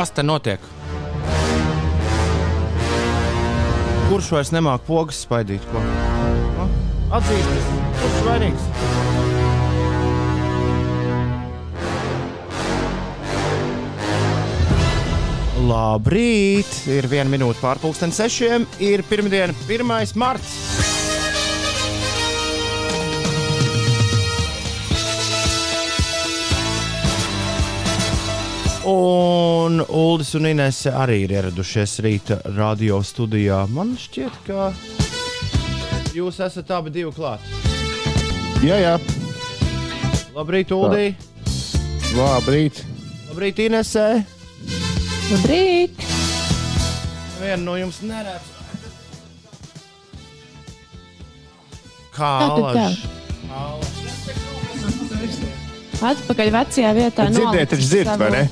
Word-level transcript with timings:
Kas 0.00 0.14
te 0.16 0.22
notiek? 0.24 0.62
Kurš 4.08 4.30
vairs 4.32 4.48
nemāķi 4.54 4.86
pogas 4.86 5.18
spaidīt? 5.26 5.66
Ko? 5.68 5.82
Nu, 6.56 6.64
Atzīsties, 7.18 7.66
kurš 7.98 8.16
vainīgs? 8.24 8.64
Labrīt! 15.68 16.72
Ir 16.96 17.12
viena 17.12 17.28
minūte 17.36 17.60
pārpusdienas 17.60 18.24
sešiem. 18.24 18.64
Ir 18.80 19.04
pirmdiena, 19.10 19.52
1. 19.68 20.16
marts. 20.16 20.79
Un 28.90 29.84
Ulas 29.88 30.34
un 30.34 30.48
Inese 30.50 30.90
arī 30.90 31.20
ir 31.22 31.32
ieradušies 31.36 31.92
rīta 32.02 32.40
radio 32.56 32.98
studijā. 33.06 33.60
Man 33.70 33.92
šķiet, 33.94 34.38
ka 34.48 34.70
jūs 36.16 36.40
esat 36.42 36.72
abi 36.74 36.90
divi 36.90 37.12
klāt. 37.14 37.44
Jā, 38.66 38.80
jā. 38.82 38.94
Labrīt, 40.34 40.72
Uldī! 40.74 41.12
Labrīt. 42.16 42.80
Labrīt, 43.28 43.62
Inesē! 43.68 44.06
Labrīt! 45.30 46.02
Vienu 47.38 47.62
no 47.68 47.76
jums 47.78 48.00
neredz. 48.02 48.48
Kā 52.16 52.32
alaž? 52.48 52.98
Atpakaļ 56.10 56.50
vecajā 56.58 56.90
vietā. 56.98 57.28
Dzirdēt, 57.30 57.70
taču 57.76 57.86
dzird, 57.86 58.12
vai 58.18 58.32
ne? 58.34 58.42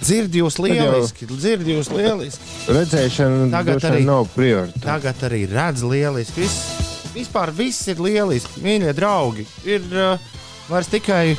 Dzird 0.00 0.34
jūs 0.34 0.56
lieliski, 0.58 1.28
dzird 1.28 1.68
jūs 1.68 1.90
lieliski. 1.92 2.46
Redzēšana 2.72 3.50
Tagad 3.52 3.84
arī. 3.90 4.04
nav 4.08 4.30
prioritāte. 4.32 4.82
Tagad 4.86 5.24
arī 5.28 5.44
redz 5.50 5.84
lieliski. 5.86 6.40
Viss, 6.40 7.10
vispār 7.14 7.52
viss 7.54 7.84
ir 7.92 8.00
lieliski. 8.02 8.62
Mīļie 8.64 8.94
draugi, 8.96 9.44
ir 9.68 9.84
uh, 9.92 10.30
vairs 10.70 10.88
tikai 10.90 11.36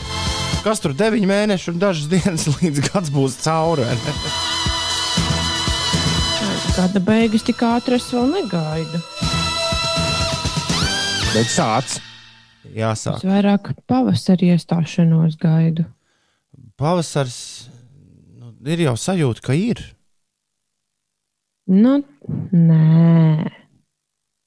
kas 0.62 0.82
tur 0.82 0.94
9 0.98 1.26
mēneši 1.26 1.74
un 1.74 1.82
dažas 1.82 2.08
dienas 2.14 2.46
līdz 2.60 2.84
gads 2.92 3.12
būs 3.14 3.40
cauri. 3.42 3.88
Gada 6.78 7.02
beigas 7.04 7.44
tik 7.46 7.62
ātri 7.66 7.98
es 7.98 8.08
vēl 8.14 8.30
negaidu. 8.32 9.02
Bet 11.32 11.50
sāc. 11.52 11.98
Jāsāk. 12.72 13.20
Es 13.20 13.28
vairāk 13.28 13.74
pavasarī 13.90 14.54
iestāšanos 14.54 15.36
gaidu. 15.42 15.84
Pavasars 16.80 17.61
ir 18.66 18.84
jau 18.86 18.94
sajūta, 19.00 19.42
ka 19.46 19.54
ir. 19.58 19.82
Nu, 21.72 22.02
nē. 22.52 23.52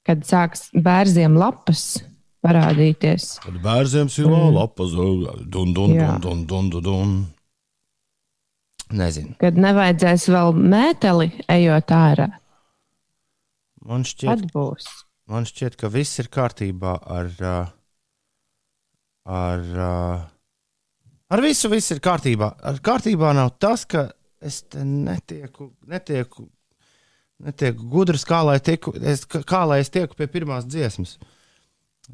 Kad 0.05 0.21
sāks 0.27 0.67
bērziem 0.75 1.33
lapas 1.39 2.03
parādīties. 2.45 3.39
Kad 3.41 3.55
bērniem 3.63 4.11
ir 4.11 4.27
Mm. 4.29 4.53
lapas, 4.53 4.91
dun, 4.93 5.73
dun, 5.73 5.95
Jā. 5.95 6.19
dun, 6.21 6.45
dun, 6.45 6.69
dun, 6.69 6.83
dun. 6.83 7.15
Nezinu. 8.93 9.33
Kad 9.41 9.55
nevajadzēs 9.57 10.27
vēl 10.29 10.53
mēteli 10.53 11.31
ejot 11.49 11.87
ārā, 11.89 12.27
Man 13.85 14.03
šķiet, 14.03 14.29
tad 14.29 14.51
būs. 14.53 14.85
man 15.27 15.43
šķiet, 15.45 15.75
ka 15.77 15.87
viss 15.89 16.19
ir 16.19 16.27
kārtībā 16.27 16.99
ar. 17.01 17.31
Ar, 19.25 19.59
uh, 19.59 20.25
ar 21.29 21.43
visu 21.45 21.71
viss 21.71 21.93
ir 21.95 22.01
kārtībā. 22.03 22.51
Ar 22.63 22.81
kārtībā 22.83 23.33
nav 23.37 23.55
tas, 23.61 23.85
ka 23.89 24.09
es 24.45 24.63
netieku, 24.75 25.71
netieku, 25.89 26.49
netieku 27.45 27.87
gudrs, 27.91 28.25
kā 28.27 28.43
lai, 28.45 28.59
tiku, 28.63 28.93
es, 29.01 29.25
kā 29.25 29.63
lai 29.69 29.81
es 29.83 29.93
tieku 29.93 30.17
pie 30.17 30.29
pirmās 30.31 30.67
dziesmas. 30.69 31.17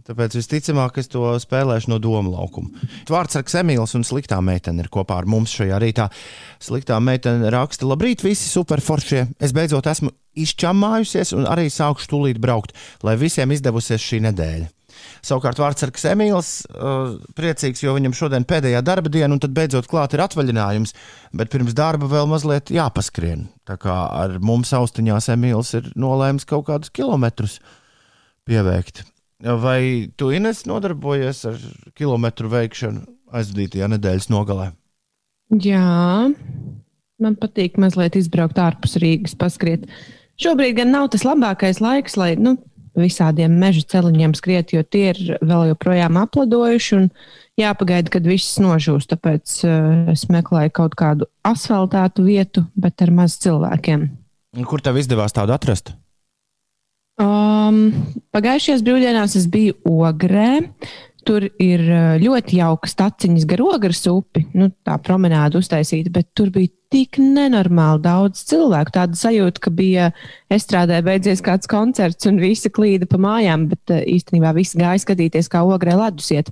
Tāpēc 0.07 0.37
visticamāk, 0.37 1.01
es 1.01 1.09
to 1.11 1.25
spēlēšu 1.43 1.91
no 1.91 1.97
doma 1.99 2.31
laukuma. 2.31 2.85
Vārdsargs 3.11 3.57
Emīls 3.59 3.91
un 3.97 4.05
sliktā 4.07 4.37
meitene 4.39 4.85
ir 4.85 4.89
kopā 4.93 5.17
ar 5.19 5.27
mums 5.27 5.51
šajā 5.57 5.81
rītā. 5.83 6.07
Sliktā 6.63 6.95
meitene 7.03 7.51
raksta, 7.51 7.89
labrīt, 7.89 8.23
visi 8.23 8.47
superforšie. 8.47 9.25
Es 9.43 9.51
beidzot 9.55 9.89
esmu 9.91 10.13
izčamājusies 10.39 11.35
un 11.35 11.49
arī 11.51 11.67
sākšu 11.67 12.07
tūlīt 12.13 12.39
braukt, 12.39 12.71
lai 13.03 13.17
visiem 13.19 13.51
izdevusies 13.51 13.99
šī 13.99 14.21
nedēļa. 14.29 14.71
Savukārt 15.25 15.59
Vārtsargs 15.61 16.05
Emīls 16.11 16.51
uh, 16.71 17.15
priecīgs, 17.37 17.83
jo 17.83 17.95
viņam 17.97 18.15
šodien 18.17 18.47
pēdējā 18.47 18.81
darba 18.85 19.11
diena, 19.13 19.31
un 19.35 19.41
tad 19.43 19.55
beidzot 19.57 19.89
klāt 19.91 20.15
ir 20.15 20.23
atvaļinājums, 20.25 20.95
bet 21.37 21.53
pirms 21.53 21.77
darba 21.77 22.09
vēl 22.11 22.29
mazliet 22.31 22.73
jāpaskrien. 22.73 23.47
Tā 23.67 23.77
kā 23.81 23.95
ar 24.23 24.39
mums 24.43 24.73
austiņās 24.77 25.31
Emīls 25.35 25.73
ir 25.77 25.91
nolēmis 25.99 26.47
kaut 26.49 26.67
kādus 26.69 26.93
kilometrus 26.93 27.59
pieveikt. 28.49 29.05
Vai 29.41 30.11
tu, 30.17 30.29
Ines, 30.35 30.65
nodarbojies 30.69 31.45
ar 31.49 31.61
kilometru 31.97 32.51
veikšanu 32.51 33.07
aizvadītajā 33.33 33.89
nedēļas 33.95 34.29
nogalē? 34.29 34.69
Jā, 35.61 36.29
man 37.21 37.37
patīk 37.41 37.79
mazliet 37.81 38.15
izbraukt 38.19 38.59
ārpus 38.61 38.99
Rīgas, 39.01 39.33
paskriet. 39.39 39.87
Šobrīd 40.41 40.77
gan 40.77 40.93
nav 40.93 41.09
tas 41.13 41.25
labākais 41.25 41.81
laiks, 41.83 42.15
lai 42.17 42.35
nu, 42.39 42.55
visādiem 42.97 43.53
meža 43.61 43.83
celiņiem 43.93 44.35
skriet, 44.37 44.73
jo 44.75 44.83
tie 44.83 45.11
ir 45.13 45.21
vēl 45.39 45.71
joprojām 45.71 46.19
apladojuši 46.21 46.97
un 46.97 47.09
jāpagaida, 47.59 48.11
kad 48.13 48.27
viss 48.27 48.59
nožūs. 48.61 49.07
Tāpēc 49.11 49.57
uh, 49.67 50.11
es 50.13 50.27
meklēju 50.31 50.75
kaut 50.81 50.97
kādu 50.99 51.29
asfaltētu 51.47 52.25
vietu, 52.27 52.65
bet 52.75 53.03
ar 53.05 53.13
maz 53.15 53.37
cilvēkiem. 53.43 54.09
Kur 54.67 54.83
tev 54.83 54.99
izdevās 54.99 55.35
tādu 55.35 55.55
atrast? 55.55 55.93
Um, 57.21 57.91
pagājušajās 58.33 58.83
brīvdienās 58.85 59.35
es 59.37 59.47
biju 59.51 59.77
Ogrē. 59.87 60.63
Tur 61.27 61.45
ir 61.61 61.81
ļoti 62.21 62.57
jauka 62.57 62.89
staciņas 62.89 63.47
gar 63.49 63.61
ogres 63.65 64.01
upi, 64.09 64.47
nu, 64.57 64.71
tā 64.85 64.97
promenāde 65.03 65.59
uztaisīta, 65.61 66.09
bet 66.13 66.31
tur 66.37 66.49
bija 66.53 66.71
tik 66.91 67.19
nenormāli 67.21 68.01
daudz 68.03 68.41
cilvēku. 68.49 68.93
Tāda 68.97 69.17
sajūta, 69.17 69.61
ka 69.63 69.71
bija 69.75 70.09
estrādē 70.51 70.99
beidzies 71.05 71.43
kāds 71.45 71.69
koncerts 71.71 72.27
un 72.27 72.41
visi 72.41 72.71
klīda 72.73 73.07
pa 73.09 73.19
mājām, 73.21 73.69
bet 73.71 73.93
īstenībā 74.01 74.51
visi 74.57 74.81
gāja 74.81 75.03
skatīties, 75.05 75.49
kā 75.51 75.63
ogrē 75.63 75.95
ledus 75.99 76.31
iet. 76.35 76.51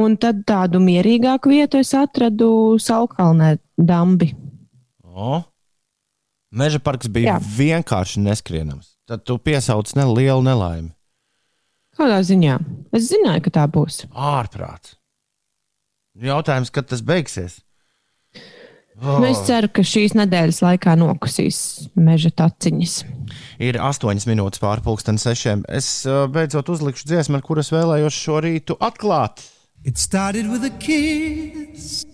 Un 0.00 0.18
tad 0.20 0.44
tādu 0.48 0.82
mierīgāku 0.84 1.54
vietu 1.54 1.80
es 1.80 1.94
atradu 1.96 2.76
Saukalnē 2.82 3.54
dambi. 3.78 4.34
O, 5.06 5.40
Meža 6.50 6.80
parks 6.82 7.06
bija. 7.06 7.36
Jā. 7.36 7.40
vienkārši 7.40 8.22
neskrienams. 8.24 8.96
Tad 9.06 9.22
tu 9.26 9.38
piesauc 9.38 9.90
nelielu 9.94 10.42
nelaimi. 10.42 10.90
Kādā 11.98 12.20
ziņā? 12.26 12.58
Es 12.96 13.08
zināju, 13.10 13.44
ka 13.46 13.56
tā 13.58 13.66
būs. 13.70 14.04
Ārprāts. 14.10 14.96
Jautājums, 16.20 16.70
kad 16.74 16.88
tas 16.90 17.02
beigsies? 17.06 17.60
Oh. 19.00 19.22
Es 19.24 19.38
ceru, 19.46 19.70
ka 19.72 19.80
šīs 19.86 20.12
nedēļas 20.18 20.58
laikā 20.60 20.92
nokusīs 21.00 21.60
meža 21.96 22.28
taciņas. 22.36 22.98
Ir 23.62 23.78
astoņas 23.80 24.26
minūtes 24.28 24.60
pārpusdienas 24.60 25.24
sešiem. 25.24 25.62
Es 25.72 25.88
uh, 26.04 26.26
beidzot 26.28 26.68
uzlikšu 26.74 27.08
dziesmu, 27.08 27.38
ar 27.38 27.46
kuras 27.46 27.72
vēlējos 27.72 28.18
šo 28.26 28.42
rītu 28.44 28.76
atklāt. 28.76 29.40
It 29.88 29.96
started 29.96 30.50
with 30.52 30.68
a 30.68 30.72
kiss. 30.82 32.04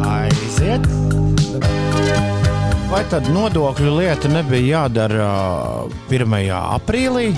Aiziet! 0.00 0.88
Vai 2.88 3.02
tad 3.12 3.28
nodokļu 3.34 3.98
lieta 3.98 4.30
nebija 4.32 4.86
jādara 4.86 5.28
uh, 5.84 6.04
1. 6.08 6.40
aprīlī? 6.54 7.34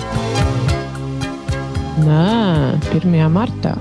Nē, 1.97 2.77
1. 2.93 3.13
martā. 3.33 3.71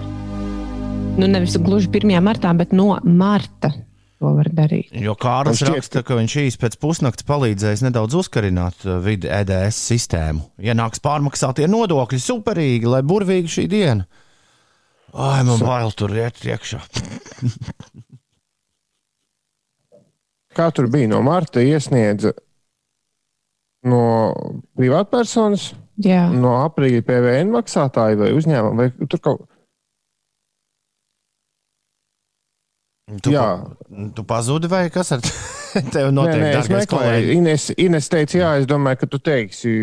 Nu, 1.21 1.27
nevis 1.29 1.59
gluži 1.61 1.91
1. 1.93 2.15
martā, 2.25 2.49
bet 2.57 2.73
no 2.73 2.95
marta 3.05 3.69
to 4.17 4.31
var 4.39 4.49
darīt. 4.57 4.89
Jo 5.05 5.13
Kārlis 5.21 5.61
šķiet, 5.61 5.75
raksta, 5.75 6.03
ka 6.07 6.17
viņš 6.17 6.37
īsi 6.47 6.61
pēc 6.63 6.79
pusnakts 6.81 7.27
palīdzēs 7.29 7.85
nedaudz 7.85 8.17
uzkarināt 8.23 8.87
uh, 8.89 8.97
vidi 9.05 9.29
EDS 9.29 9.83
sistēmu. 9.91 10.47
Ienāks 10.65 11.05
pārmaksātie 11.05 11.69
nodokļi, 11.69 12.23
superīgi, 12.25 12.89
lai 12.89 13.03
burvīgi 13.05 13.53
šī 13.53 13.67
diena. 13.75 14.09
Ai, 15.13 15.45
man 15.45 15.61
bail 15.61 15.93
tur 15.97 16.17
iet 16.17 16.41
iekšā. 16.41 16.81
Kā 20.57 20.73
tur 20.73 20.89
bija? 20.89 21.13
No 21.13 21.21
marta 21.21 21.61
iesniedza 21.61 22.33
no 23.85 24.05
privātpersonas, 24.73 25.75
Jā, 26.05 26.27
no 26.33 26.57
aprīļa 26.67 27.03
PVN 27.09 27.53
maksātāja 27.55 28.19
vai 28.21 28.33
uzņēmuma. 28.37 28.77
Vai 28.77 29.07
tur 29.09 29.21
kaut 29.25 29.47
Tu, 33.23 33.31
Jā. 33.31 33.45
tu 34.17 34.25
pazudi 34.27 34.67
vai 34.67 34.89
kas 34.91 35.13
ar 35.15 35.21
tevi 35.95 36.09
Nē, 36.11 36.15
notiek? 36.17 36.41
nē, 36.43 36.49
es 36.51 36.57
dārgais 36.67 36.81
meklēju. 36.89 37.29
Ines, 37.37 37.67
Ines 37.79 38.09
teica, 38.11 38.39
jā, 38.41 38.49
es 38.63 38.67
domāju, 38.67 38.99
ka 39.05 39.09
tu 39.13 39.21
teiksi. 39.23 39.75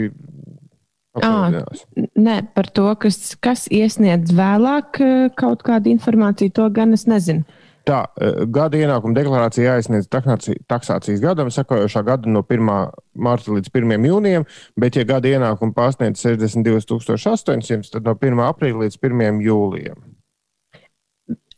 papildinās. 1.15 1.85
nē, 2.19 2.35
par 2.57 2.67
to, 2.75 2.89
kas, 2.99 3.35
kas 3.39 3.67
iesniedz 3.71 4.33
vēlāk 4.35 4.99
eh, 5.05 5.29
kaut 5.39 5.63
kādu 5.63 5.93
informāciju, 5.93 6.51
to 6.57 6.67
gan 6.75 6.91
es 6.97 7.05
nezinu. 7.07 7.45
Tā, 7.83 8.05
eh, 8.15 8.45
gada 8.47 8.79
ienākuma 8.79 9.15
deklarācija 9.17 9.73
jāizsniedz 9.73 10.07
taksāci- 10.07 10.59
taksācijas 10.71 11.19
gadam, 11.19 11.49
sakojošā 11.51 12.05
gada 12.05 12.29
no 12.29 12.41
1. 12.43 12.91
marta 13.13 13.51
līdz 13.51 13.69
1. 13.73 14.05
jūnijam, 14.07 14.45
bet, 14.79 14.95
ja 14.95 15.03
gada 15.03 15.27
ienākuma 15.27 15.73
pārsniedz 15.75 16.21
62,800, 16.23 17.91
tad 17.91 18.05
no 18.07 18.15
1. 18.15 18.39
aprīļa 18.39 18.85
līdz 18.85 18.97
1. 19.01 19.41
jūlijam. 19.43 19.99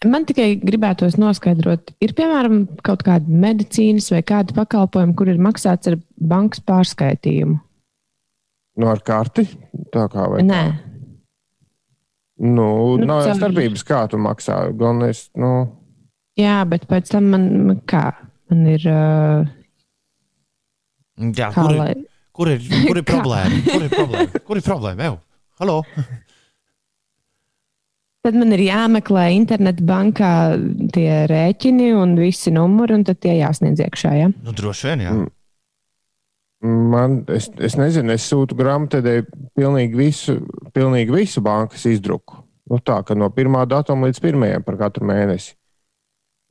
Man 0.05 0.25
tikai 0.25 0.59
gribētos 0.61 1.15
noskaidrot, 1.17 1.93
ir 2.01 2.13
piemēram 2.13 2.67
kaut 2.83 3.03
kāda 3.03 3.29
medicīnas 3.29 4.09
vai 4.11 4.21
kāda 4.21 4.53
pakalpojuma, 4.53 5.15
kur 5.15 5.29
ir 5.29 5.37
maksāts 5.37 5.87
ar 5.87 5.97
bankas 6.19 6.59
pārskaitījumu. 6.59 7.61
Nu, 8.77 8.87
ar 8.87 8.99
karti? 8.99 9.47
Tā 9.93 10.09
kā 10.11 10.29
vai? 10.29 10.41
Nē, 10.41 10.65
Nu, 12.37 12.97
Nu, 12.99 13.05
nav 13.07 13.21
jau 13.23 13.35
starpības, 13.37 13.83
kā 13.87 14.01
tu 14.11 14.17
maksā. 14.19 14.57
Es, 15.07 15.29
nu, 15.39 15.51
jā, 16.39 16.57
bet 16.69 16.87
pēc 16.89 17.13
tam 17.13 17.31
man, 17.33 17.47
man 17.69 17.79
kā? 17.89 18.09
Man 18.51 18.67
ir. 18.73 18.85
Uh, 18.89 19.53
Jā, 21.15 21.47
kā 21.55 21.63
kur, 21.63 21.71
ir, 21.71 21.79
lai, 21.79 21.93
kur, 22.35 22.51
ir, 22.51 22.63
kur 22.89 22.99
ir 22.99 23.05
Kā? 23.05 23.15
problēma? 23.15 23.63
Kur 23.69 23.85
ir 23.85 23.91
problēma? 23.93 24.43
Kur 24.47 24.59
ir 24.59 24.65
problēma? 24.65 25.09
Ew, 25.09 25.17
halo! 25.63 25.81
tad 28.25 28.37
man 28.41 28.55
ir 28.55 28.63
jāmeklē 28.65 29.27
internetbankā 29.35 30.33
tie 30.95 31.09
rēķini 31.29 31.91
un 31.93 32.15
visi 32.17 32.53
numuri, 32.53 32.97
un 32.97 33.03
tad 33.05 33.19
tie 33.21 33.35
jāsniedz 33.37 33.83
iekšā. 33.85 34.13
Ja? 34.17 34.29
Nu, 34.33 34.53
droši 34.55 34.87
vien, 34.89 35.03
jā. 35.05 35.11
Mm. 35.13 35.27
man, 36.89 37.19
es, 37.29 37.51
es 37.61 37.77
nezinu, 37.77 38.15
es 38.15 38.25
sūtu 38.31 38.57
grāmatvedēju 38.57 39.27
pilnīgi 39.53 39.99
visu, 39.99 40.39
pilnīgi 40.73 41.13
visu 41.13 41.43
bankas 41.45 41.85
izdruku. 41.91 42.41
Nu, 42.71 42.81
tā, 42.81 43.03
ka 43.05 43.13
no 43.13 43.29
pirmā 43.29 43.61
datuma 43.69 44.09
līdz 44.09 44.23
pirmajam 44.23 44.65
par 44.65 44.79
katru 44.79 45.05
mēnesi. 45.05 45.53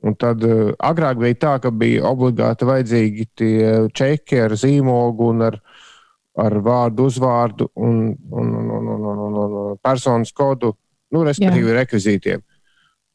Un 0.04 0.16
tad 0.20 0.42
uh, 0.44 0.74
agrāk 0.84 1.20
bija 1.22 1.40
tā, 1.40 1.54
ka 1.64 1.72
bija 1.72 2.04
obligāti 2.10 2.68
vajadzīgi 2.68 3.28
tie 3.40 3.68
čeki 3.96 4.42
ar 4.44 4.56
zīmogu 4.60 5.30
un 5.32 5.46
ar, 5.48 5.60
ar 6.44 6.58
vārdu, 6.64 7.06
uzvārdu 7.08 7.70
un, 7.74 8.10
un, 8.30 8.50
un, 8.60 8.72
un, 8.78 8.90
un, 8.96 9.06
un, 9.08 9.22
un, 9.44 9.56
un 9.62 9.78
personas 9.80 10.34
kodu, 10.36 10.74
nu, 11.14 11.24
respektīvi, 11.24 11.72
rekvizītiem. 11.78 12.44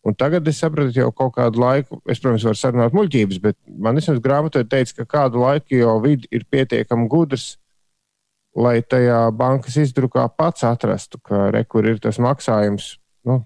Un 0.07 0.15
tagad 0.15 0.47
es 0.47 0.61
sapratu, 0.63 0.93
jau 0.95 1.11
kādu 1.11 1.59
laiku, 1.59 1.99
es, 2.07 2.21
protams, 2.23 2.45
varu 2.47 2.57
sarunāt 2.57 2.95
muļķības, 2.95 3.39
bet 3.43 3.57
man 3.69 3.99
vismaz 3.99 4.21
grāmatā 4.23 4.63
teica, 4.63 5.01
ka 5.01 5.09
kādu 5.17 5.43
laiku 5.43 5.75
jau 5.75 5.97
vidi 6.01 6.29
ir 6.33 6.45
pietiekami 6.49 7.09
gudrs, 7.11 7.57
lai 8.55 8.79
tajā 8.81 9.27
bankas 9.35 9.77
izdrukā 9.83 10.25
pats 10.39 10.65
atrastu, 10.65 11.19
ka 11.21 11.49
re, 11.53 11.65
kur 11.67 11.85
ir 11.85 11.99
tas 12.01 12.17
maksājums, 12.23 12.95
nu, 13.27 13.43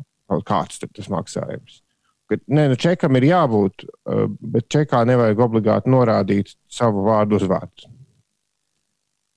kāds 0.48 0.80
tur 0.80 0.94
tas 0.94 1.10
maksājums. 1.12 1.83
Ka, 2.32 2.38
nē, 2.48 2.70
nu, 2.72 2.78
čekam 2.80 3.20
ir 3.20 3.28
jābūt, 3.28 3.84
uh, 3.88 4.26
bet 4.56 4.70
čekā 4.72 5.04
nevajag 5.10 5.42
obligāti 5.44 5.92
norādīt 5.92 6.54
savu 6.72 7.04
vārdu 7.08 7.40
uzvārdu. 7.42 7.90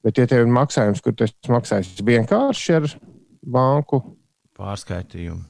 Bet, 0.07 0.21
ja 0.23 0.29
tev 0.31 0.45
ir 0.45 0.53
maksājums, 0.55 1.03
kur 1.03 1.17
tas 1.19 1.35
maksājas 1.51 1.97
vienkārši 2.07 2.77
ar 2.79 2.87
banku, 3.43 4.05
Pārskaitījumu. 4.57 5.43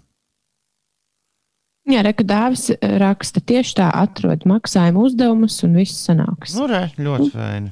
Jā, 1.86 2.00
Reku 2.02 2.24
dāvis 2.26 2.72
raksta 2.98 3.38
tieši 3.46 3.76
tā, 3.78 3.90
atrod 3.94 4.42
maksājumu 4.50 5.04
uzdevumus 5.06 5.60
un 5.62 5.76
viss 5.78 6.00
sanāks. 6.08 6.56
Nu, 6.58 6.66
re, 6.66 6.88
ļoti 6.98 7.28
fēni. 7.30 7.70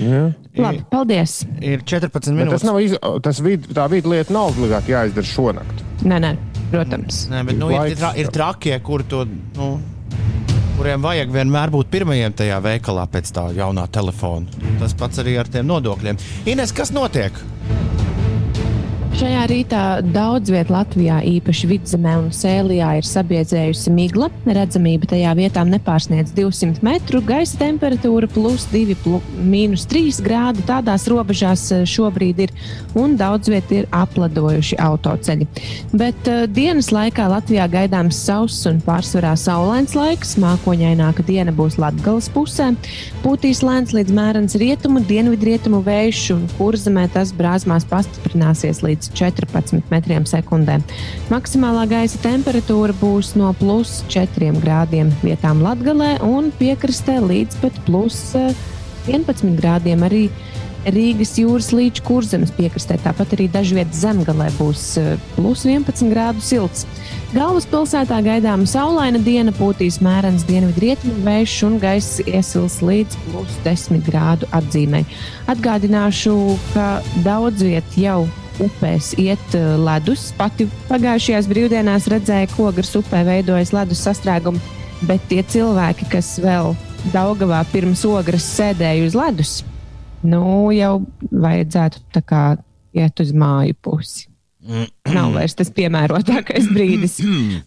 ja, 0.00 0.22
Labi, 0.56 0.80
paldies. 0.88 1.42
Ir 1.60 1.84
14 1.84 2.08
Bet 2.08 2.24
tas 2.24 2.32
minūtes. 2.32 2.64
nav 2.64 2.80
iz... 2.80 2.96
tas 3.26 3.42
vid... 3.44 3.68
tā 3.76 3.84
vidu 3.92 4.14
lieta 4.14 4.32
nav 4.32 4.54
obligāti 4.54 4.94
jāizdara 4.94 5.28
šonakt. 5.28 5.84
Nē, 6.08 6.22
nē, 6.24 6.32
protams. 6.74 7.24
Nē, 7.32 7.42
bet 7.48 7.58
nu, 7.60 7.72
ir, 7.74 7.94
ir, 7.94 7.98
tra, 8.00 8.12
ir 8.18 8.30
trakie, 8.34 8.74
kur 8.84 9.04
to, 9.08 9.24
nu, 9.58 9.70
kuriem 10.74 11.04
vajag 11.04 11.32
vienmēr 11.34 11.72
būt 11.74 11.90
pirmajiem 11.92 12.34
tajā 12.36 12.60
veikalā 12.64 13.06
pēc 13.10 13.30
tā 13.36 13.48
jaunā 13.56 13.86
telefona. 13.94 14.66
Tas 14.82 14.96
pats 14.98 15.22
arī 15.22 15.38
ar 15.40 15.50
tiem 15.50 15.68
nodokļiem. 15.70 16.18
Ines, 16.50 16.74
kas 16.76 16.92
notiek? 16.94 17.38
Šajā 19.14 19.44
rītā 19.46 19.80
daudz 20.10 20.50
vietā 20.50 20.72
Latvijā, 20.74 21.20
īpaši 21.36 21.68
vidzemē 21.70 22.16
un 22.18 22.32
sēlijā, 22.34 22.88
ir 22.98 23.06
sabiedzējusi 23.06 23.92
migla. 23.94 24.26
Redzamība 24.42 25.06
tajā 25.12 25.30
vietā 25.38 25.62
nepārsniedz 25.68 26.32
200 26.34 26.82
metru, 26.82 27.20
gaisa 27.22 27.60
temperatūra 27.60 28.26
plus 28.34 28.64
2, 28.72 28.96
plu, 29.04 29.20
mīnus 29.38 29.84
3 29.86 30.18
grādi. 30.24 30.64
Tādās 30.66 31.06
robežās 31.06 31.62
eh, 31.70 31.84
šobrīd 31.86 32.40
ir 32.42 32.54
un 32.98 33.14
daudz 33.20 33.52
vietā 33.52 33.84
ir 33.84 33.86
apladojuši 33.94 34.80
autoceļi. 34.82 35.46
Bet 35.94 36.26
uh, 36.26 36.42
dienas 36.50 36.90
laikā 36.90 37.28
Latvijā 37.30 37.68
gaidāms 37.70 38.18
sauss 38.18 38.66
un 38.66 38.82
pārsvarā 38.82 39.36
saulains 39.38 39.94
laiks. 39.94 40.34
Mākoņaināka 40.42 41.22
diena 41.30 41.54
būs 41.54 41.78
Latvijas 41.78 42.32
pusē. 42.34 42.72
Pūtīs 43.22 43.62
lēns 43.62 43.94
līdz 43.94 44.18
mērens 44.18 44.58
rietumu, 44.58 45.06
dienvidrietumu 45.06 45.84
vējš 45.86 46.26
un 46.34 46.44
kurzemē 46.58 47.06
tas 47.14 47.30
brāzmās 47.36 47.86
pastiprināsies 47.94 48.82
līdz 48.82 49.03
14 49.12 49.90
metriem 49.92 50.26
sekundē. 50.28 50.80
Maksimālā 51.32 51.86
gaisa 51.90 52.20
temperatūra 52.24 52.96
būs 53.00 53.34
no 53.40 53.52
plus 53.58 54.02
4 54.12 54.52
grādiem 54.64 55.12
vietām 55.22 55.62
Latgalē 55.64 56.16
un 56.24 56.52
piekrastē 56.58 57.20
līdz 57.24 57.60
pat 57.62 57.80
plus 57.88 58.20
eh, 58.38 58.52
11 59.10 59.58
grādiem 59.60 60.04
arī 60.06 60.28
Rīgas 60.84 61.30
jūras 61.40 61.70
līča 61.72 62.02
kurzemes 62.04 62.50
piekrastē. 62.52 62.98
Tāpat 63.00 63.30
arī 63.36 63.46
dažviet 63.48 63.94
zemgalē 63.96 64.50
būs 64.58 64.82
eh, 65.00 65.14
plus 65.32 65.64
11 65.64 66.12
grādu 66.12 66.44
silts. 66.44 66.84
Galvaspilsētā 67.32 68.20
gaidāma 68.26 68.68
saulaina 68.68 69.18
diena, 69.24 69.54
pūtīs 69.56 69.96
mērens 70.04 70.44
dienvidrietumu 70.46 71.24
vējš 71.24 71.56
un 71.70 71.80
gaiss 71.80 72.20
iesils 72.28 72.78
līdz 72.84 73.16
plus 73.24 73.58
10 73.64 74.04
grādu 74.04 74.48
atzīmē. 74.52 75.02
Atgādināšu, 75.50 76.36
ka 76.74 76.88
daudz 77.24 77.64
viet 77.64 77.96
jau 77.98 78.26
upēs 78.62 79.12
iet 79.20 79.56
uh, 79.58 79.74
ledus. 79.80 80.28
Pati 80.38 80.68
pagājušajās 80.90 81.48
brīvdienās 81.50 82.08
redzēju, 82.12 82.50
ka 82.54 82.66
ogres 82.68 82.94
upē 83.00 83.24
veidojas 83.26 83.74
ledus 83.74 84.02
sastrēgumi, 84.06 84.62
bet 85.08 85.24
tie 85.30 85.42
cilvēki, 85.42 86.10
kas 86.12 86.36
vēl 86.42 86.74
Daugavā 87.12 87.58
pirms 87.68 88.00
ogres 88.08 88.46
sēdēja 88.54 89.08
uz 89.08 89.16
ledus, 89.18 89.50
nu 90.24 90.70
jau 90.72 91.02
vajadzētu 91.28 92.22
kā 92.24 92.44
iet 92.96 93.20
uz 93.20 93.34
māju 93.36 93.76
pusi. 93.84 94.30
Nav 95.12 95.34
vairs 95.34 95.52
tas 95.58 95.68
piemērotākais 95.76 96.70
brīdis 96.72 97.18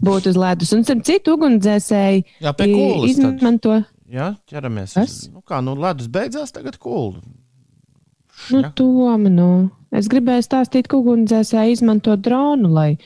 būt 0.01 0.31
uz 0.31 0.39
ledus. 0.39 0.71
Un 0.73 0.81
starp 0.87 1.03
citu, 1.05 1.35
ugunsdzēsēji 1.37 2.23
Jā, 2.41 2.55
kūlas. 2.57 3.13
tad. 3.19 3.35
izmanto. 3.37 3.75
Jā, 4.09 4.31
ķeramies. 4.49 4.95
Kas? 4.97 5.17
Nu, 5.29 5.43
kā, 5.45 5.59
nu, 5.61 5.75
ledus 5.77 6.09
beidzās, 6.09 6.53
tagad 6.55 6.79
kūlu. 6.81 7.21
Nu, 8.51 8.61
Ja. 8.63 8.71
Toma, 8.71 9.29
nu. 9.29 9.49
Es 9.91 10.07
gribēju 10.11 10.43
stāstīt, 10.45 10.87
ka 10.91 10.97
ugunsdzēsēji 10.99 11.77
izmanto 11.77 12.15
dronu, 12.19 12.69
lai 12.75 12.97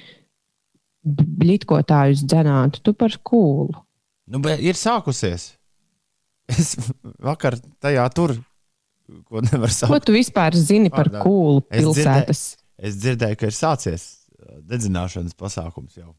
blītkotājus 1.05 2.23
dzenātu. 2.27 2.81
Tu 2.85 2.93
par 2.93 3.15
kūlu. 3.25 3.73
Nu, 4.31 4.39
bet 4.43 4.61
ir 4.63 4.77
sākusies. 4.79 5.51
Es 6.51 6.73
vakar 7.21 7.55
tajā 7.81 8.05
tur, 8.13 8.33
ko 9.29 9.41
nevar 9.45 9.69
Ko 9.71 9.75
saukt. 9.75 10.05
tu 10.07 10.13
vispār 10.15 10.55
zini 10.57 10.89
par 10.91 11.07
kūlu 11.09 11.61
Es 11.69 11.83
dzirdēju- 11.83 11.93
pilsētas? 11.95 12.41
Es 12.81 12.95
dzirdēju, 12.97 13.37
ka 13.37 13.45
ir 13.45 13.55
sācies 13.55 14.03
uh, 14.41 14.57
dedzināšanas 14.67 15.35
pasākums 15.37 15.95
jau. 15.97 16.13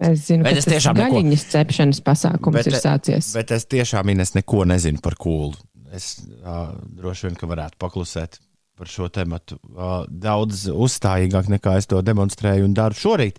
Es 0.00 0.24
zinu, 0.26 0.42
Bet 0.42 0.56
ka 0.56 0.58
es 0.58 0.64
tas 0.64 0.72
tiešām 0.74 0.96
neko- 0.98 1.12
gaļiņas 1.14 1.44
cepšanas 1.52 2.00
pasākums 2.02 2.56
Bet- 2.56 2.66
ir 2.66 2.72
sācies. 2.80 3.32
Bet 3.36 3.50
es 3.54 3.64
tiešām 3.66 4.10
Ines, 4.10 4.34
neko 4.34 4.64
nezinu 4.66 5.00
par 5.04 5.14
kūlu. 5.14 5.54
Es 5.94 6.16
uh, 6.24 6.72
droši 6.98 7.28
vien 7.28 7.38
ka 7.38 7.48
varētu 7.50 7.78
paklusēt 7.82 8.40
par 8.74 8.90
šo 8.90 9.06
tēmu 9.12 9.38
uh, 9.38 9.92
daudz 10.08 10.66
uzstājīgāk 10.72 11.52
nekā 11.52 11.76
es 11.78 11.86
to 11.90 12.00
demonstrēju 12.02 12.66
un 12.66 12.74
daru 12.74 12.98
šorīt. 12.98 13.38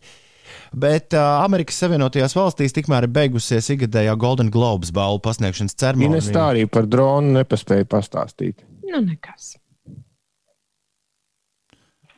Bet 0.76 1.16
uh, 1.18 1.44
Amerikas 1.44 1.82
Savienotajās 1.82 2.36
valstīs 2.38 2.76
tikmēr 2.76 3.08
ir 3.08 3.14
beigusies 3.16 3.68
ikgadējā 3.76 4.16
Golden 4.22 4.52
Globes 4.54 4.94
balvu 4.96 5.20
pasniegšanas 5.26 5.76
ceremonija. 5.76 6.24
tā 6.36 6.48
arī 6.54 6.66
par 6.72 6.88
dronu 6.88 7.36
nepaspēja 7.40 7.88
pastāstīt. 7.92 8.64
Nu, 8.86 9.02
nekas. 9.04 9.56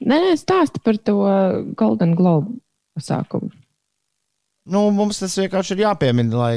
Nē, 0.08 0.20
stāsti 0.38 0.82
par 0.86 1.00
to 1.02 1.18
Golden 1.80 2.14
Globe 2.18 2.60
pasākumu. 2.98 3.50
Nu, 4.68 4.90
mums 4.94 5.22
tas 5.22 5.38
vienkārši 5.40 5.78
ir 5.78 5.86
jāpiemina, 5.86 6.36
lai, 6.36 6.56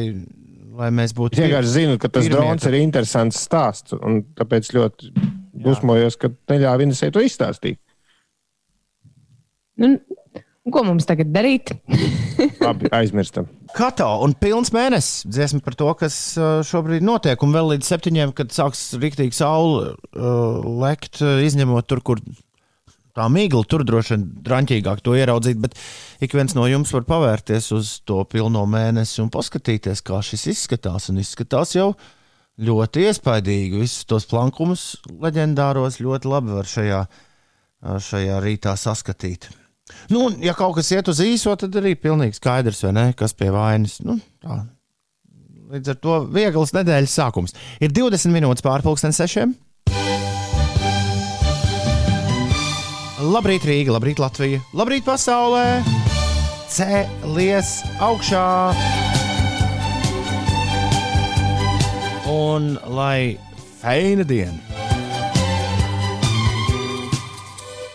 lai 0.78 0.90
mēs 0.94 1.14
būtu 1.16 1.38
Es 1.38 1.44
vienkārši 1.44 1.72
zinu, 1.74 1.98
ka 2.00 2.10
tas 2.12 2.28
drons 2.30 2.66
ir 2.68 2.78
interesants 2.80 3.40
stāsts, 3.46 3.94
un 3.96 4.22
tāpēc 4.38 4.72
ļoti 4.76 5.12
dusmojos, 5.64 6.18
ka 6.20 6.32
neļāva 6.52 6.86
Inesē 6.86 7.10
to 7.14 7.22
izstāstīt. 7.24 7.80
Nu, 9.80 9.94
ko 10.70 10.84
mums 10.86 11.08
tagad 11.08 11.32
darīt? 11.34 11.72
Labi, 12.66 12.90
aizmirstam. 12.94 13.48
Kato 13.76 14.08
un 14.24 14.34
pilns 14.38 14.72
mēnesis 14.74 15.26
dziesma 15.30 15.62
par 15.64 15.76
to, 15.78 15.88
kas 15.98 16.16
uh, 16.38 16.60
šobrīd 16.66 17.04
notiek. 17.06 17.40
Un 17.44 17.54
vēl 17.56 17.74
līdz 17.74 17.90
septiņiem, 17.90 18.34
kad 18.36 18.52
sāks 18.54 18.90
rīktīgi 19.00 19.36
saule 19.36 19.94
uh, 19.94 20.70
lekt, 20.82 21.20
uh, 21.24 21.40
izņemot 21.46 21.88
tur, 21.90 22.02
kur 22.04 22.22
tā 23.16 23.26
migla 23.32 23.62
tur 23.68 23.84
droši 23.86 24.14
vien 24.14 24.24
drāmīgāk 24.46 25.02
to 25.04 25.16
ieraudzīt, 25.18 25.60
bet 25.62 25.76
ik 26.22 26.34
viens 26.36 26.54
no 26.56 26.66
jums 26.70 26.92
var 26.94 27.06
pavērties 27.08 27.70
uz 27.76 27.92
to 28.08 28.22
pilno 28.30 28.64
mēnesi 28.70 29.20
un 29.24 29.30
paskatīties, 29.32 30.04
kā 30.06 30.22
šis 30.24 30.48
izskatās. 30.54 31.10
Un 31.12 31.22
izskatās 31.22 31.74
jau 31.76 31.92
ļoti 32.60 33.06
iespaidīgi. 33.08 33.80
Visus 33.80 34.08
tos 34.08 34.28
plankumus 34.30 34.92
leģendāros 35.10 36.00
ļoti 36.02 36.30
labi 36.30 36.58
var 36.58 36.68
šajā, 36.68 37.00
šajā 38.10 38.42
rītā 38.44 38.76
saskatīt. 38.78 39.50
Nu, 40.10 40.28
ja 40.42 40.54
kaut 40.54 40.76
kas 40.78 40.90
iet 40.94 41.08
uz 41.10 41.22
īso, 41.24 41.54
tad 41.58 41.74
arī 41.80 41.96
pilnīgi 41.98 42.38
skaidrs, 42.38 42.84
ne, 42.94 43.10
kas 43.18 43.34
pie 43.34 43.50
vainas. 43.54 43.98
Nu, 44.06 44.20
tā. 44.42 44.62
Līdz 45.70 45.92
ar 45.92 45.98
to 46.02 46.14
viegls 46.34 46.72
nedēļas 46.74 47.12
sākums. 47.14 47.54
Ir 47.82 47.92
20 47.94 48.34
minūtes 48.34 48.64
pārpusdienas 48.66 49.20
sešiem. 49.22 49.54
Labrīt, 53.20 53.66
Rīga, 53.68 53.92
labrīt, 53.92 54.16
Latvija, 54.16 54.62
labrīt, 54.72 55.04
pasaulē! 55.04 55.82
Cēlies 56.72 57.74
augšā! 58.00 58.44
Un 62.32 62.70
lai 62.96 63.36
feina 63.82 64.24
diena! 64.24 64.56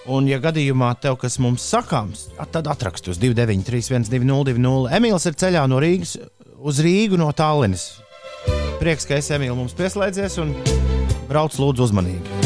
Un, 0.06 0.30
ja 0.30 0.38
gadījumā 0.38 0.92
tev 1.02 1.18
kas 1.18 1.40
mums 1.42 1.66
sakāms, 1.74 2.28
tad 2.54 2.70
atrakst 2.70 3.10
uz 3.10 3.18
293, 3.18 4.06
1202. 4.06 4.94
Emīls 4.94 5.26
ir 5.26 5.42
ceļā 5.42 5.66
no 5.72 5.82
Rīgas 5.82 6.20
uz 6.62 6.86
Rīgu 6.86 7.18
no 7.18 7.34
Tallinas. 7.34 7.96
Prieks, 8.78 9.10
ka 9.10 9.18
esi 9.18 9.34
Emīls 9.40 9.58
mums 9.58 9.74
pieslēdzies 9.74 10.38
un 10.46 10.54
brauc 11.26 11.58
lūdzu 11.58 11.90
uzmanīgi 11.90 12.45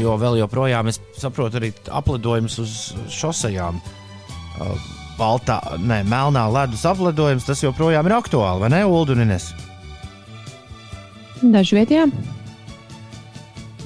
jo 0.00 0.16
vēl 0.20 0.40
joprojām 0.40 0.90
es 0.90 1.00
saprotu 1.18 1.60
arī 1.60 1.72
aplidojumus 2.00 2.58
uz 2.62 2.76
šosejām. 3.12 3.80
Baltā, 5.20 5.58
ne, 5.80 6.00
melnā 6.08 6.46
ledus 6.48 6.86
aplidojums, 6.88 7.44
tas 7.48 7.60
joprojām 7.60 8.08
ir 8.08 8.16
aktuāli, 8.16 8.64
vai 8.64 8.70
ne, 8.72 8.84
Ulu 8.88 9.16
un 9.16 9.24
Ines? 9.26 9.50
Dažviet, 11.40 11.92
jā. 11.92 12.06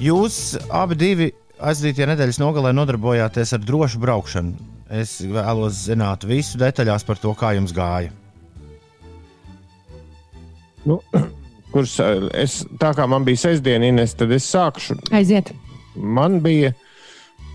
Jūs 0.03 0.37
abi 0.75 0.99
divi 0.99 1.29
aizdītajā 1.63 2.11
nedēļas 2.13 2.41
nogalē 2.43 2.75
nodarbojāties 2.75 3.55
ar 3.55 3.63
drošu 3.67 4.03
braukšanu. 4.03 4.71
Es 4.95 5.17
vēlos 5.23 5.79
zināt 5.89 6.27
visu 6.29 6.59
detaļās 6.61 7.07
par 7.07 7.19
to, 7.23 7.33
kā 7.39 7.55
jums 7.57 7.75
gāja. 7.75 8.13
Nu, 10.85 11.01
kurš 11.75 11.99
es 12.37 12.61
tā 12.79 12.93
kā 12.95 13.09
man 13.11 13.27
bija 13.27 13.47
sestdiena, 13.47 13.91
Ines, 13.91 14.15
tad 14.19 14.35
es 14.35 14.47
sākšu. 14.51 15.01
Aiziet 15.15 15.55
man 15.97 16.41
bija. 16.45 16.75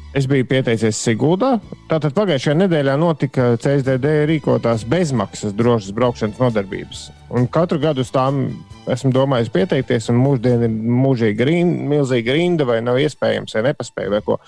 Es 0.09 0.25
biju 0.25 0.47
pieteicies 0.49 0.97
Siguldā. 1.05 1.59
Tātad 1.85 2.15
pagājušajā 2.17 2.55
nedēļā 2.63 2.95
notika 2.97 3.51
CSDD 3.61 4.23
rīkotās 4.25 4.81
bezmaksas 4.89 5.53
drošas 5.53 5.93
braukšanas 5.93 6.39
nodarbības. 6.41 7.03
Un 7.37 7.45
katru 7.45 7.77
gadu 7.83 8.01
uz 8.01 8.09
tām 8.09 8.47
esmu 8.89 9.11
domājis 9.13 9.51
pieteikties, 9.53 10.07
un 10.09 10.17
mūždien 10.23 10.63
ir 10.65 10.71
mūžīga 10.73 11.45
rinda, 11.45 11.85
milzīga 11.91 12.33
rinda, 12.33 12.65
vai 12.65 12.79
nav 12.81 12.97
iespējams, 13.03 13.53
vai 13.53 13.63
nepaspēju, 13.67 14.13
vai 14.15 14.21
ko. 14.25 14.39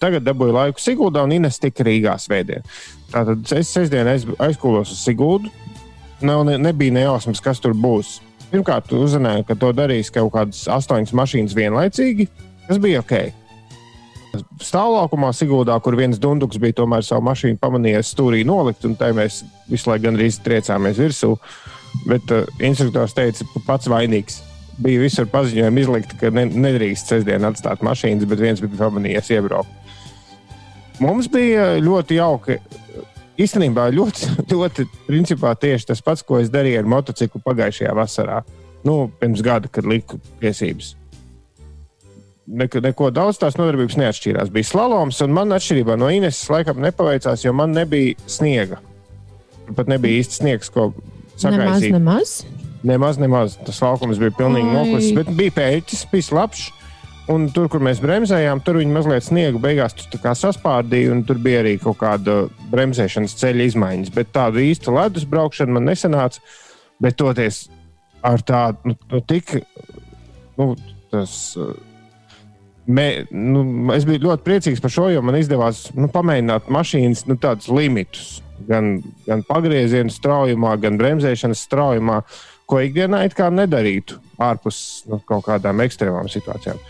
Tagad 0.00 0.24
dabūju 0.24 0.56
laiku 0.56 0.80
Siguldā, 0.80 1.26
un 1.28 1.34
Ines 1.36 1.60
tika 1.60 1.84
Rīgā 1.84 2.16
svētdien. 2.22 2.64
Tātad 3.12 3.44
es 3.58 3.74
sestdien 3.74 4.08
aiz, 4.08 4.24
aizkulos 4.40 4.94
uz 4.94 5.02
Siguldu. 5.04 5.52
Nav, 6.24 6.46
ne, 6.48 6.56
nebija 6.60 6.96
nejausmas, 6.96 7.44
kas 7.44 7.60
tur 7.60 7.76
būs. 7.76 8.22
Pirmkārt, 8.54 8.88
uzzināju, 8.96 9.44
ka 9.48 9.58
to 9.60 9.74
darīs 9.76 10.08
kaut 10.14 10.32
kādas 10.32 10.64
astoņas 10.80 11.12
mašīnas 11.16 11.58
vienlaicīgi. 11.60 12.30
Tas 12.70 12.80
bija 12.80 13.04
ok 13.04 13.39
stāvlaukumā 14.60 15.32
Sigūdā, 15.36 15.76
kur 15.82 15.96
viens 15.98 16.20
dunduks 16.20 16.60
bija 16.60 16.80
tomēr 16.80 17.04
savu 17.06 17.24
mašīnu 17.28 17.58
pamanījis 17.60 18.12
stūrī 18.14 18.42
nolikt, 18.46 18.84
un 18.88 18.96
tai 18.98 19.12
mēs 19.16 19.42
visu 19.70 19.90
laiku 19.90 20.06
gandrīz 20.08 20.40
triecāmies 20.44 21.00
virsū. 21.00 21.34
Bet 22.06 22.30
uh, 22.34 22.46
instruktors 22.62 23.16
teica, 23.16 23.46
ka 23.54 23.64
pats 23.66 23.90
vainīgs. 23.90 24.40
Bija 24.80 25.02
visur 25.02 25.26
paziņojumi 25.28 25.82
izlikt, 25.82 26.14
ka 26.20 26.30
ne, 26.32 26.46
nedrīkst 26.48 27.10
sestdien 27.10 27.44
atstāt 27.44 27.82
mašīnas, 27.84 28.28
bet 28.30 28.40
viens 28.40 28.62
bija 28.62 28.78
pamanījis 28.78 29.32
iebraukt. 29.36 29.74
Mums 31.00 31.28
bija 31.32 31.74
ļoti 31.82 32.20
jauki. 32.20 32.60
Īstenībā 33.40 33.88
ļoti, 33.96 34.30
ļoti 34.54 34.86
principā 35.08 35.56
tieši 35.58 35.90
tas 35.90 36.04
pats, 36.04 36.24
ko 36.26 36.38
es 36.40 36.52
darīju 36.52 36.84
ar 36.84 36.94
motociklu 36.94 37.42
pagājušajā 37.44 37.96
vasarā. 37.98 38.40
Nu, 38.86 39.02
pirms 39.20 39.42
gada, 39.44 39.68
kad 39.68 39.88
liku 39.88 40.20
tiesības 40.40 40.94
neko, 42.46 42.80
neko 42.84 43.10
daudz 43.14 43.40
tās 43.40 43.58
nodarbības 43.58 43.98
neatšķīrās. 44.00 44.52
Bija 44.54 44.70
slaloms, 44.70 45.20
un 45.24 45.34
man 45.36 45.54
atšķirībā 45.56 45.96
no 46.00 46.10
Ines 46.12 46.40
laikam 46.50 46.80
nepaveicās, 46.82 47.44
jo 47.44 47.54
man 47.56 47.74
nebija 47.76 48.16
sniega. 48.30 48.80
Pat 49.76 49.90
nebija 49.90 50.22
īsti 50.22 50.40
sniegs, 50.40 50.70
ko 50.72 50.90
sakaisīt. 51.38 51.92
Nemaz, 51.94 52.42
nemaz. 52.42 52.60
Nemaz, 52.86 53.18
nemaz. 53.20 53.56
Tas 53.66 53.80
laukums 53.84 54.20
bija 54.20 54.34
pilnīgi 54.38 54.70
noklis, 54.72 55.10
bet 55.16 55.30
bija 55.36 55.56
pēķis, 55.58 56.06
bija 56.12 56.30
slapjš. 56.30 56.68
Un 57.30 57.44
tur, 57.54 57.68
kur 57.70 57.82
mēs 57.84 58.00
bremzējām, 58.02 58.62
tur 58.66 58.80
viņi 58.80 58.90
mazliet 58.90 59.22
sniegu 59.22 59.60
beigās 59.62 59.94
saspārdīja, 60.40 61.12
un 61.14 61.20
tur 61.28 61.38
bija 61.38 61.60
arī 61.62 61.76
kaut 61.78 62.00
kāda 62.00 62.40
bremzēšanas 62.72 63.36
ceļa 63.38 63.68
izmaiņas. 63.70 64.10
Bet 64.16 64.32
tādu 64.34 64.64
īstu 64.64 64.96
ledus 64.96 65.28
braukšanu 65.30 65.76
man 65.76 65.86
nesanāca. 65.86 66.42
Bet 67.00 67.20
toties 67.20 67.68
ar 68.26 68.42
tādu, 68.42 68.90
nu, 68.90 68.96
nu 69.12 69.20
tik, 69.30 69.54
nu, 70.58 70.72
tas. 71.12 71.36
Uh, 71.60 71.76
Mē, 72.90 73.06
nu, 73.30 73.62
es 73.94 74.06
biju 74.08 74.24
ļoti 74.24 74.46
priecīgs 74.46 74.80
par 74.82 74.92
šo, 74.92 75.08
jo 75.12 75.22
man 75.22 75.38
izdevās 75.38 75.84
nu, 75.94 76.08
pamēģināt 76.10 76.70
mašīnas 76.72 77.26
nu, 77.28 77.36
tādus 77.40 77.68
limitus. 77.70 78.40
Gan, 78.68 78.98
gan 79.24 79.44
pagrieziena 79.46 80.12
straujumā, 80.12 80.74
gan 80.82 80.98
bremzēšanas 81.00 81.62
straujumā, 81.68 82.20
ko 82.68 82.80
ikdienā 82.84 83.22
it 83.28 83.36
kā 83.38 83.48
nedarītu 83.52 84.18
ārpus 84.42 84.80
nu, 85.08 85.20
kaut 85.28 85.46
kādām 85.46 85.80
ekstrēmām 85.84 86.28
situācijām. 86.32 86.80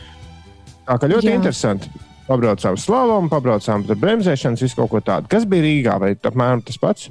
Tā 0.89 0.97
kā 0.99 1.11
ļoti 1.11 1.31
Jā. 1.31 1.37
interesanti. 1.39 1.91
Pabraucām 2.31 2.77
slāvumu, 2.79 3.31
pabraucām 3.31 3.85
ar 3.91 3.99
bremzēšanas, 3.99 4.63
visu 4.63 4.79
kaut 4.79 4.93
ko 4.93 5.01
tādu. 5.03 5.27
Kas 5.31 5.47
bija 5.51 5.67
Rīgā? 5.67 5.97
Vai 6.03 6.13
apmēram 6.15 6.63
tas 6.67 6.79
pats? 6.79 7.11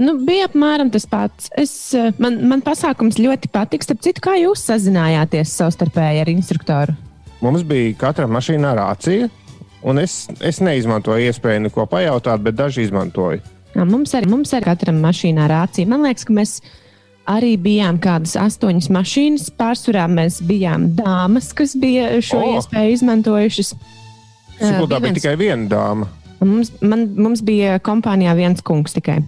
Nu, 0.00 0.14
bija 0.24 0.46
apmēram 0.48 0.92
tas 0.94 1.04
pats. 1.10 1.50
Es, 1.58 1.74
man, 2.22 2.38
man 2.48 2.62
pasākums 2.64 3.18
ļoti 3.20 3.50
patiks. 3.52 3.90
Starp 3.90 4.06
citu, 4.06 4.22
kā 4.24 4.38
jūs 4.38 4.62
sazinājāties 4.70 5.58
savstarpēji 5.58 6.22
ar 6.22 6.30
instruktoru? 6.32 7.09
Mums 7.40 7.64
bija 7.64 7.94
katra 7.96 8.26
mašīnā 8.28 8.74
rācija, 8.76 9.30
un 9.88 10.02
es, 10.02 10.26
es 10.44 10.60
neizmantoju 10.60 11.30
iespēju 11.30 11.64
neko 11.68 11.86
pajautāt, 11.88 12.42
bet 12.44 12.58
daži 12.58 12.84
izmantoja. 12.84 13.40
Jā, 13.72 13.86
mums 13.88 14.12
arī 14.18 14.28
mums 14.28 14.52
ir 14.52 14.66
katram 14.66 14.98
mašīnā 15.00 15.46
rācija. 15.48 15.88
Man 15.88 16.04
liekas, 16.04 16.26
ka 16.28 16.34
mēs 16.36 16.58
arī 17.30 17.54
bijām 17.60 18.00
kādas 18.02 18.34
astoņas 18.40 18.90
mašīnas. 18.92 19.48
Pārsvarā 19.56 20.04
mēs 20.10 20.40
bijām 20.44 20.90
dāmas, 20.98 21.52
kas 21.56 21.76
bija 21.78 22.18
šo 22.24 22.42
oh. 22.42 22.52
iespēju 22.58 22.96
izmantojušas. 22.98 23.72
Siguldā 24.58 24.98
bija 24.98 25.06
viens... 25.06 25.20
tikai 25.22 25.36
viena 25.40 25.70
dāma. 25.70 26.10
Mums, 26.40 26.72
man, 26.84 27.06
mums 27.20 27.44
bija 27.44 27.78
kompānijā 27.84 28.34
viens 28.36 28.64
kungs 28.64 28.96
tikai. 28.96 29.20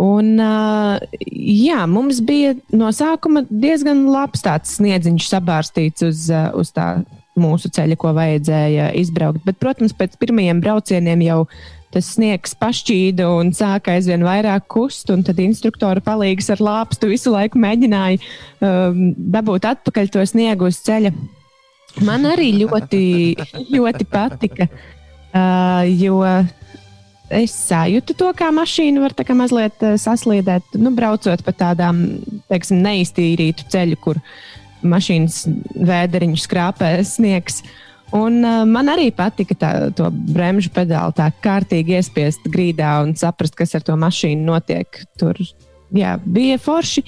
Un, 0.00 0.32
uh, 0.42 0.96
jā, 1.30 1.84
mums 1.90 2.18
bija 2.24 2.54
no 2.74 2.88
sākuma 2.94 3.44
diezgan 3.50 4.06
labs 4.10 4.42
tāds 4.42 4.74
sniedziņš 4.78 5.28
sabārstīts 5.30 6.06
uz, 6.08 6.24
uz 6.30 6.72
tā 6.74 6.88
mūsu 7.40 7.70
ceļa, 7.74 7.96
ko 7.98 8.12
vajadzēja 8.16 8.90
izbraukt. 9.00 9.42
Bet, 9.46 9.58
protams, 9.62 9.94
pēc 9.96 10.18
pirmajiem 10.20 10.60
braucieniem 10.62 11.24
jau 11.26 11.40
tas 11.94 12.08
sniegs 12.16 12.56
pašķīda 12.58 13.26
un 13.36 13.52
sāka 13.54 13.94
aizvien 13.94 14.24
vairāk 14.26 14.66
kust, 14.70 15.10
tad 15.26 15.38
instruktora 15.42 16.02
palīgs 16.02 16.50
ar 16.50 16.62
lāpstu 16.62 17.12
visu 17.12 17.30
laiku 17.34 17.60
mēģināja 17.62 18.18
um, 18.18 19.12
dabūt 19.14 19.68
atpakaļ 19.70 20.10
to 20.14 20.24
sniegu 20.26 20.70
uz 20.70 20.80
ceļa. 20.86 21.14
Man 22.02 22.26
arī 22.26 22.50
ļoti, 22.58 23.04
ļoti 23.70 24.06
patika, 24.10 24.66
uh, 24.66 25.84
jo 25.86 26.18
es 27.34 27.54
sajūtu 27.70 28.16
to, 28.18 28.32
kā 28.34 28.50
mašīna 28.54 29.04
var 29.04 29.14
kā 29.14 29.38
mazliet 29.38 29.86
uh, 29.86 29.94
sasliedēt, 30.00 30.74
nu, 30.74 30.90
braucot 30.98 31.46
pa 31.46 31.54
tādām, 31.54 32.02
teiksim, 32.50 32.82
neiztīrītu 32.82 33.70
ceļu, 33.70 34.00
kur 34.02 34.18
uh, 34.18 34.34
mašīnas 34.84 35.44
vēderiņu 35.74 36.38
skrāpē 36.40 36.96
sniegs. 37.06 37.62
Un, 38.14 38.38
uh, 38.44 38.62
man 38.68 38.90
arī 38.92 39.08
patika 39.14 39.56
tā, 39.58 39.70
to 39.96 40.06
bremžu 40.12 40.70
pedāli 40.74 41.16
tā 41.16 41.30
kārtīgi 41.42 41.96
iespiest 41.98 42.44
grīdā 42.46 43.00
un 43.02 43.16
saprast, 43.18 43.56
kas 43.58 43.74
ar 43.74 43.82
to 43.86 43.96
mašīnu 43.98 44.44
notiek. 44.46 45.00
Tur 45.18 45.40
jā, 45.94 46.18
bija 46.22 46.60
forši. 46.62 47.02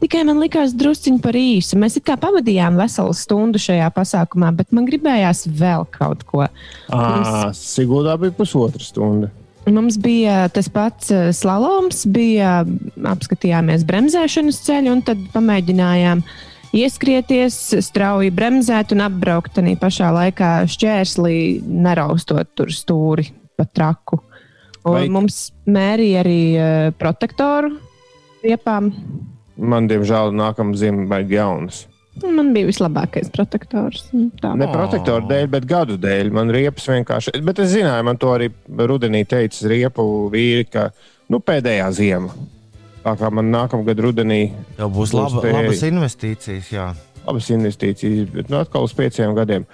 Tikai 0.00 0.22
man 0.24 0.40
likās 0.40 0.72
drusciņi 0.76 1.20
par 1.20 1.36
īsu. 1.36 1.76
Mēs 1.80 1.98
kā 2.04 2.16
pavadījām 2.20 2.78
veselu 2.80 3.12
stundu 3.16 3.60
šajā 3.60 3.90
pasākumā, 3.92 4.48
bet 4.56 4.70
man 4.72 4.88
gribējās 4.88 5.44
vēl 5.44 5.84
kaut 5.92 6.24
ko. 6.28 6.46
À, 6.88 7.50
Sigūdā 7.56 8.16
bija 8.20 8.32
pusotra 8.36 8.80
stunda. 8.84 9.28
Mums 9.68 9.98
bija 10.00 10.46
tas 10.48 10.70
pats 10.72 11.12
slaloms, 11.36 12.06
bija 12.08 12.62
apskatījāmies 13.12 13.84
bremzēšanas 13.86 14.62
ceļu 14.64 14.94
un 14.96 15.02
tad 15.04 15.20
pamēģinājām 15.34 16.24
uh, 16.24 16.38
ieskrieties, 16.76 17.58
strauji 17.84 18.32
bremzēt 18.34 18.94
un 18.94 19.04
apbraukt 19.06 19.54
tādā 19.58 19.74
pašā 19.80 20.10
laikā 20.14 20.50
šķērslī, 20.70 21.36
neraustot 21.66 22.52
tur 22.58 22.72
stūri 22.74 23.30
pa 23.58 23.66
traku. 23.66 24.20
Vai- 24.84 25.08
mums 25.12 25.50
mērīja 25.68 26.22
arī 26.22 26.42
uh, 26.56 26.90
protektoru 26.96 27.74
riepām. 28.40 28.92
Man, 29.60 29.88
diemžēl, 29.90 30.32
nākamā 30.32 30.78
ziema 30.80 31.04
vajag 31.10 31.34
jaunas. 31.36 31.82
Un 32.24 32.34
Man 32.36 32.50
bija 32.52 32.68
vislabākais 32.68 33.30
protektors. 33.32 34.08
Tā. 34.40 34.52
Ne 34.58 34.68
protektoru 34.72 35.28
dēļ, 35.30 35.46
bet 35.52 35.66
gadu 35.68 35.96
dēļ. 36.00 36.32
Man 36.34 36.50
riepas 36.52 36.88
vienkārši. 36.90 37.36
Bet 37.44 37.62
es 37.62 37.70
zināju, 37.72 38.06
man 38.08 38.18
to 38.20 38.32
arī 38.34 38.50
rudenī 38.68 39.22
teica 39.28 39.70
riepu 39.70 40.04
vīri, 40.32 40.66
ka 40.68 40.88
nu, 41.32 41.40
pēdējā 41.40 41.86
ziema. 41.96 42.34
Tā 43.00 43.14
kā 43.16 43.30
man 43.32 43.48
nākamā 43.52 43.84
gada 43.86 44.02
rudenī 44.04 44.40
Tev 44.76 44.90
būs 44.92 45.12
Būs 45.14 45.16
laba, 45.16 45.40
te- 45.44 45.52
labas 45.54 45.80
investīcijas. 45.88 46.66
Jā. 46.74 46.86
abas 47.30 47.46
investīcijas, 47.52 48.28
bet 48.34 48.48
nu, 48.52 48.56
atkal 48.60 48.82
uz 48.84 48.92
pieciem 48.96 49.34
gadiem. 49.36 49.64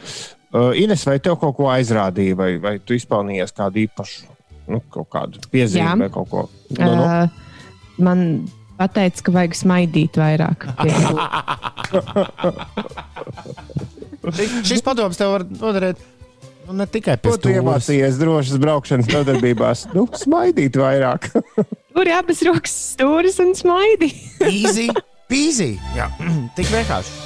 Uh, 0.54 0.70
Ines, 0.78 1.02
vai 1.06 1.18
tev 1.22 1.34
kaut 1.40 1.56
ko 1.58 1.64
aizrādīja, 1.72 2.34
vai, 2.38 2.50
vai 2.62 2.74
tu 2.78 2.94
izpelnījies 2.94 3.52
kādu 3.56 3.76
īpašu, 3.86 4.18
nu, 4.70 4.78
kaut 4.92 5.08
kādu 5.12 5.32
piezīmi 5.52 5.84
Jā. 5.84 5.96
vai 6.00 6.08
kaut 6.12 6.28
ko? 6.30 6.40
Nu, 6.78 6.86
nu. 6.86 6.92
Uh, 7.02 7.28
man 7.98 8.18
teica, 8.94 9.22
ka 9.26 9.30
vajag 9.34 9.52
smaidīt 9.58 10.12
vairāk. 10.20 10.58
Šis- 14.66 14.82
padoms 14.84 15.16
tev 15.18 15.30
var 15.36 15.42
noderēt 15.46 15.96
nu, 16.66 16.72
ne 16.80 16.86
tikai 16.90 17.14
pēc 17.22 17.36
tu 17.42 17.48
iemācījies 17.54 18.16
drošas 18.18 18.58
braukšanas 18.62 19.08
nodarbībās? 19.14 19.78
nu, 19.94 20.02
smaidīt 20.18 20.74
vairāk. 20.82 21.22
Tur 21.96 22.10
ir 22.10 22.12
abas 22.12 22.42
rokas 22.44 22.72
stūris 22.92 23.38
un 23.40 23.54
smaidi. 23.56 24.10
Easy, 24.44 24.90
peasy. 25.32 25.78
Jā, 25.96 26.10
tik 26.58 26.68
vienkārši. 26.68 27.22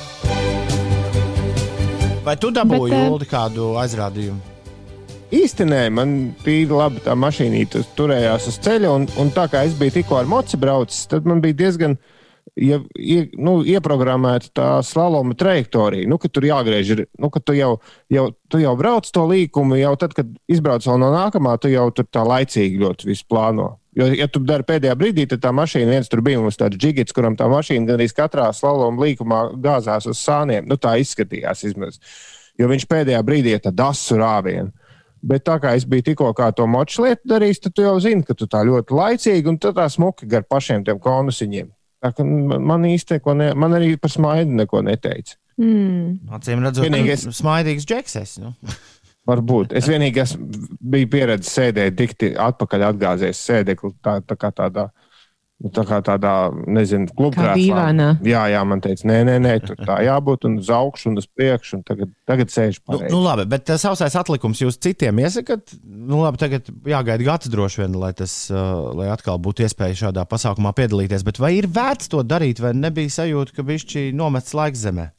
Vai 2.22 2.36
tu 2.38 2.52
dabūji 2.54 2.92
Bet, 2.92 3.00
eh, 3.00 3.08
Juldi 3.08 3.26
kādu 3.32 3.72
aizrādījumu? 3.82 4.38
Īsti 5.34 5.66
nē, 5.66 5.80
man 5.94 6.12
bija 6.44 6.84
labi 6.84 7.02
tā 7.02 7.16
mašīnīte 7.18 7.82
turējās 7.98 8.46
uz 8.52 8.60
ceļa, 8.62 8.94
un, 8.94 9.08
un 9.18 9.34
tā 9.34 9.48
kā 9.50 9.64
es 9.66 9.74
biju 9.78 9.96
tikko 9.96 10.20
ar 10.20 10.30
moci 10.30 10.60
braucis, 10.62 11.02
tad 11.10 11.26
man 11.26 11.42
bija 11.42 11.58
diezgan 11.64 11.98
ja, 12.54 12.78
ie, 12.94 13.18
nu, 13.42 13.56
ieprogrammēta 13.66 14.54
tā 14.54 14.70
slaloma 14.86 15.34
trajektorija. 15.34 16.06
Nu, 16.06 16.20
ka 16.22 16.30
tur 16.30 16.46
jāgriež, 16.46 16.94
ir, 16.94 17.04
nu, 17.18 17.34
ka 17.34 17.42
tu 17.42 17.58
jau, 17.58 17.72
jau, 18.06 18.30
tu 18.46 18.62
jau 18.62 18.78
brauc 18.78 19.10
to 19.10 19.26
līkumu, 19.34 19.82
jau 19.82 19.96
tad, 19.98 20.14
kad 20.14 20.30
izbrauc 20.46 20.86
no 20.94 21.10
nākamā, 21.10 21.58
tu 21.58 21.74
jau 21.74 21.90
tur 21.90 22.06
tā 22.06 22.22
laicīgi 22.22 22.84
ļoti 22.86 23.10
visu 23.10 23.26
plāno. 23.26 23.79
Jo, 23.98 24.06
ja 24.14 24.28
tu 24.30 24.38
dari 24.46 24.62
pēdējā 24.66 24.94
brīdī, 24.94 25.24
tad 25.26 25.40
tā 25.42 25.50
mašīna, 25.54 25.90
viens 25.90 26.10
tur 26.10 26.20
bija 26.22 26.38
mums 26.38 26.58
tāds 26.60 26.78
džigits, 26.78 27.14
kuram 27.14 27.34
tā 27.38 27.48
mašīna 27.50 27.88
gandrīz 27.88 28.14
katrā 28.14 28.46
slaloma 28.54 29.02
līkumā 29.02 29.40
gāzās 29.62 30.06
uz 30.10 30.20
sāniem. 30.22 30.68
Nu, 30.70 30.78
tā 30.78 30.94
izskatījās 31.02 31.64
izmaz. 31.66 31.98
Jo 32.60 32.68
viņš 32.70 32.86
pēdējā 32.86 33.22
brīdī 33.26 33.56
ir 33.56 33.64
tāds 33.64 33.82
asu 33.88 34.20
rāviens. 34.20 34.70
Bet 35.20 35.44
tā 35.44 35.58
kā 35.60 35.74
es 35.76 35.84
biju 35.84 36.06
tikko 36.06 36.30
to 36.56 36.64
moču 36.70 37.02
lietu 37.04 37.28
darījis, 37.28 37.60
tad 37.66 37.74
tu 37.76 37.82
jau 37.84 37.98
zini, 38.00 38.24
ka 38.24 38.32
tu 38.32 38.46
tā 38.48 38.62
ļoti 38.64 38.94
laicīgi 38.96 39.50
un 39.50 39.58
tā 39.60 39.84
smuki 39.92 40.28
gar 40.30 40.46
pašiem 40.48 40.86
tiem 40.86 41.02
konusiņiem. 41.02 41.68
Tā 42.00 42.12
kā 42.16 42.24
man 42.24 42.86
neko, 42.86 43.34
ne, 43.36 43.50
man 43.52 43.76
arī 43.76 43.96
par 44.00 44.10
smaidu 44.10 44.54
neko 44.62 44.80
neteica. 44.86 45.36
Mm. 45.60 46.30
Acīm 46.32 46.62
redzot, 46.64 46.86
Vienīgais- 46.86 47.26
nu, 47.28 47.34
smaidīgs 47.36 47.84
džekses. 47.84 48.38
Nu. 48.40 48.54
Varbūt. 49.28 49.74
Es 49.76 49.86
vienīgi 49.90 50.22
esmu 50.22 50.48
biju 50.80 51.10
pieredzējis 51.12 51.52
sēdēt, 51.58 51.94
dikti 51.98 52.32
atpakaļ 52.40 52.86
atgāzies 52.88 53.42
sēdekli 53.46 53.92
tā, 54.02 54.20
tā 54.24 54.36
kā 54.40 54.48
tādā. 54.56 54.88
nu, 55.60 55.68
Tā 55.76 55.82
kā 55.84 55.98
tādā, 56.00 56.48
nezinu, 56.72 57.04
klubā. 57.12 57.50
Jā, 58.24 58.46
jā, 58.48 58.62
man 58.64 58.80
teica, 58.80 59.04
nē, 59.04 59.18
nē, 59.28 59.34
nē, 59.44 59.50
tur 59.60 59.76
tā 59.76 59.98
jābūt 60.06 60.46
un 60.48 60.54
uz 60.62 60.70
augšu 60.72 61.10
un 61.10 61.20
uz 61.20 61.26
priekšu. 61.28 61.76
Un 61.76 61.82
tagad, 61.84 62.08
tagad 62.24 62.48
sēž 62.48 62.78
Nu, 62.80 62.86
pareizi. 62.94 63.12
nu, 63.12 63.20
labi, 63.20 63.44
bet 63.44 63.66
tas 63.68 63.84
sausais 63.84 64.16
atlikums 64.16 64.62
jūs 64.64 64.80
citiem 64.80 65.20
iesakat. 65.20 65.76
Nu, 65.84 66.22
labi, 66.24 66.40
tagad 66.40 66.72
jāgaida 66.88 67.28
gads 67.28 67.52
droši 67.52 67.82
vien, 67.84 68.00
lai, 68.00 68.14
tas, 68.16 68.48
lai 68.48 69.12
atkal 69.12 69.36
būtu 69.36 69.68
iespēja 69.68 70.00
šādā 70.06 70.24
pasākumā 70.32 70.72
piedalīties. 70.80 71.28
Bet 71.28 71.36
vai 71.44 71.52
ir 71.60 71.68
vērts 71.68 72.08
to 72.08 72.24
darīt, 72.24 72.64
vai 72.64 72.72
nebija 72.72 73.12
sajūta, 73.20 73.52
ka 73.60 73.62
bišķi 73.68 74.10
nomests 74.16 74.56
laiks 74.56 74.80
zemē? 74.88 75.10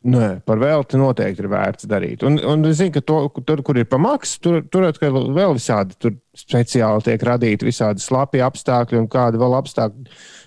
Nē, 0.00 0.38
par 0.48 0.56
velti 0.56 0.96
noteikti 0.96 1.42
ir 1.42 1.48
vērts 1.52 1.84
darīt. 1.84 2.22
Un, 2.24 2.38
un 2.40 2.64
es 2.64 2.78
zinu, 2.78 2.94
ka 2.94 3.02
to, 3.04 3.18
tur, 3.44 3.60
kur 3.60 3.76
ir 3.76 3.84
pamaksa, 3.84 4.38
tur, 4.40 4.62
tur 4.72 4.86
atkal 4.88 5.18
vēl 5.36 5.58
visādi 5.58 5.92
tur 6.00 6.14
speciāli 6.40 7.04
tiek 7.04 7.24
radīti 7.28 7.66
visādi 7.68 8.00
slapi 8.00 8.40
apstākļi 8.40 8.96
un 8.96 9.08
kādi 9.12 9.40
vēl 9.42 9.56
apstākļi. 9.58 10.06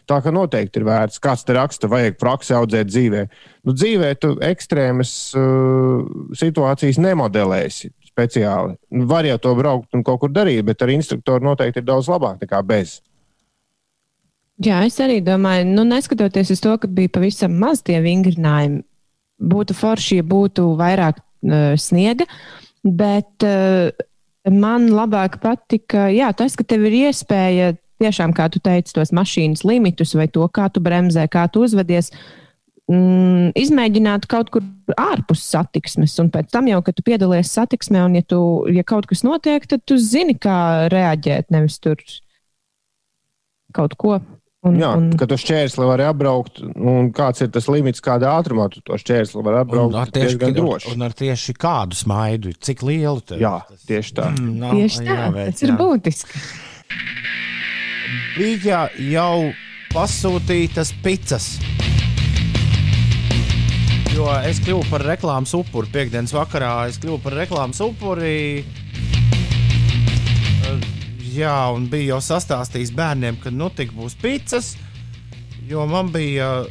Tā 0.09 0.17
kā 0.25 0.31
noteikti 0.33 0.81
ir 0.81 0.87
vērts. 0.87 1.21
Kāds 1.21 1.45
te 1.45 1.53
raksta, 1.53 1.89
vajag 1.91 2.17
praksi 2.17 2.55
audzēt 2.57 2.89
dzīvē. 2.89 3.21
Nu, 3.69 3.75
dzīvē 3.77 4.09
tu 4.17 4.31
ekstrēmas 4.41 5.11
uh, 5.37 6.01
situācijas 6.39 6.97
nemodelēsi 7.05 7.91
speciāli. 8.09 8.73
Nu, 8.89 9.05
Var 9.11 9.29
jau 9.29 9.37
to 9.43 9.51
braukt 9.59 9.93
un 9.93 10.01
kaut 10.07 10.23
kur 10.23 10.33
darīt, 10.33 10.63
bet 10.65 10.81
ar 10.81 10.95
instruktoru 10.95 11.45
noteikti 11.51 11.83
ir 11.83 11.85
daudz 11.91 12.09
labāk 12.09 12.41
nekā 12.41 12.63
bez. 12.65 13.03
Jā, 14.63 14.81
es 14.85 14.97
arī 15.01 15.19
domāju, 15.21 15.69
nu, 15.69 15.85
neskatoties 15.85 16.55
uz 16.57 16.61
to, 16.61 16.73
ka 16.81 16.89
bija 16.89 17.13
pavisam 17.13 17.53
maz 17.61 17.81
tie 17.85 17.99
vingrinājumi, 18.01 18.81
būtu 19.43 19.75
forši, 19.77 20.21
ja 20.21 20.25
būtu 20.27 20.71
vairāk 20.79 21.19
uh, 21.19 21.73
sniega. 21.79 22.27
Bet 22.83 23.45
uh, 23.47 23.91
man 24.51 24.89
labāk 24.91 25.39
patika 25.43 26.09
jā, 26.11 26.31
tas, 26.35 26.57
ka 26.59 26.65
tev 26.67 26.87
ir 26.89 26.99
iespēja 27.07 27.73
tiešām, 28.03 28.33
kā 28.35 28.49
tu 28.51 28.61
teici, 28.63 28.93
tos 28.95 29.13
mašīnas 29.15 29.63
limitus 29.67 30.15
vai 30.17 30.27
to, 30.31 30.45
kā 30.51 30.69
tu 30.73 30.83
bremzē, 30.83 31.27
kā 31.31 31.45
tu 31.51 31.63
uzvedies. 31.67 32.11
Mm, 32.91 33.53
izmēģināt 33.55 34.27
kaut 34.27 34.49
kur 34.51 34.65
ārpus 34.99 35.45
satiksmes, 35.47 36.17
un 36.19 36.27
pēc 36.33 36.49
tam 36.51 36.67
jau, 36.67 36.81
kad 36.83 36.97
tu 36.97 37.05
piedalies 37.05 37.53
satiksmē, 37.55 38.01
un 38.09 38.17
ja, 38.19 38.25
tu, 38.27 38.39
ja 38.75 38.83
kaut 38.83 39.07
kas 39.07 39.23
notiek, 39.23 39.63
tad 39.69 39.85
tu 39.87 39.95
zini, 39.95 40.35
kā 40.35 40.89
reaģēt. 40.91 41.47
Nevis 41.55 41.79
tur 41.83 42.01
kaut 43.73 43.95
ko. 43.99 44.19
Un, 44.63 44.77
Jā, 44.79 44.93
un, 44.95 45.09
ka 45.19 45.25
tu 45.27 45.35
šķērsli 45.35 45.83
vari 45.83 46.05
apbraukt, 46.07 46.61
un 46.63 47.09
kāds 47.15 47.43
ir 47.43 47.49
tas 47.51 47.65
limits, 47.67 47.99
kādā 48.03 48.29
ātrumā 48.39 48.69
tu 48.71 48.79
to 48.87 48.95
šķērsli 48.95 49.41
vari 49.43 49.57
apbraukt. 49.59 49.91
Un 49.91 49.99
ar, 49.99 50.11
tieši, 50.15 50.37
diezgan 50.37 50.55
droši. 50.55 50.93
un 50.93 51.03
ar 51.03 51.15
tieši 51.19 51.55
kādu 51.59 51.97
smaidu, 51.99 52.53
cik 52.63 52.85
lielu 52.87 53.19
tev 53.27 53.43
Jā, 53.43 53.57
tieši 53.89 54.15
tā. 54.15 54.29
Mm, 54.31 54.53
nav 54.61 54.77
Tieši 54.79 55.01
tā, 55.01 55.17
jāveic, 55.19 55.51
tas 55.51 55.65
ir 55.67 55.73
jā. 55.73 55.75
būtiski. 55.81 56.43
Bija 58.37 58.79
jau 59.11 59.35
pasūtītas 59.91 60.93
pizzas. 61.03 61.49
Jo 64.13 64.29
es 64.45 64.59
kļuvu 64.63 64.87
par 64.93 65.03
reklāmas 65.09 65.51
upuri. 65.57 65.89
Piektdienas 65.91 66.31
vakarā 66.37 66.87
es 66.87 66.99
kļuvu 67.01 67.19
par 67.25 67.35
reklāmas 67.43 67.83
upuri. 67.83 68.63
Jā, 71.33 71.53
un 71.73 71.87
bija 71.89 72.13
jau 72.13 72.19
sastāstījis 72.21 72.91
bērniem, 72.93 73.39
ka 73.41 73.49
nu 73.53 73.69
tik 73.73 73.93
būs 73.95 74.13
pizzas. 74.21 74.73
Jo 75.65 75.85
man 75.89 76.11
bija 76.13 76.65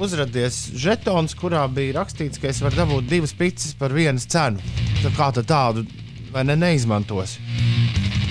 uzrādījies 0.00 0.60
žetons, 0.80 1.34
kurā 1.36 1.64
bija 1.68 1.98
rakstīts, 1.98 2.40
ka 2.40 2.48
es 2.48 2.62
varu 2.64 2.78
dabūt 2.80 3.10
divas 3.10 3.34
pizzas 3.36 3.74
par 3.78 3.92
vienas 3.92 4.24
cenu. 4.30 4.62
Tā 5.02 5.12
kā 5.18 5.28
tad 5.36 5.50
tādu 5.50 5.84
vai 6.32 6.46
ne 6.48 6.56
neizmantos. 6.58 7.36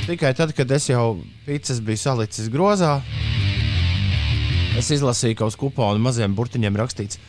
Tikai 0.07 0.33
tad, 0.35 0.55
kad 0.57 0.71
es 0.75 0.89
jau 0.89 1.19
pizzas 1.45 1.79
biju 1.85 2.01
salicis 2.01 2.49
grozā, 2.51 2.97
es 4.79 4.89
izlasīju 4.91 5.37
kaut 5.39 5.53
kādu 5.53 5.61
kuponu 5.67 6.01
maziem 6.03 6.33
burtiņiem 6.35 6.79
rakstīts, 6.81 7.21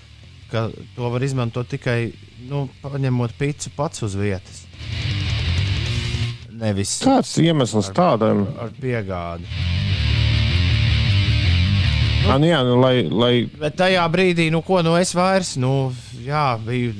ka 0.50 0.70
to 0.96 1.12
var 1.12 1.22
izmantot 1.22 1.68
tikai 1.70 2.14
nu, 2.48 2.66
paņemot 2.82 3.36
pizzu 3.38 3.74
pats 3.76 4.02
uz 4.06 4.16
vietas. 4.18 4.64
Nevis 6.54 6.98
Kāds 7.02 7.32
iemesls 7.42 7.88
tādam? 7.96 8.44
ar 8.62 8.70
piegādi. 8.78 9.48
Ah, 12.24 12.38
nu 12.40 12.48
jā, 12.48 12.60
nu, 12.64 12.78
lai, 12.80 12.94
lai 13.10 13.32
Bet 13.60 13.74
tajā 13.76 14.04
brīdī, 14.08 14.46
nu, 14.52 14.62
ko 14.64 14.80
nu 14.84 14.94
es 14.96 15.12
vairs, 15.16 15.54
nu, 15.60 15.90
jā, 16.24 16.54
biju. 16.64 16.94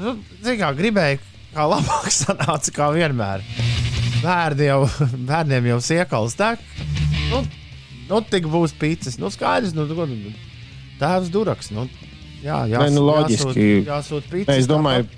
Nu, 0.00 0.16
kā 0.44 0.72
gribēju, 0.76 1.22
kā 1.54 1.64
labāk 1.70 2.10
sanāca, 2.20 2.74
kā 2.76 2.90
vienmēr. 2.92 3.46
Bērni 4.20 4.68
jau, 4.68 4.82
bērniem 5.30 5.70
jau 5.72 5.78
siekals 5.84 6.36
tek. 6.36 6.60
Nu, 7.30 7.40
nu 8.10 8.20
tik 8.28 8.50
būs 8.52 8.74
pīcis. 8.76 9.16
Nu, 9.22 9.30
skaidrs, 9.32 9.72
nu, 9.76 9.86
ko, 9.96 10.04
nu, 10.10 10.34
tēvs 11.00 11.32
duraks. 11.32 11.70
Nu, 11.72 11.86
jā, 12.44 12.66
jā, 12.68 12.84
Nē, 12.84 12.90
nu, 12.98 13.06
loģiski. 13.06 13.68
Jāsūt, 13.86 13.92
jāsūt 13.94 14.30
pīcis. 14.34 14.50
Nē, 14.50 14.60
es 14.60 14.68
domāju, 14.68 15.08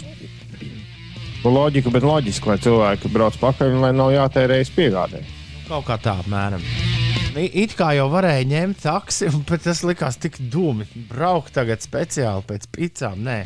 nu, 1.42 1.52
loģika, 1.52 1.90
bet 1.94 2.07
loģiski, 2.07 2.50
lai 2.50 2.59
cilvēki 2.62 3.11
brauc 3.12 3.38
pakaļ 3.42 3.76
un 3.76 3.87
lai 3.87 3.92
nav 3.96 4.12
jātērējas 4.14 4.72
piegādē. 4.76 5.22
Kaut 5.68 5.87
kā 5.88 5.96
tā, 6.02 6.18
apmēram. 6.22 6.62
It 7.33 7.72
kā 7.78 7.94
jau 7.96 8.11
varēja 8.12 8.44
ņemt 8.50 8.83
taksi, 8.85 9.31
bet 9.48 9.64
tas 9.64 9.81
likās 9.88 10.18
tik 10.20 10.37
dūmi. 10.52 10.85
Braukt 11.09 11.55
tagad 11.57 11.81
speciāli 11.85 12.44
pēc 12.48 12.66
picām. 12.74 13.22
Nē, 13.24 13.38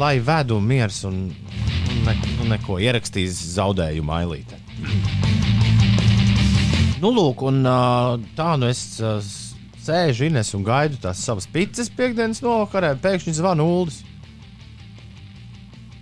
lai, 0.00 0.16
vedu 0.24 0.60
miers 0.64 1.02
un, 1.04 1.26
un, 1.28 1.98
ne, 2.06 2.16
un 2.40 2.54
neko 2.54 2.78
ierakstīs 2.80 3.36
zaudējumu 3.58 4.16
ailītē. 4.16 4.60
Nu, 7.04 7.10
lūk, 7.12 7.44
un 7.44 7.60
tā 8.32 8.54
nu 8.56 8.70
es 8.70 8.80
sēžu 9.84 10.30
Ines 10.30 10.54
un 10.56 10.64
gaidu 10.64 10.96
tās 11.02 11.20
savas 11.20 11.44
pizzas 11.52 11.90
piekdienas 11.92 12.40
novakarē, 12.44 12.94
pēkšņi 13.04 13.36
zvana 13.36 13.66
Uldis. 13.66 14.00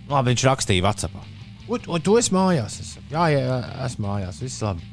Labi, 0.09 0.33
viņš 0.33 0.47
rakstīja 0.49 0.83
Vācijā. 0.83 1.23
Un 1.71 2.01
tu 2.03 2.17
esi 2.19 2.33
mājās? 2.35 2.79
Es 2.83 2.97
jā, 3.11 3.29
jā, 3.31 3.59
esmu 3.85 4.09
mājās, 4.09 4.41
viss 4.43 4.63
labi. 4.65 4.83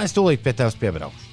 Es 0.00 0.14
tūlīt 0.16 0.40
pie 0.40 0.54
tevis 0.56 0.78
piebraukšu. 0.80 1.28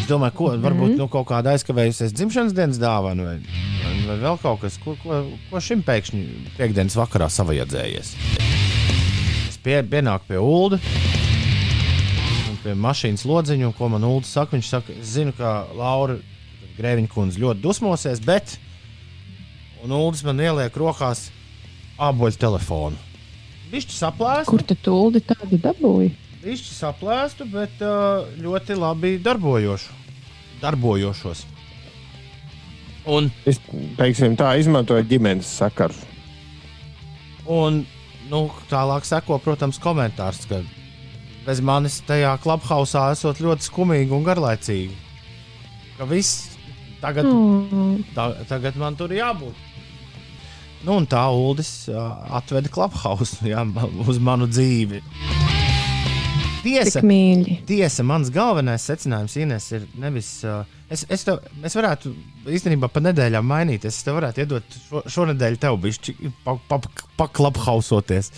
Es 0.00 0.08
domāju, 0.08 0.34
ko 0.38 0.46
varbūt 0.58 0.96
nu, 0.96 1.06
kaut 1.12 1.28
kāda 1.28 1.52
aizkavējusies 1.52 2.14
dzimšanas 2.16 2.54
dienas 2.56 2.80
dāvana 2.80 3.26
vai, 3.28 3.34
vai, 3.44 3.92
vai 4.08 4.16
vēl 4.24 4.40
kaut 4.42 4.62
kas, 4.64 4.78
ko, 4.82 4.96
ko, 5.02 5.20
ko 5.50 5.60
šim 5.62 5.84
pēkšņi 5.86 6.22
piekdienas 6.56 6.96
vakarā 6.98 7.28
savajadzējies. 7.30 8.14
Es 9.52 9.60
pie, 9.62 9.76
pienāku 9.92 10.32
pie 10.32 10.40
Ulda. 10.42 10.80
un 12.50 12.58
Pie 12.64 12.74
mašīnas 12.78 13.26
lodziņa, 13.28 13.68
un 13.68 13.76
ko 13.76 13.92
man 13.92 14.08
Ulu 14.08 14.24
saka, 14.26 14.56
viņš 14.56 14.72
saka, 14.72 14.96
es 14.96 15.12
zinu, 15.14 15.36
ka 15.36 15.68
Laura 15.76 16.16
Grēviņa 16.78 17.12
kundze 17.12 17.42
ļoti 17.42 17.62
dusmosies, 17.62 18.24
bet 18.24 18.56
Un 19.82 19.90
Ulas 19.96 20.22
man 20.24 20.38
ieliek 20.42 20.76
rokās 20.78 21.26
aboļu 21.98 22.38
telefonu. 22.38 22.98
Viņš 23.72 23.88
saplēsta. 23.96 24.50
Kur 24.52 24.62
tad 24.68 24.82
tūldi 24.84 25.22
tādu 25.26 25.58
dabūja? 25.64 26.12
Viņš 26.42 26.62
saplēsta, 26.76 27.46
bet 27.50 27.82
uh, 27.82 28.26
ļoti 28.42 28.76
labi 28.78 29.16
darbojošu. 29.22 29.94
darbojošos. 30.62 31.44
Un, 33.10 33.30
Es 33.46 33.58
teiksim, 33.98 34.36
tā 34.38 34.52
izmantoju 34.60 35.02
ģimenes 35.10 35.48
sakaru. 35.58 35.94
un 37.50 37.80
nu, 38.30 38.42
tālāk 38.70 39.02
seko, 39.04 39.38
protams, 39.42 39.78
komentārs, 39.82 40.44
ka 40.46 40.60
bez 41.46 41.58
manis 41.60 41.96
tajā 42.06 42.36
klubhausā 42.38 43.08
esot 43.16 43.40
ļoti 43.42 43.66
skumīgi 43.66 44.14
un 44.14 44.22
garlaicīgi. 44.22 44.94
Ka 45.98 46.04
viss 46.06 46.56
tagad, 47.02 47.26
Oh. 47.26 47.98
tā, 48.14 48.28
tagad 48.46 48.76
man 48.78 48.94
tur 48.96 49.10
jābūt. 49.10 49.54
Nu, 50.82 50.96
un 50.98 51.06
tā 51.06 51.22
Uldis 51.30 51.86
atveda 51.92 52.70
klubhausu 52.72 53.46
jā, 53.46 53.62
uz 54.08 54.18
manu 54.22 54.48
dzīvi. 54.50 55.02
Tiesa. 56.62 57.02
Tiesa, 57.66 58.04
mans 58.06 58.30
galvenais 58.30 58.84
secinājums, 58.86 59.34
Ines, 59.42 59.66
ir 59.74 59.86
nevis. 59.98 60.28
Uh, 60.46 60.62
es, 60.92 61.02
es 61.10 61.26
tev, 61.26 61.40
mēs 61.62 61.74
varētu 61.74 62.12
īstenībā 62.54 62.90
pa 62.92 63.02
nedēļām 63.02 63.46
mainīties. 63.50 63.98
Es 63.98 64.06
tev 64.06 64.20
varētu 64.20 64.44
iedot 64.44 64.76
šo, 64.86 65.02
šonadēļ 65.16 65.58
tev 65.62 65.80
bišķi 65.82 66.14
paklaphausoties. 67.18 68.30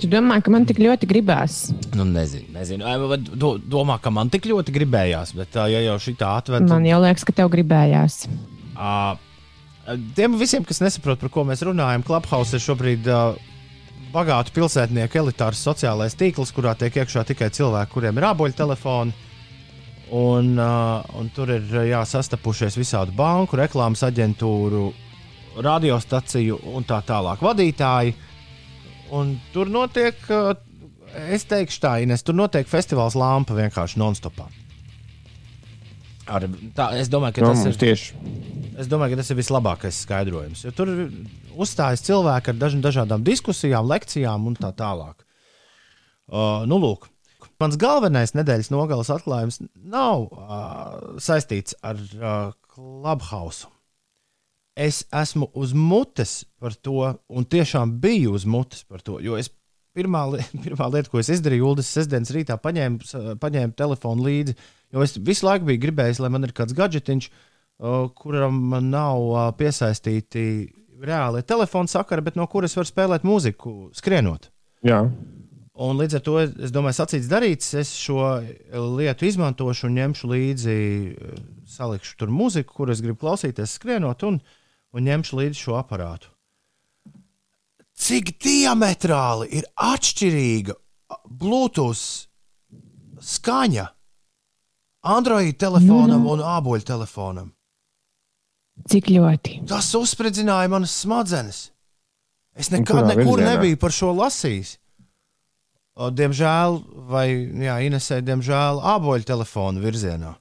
Tu 0.00 0.08
domā, 0.10 0.40
ka 0.42 0.50
man 0.50 0.64
tik 0.66 0.80
ļoti 0.82 1.06
gribās? 1.06 1.58
Nu, 1.94 2.06
nezinu, 2.08 2.48
nezinu. 2.56 3.20
Do, 3.36 3.54
domā, 3.60 4.00
ka 4.02 4.10
man 4.10 4.32
tik 4.32 4.48
ļoti 4.50 4.74
gribējās, 4.74 5.36
bet 5.38 5.60
ja 5.70 5.84
jau 5.84 6.00
šī 6.02 6.16
tā 6.18 6.32
atved, 6.40 6.66
Man 6.72 6.88
jau 6.88 6.98
liekas, 7.04 7.28
ka 7.28 7.36
tev 7.36 7.52
gribējās. 7.52 8.24
Uh, 8.74 9.14
tiem 10.16 10.38
visiem, 10.40 10.64
kas 10.64 10.80
nesaprot, 10.82 11.20
par 11.20 11.32
ko 11.32 11.44
mēs 11.48 11.64
runājam, 11.66 12.04
Clubhouse 12.06 12.56
ir 12.56 12.62
šobrīd 12.64 13.08
uh, 13.10 13.36
bagātu 14.14 14.54
pilsētnieku 14.54 15.20
elitārs 15.20 15.62
sociālais 15.66 16.16
tīkls, 16.18 16.52
kurā 16.54 16.74
tiek 16.78 16.96
iekšā 17.02 17.24
tikai 17.28 17.50
cilvēki, 17.54 17.92
kuriem 17.92 18.20
ir 18.20 18.28
āboļu 18.30 18.58
telefoni. 18.58 19.14
Un, 20.14 20.52
uh, 20.60 21.00
un 21.18 21.30
tur 21.34 21.50
ir 21.54 21.70
jā, 21.88 22.02
sastapušies 22.06 22.76
visādi 22.78 23.14
banku, 23.16 23.58
reklāmas 23.58 24.04
aģentūru, 24.06 24.90
radiostaciju 25.64 26.60
un 26.74 26.86
tā 26.86 27.00
tālāk 27.06 27.42
vadītāji. 27.42 28.14
Un 29.14 29.36
tur 29.54 29.72
notiek, 29.72 30.20
uh, 30.30 30.52
es 31.28 31.48
teikšu 31.50 31.80
tā, 31.82 31.96
Ines, 32.04 32.22
tur 32.22 32.36
notiek 32.36 32.68
festivāls 32.68 33.16
Lampa 33.18 33.56
vienkārši 33.56 34.00
non-stopā. 34.00 34.50
Ar, 36.30 36.46
tā, 36.76 36.90
es 37.00 37.10
domāju, 37.12 37.44
No, 37.44 37.52
mums 37.52 37.66
ir 37.68 37.76
tieši 37.80 38.14
Es 38.74 38.88
domāju, 38.90 39.14
ka 39.14 39.22
tas 39.22 39.30
ir 39.30 39.38
vislabākais 39.38 39.98
skaidrojums. 40.02 40.64
Jo 40.66 40.72
tur 40.74 40.90
uzstājas 41.62 42.02
cilvēki 42.06 42.50
ar 42.50 42.56
daž 42.58 42.76
dažādām 42.82 43.22
diskusijām, 43.26 43.86
lekcijām 43.86 44.48
un 44.50 44.56
tā 44.58 44.72
tālāk. 44.74 45.22
Uh, 46.24 46.64
nu, 46.66 46.80
lūk, 46.82 47.06
mans 47.62 47.78
galvenais 47.78 48.34
nedēļas 48.34 48.72
nogales 48.74 49.12
atklājums 49.14 49.60
nav 49.76 50.26
uh, 50.26 51.20
saistīts 51.22 51.76
ar 51.84 52.00
uh, 52.00 52.54
Clubhouse. 52.74 53.68
Es 54.74 55.04
esmu 55.14 55.52
uz 55.54 55.70
mutes 55.76 56.40
par 56.58 56.74
to, 56.74 57.12
un 57.30 57.46
tiešām 57.46 58.00
biju 58.02 58.34
uz 58.34 58.46
mutes 58.48 58.82
par 58.90 59.04
to. 59.06 59.20
Jo 59.22 59.38
es 59.38 59.52
pirmā, 59.94 60.24
li 60.32 60.42
pirmā 60.66 60.88
lieta, 60.90 61.12
ko 61.12 61.22
es 61.22 61.30
izdarīju, 61.36 61.74
Ulas 61.76 61.92
sestdienas 61.94 62.34
rītā 62.34 62.58
paņēmu, 62.58 63.38
paņēmu 63.42 63.78
telefonu 63.78 64.26
līdzi, 64.26 64.56
jo 64.94 65.04
es 65.04 65.16
visu 65.18 65.48
laiku 65.48 65.68
biju 65.68 65.82
gribējis, 65.88 66.22
lai 66.22 66.30
man 66.32 66.46
ir 66.46 66.54
kāds 66.56 66.76
gadgetiņš, 66.76 67.28
kuram 68.14 68.60
nav 68.86 69.54
piesaistīti 69.58 70.44
reāli 71.04 71.42
telefona 71.42 71.90
sakari, 71.90 72.24
bet 72.24 72.38
no 72.38 72.46
kuras 72.50 72.76
var 72.78 72.86
spēlēt 72.88 73.26
mūziku, 73.26 73.90
skrienot. 73.98 74.50
jā. 74.86 75.02
Un 75.74 75.98
līdz 75.98 76.20
ar 76.20 76.22
to 76.22 76.34
es 76.38 76.70
domāju, 76.70 76.94
sacīts 77.00 77.26
darīts. 77.26 77.72
Es 77.74 77.90
šo 77.98 78.20
lietu 78.94 79.26
izmantošu 79.26 79.88
un 79.88 79.96
ņemšu 79.98 80.28
līdzi, 80.30 80.76
eh, 81.10 81.40
salikšu 81.66 82.14
tur 82.20 82.30
mūziku, 82.30 82.76
kur 82.76 82.92
es 82.94 83.02
gribu 83.02 83.18
klausīties, 83.24 83.74
skrienot, 83.80 84.22
un, 84.22 84.38
un 84.94 85.02
ņemšu 85.02 85.40
līdzi 85.40 85.58
šo 85.58 85.74
aparātu. 85.80 86.30
Cik 87.94 88.36
diametrāli 88.42 89.50
ir 89.58 89.66
atšķirīga 89.74 90.78
Bluetooth 91.42 92.28
skaņa 93.18 93.88
Android 95.04 95.58
telefonam 95.60 96.22
Nu, 96.22 96.24
nu. 96.24 96.32
un 96.32 96.40
āboļu 96.40 96.86
telefonam? 96.88 97.50
Cik 98.90 99.10
ļoti? 99.14 99.60
Tas 99.70 99.92
uzspridzināja 99.94 100.70
manas 100.72 100.94
smadzenes. 101.04 101.58
Es 102.58 102.70
nekad 102.70 103.06
nekur 103.10 103.36
virzienā? 103.38 103.52
nebiju 103.54 103.78
par 103.82 103.92
šo 103.94 104.12
lasījis. 104.16 104.76
O, 105.94 106.08
Diemžēl, 106.10 106.80
vai 107.10 107.26
jā, 107.62 107.76
Inesē, 107.86 108.18
diemžēl, 108.26 108.80
āboļu 108.94 109.26
telefonu 109.28 109.82
virzienā. 109.82 110.32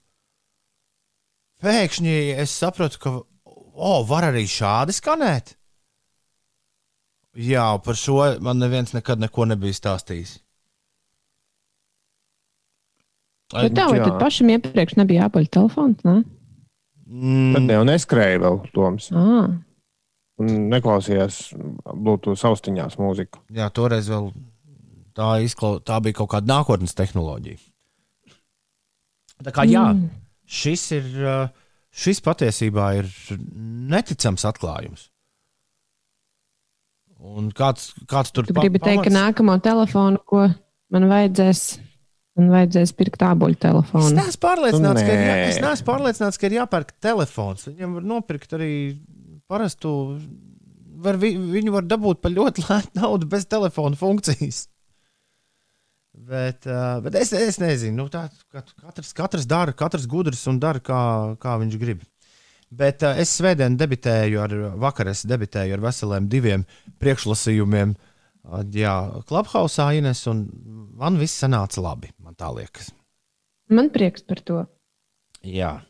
Pēkšņi 1.61 2.15
es 2.41 2.55
sapratu, 2.57 2.99
ka 2.99 3.13
o, 3.19 3.91
var 4.09 4.29
arī 4.31 4.47
šādi 4.49 4.95
skanēt. 4.97 5.53
Jā, 7.37 7.67
par 7.85 7.97
šo 7.97 8.17
man 8.45 8.59
neviens 8.61 8.93
nekad 8.93 9.21
neko 9.21 9.45
nebija 9.49 9.73
stāstījis. 9.77 10.39
Ai, 13.53 13.67
Bet 13.69 13.75
tā, 13.77 13.85
vai 13.91 13.99
jā. 13.99 14.07
tad 14.09 14.17
pašam 14.21 14.49
iepriekš 14.53 14.95
nebija 14.97 15.27
jāpaļ 15.27 15.47
telefons? 15.53 16.01
Ne? 16.07 16.15
mm, 17.07 17.53
Tad 17.57 17.73
jau 17.75 17.83
neskrēja 17.89 18.41
vēl 18.43 18.59
Toms. 18.73 19.11
Ah, 19.13 19.51
Un 20.41 20.47
neklausījās 20.71 21.35
Bluetooth 21.93 22.41
austiņās 22.49 22.95
mūziku. 22.97 23.37
Jā, 23.53 23.67
toreiz 23.69 24.07
vēl 24.09 24.31
tā, 25.13 25.27
izklau, 25.45 25.75
tā 25.85 25.99
bija 26.01 26.17
kaut 26.17 26.31
kāda 26.33 26.49
nākotnes 26.49 26.95
tehnoloģija. 26.97 27.59
Tā 29.45 29.53
kā 29.53 29.65
jā, 29.69 29.83
Mm. 29.93 30.09
šis 30.45 30.87
ir. 30.97 31.11
Šis 31.93 32.23
patiesībā 32.25 32.87
ir 32.97 33.05
neticams 33.93 34.41
atklājums. 34.49 35.11
Un 37.21 37.51
kāds, 37.55 37.91
kāds 38.09 38.33
tur 38.33 38.47
tu 38.49 38.55
gribi 38.57 38.81
teikt, 38.81 39.05
ka 39.05 39.11
nākamo 39.13 39.59
telefonu, 39.63 40.17
ko 40.25 40.47
man 40.89 41.05
vajadzēs, 41.11 41.61
man 42.39 42.49
vadzēs 42.53 42.93
pirkt 42.97 43.19
tābuļu 43.21 43.55
Es 43.57 43.61
telefonu. 43.61 44.09
neesmu 44.17 44.41
pārliecināts, 44.41 45.03
ka 45.05 45.11
ir, 45.13 45.21
jā, 45.27 45.35
es 45.51 45.59
neesmu 45.61 45.85
pārliecināts, 45.89 46.39
ka 46.41 46.47
ir 46.49 46.55
jāpērk 46.59 46.93
telefons. 47.03 47.67
Viņam 47.69 47.97
var 47.99 48.07
nopirkt 48.13 48.55
arī 48.57 48.71
parastu. 49.49 49.91
Var, 51.03 51.17
vi- 51.19 51.35
viņu 51.37 51.73
var 51.75 51.83
dabūt 51.83 52.21
par 52.23 52.31
ļoti 52.31 52.63
lētu 52.69 52.95
naudu 53.01 53.27
bez 53.29 53.45
telefona 53.45 53.95
funkcijas. 53.99 54.67
Bet, 56.13 56.65
uh, 56.69 56.99
bet 57.01 57.15
es, 57.17 57.31
es 57.33 57.57
nezinu, 57.57 58.03
nu, 58.03 58.09
tā, 58.13 58.27
kat- 58.53 58.73
katrs, 58.79 59.13
katrs 59.17 59.47
dara, 59.49 59.73
katrs 59.73 60.05
gudrs 60.07 60.43
un 60.47 60.59
dara, 60.61 60.79
kā, 60.79 60.99
kā 61.41 61.55
viņš 61.61 61.77
grib. 61.81 62.03
Bet 62.73 63.01
uh, 63.05 63.15
es 63.19 63.33
svētdien 63.39 63.75
debitēju 63.77 64.39
ar, 64.41 64.53
vakar 64.81 65.09
es 65.09 65.25
debitēju 65.29 65.73
ar 65.73 65.81
veseliem 65.89 66.29
diviem 66.29 66.65
priekšlasījumiem. 67.01 67.95
Uh, 67.97 68.09
jā, 68.75 69.23
Clubhouse 69.29 69.79
Ines, 69.97 70.25
un 70.27 70.45
man 70.99 71.17
viss 71.17 71.39
sanāca 71.43 71.81
labi, 71.83 72.11
man 72.23 72.35
tā 72.35 72.49
liekas. 72.55 72.91
Man 73.69 73.89
prieks 73.89 74.25
par 74.27 74.41
to. 74.45 74.65
Jā. 75.43 75.81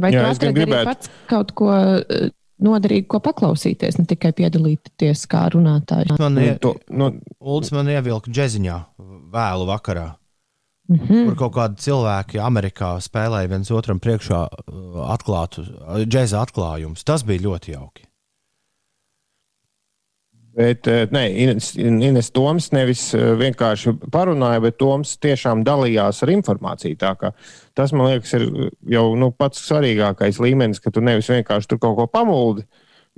Vai 0.00 0.12
Jā, 0.12 0.30
tu 0.38 0.52
gribētu- 0.54 0.84
pats 0.84 1.08
kaut 1.28 1.52
ko 1.54 1.70
eh, 1.72 2.30
noderīgu, 2.62 3.06
ko 3.08 3.20
paklausīties, 3.20 3.98
ne 3.98 4.04
tikai 4.08 4.32
piedalīties 4.32 5.26
kā 5.28 5.48
runātājs? 5.52 6.18
Man 6.18 6.34
Nu, 6.34 6.40
ir 6.40 6.58
to, 6.58 6.74
nu, 6.90 7.10
Ulas 7.40 7.72
man 7.72 7.86
ievilka 7.86 8.30
džeziņā 8.30 8.78
vēlu 9.32 9.66
vakarā, 9.68 10.16
Mhm. 10.90 11.26
kur 11.28 11.34
kaut 11.36 11.52
kādi 11.54 11.76
cilvēki 11.86 12.40
Amerikā 12.42 12.96
spēlēja 13.00 13.48
viens 13.48 13.70
otram 13.70 14.00
priekšā 14.00 14.40
uh, 14.50 15.16
atklātu 15.16 15.62
džēza 16.06 16.40
atklājumus. 16.46 17.04
Tas 17.04 17.22
bija 17.22 17.40
ļoti 17.46 17.74
jauki. 17.76 18.06
Bet 20.58 20.88
eh, 20.90 21.04
nē, 21.14 21.22
Ines, 21.44 21.70
Ines 21.78 22.30
Toms 22.34 22.70
nevis 22.74 23.04
eh, 23.14 23.30
vienkārši 23.38 23.94
parunāja, 24.10 24.62
bet 24.64 24.80
Toms 24.82 25.14
tiešām 25.22 25.62
dalījās 25.66 26.24
ar 26.24 26.32
informāciju. 26.34 26.98
Tas, 26.98 27.94
man 27.94 28.08
liekas, 28.10 28.34
ir 28.34 28.48
jau 28.90 29.04
nu, 29.18 29.30
pats 29.30 29.62
svarīgākais 29.68 30.40
līmenis, 30.42 30.82
ka 30.82 30.90
tu 30.94 31.04
nevis 31.06 31.30
vienkārši 31.30 31.70
tur 31.70 31.80
kaut 31.82 31.96
ko 32.00 32.08
pamuldi, 32.10 32.66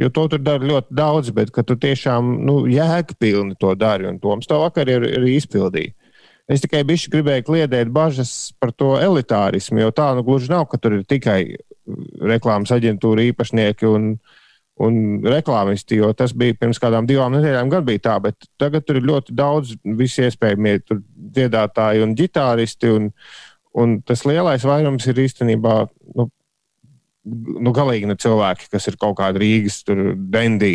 jo 0.00 0.10
to 0.12 0.26
tur 0.34 0.44
dara 0.44 0.68
ļoti 0.68 0.92
daudz, 0.98 1.32
bet 1.32 1.54
ka 1.56 1.64
tu 1.64 1.78
tiešām 1.80 2.34
nu, 2.44 2.62
jēgpilni 2.68 3.56
to 3.60 3.72
dari. 3.80 4.10
Un 4.10 4.20
Toms 4.20 4.50
to 4.50 4.60
vakar 4.60 4.92
ir, 4.92 5.08
ir 5.08 5.28
izpildījis. 5.32 5.96
Es 6.52 6.60
tikai 6.60 6.82
bišķi 6.84 7.12
gribēju 7.14 7.44
kliedēt 7.46 7.90
bažas 7.94 8.52
par 8.60 8.74
to 8.76 8.96
elitārismu, 9.00 9.78
jo 9.80 9.92
tā 9.94 10.10
nu 10.18 10.24
gluži 10.26 10.50
nav, 10.50 10.66
ka 10.68 10.76
tur 10.82 10.98
ir 10.98 11.04
tikai 11.08 11.54
reklāmas 12.18 12.74
aģentūra 12.74 13.24
īpašnieki 13.30 13.88
un, 13.88 14.08
un 14.82 15.22
reklāmisti, 15.22 16.00
jo 16.00 16.10
tas 16.16 16.34
bija 16.34 16.56
pirms 16.58 16.80
kādām 16.82 17.06
divām 17.06 17.36
nedēļām, 17.36 17.70
gan 17.70 17.86
bija 17.86 18.02
tā, 18.08 18.18
bet 18.24 18.50
tagad 18.60 18.86
tur 18.86 18.98
ir 18.98 19.08
ļoti 19.08 19.34
daudz 19.38 19.76
visi 19.98 20.26
iespējamie 20.26 20.80
dziedātāji 21.38 22.04
un 22.04 22.14
ģitāristi. 22.18 22.92
Un, 22.98 23.10
Un 23.72 24.00
tas 24.04 24.26
lielais 24.28 24.64
vairums 24.68 25.06
ir 25.08 25.20
īstenībā 25.24 25.76
nu, 26.18 26.26
nu, 27.24 27.72
galīgi 27.74 28.08
ne 28.08 28.16
cilvēki, 28.20 28.68
kas 28.72 28.90
ir 28.90 28.98
kaut 29.00 29.16
kādi 29.20 29.40
Rīgas 29.40 29.80
dendī. 30.32 30.74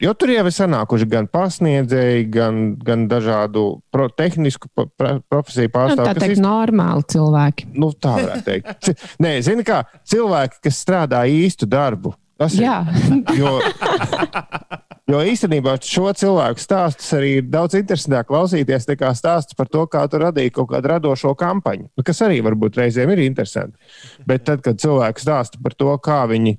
Jo 0.00 0.14
tur 0.16 0.30
jau 0.32 0.46
ir 0.48 0.54
sanākuši 0.56 1.06
gan 1.12 1.26
pasniedzēji, 1.28 2.22
gan, 2.32 2.62
gan 2.80 3.02
dažādu 3.10 3.82
pro, 3.92 4.06
tehnisku 4.08 4.70
pro, 4.72 5.18
profesiju 5.28 5.68
pārstāvji. 5.74 6.00
Nu, 6.00 6.06
tā 6.08 6.22
teikt, 6.22 6.38
ir 6.38 6.40
normāli 6.46 7.04
cilvēki. 7.12 7.68
Nu, 7.76 7.90
tā 7.92 8.14
varētu 8.16 8.46
teikt. 8.46 9.04
Nē, 9.20 9.34
zini, 9.44 9.66
kā 9.68 9.82
cilvēki, 10.08 10.62
kas 10.64 10.80
strādā 10.80 11.20
īstu 11.28 11.68
darbu. 11.68 12.14
Tas 12.40 12.56
Jā. 12.56 12.80
ir. 12.88 13.24
Jo, 13.40 13.58
Jo 15.10 15.20
īstenībā 15.26 15.72
šo 15.82 16.10
cilvēku 16.14 16.62
stāstus 16.62 17.08
arī 17.16 17.30
ir 17.40 17.46
daudz 17.50 17.74
interesantāk 17.78 18.28
klausīties 18.28 18.86
nekā 18.92 19.10
stāsts 19.18 19.56
par 19.58 19.66
to, 19.72 19.82
kā 19.90 20.04
tu 20.10 20.20
radīji 20.22 20.52
kaut 20.54 20.68
kādu 20.70 20.92
radošo 20.92 21.32
kampaņu, 21.38 21.88
nu, 21.88 22.04
kas 22.06 22.20
arī 22.26 22.38
varbūt 22.46 22.78
reizēm 22.78 23.10
ir 23.14 23.24
interesanti. 23.24 23.74
Bet 24.28 24.44
tad, 24.46 24.62
kad 24.62 24.78
cilvēks 24.78 25.26
stāsta 25.26 25.58
par 25.62 25.74
to, 25.74 25.90
kā 26.04 26.20
viņi 26.30 26.54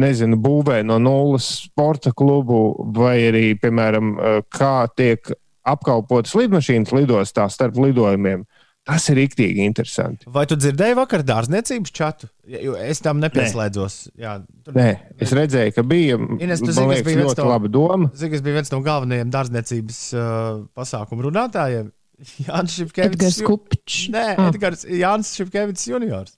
nezinu, 0.00 0.38
būvē 0.40 0.80
no 0.86 0.96
nulles 1.02 1.48
sporta 1.66 2.14
klubu, 2.16 2.62
vai 2.96 3.18
arī, 3.28 3.44
piemēram, 3.60 4.14
kā 4.54 4.74
tiek 4.96 5.34
apkalpotas 5.66 6.32
lidmašīnas 6.38 6.94
lidostā 6.96 7.50
starp 7.52 7.76
lidojumiem, 7.82 8.46
Tas 8.88 9.04
ir 9.12 9.18
rīktīgi 9.20 9.64
interesanti. 9.68 10.26
Vai 10.32 10.46
tu 10.48 10.56
dzirdēji 10.56 10.96
vakar 10.96 11.22
dārzniecības 11.26 11.92
čatu? 11.94 12.30
Jo 12.48 12.72
es 12.80 13.02
tam 13.04 13.20
nepieslēdzos. 13.22 13.96
Nē. 14.14 14.22
Jā, 14.24 14.32
tur... 14.64 14.76
Nē, 14.78 14.88
es 15.20 15.34
redzēju, 15.36 15.74
ka 15.76 15.84
bija 15.86 16.16
Ines, 16.16 16.62
zini, 16.64 16.86
liekas, 16.88 17.04
bija 17.06 17.26
ļoti 17.26 17.44
no, 17.44 17.50
laba 17.52 17.70
doma. 17.70 18.10
Zinu, 18.16 18.32
kas 18.32 18.44
bija 18.46 18.56
viens 18.56 18.72
no 18.72 18.80
galvenajiem 18.86 19.32
dārzniecības 19.36 20.00
uh, 20.16 20.32
pasākumu 20.80 21.28
runātājiem. 21.28 21.92
Jānis. 22.48 22.80
Edgars 23.04 23.40
Kupčs. 23.44 24.00
Nē, 24.16 24.26
ah. 24.32 24.48
Edgars 24.48 24.88
Jānis 24.88 25.34
Šepkevits 25.36 25.86
juniors. 25.92 26.36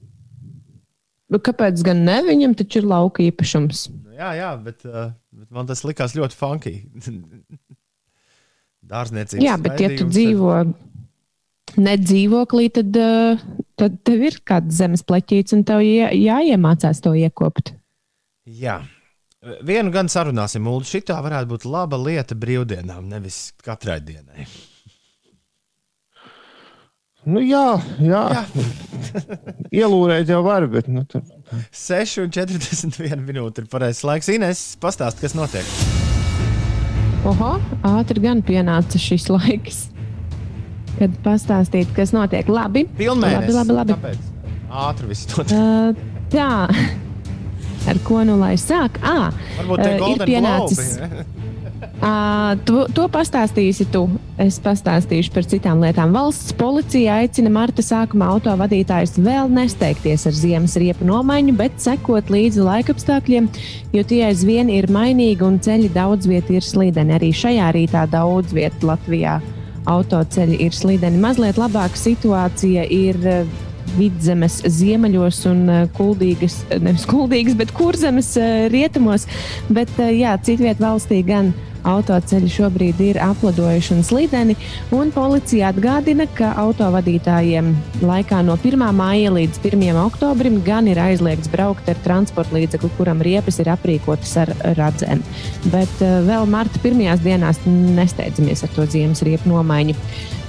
Bet 1.32 1.38
nu, 1.38 1.44
kāpēc 1.46 1.80
gan 1.86 2.02
ne? 2.04 2.20
Viņam 2.26 2.58
taču 2.58 2.82
ir 2.82 2.90
lauka 2.90 3.22
īpašums. 3.24 3.86
Nu 4.02 4.18
jā, 4.18 4.34
jā, 4.36 4.50
bet, 4.66 4.82
uh, 4.84 5.14
bet 5.32 5.48
man 5.54 5.70
tas 5.70 5.86
likās 5.86 6.18
ļoti 6.18 6.36
funky. 6.36 6.74
Dārzniecības. 8.92 9.44
Jā, 9.46 9.54
bet 9.62 9.78
ja 9.80 9.94
tu 9.94 10.10
dzīvo. 10.10 10.50
Ar 10.58 10.74
nedzīvoklī, 11.80 12.68
tad, 12.74 12.96
eh, 12.96 13.44
tad 13.78 14.00
tev 14.06 14.26
ir 14.28 14.40
kāds 14.46 14.74
zemes 14.76 15.04
pleķīts 15.06 15.56
un 15.56 15.64
tev 15.68 15.84
jā, 15.84 16.10
jāiemācās 16.16 17.02
to 17.04 17.14
iekopt. 17.18 17.74
Jā. 18.46 18.82
Vienu 19.66 19.90
gan 19.90 20.06
sarunāsim, 20.06 20.66
Ulu. 20.70 20.86
Šī 20.86 21.02
tā 21.06 21.16
varētu 21.22 21.50
būt 21.50 21.64
laba 21.66 21.98
lieta 21.98 22.36
brīvdienām, 22.38 23.08
nevis 23.10 23.50
katrai 23.62 23.98
dienai. 24.00 24.46
Nu, 27.22 27.38
jā, 27.42 27.78
jā. 28.02 28.22
jā. 28.34 28.42
ielūrēt 29.82 30.30
jau 30.30 30.40
var, 30.46 30.66
bet. 30.70 30.88
Nu, 30.90 31.04
tad... 31.06 31.26
6,41 31.74 33.22
minūte 33.22 33.62
ir 33.62 33.70
pareizais 33.70 34.02
laiks. 34.06 34.30
Ines, 34.34 34.64
pastāst, 34.82 35.22
kas 35.22 35.36
notiek. 35.38 35.66
Oho, 37.26 37.54
ātri 37.86 38.24
gan 38.24 38.42
pienāca 38.42 38.98
šis 38.98 39.28
laiks 39.30 39.84
kad 40.98 41.14
pastāstīt, 41.24 41.92
kas 41.96 42.14
notiek. 42.16 42.48
Labi, 42.52 42.86
Pilnmēnesis. 42.98 43.54
labi, 43.56 43.78
labi. 43.78 43.96
labi. 43.96 44.16
Ātri 44.72 45.12
viss 45.12 45.28
notiek. 45.32 45.56
Uh, 45.58 46.26
tā, 46.32 46.50
ar 47.90 48.02
ko 48.06 48.22
nu 48.26 48.38
lai 48.40 48.54
sāk? 48.60 49.00
Ah, 49.04 49.30
Varbūt 49.60 49.84
tā 49.84 49.94
uh, 49.98 50.10
ir 50.14 50.26
pienācis. 50.28 50.98
Uh, 52.02 52.54
to, 52.66 52.84
to 52.94 53.04
pastāstīsi 53.10 53.84
tu. 53.94 54.04
Es 54.40 54.56
pastāstīšu 54.62 55.30
par 55.34 55.46
citām 55.46 55.82
lietām. 55.82 56.14
Valsts 56.14 56.54
policija 56.58 57.20
aicina 57.22 57.50
marta 57.52 57.82
sākumā 57.84 58.26
autovadītājus 58.36 59.18
vēl 59.22 59.50
nesteigties 59.52 60.26
ar 60.30 60.34
ziemas 60.34 60.74
riepu 60.82 61.06
nomaiņu, 61.06 61.54
bet 61.58 61.78
sekot 61.82 62.30
līdzi 62.32 62.64
laikapstākļiem, 62.66 63.48
jo 63.94 64.04
tie 64.08 64.22
aizvien 64.30 64.70
ir 64.72 64.90
mainīgi 64.90 65.46
un 65.46 65.60
ceļi 65.62 65.92
daudz 65.94 66.30
vietā 66.30 66.58
ir 66.58 66.66
slīdeni. 66.66 67.18
Arī 67.18 67.30
šajā 67.38 67.70
rītā 67.76 68.06
daudz 68.10 68.54
vietā 68.56 68.94
Latvijā 68.94 69.38
autoceļi 69.90 70.60
ir 70.66 70.76
slideni. 70.76 71.20
Mazliet 71.22 71.58
labāka 71.60 71.98
situācija 71.98 72.84
ir 72.92 73.18
eh, 73.26 73.52
vidzemes 73.96 74.60
ziemeļos 74.66 75.42
un 75.50 75.64
eh, 75.68 75.82
kuldīgas, 75.96 76.62
nevis 76.78 77.06
kuldīgas, 77.10 77.58
bet 77.58 77.74
kurzemes 77.76 78.34
eh, 78.40 78.66
rietumos. 78.72 79.26
Bet 79.72 79.94
jā, 79.98 80.36
citviet 80.46 80.82
valstī 80.82 81.22
gan 81.26 81.52
Autoceļi 81.82 82.50
šobrīd 82.52 83.00
ir 83.02 83.18
apladojuši 83.22 83.94
un 83.96 84.04
slideni, 84.06 84.56
un 84.94 85.10
policija 85.14 85.72
atgādina, 85.72 86.28
ka 86.36 86.52
autovadītājiem 86.62 87.72
laikā 88.02 88.42
no 88.46 88.56
1. 88.58 88.84
māja 88.96 89.32
līdz 89.34 89.62
1. 89.66 89.98
oktobrim 90.04 90.60
gan 90.66 90.90
ir 90.90 91.00
aizliegts 91.02 91.50
braukt 91.52 91.88
ar 91.90 91.98
transporta 92.04 92.54
līdzekli, 92.56 92.92
kuram 92.98 93.22
riepas 93.24 93.58
ir 93.62 93.72
aprīkotas 93.72 94.36
ar 94.44 94.54
radzēm. 94.78 95.24
Bet 95.72 96.04
uh, 96.04 96.20
vēl 96.28 96.46
marta 96.50 96.82
pirmajās 96.82 97.24
dienās 97.24 97.62
nesteidzamies 97.66 98.62
ar 98.66 98.76
to 98.76 98.86
ziemas 98.94 99.24
riepu 99.26 99.50
nomaiņu. 99.50 99.98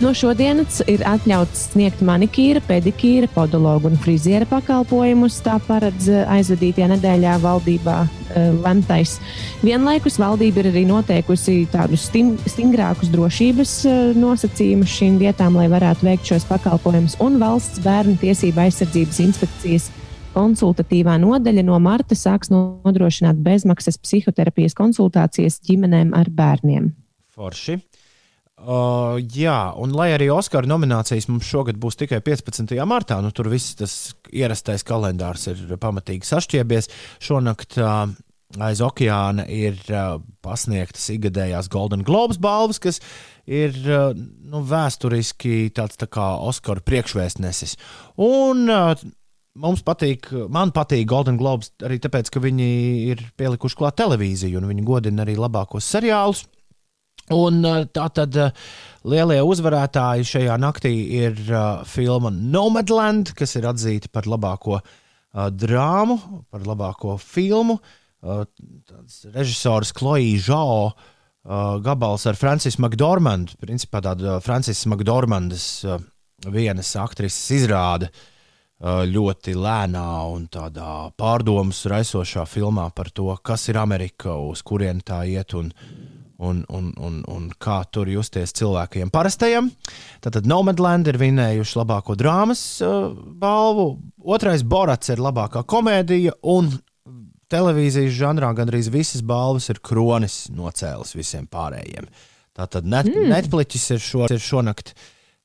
No 0.03 0.09
šodienas 0.17 0.81
ir 0.91 1.03
atļauts 1.07 1.69
sniegt 1.71 2.01
manikīra, 2.03 2.59
pedikīra, 2.67 3.29
podologu 3.31 3.87
un 3.91 3.99
friziera 4.01 4.47
pakalpojumus. 4.49 5.37
Tā 5.45 5.59
paredz 5.63 6.09
eh, 6.11 6.25
aizvadītajā 6.33 6.89
nedēļā 6.95 7.37
valdībā 7.43 7.97
uh, 8.03 8.49
lemtais. 8.65 9.15
Vienlaikus 9.63 10.17
valdība 10.19 10.63
ir 10.63 10.71
arī 10.73 10.83
noteikusi 10.89 11.22
tādus 11.71 12.07
stim, 12.09 12.37
stingrākus 12.45 13.11
drošības 13.13 13.73
uh, 13.85 13.97
nosacījumus 14.15 14.91
šīm 14.91 15.19
vietām, 15.21 15.55
lai 15.55 15.69
varētu 15.71 16.05
veikt 16.05 16.29
šos 16.29 16.45
pakalpojumus. 16.49 17.17
Un 17.23 17.39
valsts 17.41 17.79
bērnu 17.83 18.17
tiesība 18.21 18.67
aizsardzības 18.67 19.19
inspekcijas 19.23 19.89
konsultatīvā 20.33 21.17
nodaļa 21.21 21.63
no 21.65 21.79
marta 21.79 22.15
sāks 22.17 22.51
nodrošināt 22.53 23.41
bezmaksas 23.43 23.99
psihoterapijas 24.01 24.75
konsultācijas 24.77 25.59
ģimenēm 25.65 26.13
ar 26.17 26.29
bērniem. 26.29 26.93
Forši. 27.33 27.79
Uh, 28.63 29.17
jā, 29.33 29.73
un 29.81 29.91
lai 29.97 30.13
arī 30.13 30.29
Oskara 30.31 30.69
nominācijas 30.69 31.25
mums 31.27 31.47
šogad 31.49 31.75
būs 31.81 31.97
tikai 31.99 32.21
15. 32.23 32.77
martā, 32.87 33.17
nu 33.19 33.33
tur 33.35 33.49
viss 33.51 33.73
tas 33.75 34.13
ierastais 34.31 34.85
kalendārs 34.87 35.49
ir 35.51 35.73
pamatīgi 35.81 36.29
sašķiebies. 36.29 36.87
Šonakt 37.25 37.75
uh, 37.81 38.13
aiz 38.61 38.81
okeāna 38.83 39.45
ir 39.49 39.77
uh, 39.89 40.19
pasniegtas 40.45 41.07
ikgadējās 41.13 41.69
Golden 41.73 42.03
Globes 42.05 42.39
balvas, 42.41 42.79
kas 42.81 42.99
ir 43.49 43.75
uh, 43.87 44.11
nu, 44.13 44.63
vēsturiski 44.67 45.71
tāds 45.75 45.97
tā 45.99 46.09
kā 46.11 46.33
Oskara 46.43 46.83
priekšvēstnesis. 46.85 47.77
Un 48.21 48.67
uh, 48.69 48.93
mums 49.59 49.83
patīk, 49.85 50.29
man 50.53 50.73
patīk 50.75 51.07
Golden 51.09 51.39
Globes 51.39 51.73
arī 51.85 51.99
tāpēc, 52.03 52.29
ka 52.33 52.43
viņi 52.43 52.69
ir 53.13 53.23
pielikuši 53.39 53.79
klāt 53.79 53.97
televīziju 54.01 54.61
un 54.61 54.69
viņi 54.69 54.85
godina 54.87 55.25
arī 55.25 55.37
labākos 55.39 55.87
seriālus. 55.95 56.45
Un 57.33 57.63
uh, 57.63 57.85
tā 57.87 58.09
tad 58.13 58.37
uh, 58.37 58.51
lielie 59.07 59.39
uzvarētāji 59.47 60.27
šajā 60.27 60.59
naktī 60.61 60.93
ir 61.23 61.39
uh, 61.47 61.81
filma 61.87 62.29
Nomadland, 62.33 63.33
kas 63.37 63.55
ir 63.57 63.69
atzīta 63.71 64.11
par 64.13 64.27
labāko 64.29 64.77
uh, 64.77 65.49
drāmu, 65.49 66.19
par 66.51 66.67
labāko 66.67 67.15
filmu. 67.17 67.79
Uh, 67.79 67.99
režisors 69.33 69.93
Zhao 69.93 70.91
uh, 70.91 71.79
gabals 71.83 72.25
ar 72.25 72.35
Francis 72.35 72.79
McDormandu, 72.79 73.57
principā 73.59 74.01
tāda 74.01 74.39
Francis 74.41 74.85
McDormandas 74.85 75.83
uh, 75.85 75.99
vienas 76.47 76.95
aktrises 76.95 77.51
izrāde 77.51 78.11
ļoti 78.83 79.53
lēnā 79.55 80.07
un 80.27 80.47
tādā 80.51 81.13
pārdomas 81.15 81.85
raisošā 81.87 82.43
filmā 82.43 82.89
par 82.91 83.13
to, 83.15 83.29
kas 83.39 83.69
ir 83.71 83.77
Amerika, 83.79 84.35
uz 84.35 84.59
kurien 84.61 84.99
tā 84.99 85.23
iet. 85.23 85.53
Un, 85.55 85.71
un, 86.43 86.63
un, 86.67 86.89
un, 86.99 87.21
un 87.29 87.45
kā 87.61 87.83
tur 87.91 88.09
justies 88.11 88.51
cilvēkiem 88.57 89.11
parastajam. 89.13 89.69
Tātad 90.23 90.47
Nomadland 90.49 91.07
ir 91.07 91.19
vinējuši 91.21 91.77
labāko 91.79 92.17
drāmas 92.19 92.63
uh, 92.83 93.13
balvu, 93.13 94.01
otrais 94.19 94.65
Borats 94.67 95.13
ir 95.13 95.23
labākā 95.23 95.63
komēdija, 95.63 96.35
un 96.43 96.73
televīzijas 97.53 98.13
žanrā 98.17 98.51
gandrīz 98.57 98.89
visas 98.93 99.23
balvas 99.25 99.69
ir 99.71 99.81
kronis 99.85 100.47
nocēlis 100.53 101.15
visiem 101.17 101.47
pārējiem. 101.51 102.09
Tātad 102.53 102.85
net, 102.85 103.09
mm. 103.09 103.31
Netflix 103.31 103.89
ir, 103.93 104.01
šo, 104.01 104.27
ir 104.29 104.41
šonakt 104.41 104.93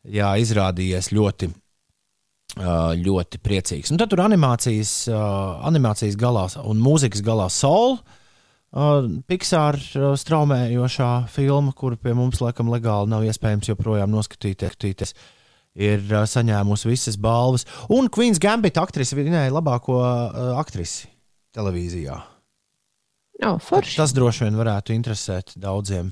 jā, 0.05 0.35
izrādījies 0.43 1.11
ļoti, 1.17 1.49
ļoti 2.59 3.41
priecīgs. 3.45 3.93
Un 3.93 4.01
tad 4.01 4.13
tur 4.13 4.25
animācijas, 4.25 5.09
animācijas 5.69 6.19
galā 6.21 6.47
un 6.65 6.81
mūzikas 6.85 7.25
galā 7.25 7.49
Soul. 7.53 7.99
Pixar 8.69 9.79
uh, 9.81 10.11
straumējošā 10.21 11.13
filma, 11.33 11.73
kuru 11.73 11.97
pie 11.97 12.13
mums 12.13 12.43
laikam 12.45 12.69
legāli 12.69 13.09
nav 13.09 13.25
iespējams 13.25 13.71
joprojām 13.71 14.13
noskatīties, 14.13 15.15
ir 15.73 16.05
saņēmusi 16.05 16.91
visas 16.91 17.17
balvas. 17.17 17.65
Un 17.89 18.13
Queen's 18.13 18.37
Gambit 18.43 18.77
aktrise 18.77 19.17
vinēja 19.17 19.55
labāko 19.57 20.03
uh, 20.03 20.51
aktrisi 20.61 21.09
televīzijā. 21.57 22.19
Oh, 23.47 23.59
forši. 23.63 23.97
Tas 24.01 24.13
droši 24.17 24.47
vien 24.49 24.59
varētu 24.59 24.95
interesēt 24.97 25.55
daudziem, 25.61 26.11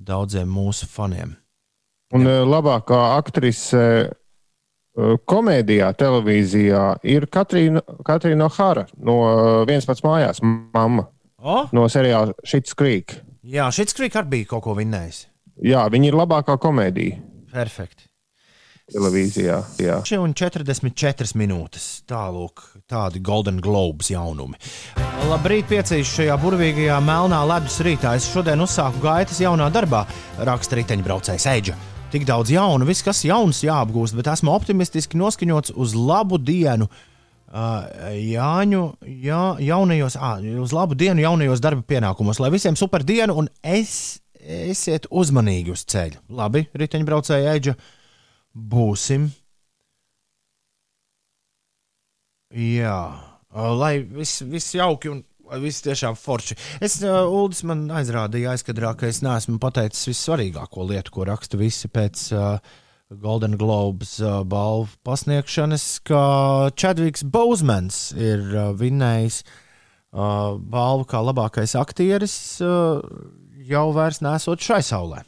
daudziem 0.00 0.48
mūsu 0.48 0.88
faniem. 0.88 1.36
Un 2.16 2.24
Jā. 2.26 2.40
labākā 2.48 2.98
aktrise 3.18 3.82
komēdijā, 5.30 5.92
televīzijā 6.00 6.84
ir 7.06 7.26
Katrīna, 7.30 7.82
Katrīna 8.06 8.48
Hara 8.56 8.86
no 8.98 9.16
viens 9.68 9.86
pats 9.86 10.02
mājās, 10.02 10.42
mamma. 10.42 11.06
Oh? 11.40 11.68
No 11.72 11.86
seriāla 11.88 12.34
Šits 12.44 12.74
Krīk. 12.76 13.20
Jā, 13.46 13.70
Šits 13.72 13.96
Krīk 13.96 14.16
arī 14.18 14.34
bija 14.34 14.50
kaut 14.54 14.64
ko 14.66 14.74
vinnējis. 14.76 15.26
Jā, 15.64 15.86
viņi 15.92 16.10
ir 16.10 16.16
labākā 16.18 16.56
komēdija. 16.60 17.20
Perfekti. 17.52 18.06
Televīzijā. 18.90 19.60
Jā. 19.78 20.00
Un 20.18 20.34
44 20.34 21.36
minūtes. 21.38 21.86
Tālāk, 22.10 22.64
tādi 22.90 23.22
Golden 23.24 23.60
Globes 23.62 24.10
jaunumi. 24.12 24.58
Labrīt, 25.30 25.68
piecīs 25.70 26.10
šajā 26.10 26.36
burvīgajā 26.42 26.96
melnā 27.04 27.40
ledus 27.46 27.78
rītā. 27.86 28.16
Es 28.18 28.26
šodien 28.32 28.62
uzsāku 28.64 29.02
gaitas 29.04 29.38
jaunā 29.42 29.68
darbā, 29.72 30.02
raksta 30.48 30.80
riteņbraucējs 30.80 31.46
Eģa. 31.54 31.76
Tik 32.10 32.24
daudz 32.26 32.50
jaunu, 32.50 32.88
viss, 32.88 33.04
kas 33.06 33.22
jauns, 33.22 33.60
jāapgūst, 33.62 34.16
bet 34.18 34.32
esmu 34.32 34.50
optimistiski 34.50 35.20
noskaņots 35.20 35.76
uz 35.78 35.94
labu 35.94 36.40
dienu. 36.42 36.88
Uh, 37.50 37.86
Jāņu, 38.14 38.82
jā, 39.22 39.42
jaunajos, 39.66 40.16
ah, 40.22 40.38
uz 40.62 40.74
labu 40.74 40.94
dienu, 40.98 41.22
jaunajos 41.24 41.62
darba 41.62 41.82
pienākumos, 41.82 42.38
lai 42.42 42.50
visiem 42.54 42.76
super 42.78 43.02
dienu, 43.06 43.34
un 43.42 43.48
es, 43.62 44.20
esiet 44.38 45.08
uzmanīgi 45.10 45.74
uz 45.74 45.82
ceļa. 45.90 46.22
Labi, 46.38 46.64
riteņbraucēji, 46.78 47.50
Eģa, 47.54 47.74
būsim. 48.54 49.30
Jā, 52.50 52.98
lai 53.54 54.00
viss 54.02 54.42
vis 54.42 54.72
jauki 54.74 55.12
un 55.12 55.24
viss 55.62 55.82
tiešām 55.82 56.16
forši. 56.18 56.56
Es, 56.82 57.00
uh, 57.02 57.24
Uldis, 57.26 57.62
man 57.66 57.88
aizrādīja 57.94 58.54
aizkadrā, 58.54 58.92
ka 58.98 59.08
es 59.10 59.22
neesmu 59.22 59.58
pateicis 59.62 60.10
vissvarīgāko 60.10 60.86
lietu, 60.90 61.14
ko 61.14 61.26
raksta 61.30 61.60
visi 61.60 61.90
pēc. 61.90 62.28
Uh, 62.34 62.78
Golden 63.10 63.56
Globes 63.58 64.20
uh, 64.22 64.44
balvu 64.46 64.92
pasniegšanas, 65.02 65.86
ka 66.06 66.20
Chadvigs 66.78 67.24
Bousmans 67.26 68.12
ir 68.14 68.44
uh, 68.54 68.68
vinnējis 68.78 69.40
uh, 69.42 70.54
balvu 70.54 71.08
kā 71.10 71.18
labākais 71.26 71.74
aktieris 71.74 72.36
uh, 72.62 73.02
jau 73.66 73.88
vairs 73.96 74.22
nesot 74.22 74.62
šai 74.62 74.78
saulē. 74.86 75.24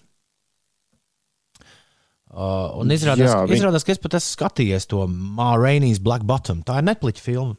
Uh, 2.33 2.71
un 2.81 2.89
izrādās, 2.95 3.29
Jā, 3.29 3.41
viņ... 3.45 3.59
izrādās, 3.59 3.85
ka 3.85 3.93
es 3.93 4.01
pat 4.01 4.15
esmu 4.17 4.33
skatījies 4.39 4.89
to 4.89 5.05
Mārēnijas 5.37 6.01
Black 6.01 6.25
Bottom. 6.25 6.63
Tā 6.65 6.79
ir 6.81 6.87
nepliķa 6.89 7.21
filma. 7.21 7.59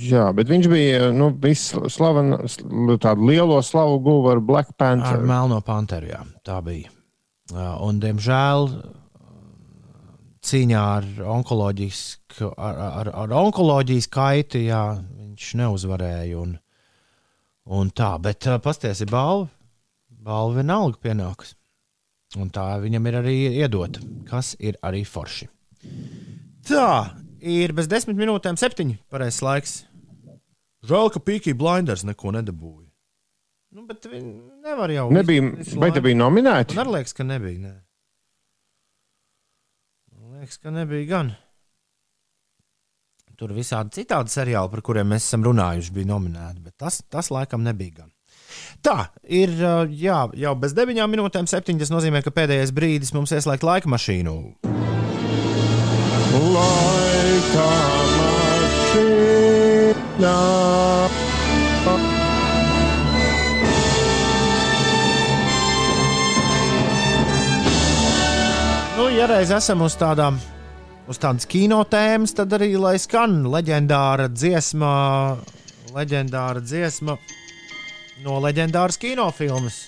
Jā, 0.00 0.24
bet 0.34 0.48
viņš 0.50 0.66
bija 0.70 1.08
nu, 1.14 1.28
slavena, 1.92 2.40
tādu 3.02 3.28
lielo 3.28 3.60
slavu 3.62 3.98
guva 4.02 4.34
ar 4.34 4.42
Black 4.42 4.74
Panther. 4.80 5.20
Ar 5.20 5.26
Melno 5.28 5.60
Panteru, 5.66 6.08
jā, 6.12 6.20
tā 6.46 6.58
bija. 6.64 6.90
Un, 7.54 7.98
diemžēl, 8.02 8.70
cīņā 10.44 10.84
ar 10.98 11.08
onkoloģisku, 11.36 12.52
ar, 12.54 12.80
ar, 13.02 13.10
ar 13.24 13.34
onkoloģijas 13.44 14.08
kaiti, 14.14 14.66
jā, 14.70 14.84
viņš 15.18 15.50
neuzvarēja. 15.60 16.40
Un, 16.40 16.56
un 17.78 17.92
tā, 17.94 18.14
bet 18.22 18.48
pasties 18.64 19.04
ir 19.04 19.12
balva. 19.12 19.50
Balva 20.24 20.62
vienalga 20.62 21.02
pienāks. 21.04 21.52
Un 22.40 22.50
tā 22.54 22.66
viņam 22.82 23.04
ir 23.06 23.18
arī 23.20 23.34
iedota, 23.60 24.02
kas 24.28 24.54
ir 24.58 24.78
arī 24.82 25.04
forši. 25.06 25.46
Tā 26.66 26.88
ir 27.44 27.74
bez 27.76 27.86
desmit 27.90 28.18
minūtēm 28.18 28.58
septiņi 28.58 28.98
pareizais 29.12 29.44
laiks. 29.44 29.74
Žēl, 30.84 31.12
ka 31.14 31.22
Pīkī 31.22 31.54
Blinders 31.56 32.04
neko 32.04 32.34
nedabūja. 32.34 32.88
Nu, 33.74 33.86
bet 33.88 34.06
viņi 34.06 34.34
nevar 34.62 34.92
jau. 34.94 35.08
Nebija, 35.14 35.42
visu, 35.48 35.72
visu 35.72 35.80
vai 35.82 35.88
te 35.94 36.02
bija 36.04 36.18
nominēti? 36.20 36.76
Man 36.78 36.92
liekas, 36.94 37.14
ka 37.16 37.26
nebija. 37.26 37.58
Ne. 37.58 37.72
Man 40.14 40.36
liekas, 40.38 40.60
ka 40.62 40.74
nebija 40.74 41.08
gan. 41.10 41.32
Tur 43.34 43.50
visādi 43.56 43.96
citādi 43.98 44.30
seriāli, 44.30 44.70
par 44.70 44.82
kuriem 44.86 45.10
mēs 45.10 45.26
esam 45.26 45.42
runājuši, 45.42 45.94
bija 45.96 46.12
nominēti, 46.12 46.62
bet 46.68 46.76
tas, 46.78 47.00
tas 47.10 47.32
laikam 47.34 47.64
nebija 47.66 48.04
gan. 48.04 48.13
Tā 48.84 48.98
ir 49.24 49.52
jā, 49.96 50.20
jau 50.36 50.54
bez 50.60 50.76
deviņām 50.76 51.16
minūtēm, 51.16 51.48
septiņas. 51.50 51.88
Tas 51.88 51.94
nozīmē, 51.94 52.20
ka 52.24 52.34
pēdējais 52.34 52.74
brīdis 52.76 53.14
mums 53.16 53.32
ieslēgt 53.32 53.64
laika 53.66 53.90
mašīnu. 53.92 54.36
Laika 56.54 57.68
mašīna. 58.18 60.38
ja 69.14 69.28
reiz 69.30 69.50
esam 69.54 69.80
uz 69.84 69.94
tādām, 69.96 70.36
uz 71.08 71.20
tādas 71.22 71.46
kino 71.48 71.78
tēmas, 71.88 72.34
tad 72.36 72.52
arī 72.56 72.74
lai 72.76 72.96
skan 73.00 73.44
leģendāra 73.48 74.26
dziesma, 74.28 74.90
leģendāra 75.94 76.60
dziesma 76.60 77.16
no 78.22 78.38
leģendāras 78.44 78.98
kinofilmas. 79.00 79.80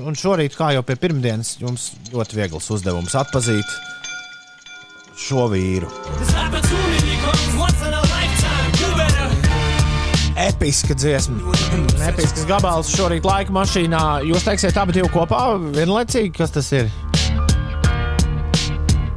Un 0.00 0.14
šorīt, 0.14 0.54
kā 0.54 0.70
jau 0.76 0.84
pie 0.86 0.94
pirmdienas, 1.00 1.56
jums 1.60 1.90
ļoti 2.12 2.38
viegls 2.38 2.68
uzdevums 2.70 3.16
atpazīt 3.18 3.66
šo 5.18 5.48
vīru. 5.50 5.90
Episka 10.40 10.94
dziesma, 10.96 11.52
episks 12.08 12.46
gabals 12.48 12.88
šorīt 12.94 13.26
laika 13.28 13.52
mašīnā. 13.52 14.00
Jūs 14.30 14.46
teiksiet, 14.46 14.78
abi 14.80 14.96
divi 14.96 15.10
kopā 15.12 15.42
vienlaicīgi, 15.74 16.32
kas 16.38 16.54
tas 16.54 16.70
ir? 16.72 16.88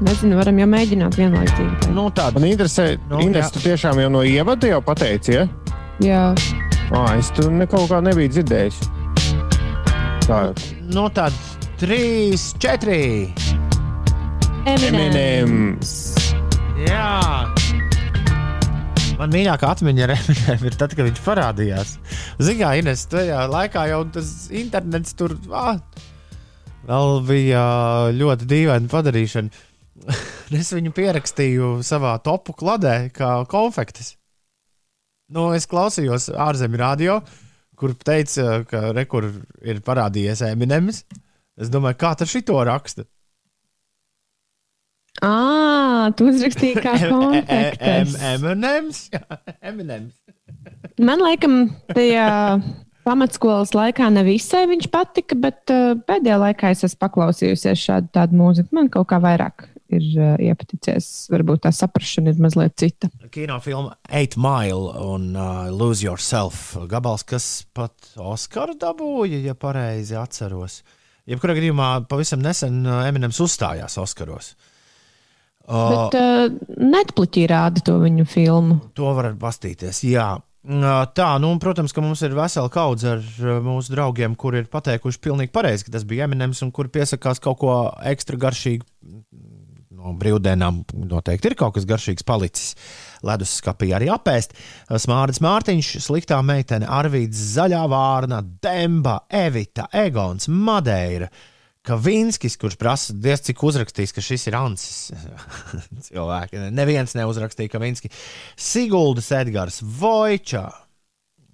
Nezinu, 0.04 0.36
varam 0.36 0.58
jau 0.60 0.67
mēģināt 0.67 1.15
vienlaicīgi. 1.15 1.93
Nu, 1.95 2.10
tāda. 2.12 2.41
Man 2.41 2.49
interesē, 2.49 2.97
nu, 3.08 3.21
Ines, 3.23 3.54
tu 3.56 3.63
tiešām 3.63 4.02
jau 4.04 4.10
no 4.12 4.26
ievada 4.28 4.73
jau 4.73 4.82
pateici, 4.84 5.38
ja? 5.38 5.47
Jā. 6.04 6.26
Ah, 6.93 7.15
es 7.17 7.32
tur 7.34 7.49
neko 7.49 7.88
kā 7.89 7.97
nebiju 8.06 8.29
dzirdējis. 8.36 8.75
Tā. 10.27 10.38
Nu, 10.93 11.08
tad 11.10 11.34
trīs, 11.82 12.51
četri. 12.62 13.34
Eminems. 14.69 15.95
Jā. 16.86 17.49
Man 19.17 19.34
mīļākā 19.34 19.73
atmiņa 19.73 20.06
ar 20.06 20.15
Eminem 20.19 20.69
ir 20.69 20.77
tad, 20.77 20.93
kad 20.93 21.10
viņš 21.10 21.25
parādījās. 21.25 21.97
Zinām, 22.38 22.62
kā 22.62 22.71
Ines, 22.84 23.08
tajā 23.10 23.41
laikā 23.49 23.89
jau 23.89 24.01
tas 24.13 24.34
internets 24.53 25.17
tur 25.17 25.34
ah, 25.49 25.82
vēl 26.86 27.21
bija 27.25 27.67
ļoti 28.13 28.53
dīvaini 28.53 28.91
padarīšana. 28.93 29.63
es 30.62 30.73
viņu 30.77 30.93
pierakstīju 30.93 31.79
savā 31.86 32.19
topu 32.21 32.53
kladē, 32.53 33.10
kā 33.17 33.39
konfektes. 33.49 34.19
Nu, 35.32 35.52
es 35.56 35.68
klausījos 35.70 36.28
ārzemju 36.36 36.80
radio, 36.82 37.18
kur 37.80 37.96
teica, 37.96 38.64
ka 38.68 38.92
rekur 38.96 39.30
ir 39.64 39.82
parādījies 39.86 40.44
Eminems. 40.50 41.04
Es 41.60 41.70
domāju, 41.72 42.00
kā 42.02 42.14
tas 42.18 42.32
šito 42.32 42.58
raksta? 42.68 43.06
Ah, 45.24 46.10
tu 46.18 46.28
uzrakstīji 46.32 46.82
kā 46.84 46.96
konfektes. 47.14 48.18
Eminems? 48.34 49.06
Eminems. 49.69 50.17
Man 51.00 51.21
liekas, 51.24 51.69
tajā 51.94 52.28
pamatskolas 53.08 53.74
laikā 53.76 54.10
nevisai 54.15 54.65
viņš 54.71 54.90
patika, 54.92 55.38
bet 55.40 55.71
uh, 55.74 55.94
pēdējā 56.08 56.40
laikā 56.48 56.74
es 56.74 56.84
esmu 56.88 57.02
paklausījusies 57.06 57.86
šādu 57.88 58.12
tādu 58.15 58.40
mūziku. 58.40 58.74
Man 58.76 58.90
kaut 58.94 59.10
kā 59.12 59.19
vairāk 59.24 59.67
ir 59.96 60.10
uh, 60.17 60.33
iepaticies. 60.41 61.08
Varbūt 61.33 61.63
tā 61.65 61.71
saprāšana 61.75 62.33
ir 62.33 62.41
mazliet 62.44 62.75
cita. 62.79 63.10
Kinofilma 63.33 63.96
Eight 64.10 64.37
Mile 64.39 64.94
un 65.04 65.31
uh, 65.35 65.69
Lose 65.73 66.06
Yourself 66.06 66.73
gabals, 66.91 67.25
kas 67.27 67.48
pat 67.75 68.13
Oskaru 68.19 68.77
dabūja, 68.79 69.41
ja 69.46 69.56
pareizi 69.58 70.17
atceros. 70.19 70.81
Jebkurā 71.29 71.56
gadījumā 71.56 71.89
pavisam 72.12 72.41
nesen 72.44 72.83
Eminems 72.83 73.39
uzstājās 73.44 73.96
Oskaros. 74.02 74.54
Uh, 75.63 76.10
Bet 76.12 76.17
uh, 76.19 76.48
Netflixī 76.83 77.46
rāda 77.48 77.83
to 77.87 77.96
viņu 78.02 78.25
filmu. 78.27 78.81
To 79.00 79.13
varat 79.15 79.37
bastīties. 79.39 80.04
Jā. 80.10 80.33
Tā, 80.63 81.25
nu, 81.44 81.50
un, 81.52 81.60
protams, 81.60 81.91
ka 81.91 82.00
mums 82.00 82.21
ir 82.23 82.35
vesela 82.37 82.69
kaudze 82.71 83.17
ar 83.17 83.23
mūsu 83.65 83.91
draugiem, 83.91 84.35
kuri 84.39 84.62
ir 84.62 84.69
pateikuši 84.71 85.19
pilnīgi 85.19 85.52
pareizi, 85.52 85.83
ka 85.83 85.91
tas 85.98 86.06
bija 86.08 86.23
Eminems 86.23 86.62
un 86.63 86.71
kuri 86.71 86.91
piesakās 86.94 87.44
kaut 87.44 87.60
ko 87.60 87.73
ekstra 88.08 88.39
garšīgu. 88.39 88.87
No 90.04 90.12
brīvdienām 90.19 90.81
noteikti 91.08 91.47
ir 91.47 91.56
kaut 91.56 91.77
kas 91.77 91.87
garšīgs 91.87 92.25
palicis. 92.27 92.73
Leduskapī 93.23 93.93
arī 93.95 94.10
apēst. 94.12 94.51
Smārds 94.99 95.39
Mārtiņš, 95.43 95.93
sliktā 96.04 96.41
meitene, 96.43 96.89
Arvīds, 96.91 97.39
Zaļā 97.54 97.85
vārna, 97.91 98.41
Demba, 98.63 99.21
Evita, 99.31 99.87
Egons, 99.95 100.49
Madeira. 100.51 101.29
Kavinskis, 101.83 102.56
kurš 102.60 102.77
prasa, 102.79 103.15
diez 103.15 103.41
cik 103.43 103.60
uzrakstījis, 103.67 104.13
ka 104.15 104.23
šis 104.23 104.47
ir 104.47 104.56
Ansis. 104.56 104.99
Cilvēki. 106.08 106.62
Neviens 106.75 107.15
neuzrakstīja 107.19 107.71
Kavinski. 107.71 108.12
Siguldas 108.60 109.27
Edgars, 109.35 109.81
Vojčā, 109.83 110.63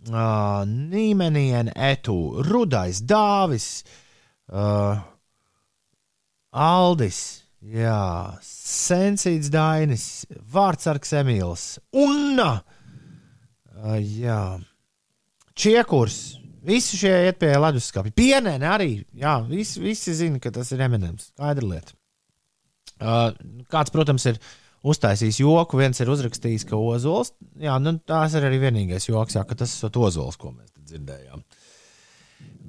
uh, 0.09 0.65
Nīmeniena, 0.69 1.73
Etu, 1.89 2.17
Rudais, 2.45 3.01
Dāvis, 3.09 3.69
uh, 4.53 5.01
Aldis, 6.53 7.21
jā, 7.61 8.39
Sensīts 8.45 9.51
Dainis, 9.53 10.25
Vārtsargs 10.53 11.15
Emīls, 11.19 11.69
uh, 13.79 13.97
jā, 13.99 14.41
Čiekurs. 15.59 16.19
Visi 16.63 16.99
šie 16.99 17.11
iet 17.29 17.39
pie 17.39 17.53
leduskapja. 17.55 18.11
Pienēni 18.15 18.67
arī. 18.67 18.89
Jā, 19.17 19.39
visi, 19.47 19.79
visi 19.83 20.13
zina, 20.15 20.39
ka 20.43 20.51
tas 20.55 20.71
ir 20.75 20.83
Eminems. 20.83 21.29
Skaidra 21.33 21.67
lieta. 21.67 21.95
Uh, 22.99 23.31
kāds, 23.71 23.93
protams, 23.95 24.25
ir 24.27 24.39
uztaisījis 24.83 25.39
joku. 25.41 25.79
Viens 25.79 25.99
ir 26.03 26.11
uzrakstījis, 26.11 26.67
ka 26.67 26.79
Ozols. 26.79 27.33
Jā, 27.59 27.77
nu, 27.83 27.95
tās 28.07 28.35
ir 28.35 28.47
arī 28.47 28.59
vienīgais 28.65 29.07
joks, 29.07 29.39
jā, 29.39 29.45
ka 29.47 29.59
tas 29.63 29.75
ir 29.87 29.99
Ozols, 30.03 30.39
ko 30.39 30.51
mēs 30.51 30.75
dzirdējām. 30.91 31.43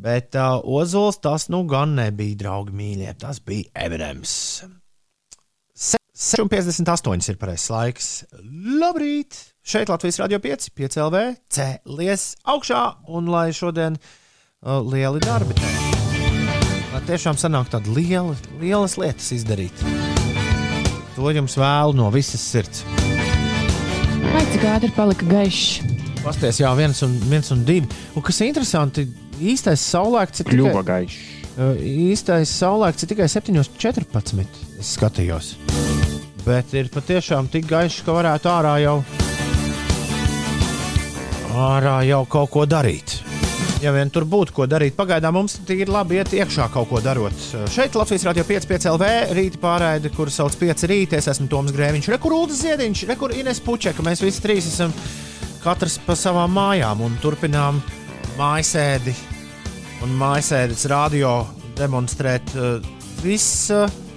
Bet 0.00 0.38
uh, 0.38 0.62
Ozols 0.64 1.20
tas 1.22 1.50
nu 1.52 1.64
gan 1.70 1.96
nebija, 1.98 2.38
draugi 2.46 2.74
mīļie. 2.74 3.14
Tas 3.20 3.42
bija 3.44 3.70
Eminems. 3.86 4.36
6,58 6.20 7.30
ir 7.32 7.36
pareizais 7.40 7.70
laiks. 7.72 8.08
Labrīt! 8.80 9.38
Šeit 9.64 9.88
Latvijas 9.88 10.18
Rādio 10.20 10.36
5, 10.44 10.66
5 10.76 10.98
LV, 11.00 11.20
cēlies 11.48 12.24
augšā 12.44 12.80
un 13.08 13.30
lai 13.32 13.46
šodien 13.56 13.96
uh, 13.96 14.82
lieli 14.84 15.22
darbi. 15.24 15.56
Lai 16.92 17.00
tiešām 17.08 17.38
sanāk 17.40 17.70
tāda 17.72 17.88
liela, 17.96 18.34
lielas 18.60 18.98
lietas 19.00 19.30
izdarīt. 19.32 19.80
To 21.16 21.32
jums 21.32 21.56
vēlu 21.60 21.96
no 21.96 22.10
visas 22.12 22.44
sirds. 22.44 22.84
Vai 24.30 24.44
cik 24.52 24.66
ātri 24.74 24.92
palika 24.96 25.28
gaišs? 25.30 25.80
Pasties, 26.20 26.60
jā, 26.60 26.74
viens 26.76 27.00
un, 27.06 27.16
viens 27.32 27.48
un 27.54 27.64
divi. 27.64 27.88
Un 28.12 28.26
kas 28.26 28.42
ir 28.44 28.50
interesanti, 28.52 29.06
īstais 29.40 29.80
saulēkts 29.94 30.44
ir 30.44 30.52
Kļuva 30.52 30.82
tikai, 30.82 31.00
gaišs. 31.06 31.20
uh, 31.56 31.80
īstais 32.10 32.52
saulēkts 32.60 33.08
ir 33.08 33.14
tikai 33.14 33.30
7,14. 33.40 34.66
Es 34.76 34.98
skatījos. 34.98 35.54
Bet 36.46 36.72
ir 36.74 36.88
patiešām 36.92 37.50
tik 37.52 37.66
gaišs, 37.68 38.02
ka 38.06 38.14
varētu 38.16 38.48
ārā 38.48 38.76
jau, 38.80 39.00
ārā 41.60 41.98
jau 42.08 42.22
kaut 42.30 42.50
ko 42.54 42.64
darīt. 42.68 43.20
Ja 43.80 43.94
vien 43.96 44.10
tur 44.12 44.26
būtu 44.28 44.52
ko 44.52 44.66
darīt, 44.68 44.92
pagaidām 44.96 45.38
mums 45.38 45.54
ir 45.72 45.88
labi 45.88 46.18
iet 46.20 46.34
iekšā 46.36 46.66
kaut 46.72 46.90
ko 46.90 47.00
darot. 47.00 47.36
Šeit 47.72 47.96
Latvijas 47.96 48.26
Rādio 48.28 48.44
5,5 48.44 48.90
LV 48.92 49.08
rīta 49.36 49.60
pārraide, 49.62 50.12
kur 50.12 50.28
sauc 50.32 50.56
5 50.60 50.84
rīta. 50.90 51.16
Es 51.16 51.30
esmu 51.32 51.48
Toms 51.48 51.72
Grēviņš, 51.72 52.10
Rekurūdas 52.12 52.60
Ziediņš, 52.60 53.06
Rekur 53.08 53.32
Ines 53.36 53.62
Pučeka. 53.64 54.04
Mēs 54.04 54.20
visi 54.24 54.44
trīs 54.44 54.68
esam 54.68 54.92
katrs 55.64 55.96
pa 56.04 56.16
savām 56.16 56.52
mājām 56.56 57.00
un 57.06 57.16
turpinām 57.24 57.80
mājasēdi 58.36 59.16
un 60.04 60.14
mājasēdes 60.20 60.86
radio 60.92 61.34
demonstrēt 61.80 62.56
uh, 62.56 62.92
viss. 63.24 63.68
Uh, 63.72 64.09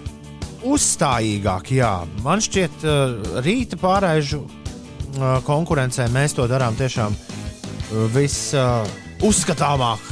uzstājīgāk, 0.68 1.72
jā. 1.78 1.91
Man 2.24 2.41
šķiet, 2.43 2.84
uh, 2.88 3.39
rīta 3.45 3.78
pārēžu 3.82 4.41
uh, 4.43 5.38
konkurencē 5.47 6.07
mēs 6.14 6.36
to 6.38 6.47
darām 6.51 6.76
tiešām 6.80 7.14
uh, 7.14 8.03
visuzskatāmāk. 8.16 10.11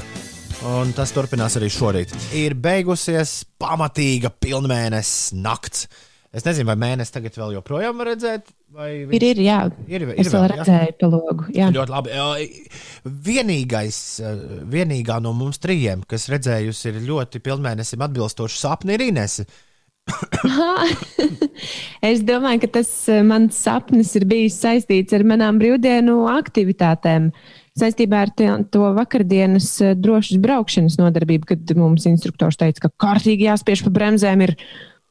Un 0.61 0.91
tas 0.93 1.09
turpinās 1.09 1.55
arī 1.57 1.71
šorīt. 1.73 2.11
Ir 2.37 2.53
beigusies 2.53 3.39
pamatīga 3.57 4.29
pilnmēnesis 4.29 5.31
nakts. 5.41 5.87
Es 6.31 6.45
nezinu, 6.45 6.67
vai 6.69 6.75
mēnesis 6.79 7.11
tagad 7.15 7.33
vēl 7.35 7.55
joprojām 7.57 7.97
var 7.99 8.07
redzēt, 8.13 8.45
viņš- 8.71 9.15
Ir, 9.17 9.23
ir, 9.33 9.39
jā. 9.43 9.57
ir, 9.89 10.05
ir 10.05 10.13
Es 10.21 10.29
vēl 10.31 10.45
redzēju 10.53 10.93
pa 11.01 11.07
logu. 11.11 11.47
Jā. 11.51 11.71
Ļoti 11.75 11.91
labi. 11.91 12.13
Vienīgais, 13.25 13.97
vienīgā 14.71 15.17
no 15.25 15.33
mums 15.35 15.59
trījiem, 15.59 16.05
kas 16.07 16.29
redzējusi 16.31 16.87
ir 16.93 17.01
ļoti 17.09 17.41
pilnmēnesim 17.43 18.05
atbilstošu 18.05 18.61
sapni, 18.61 18.93
ir 18.95 19.01
Inese. 19.09 19.43
es 22.11 22.21
domāju, 22.25 22.63
ka 22.63 22.69
tas 22.79 22.91
eh, 23.11 23.21
mans 23.25 23.57
sapnis 23.57 24.13
ir 24.17 24.25
bijis 24.29 24.59
saistīts 24.61 25.13
ar 25.15 25.25
manām 25.27 25.59
brīvdienu 25.61 26.23
aktivitātēm. 26.31 27.29
Saistībā 27.79 28.25
ar 28.25 28.31
te, 28.35 28.49
to 28.73 28.91
vakardienas 28.97 29.69
eh, 29.83 29.93
drošas 29.97 30.41
braukšanas 30.43 30.97
nodarbību, 31.01 31.51
kad 31.53 31.75
mums 31.77 32.07
instruktors 32.09 32.59
teica, 32.59 32.87
ka 32.87 33.07
kārtīgi 33.07 33.47
jāspiež 33.47 33.85
pa 33.87 33.93
bremzēm, 33.99 34.45
ir 34.47 34.55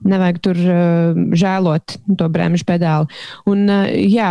nevajag 0.00 0.38
tur 0.40 0.58
uh, 0.64 1.18
žēlot 1.36 1.98
to 2.16 2.26
bremžu 2.32 2.64
pedāli. 2.64 3.18
Un, 3.50 3.66
uh, 3.68 3.90
jā, 3.92 4.30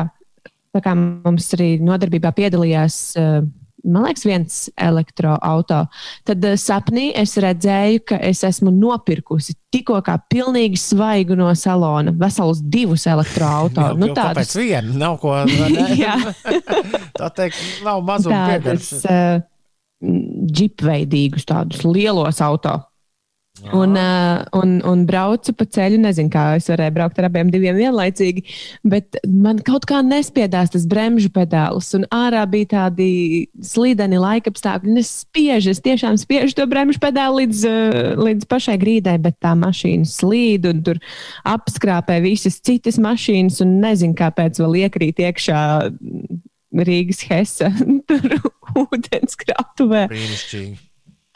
tā 0.74 0.82
kā 0.82 0.96
mums 0.98 1.52
arī 1.54 1.76
nodarbībā 1.78 2.32
piedalījās. 2.34 2.96
Uh, 3.14 3.44
Man 3.88 4.04
liekas, 4.08 4.26
viens 4.28 4.58
elektroautorāts. 4.80 6.02
Tad 6.28 6.46
uh, 6.46 6.56
sapnī 6.60 7.10
es 7.18 7.36
redzēju, 7.40 8.04
ka 8.12 8.20
es 8.28 8.44
esmu 8.48 8.74
nopirkusi 8.76 9.56
tikko 9.74 10.00
kā 10.06 10.18
pilnīgi 10.32 10.80
svaigu 10.82 11.38
no 11.40 11.48
salona, 11.58 12.14
veselus 12.18 12.62
divus 12.64 13.06
elektroautorātus. 13.10 14.02
Nu, 14.02 14.12
Tāpēc 14.18 14.56
viena 14.60 14.98
nav 15.06 15.20
ko. 15.22 15.38
Tā 17.20 17.32
teikt, 17.38 17.62
nav 17.86 18.04
mazuma 18.08 18.46
piegaršas. 18.52 19.06
uh, 19.08 19.48
džipveidīgus, 20.60 21.48
tādus 21.50 21.84
lielos 21.88 22.44
autos. 22.44 22.89
Un, 23.76 23.96
uh, 24.00 24.42
un, 24.56 24.78
un 24.88 25.04
braucu 25.08 25.54
pa 25.58 25.66
ceļu. 25.68 26.00
Nezinu, 26.04 26.32
kā 26.34 26.44
es 26.58 26.70
varēju 26.72 26.96
braukt 26.96 27.20
ar 27.20 27.28
abiem 27.28 27.52
diviem 27.52 27.78
vienlaicīgi, 27.80 28.44
bet 28.88 29.20
man 29.28 29.60
kaut 29.66 29.88
kā 29.90 30.00
nespiedās 30.06 30.74
tas 30.74 30.88
bremžu 30.90 31.32
pedālis. 31.36 31.92
Un 31.98 32.06
ārā 32.16 32.46
bija 32.50 32.72
tādi 32.76 33.10
slīdeni 33.60 34.22
laikapstākļi. 34.22 34.94
un 34.94 35.02
Es 35.04 35.12
spiežu, 35.24 35.74
es 35.74 35.84
tiešām 35.84 36.18
spiežu 36.20 36.58
to 36.58 36.68
bremžu 36.70 37.02
pedāli 37.04 37.46
līdz, 37.46 37.64
līdz 38.20 38.50
pašai 38.52 38.78
grīdai, 38.82 39.18
bet 39.24 39.40
tā 39.44 39.56
mašīna 39.60 40.08
slīd 40.10 40.68
un 40.70 40.84
tur 40.86 41.00
apskrāpē 41.48 42.20
visas 42.24 42.60
citas 42.64 43.00
mašīnas. 43.02 43.62
Un 43.66 43.80
nezinu, 43.84 44.18
kāpēc 44.20 44.60
vēl 44.64 44.84
iekrīt 44.86 45.24
iekšā 45.24 45.64
Rīgas 46.76 47.24
Hesa 47.30 47.72
tur 48.10 48.38
ūdenskrātuvē. 48.78 50.06
Brīnišķīgi. 50.12 50.78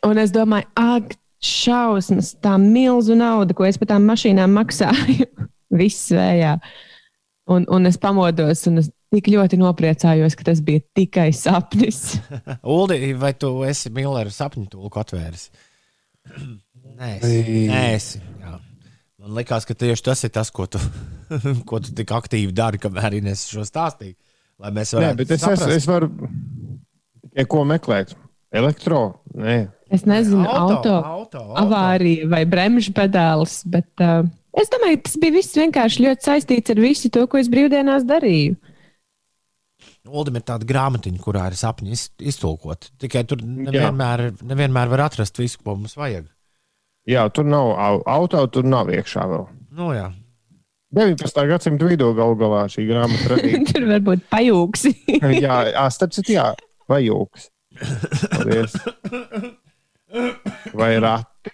Un 0.04 0.20
es 0.20 0.34
domāju, 0.36 0.68
ak, 0.76 1.16
šausmas, 1.44 2.34
tā 2.44 2.56
milzu 2.62 3.18
nauda, 3.20 3.56
ko 3.58 3.68
es 3.68 3.80
par 3.80 3.94
tām 3.94 4.08
mašīnām 4.10 4.56
maksāju, 4.58 5.28
viss 5.82 6.12
vējā. 6.16 6.58
Un, 7.54 7.66
un 7.76 7.90
es 7.90 8.00
pamodos, 8.00 8.64
un 8.70 8.80
es 8.80 8.90
tik 9.14 9.28
ļoti 9.34 9.60
nopriecājos, 9.60 10.38
ka 10.40 10.48
tas 10.48 10.62
bija 10.64 10.84
tikai 10.96 11.30
sapnis. 11.36 12.16
Uldi, 12.76 13.14
vai 13.20 13.34
tu 13.38 13.52
esi 13.68 13.92
Millera 13.94 14.32
sapņu 14.34 14.70
tulku 14.72 15.02
atvēris? 15.02 15.50
Nē. 17.00 17.18
Jā. 17.20 18.54
Man 19.24 19.38
liekas, 19.38 19.66
ka 19.68 19.76
tieši 19.78 20.04
tas 20.04 20.24
ir 20.28 20.32
tas, 20.36 20.52
ko 20.54 20.68
tu, 20.68 20.82
ko 21.70 21.80
tu 21.84 21.94
tik 21.96 22.12
aktīvi 22.16 22.56
dari, 22.56 22.80
kamēr 22.82 23.20
Ines 23.20 23.46
šo 23.52 23.66
stāstīja. 23.68 24.18
Lai 24.62 24.72
mēs 24.76 24.94
Nē, 24.94 25.00
varētu 25.00 25.20
bet 25.22 25.32
es, 25.36 25.46
es, 25.50 25.64
es 25.80 25.88
varu 25.90 26.12
tikai 27.34 27.48
ko 27.50 27.64
meklēt. 27.68 28.14
Elektro? 28.54 29.00
Nē, 29.34 29.70
Es 29.94 30.06
nezinu, 30.10 30.42
auto, 30.50 30.76
auto, 30.80 30.94
auto, 31.06 31.40
auto. 31.42 31.56
avārija 31.62 32.26
vai 32.32 32.44
bremžu 32.50 32.94
pedālis, 32.98 33.60
bet 33.70 34.02
uh, 34.02 34.24
es 34.58 34.70
domāju, 34.74 35.04
tas 35.06 35.18
bija 35.22 35.36
viss 35.36 35.54
vienkārši 35.58 36.06
ļoti 36.08 36.26
saistīts 36.30 36.74
ar 36.74 36.82
visu 36.82 37.12
to, 37.14 37.28
ko 37.30 37.38
es 37.38 37.50
brīvdienās 37.54 38.06
darīju. 38.10 38.56
Uldim 40.10 40.36
ir 40.40 40.44
tāda 40.48 40.66
grāmatiņa, 40.68 41.20
kurā 41.24 41.46
ir 41.52 41.56
sapņi 41.60 41.94
iz- 41.96 42.10
iztulkoti. 42.34 42.90
Tikai 43.06 43.22
tur 43.30 43.40
nevienmēr, 43.46 44.26
nevienmēr 44.42 44.90
var 44.92 45.06
atrast 45.06 45.38
visu, 45.40 45.62
ko 45.64 45.78
mums 45.78 45.94
vajag. 46.00 46.26
Jā, 47.08 47.28
tur 47.36 47.46
nav 47.48 47.72
au- 47.78 48.04
auto, 48.18 48.42
tur 48.52 48.66
nav 48.68 48.90
iekšā 48.92 49.24
vēl. 49.30 49.46
Nu, 49.78 49.92
jā. 49.96 50.10
19. 50.94 51.46
gadsimta 51.50 51.88
vidū 51.90 52.12
galu 52.18 52.36
galā 52.38 52.66
šī 52.70 52.84
grāmata 52.90 53.32
radīta. 53.32 53.64
Tur 53.74 53.88
varbūt 53.90 54.28
pajūgsi. 54.30 54.92
jā, 55.46 55.56
ā, 55.74 55.86
starp 55.94 56.14
citu, 56.14 56.36
jā, 56.36 56.50
vajūgs. 56.92 57.48
Paldies. 58.34 58.78
Vai 60.78 60.94
rati? 61.02 61.52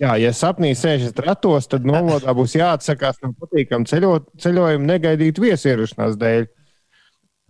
Jā, 0.00 0.16
ja 0.20 0.32
sapnī 0.36 0.74
sēžat 0.76 1.20
ratos, 1.24 1.68
tad 1.72 1.86
nomodā 1.88 2.34
būs 2.36 2.56
jāatsakās 2.58 3.22
no 3.24 3.32
patīkama 3.38 3.88
ceļo, 3.88 4.18
ceļojuma 4.40 4.90
negaidīt 4.90 5.40
viesierašanās 5.40 6.18
dēļ. 6.20 6.46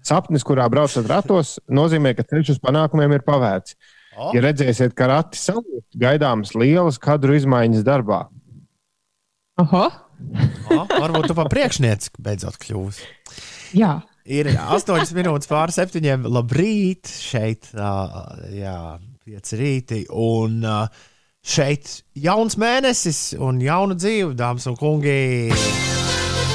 Sapnis, 0.04 0.44
kurā 0.46 0.68
braucat 0.70 1.08
ratos, 1.10 1.56
nozīmē, 1.72 2.12
ka 2.14 2.26
ceļš 2.28 2.54
uz 2.54 2.62
panākumiem 2.62 3.16
ir 3.16 3.24
pavērts. 3.26 3.74
O. 4.14 4.30
Ja 4.36 4.44
redzēsiet, 4.44 4.94
ka 4.94 5.08
rati 5.10 5.40
salūst, 5.40 5.88
gaidāmas 5.98 6.54
lielas 6.54 7.00
kadru 7.02 7.34
izmaiņas 7.34 7.86
darbā. 7.86 8.26
Oho! 9.64 9.86
O, 10.70 10.82
varbūt 10.86 11.32
tu 11.32 11.34
pa 11.36 11.48
priekšnieci 11.50 12.12
beidzot 12.22 12.60
kļūsi. 12.62 13.08
Jā, 13.74 13.96
Ir 14.24 14.48
8 14.56 15.10
minūtes 15.12 15.50
pār 15.50 15.68
septiņiem. 15.74 16.22
Labrīt, 16.32 17.10
šeit, 17.12 17.68
jā, 17.76 18.78
pieci 19.20 19.58
rīti. 19.60 19.98
Un 20.08 20.64
šeit 21.44 21.90
jauns 22.16 22.56
mēnesis 22.56 23.34
un 23.36 23.60
jauna 23.60 23.98
dzīve, 24.00 24.32
dāmas 24.38 24.64
un 24.70 24.78
kungi. 24.80 25.52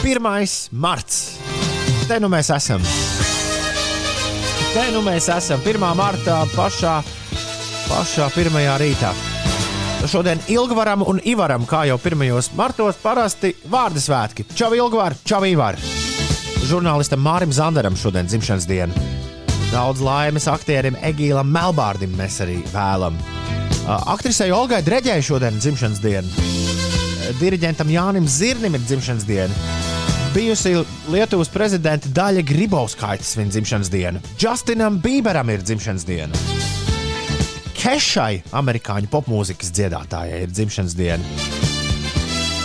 1. 0.02 0.26
marts. 0.82 1.22
Te 2.10 2.18
nu 2.18 2.32
mēs 2.34 2.50
esam. 2.58 2.82
Te 4.74 4.90
nu 4.96 5.06
mēs 5.06 5.30
esam 5.30 5.62
1. 5.62 5.90
martā 6.00 6.42
pašā, 6.56 6.98
pašā 7.86 8.34
pirmajā 8.34 8.82
rītā. 8.82 9.14
Šodien 10.10 10.42
Ilgvaram 10.50 11.06
un 11.06 11.22
Ivaram, 11.28 11.70
kā 11.70 11.84
jau 11.86 12.02
pirmajos 12.02 12.50
martos, 12.58 12.98
parasti 13.04 13.54
vārdu 13.70 14.02
svētki. 14.02 14.50
Čau, 14.58 14.74
Ilgvar, 14.74 15.22
čau, 15.22 15.44
Ivar! 15.46 15.78
Žurnālistam 16.70 17.24
Mārim 17.26 17.50
Zandaram 17.50 17.96
šodien 17.98 18.28
dzimšanas 18.30 18.68
diena. 18.70 18.94
Daudz 19.72 20.04
laimes 20.06 20.46
aktierim 20.52 20.94
Egīlam 21.02 21.50
Melbārdim 21.50 22.12
mēs 22.14 22.36
arī 22.46 22.60
vēlam. 22.70 23.16
Aktrisei 23.90 24.52
Olgai 24.54 24.84
Dreģei 24.86 25.24
šodien 25.26 25.58
dzimšanas 25.58 26.02
diena. 26.04 26.30
Diriģentam 27.40 27.90
Jānim 27.90 28.28
Zirnim 28.30 28.78
ir 28.78 28.84
dzimšanas 28.86 29.26
diena. 29.26 29.74
Bijusi 30.36 30.76
Lietuvas 31.10 31.50
prezidenta 31.50 32.12
Daļa 32.14 32.46
Gribauskaita 32.46 33.26
svin 33.26 33.50
dzimšanas 33.50 33.90
dienu. 33.90 34.22
Justinam 34.38 35.02
Bieberam 35.02 35.50
ir 35.50 35.66
dzimšanas 35.66 36.06
diena. 36.06 36.38
Kešai, 37.80 38.44
amerikāņu 38.62 39.10
popmūzikas 39.10 39.74
dziedātājai, 39.74 40.46
ir 40.46 40.54
dzimšanas 40.54 40.98
diena. 41.00 41.69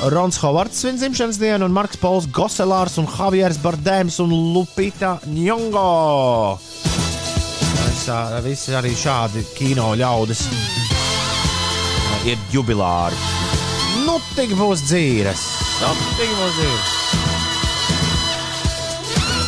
Rons 0.02 0.36
Hovards 0.42 0.80
svin 0.82 0.98
dzimšanas 0.98 1.38
dienu, 1.40 1.64
un 1.64 1.72
Marks 1.72 1.96
Pols 2.00 2.26
Goselārs, 2.34 2.98
un 3.00 3.06
Javieris 3.08 3.60
Bardēms 3.62 4.18
un 4.24 4.34
Lupita 4.54 5.16
Njongo. 5.30 6.58
Visā, 7.84 8.18
visi 8.44 8.74
arī 8.76 8.92
šādi 8.98 9.44
kino 9.56 9.94
ļaudis 9.96 10.44
ir 12.28 12.40
jubilāri. 12.52 13.16
Nu, 14.04 14.18
tik 14.34 14.52
būs 14.58 14.84
dzīves. 14.88 15.44
Nu, 15.80 15.92
tik 16.18 16.30
būs 16.38 16.58
dzīves. 16.58 16.92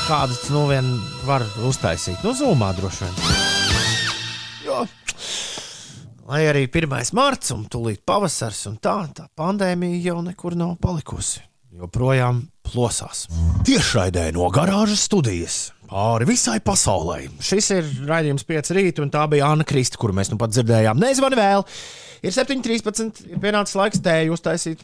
Kādas 0.07 0.44
nu 0.55 0.66
vien 0.70 0.92
var 1.26 1.42
uztaisīt? 1.66 2.22
Nu, 2.24 2.32
zumā 2.36 2.70
droši 2.78 3.05
vien. 3.05 3.16
Jo, 4.66 4.84
lai 6.27 6.43
arī 6.51 6.66
1. 6.66 7.14
marts 7.14 7.53
un 7.55 7.66
tūlīt 7.70 8.03
pavasars 8.07 8.64
un 8.70 8.81
tā, 8.83 8.97
tā 9.14 9.29
pandēmija 9.39 10.03
jau 10.09 10.22
nekur 10.27 10.57
nav 10.59 10.77
palikusi. 10.83 11.43
Joprojām 11.77 12.41
plosās. 12.66 13.27
Tiešraidē 13.66 14.31
no 14.35 14.49
garāžas 14.55 15.05
studijas 15.07 15.59
pāri 15.87 16.27
visai 16.27 16.57
pasaulē. 16.64 17.20
Šis 17.45 17.70
ir 17.77 17.91
raidījums 18.09 18.47
5 18.49 18.72
rīt, 18.74 19.03
un 19.03 19.12
tā 19.12 19.27
bija 19.31 19.53
Anna 19.53 19.66
Krista, 19.68 20.01
kuru 20.01 20.16
mēs 20.16 20.33
nu 20.33 20.41
pat 20.41 20.55
dzirdējām. 20.55 20.99
Nezvani 20.99 21.39
vēl! 21.39 21.66
Ir 22.27 22.35
7.13. 22.35 23.27
ir 23.31 23.43
pienācis 23.43 23.77
laiks 23.79 24.03
tēju 24.03 24.35
uztaisīt. 24.35 24.83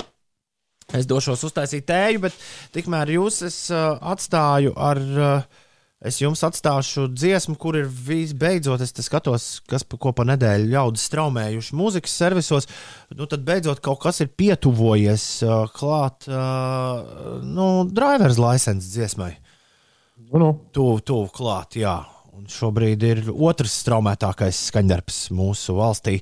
Es 0.93 1.09
došos 1.09 1.43
uztaisīt 1.49 1.89
tēju, 1.89 2.21
bet 2.27 2.37
tikmēr 2.77 3.15
jūs 3.17 3.41
es, 3.49 3.59
uh, 3.73 3.97
atstāju 4.13 4.77
ar. 4.77 5.03
Uh, 5.17 5.61
Es 6.03 6.17
jums 6.19 6.41
atstāšu 6.43 7.05
dziesmu, 7.15 7.55
kur 7.63 7.77
ir 7.79 7.87
visbeidzot, 7.87 8.83
es 8.83 8.91
skatos, 9.07 9.61
kas 9.71 9.85
pa, 9.87 10.11
pa 10.11 10.25
nedēļu 10.27 10.73
ļaudis 10.73 11.05
straumējuši 11.07 11.77
mūzikas 11.79 12.17
servisos. 12.25 12.67
Nu, 13.15 13.29
tad 13.31 13.45
beidzot 13.47 13.79
kaut 13.85 14.01
kas 14.03 14.19
ir 14.25 14.33
pietuvojies 14.35 15.27
uh, 15.47 15.71
klāt, 15.71 16.27
uh, 16.27 17.39
nu, 17.47 17.69
driver's 17.87 18.41
license 18.43 18.91
dziesmai. 18.91 19.37
Nu, 20.33 20.43
nu. 20.43 20.51
Tuvu, 20.75 20.99
tuvu 21.07 21.31
klāt, 21.39 21.79
jā. 21.79 22.01
Un 22.33 22.49
šobrīd 22.51 23.03
ir 23.07 23.19
otrs 23.31 23.75
straumētākais 23.85 24.59
skaņdarbs 24.73 25.27
mūsu 25.37 25.77
valstī. 25.77 26.17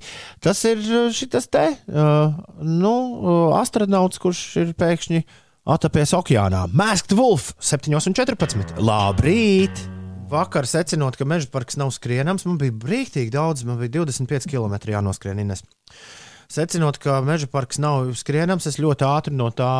Tas 0.44 0.60
ir 0.68 0.82
šis 1.16 1.46
te, 1.48 1.68
uh, 1.88 2.40
nu, 2.60 2.96
uh, 3.16 3.44
astronauts, 3.62 4.20
kurš 4.20 4.42
ir 4.60 4.74
pēkšņi 4.76 5.24
atapies 5.70 6.12
okeānā. 6.16 6.64
Masked 6.74 7.14
Wolf 7.18 7.52
7,14. 7.62 8.78
Labrīt! 8.82 9.82
Vakar 10.30 10.66
secinot, 10.70 11.16
ka 11.18 11.26
meža 11.26 11.50
parks 11.50 11.78
nav 11.78 11.90
skrienams, 11.94 12.44
man 12.46 12.58
bija 12.60 12.74
brīvīgi 12.84 13.32
daudz, 13.34 13.64
man 13.66 13.80
bija 13.80 14.00
25 14.00 14.46
km 14.50 14.76
jānoskrien 14.92 15.40
Ines. 15.42 15.64
Secinot, 16.50 16.98
ka 17.02 17.18
meža 17.26 17.46
parks 17.50 17.78
nav 17.82 18.12
skrienams, 18.18 18.66
es 18.70 18.78
ļoti 18.82 19.06
ātri 19.06 19.34
no 19.34 19.50
tā 19.54 19.70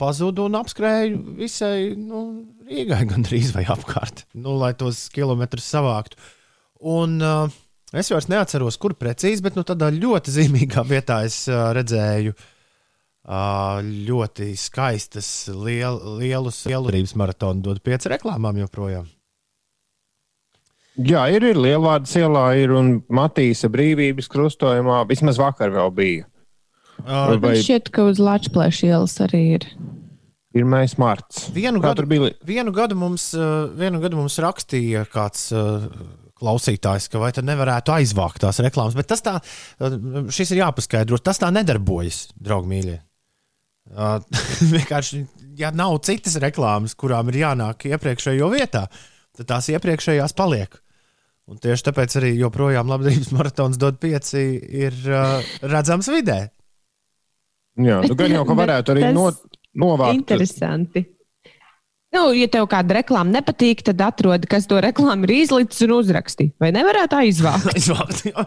pazudu 0.00 0.48
un 0.48 0.56
apskrēju 0.60 1.36
visai 1.38 1.94
nu, 1.96 2.24
Rīgai 2.68 3.04
gandrīz 3.08 3.54
vai 3.56 3.64
apkārt, 3.68 4.26
nu, 4.36 4.56
lai 4.60 4.74
tos 4.76 5.06
kilometrus 5.12 5.68
savāktu. 5.76 6.20
Un 6.88 7.16
uh, 7.24 7.56
es 7.96 8.12
vairs 8.12 8.28
neatceros, 8.32 8.76
kur 8.80 8.96
precīzi, 8.96 9.44
bet 9.44 9.56
nu, 9.56 9.64
tādā 9.68 9.88
ļoti 9.92 10.36
zīmīgā 10.36 10.84
vietā 10.88 11.22
es 11.28 11.42
uh, 11.52 11.70
redzēju 11.76 12.36
uh, 12.36 12.46
ļoti 13.28 14.54
skaistas, 14.56 15.28
liel, 15.52 16.00
lielus 16.20 16.62
lielurības 16.68 17.14
maratonu, 17.18 17.60
dod 17.66 17.82
pieci 17.84 18.08
reklāmām 18.08 18.56
joprojām. 18.62 19.08
Jā, 20.98 21.28
ir, 21.30 21.44
ir 21.46 21.58
Lielvārdas 21.60 22.16
ielā, 22.18 22.48
ir 22.58 22.72
un 22.74 22.96
Matīsa 23.14 23.68
brīvības 23.70 24.26
krustojumā. 24.32 25.04
Vismaz 25.06 25.38
vakar 25.38 25.70
vēl 25.70 25.92
bija. 25.94 26.24
Uh, 27.04 27.36
Vai 27.38 27.54
šķiet, 27.60 27.92
ka 27.94 28.08
uz 28.10 28.18
Latvijas 28.18 28.80
ielas 28.82 29.14
arī 29.22 29.42
ir. 29.60 29.66
1. 30.58 30.96
marts. 30.98 31.44
Vienu 31.54 31.78
Kā 31.84 31.92
gadu, 31.92 32.08
bija? 32.10 32.32
vienu, 32.42 32.72
gadu 32.74 32.98
mums, 32.98 33.30
uh, 33.36 33.68
vienu 33.78 34.00
gadu 34.02 34.18
mums 34.18 34.40
rakstīja 34.42 35.04
kāds 35.12 35.52
uh, 35.54 35.86
klausītājs, 36.40 37.06
ka 37.12 37.22
vai 37.22 37.30
tad 37.36 37.46
nevarētu 37.46 37.94
aizvākt 37.94 38.42
tās 38.42 38.58
reklāmas. 38.64 38.98
Bet 38.98 39.12
tas 39.12 39.22
tā, 39.22 39.36
uh, 39.38 39.98
šis 40.34 40.56
ir 40.56 40.64
jāpaskaidro, 40.64 41.20
tas 41.22 41.38
tā 41.38 41.52
nedarbojas, 41.54 42.24
draugi 42.34 42.72
mīļie. 42.74 42.98
Uh, 43.88 44.18
Vienkārši, 44.74 45.22
ja 45.58 45.72
nav 45.74 45.96
citas 46.06 46.36
reklāmas, 46.42 46.96
kurām 46.98 47.30
ir 47.32 47.42
jānāk 47.44 47.88
iepriekšējo 47.88 48.50
vietā, 48.52 48.86
tad 49.38 49.50
tās 49.54 49.70
iepriekšējās 49.72 50.36
paliek. 50.38 50.78
Un 51.48 51.60
tieši 51.62 51.86
tāpēc 51.86 52.18
arī 52.20 52.34
joprojām 52.36 52.90
labdarības 52.92 53.32
maratons 53.36 53.80
dod 53.80 54.00
pieci 54.02 54.44
ir 54.84 54.96
uh, 55.08 55.38
redzams 55.64 56.10
vidē. 56.12 56.40
Jā, 57.78 58.00
nu, 58.04 58.16
gan 58.18 58.34
jau, 58.34 58.44
ka 58.48 58.58
varētu 58.62 58.96
arī 58.96 59.12
no, 59.14 59.30
novākt. 59.78 60.20
Interesanti. 60.20 61.06
Nu, 62.14 62.30
ja 62.32 62.46
tev 62.48 62.64
kāda 62.72 62.96
reklāma 63.02 63.34
nepatīk, 63.36 63.82
tad 63.84 64.00
atrodi, 64.00 64.48
kas 64.48 64.64
to 64.70 64.78
reklāmu 64.80 65.26
ir 65.28 65.34
izlicis 65.42 65.82
un 65.84 65.92
uzrakstīja. 65.98 66.54
Vai 66.62 66.70
nevarētu 66.72 67.18
aizvākt? 67.18 67.68
Aizvākt, 67.76 68.22
jā. 68.30 68.44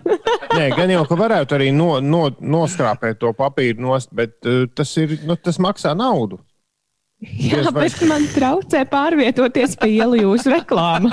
Nē, 0.58 0.68
gan 0.76 0.92
jau, 0.94 1.02
ka 1.08 1.18
varētu 1.18 1.56
arī 1.58 1.72
no, 1.74 1.96
no, 2.04 2.28
noskrāpēt 2.38 3.18
to 3.22 3.32
papīru 3.38 3.82
nost, 3.82 4.12
bet 4.14 4.38
uh, 4.46 4.62
tas, 4.78 4.92
ir, 5.02 5.16
nu, 5.26 5.34
tas 5.38 5.58
maksā 5.62 5.96
naudu. 5.98 6.38
Jā, 7.20 7.58
Diez 7.60 7.66
vai- 7.74 7.84
bet 7.88 7.98
man 8.08 8.24
traucē 8.32 8.84
pārvietoties 8.88 9.74
pa 9.76 9.90
ielu 9.90 10.22
jūsu 10.22 10.54
reklāmu. 10.54 11.10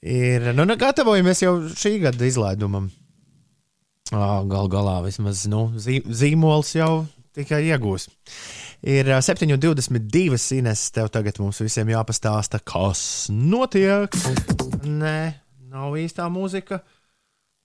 Ir, 0.00 0.52
nu, 0.54 0.64
nu, 0.68 0.76
gatavojamies 0.80 1.42
jau 1.42 1.54
šī 1.72 1.96
gada 2.04 2.28
izlaidumam. 2.28 2.86
Galu 4.12 4.68
galā 4.72 5.00
vismaz 5.04 5.44
nu, 5.50 5.68
zīm, 5.80 6.06
zīmols 6.06 6.72
jau 6.76 6.92
tikai 7.36 7.60
iegūs. 7.68 8.08
Ir 8.80 9.10
ā, 9.12 9.18
7,22 9.20 10.56
Ines, 10.56 10.86
tev 10.94 11.10
tagad 11.12 11.36
mums 11.42 11.60
visiem 11.60 11.90
jāpastāsta, 11.92 12.62
kas 12.64 13.02
notiek. 13.28 14.16
Nē, 14.88 15.16
nav 15.68 15.98
īstā 16.00 16.30
mūzika. 16.32 16.80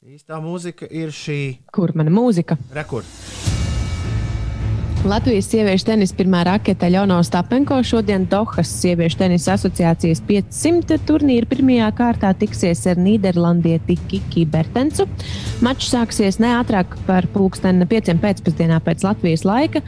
Īstā 0.05 0.41
mūzika 0.43 0.85
ir 0.91 1.15
šī 1.15 1.39
Kur 1.73 1.95
mana 1.97 2.11
mūzika? 2.13 2.59
rekords. 2.75 3.54
Latvijas 5.05 5.45
sieviešu 5.51 5.85
tenisa 5.85 6.15
pirmā 6.17 6.39
rakete 6.47 6.87
Ļona 6.89 7.19
Stapenko 7.21 7.75
šodien 7.85 8.23
Dohas 8.25 8.71
sieviešu 8.81 9.19
tenisa 9.19 9.53
asociācijas 9.53 10.23
500 10.25 10.97
turnīra 11.05 11.45
pirmajā 11.51 11.91
kārtā 11.93 12.31
tiksies 12.33 12.81
ar 12.89 12.97
Nīderlandieti 12.97 13.99
Kiki 14.09 14.47
Bertensu. 14.49 15.05
Mačs 15.61 15.91
sāksies 15.93 16.39
ne 16.41 16.55
ātrāk 16.57 16.97
par 17.05 17.27
pulksteni 17.35 17.85
5 17.91 18.15
pēcpusdienā 18.23 18.79
pēc 18.81 19.05
Latvijas 19.05 19.45
laika. 19.45 19.83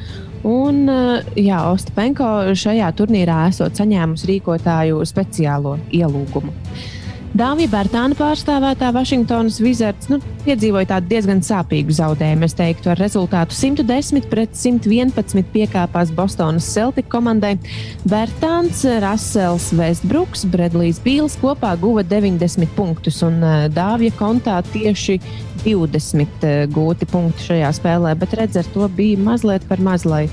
Un, 0.46 0.86
eh, 0.86 1.34
jā, 1.48 1.64
Ostapenko 1.72 2.54
šajā 2.54 2.92
turnīrā 2.94 3.48
esot 3.50 3.74
saņēmusi 3.74 4.30
rīkotāju 4.36 5.02
speciālo 5.02 5.80
ielūgumu. 5.90 6.54
Dāvija 7.38 7.70
Bērtāna 7.70 8.16
pārstāvētā 8.18 8.88
Vašingtonas 8.96 9.60
Wizards 9.62 10.08
nu, 10.10 10.18
piedzīvoja 10.42 10.88
tādu 10.90 11.12
diezgan 11.12 11.44
sāpīgu 11.46 11.94
zaudējumu. 11.94 12.48
Es 12.48 12.56
teiktu, 12.58 12.90
ar 12.90 12.98
rezultātu 12.98 13.54
110 13.54 14.26
pret 14.32 14.56
111 14.58 15.46
piekāpās 15.54 16.10
Bostonas 16.18 16.66
Celtic 16.72 17.12
komandai. 17.14 17.54
Bērtāns, 18.10 18.82
Rasels 19.04 19.70
Vestbruks, 19.78 20.48
Bredlijs 20.50 20.98
Bīls 21.04 21.38
kopā 21.38 21.76
guva 21.78 22.02
90 22.08 22.74
punktus, 22.80 23.22
un 23.28 23.38
uh, 23.44 23.68
Dāvija 23.70 24.18
kontā 24.18 24.58
tieši 24.72 25.20
20 25.62 26.26
uh, 26.42 26.66
gūti 26.74 27.12
punkti 27.12 27.52
šajā 27.52 27.70
spēlē, 27.78 28.18
bet 28.18 28.34
redz, 28.40 28.58
ar 28.64 28.74
to 28.74 28.90
bija 28.98 29.22
mazliet 29.30 29.70
par 29.70 29.84
maz, 29.84 30.10
lai 30.10 30.26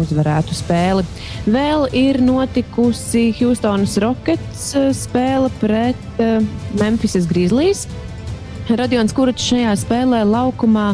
uzvarētu 0.00 0.56
spēli. 0.56 1.04
Vēl 1.46 1.86
ir 1.96 2.20
notikusi 2.24 3.28
Houstonas 3.40 3.96
Rockets 4.02 4.70
eh, 4.76 4.90
spēle 4.96 5.50
pret 5.60 6.20
uh, 6.22 6.40
Memphis 6.80 7.28
Grizzlies. 7.30 7.86
Radions 8.66 9.14
Kurčs 9.14 9.46
šajā 9.52 9.76
spēlē 9.78 10.24
laukumā 10.26 10.90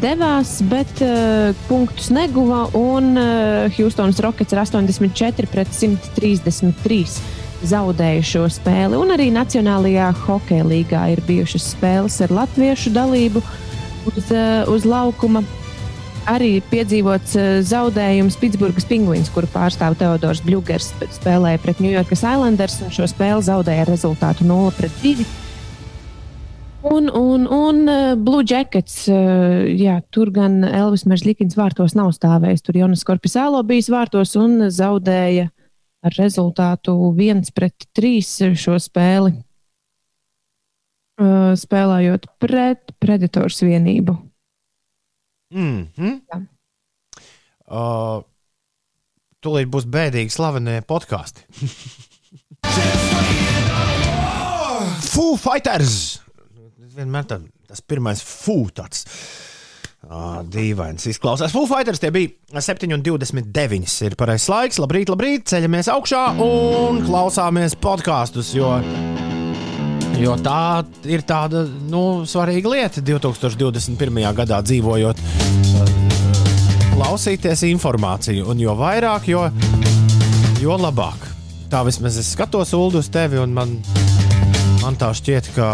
devās, 0.00 0.58
bet 0.70 1.00
uh, 1.02 1.50
punktus 1.68 2.10
neguva. 2.14 2.64
Un 2.78 3.14
uh, 3.18 3.72
Houstonas 3.76 4.20
Rockets 4.22 4.54
ar 4.54 4.64
84 4.64 5.50
pret 5.50 5.72
133 5.74 7.02
zaudēju 7.64 8.24
šo 8.28 8.44
spēli. 8.52 8.98
Un 9.00 9.12
arī 9.14 9.30
Nacionālajā 9.34 10.10
hokeja 10.24 10.66
līgā 10.68 11.06
ir 11.14 11.22
bijušas 11.26 11.72
spēles 11.74 12.20
ar 12.24 12.34
latviešu 12.42 12.92
dalību 12.94 13.42
uz, 14.10 14.24
uh, 14.30 14.64
uz 14.70 14.88
laukuma 14.88 15.44
arī 16.30 16.58
piedzīvots 16.70 17.36
eh, 17.38 17.52
zaudējums 17.66 18.36
Pitsburgas 18.40 18.86
Penguins, 18.88 19.30
kuru 19.32 19.48
pārstāv 19.52 19.96
Teodors 20.00 20.42
Bļūgers, 20.44 20.90
spēlēja 21.18 21.60
pret 21.62 21.80
New 21.82 21.92
York 21.92 22.12
Islanders 22.16 22.80
un 22.84 22.92
šo 22.94 23.08
spēli 23.10 23.44
zaudēja 23.44 23.84
ar 23.84 23.92
rezultātu 23.92 24.46
0-2. 24.48 25.26
Un, 26.84 27.08
un, 27.08 27.46
un 27.48 27.78
uh, 27.88 28.10
Blue 28.20 28.44
Jackets, 28.44 29.06
uh, 29.08 29.64
jā, 29.72 29.96
tur 30.12 30.28
gan 30.34 30.58
Elvis 30.68 31.06
Meržlikins 31.08 31.56
vārtos 31.56 31.96
nav 31.96 32.12
stājis. 32.12 32.60
Tur 32.64 32.76
Jonas 32.76 33.06
Korpisālo 33.08 33.62
bijis 33.64 33.88
vārtos 33.92 34.34
un 34.36 34.66
zaudēja 34.68 35.48
ar 36.04 36.18
rezultātu 36.20 36.92
1-3 37.16 38.52
šo 38.60 38.76
spēli. 38.76 39.32
Spēlējot 41.14 42.26
pret 42.42 42.90
Predators 43.00 43.62
vienību. 43.62 44.18
Mm 45.54 45.88
-hmm. 45.94 46.46
uh, 47.70 48.22
tūlīt 49.44 49.70
būs 49.70 49.86
bēdīgi 49.86 50.34
slavenie 50.34 50.82
podkāsti. 50.82 51.46
Foo 55.14 55.36
Fighters! 55.38 56.20
Vienmēr 56.94 57.26
tā, 57.30 57.40
tas 57.68 57.80
pirmais 57.80 58.22
fū 58.22 58.70
tāds. 58.74 59.04
Uh, 60.04 60.42
dīvains 60.52 61.06
izklausās. 61.08 61.52
Foo 61.54 61.64
Fighters 61.66 62.02
tie 62.02 62.10
bija 62.12 62.60
7,29. 62.60 63.94
Ir 64.04 64.16
pareizais 64.20 64.50
laiks. 64.52 64.80
Labrīt, 64.82 65.08
labrīt. 65.08 65.46
Ceļamies 65.48 65.88
augšā 65.94 66.26
un 66.44 67.00
klausāmies 67.06 67.78
podkāstus. 67.80 68.52
Jo 68.58 68.76
Jo 70.20 70.36
tā 70.38 70.84
ir 71.10 71.24
tāda 71.26 71.64
nu, 71.90 72.24
svarīga 72.28 72.70
lieta 72.70 73.02
2021. 73.04 74.20
gadā 74.36 74.60
dzīvojot. 74.64 75.22
Klausīties 76.94 77.64
informāciju, 77.72 78.46
un 78.52 78.62
jo 78.62 78.76
vairāk, 78.78 79.26
jo, 79.32 79.48
jo 80.62 80.78
labāk. 80.78 81.26
Tā 81.72 81.82
vismaz 81.86 82.20
es 82.20 82.30
skatos 82.36 82.70
Ulu 82.76 83.02
uz 83.02 83.10
tevi, 83.10 83.40
un 83.42 83.56
man, 83.56 83.74
man 84.84 84.98
tā 85.00 85.10
šķiet, 85.16 85.50
ka 85.56 85.68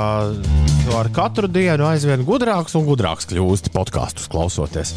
tu 0.86 0.96
ar 0.96 1.12
katru 1.12 1.50
dienu 1.50 1.84
aizvien 1.90 2.24
gudrāks 2.24 2.78
un 2.80 2.88
gudrāks 2.88 3.28
kļūsti 3.28 3.74
podkāstus 3.76 4.30
klausoties. 4.32 4.94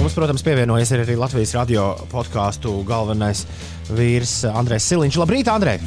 Mums, 0.00 0.18
protams, 0.18 0.42
pievienojas 0.42 0.90
arī 0.96 1.14
Latvijas 1.20 1.54
radio 1.60 1.92
podkāstu 2.10 2.80
galvenais 2.88 3.46
vīrs 3.94 4.40
Andrēs 4.50 4.90
Siliņš. 4.90 5.22
Labrīt, 5.22 5.54
Andrej! 5.54 5.78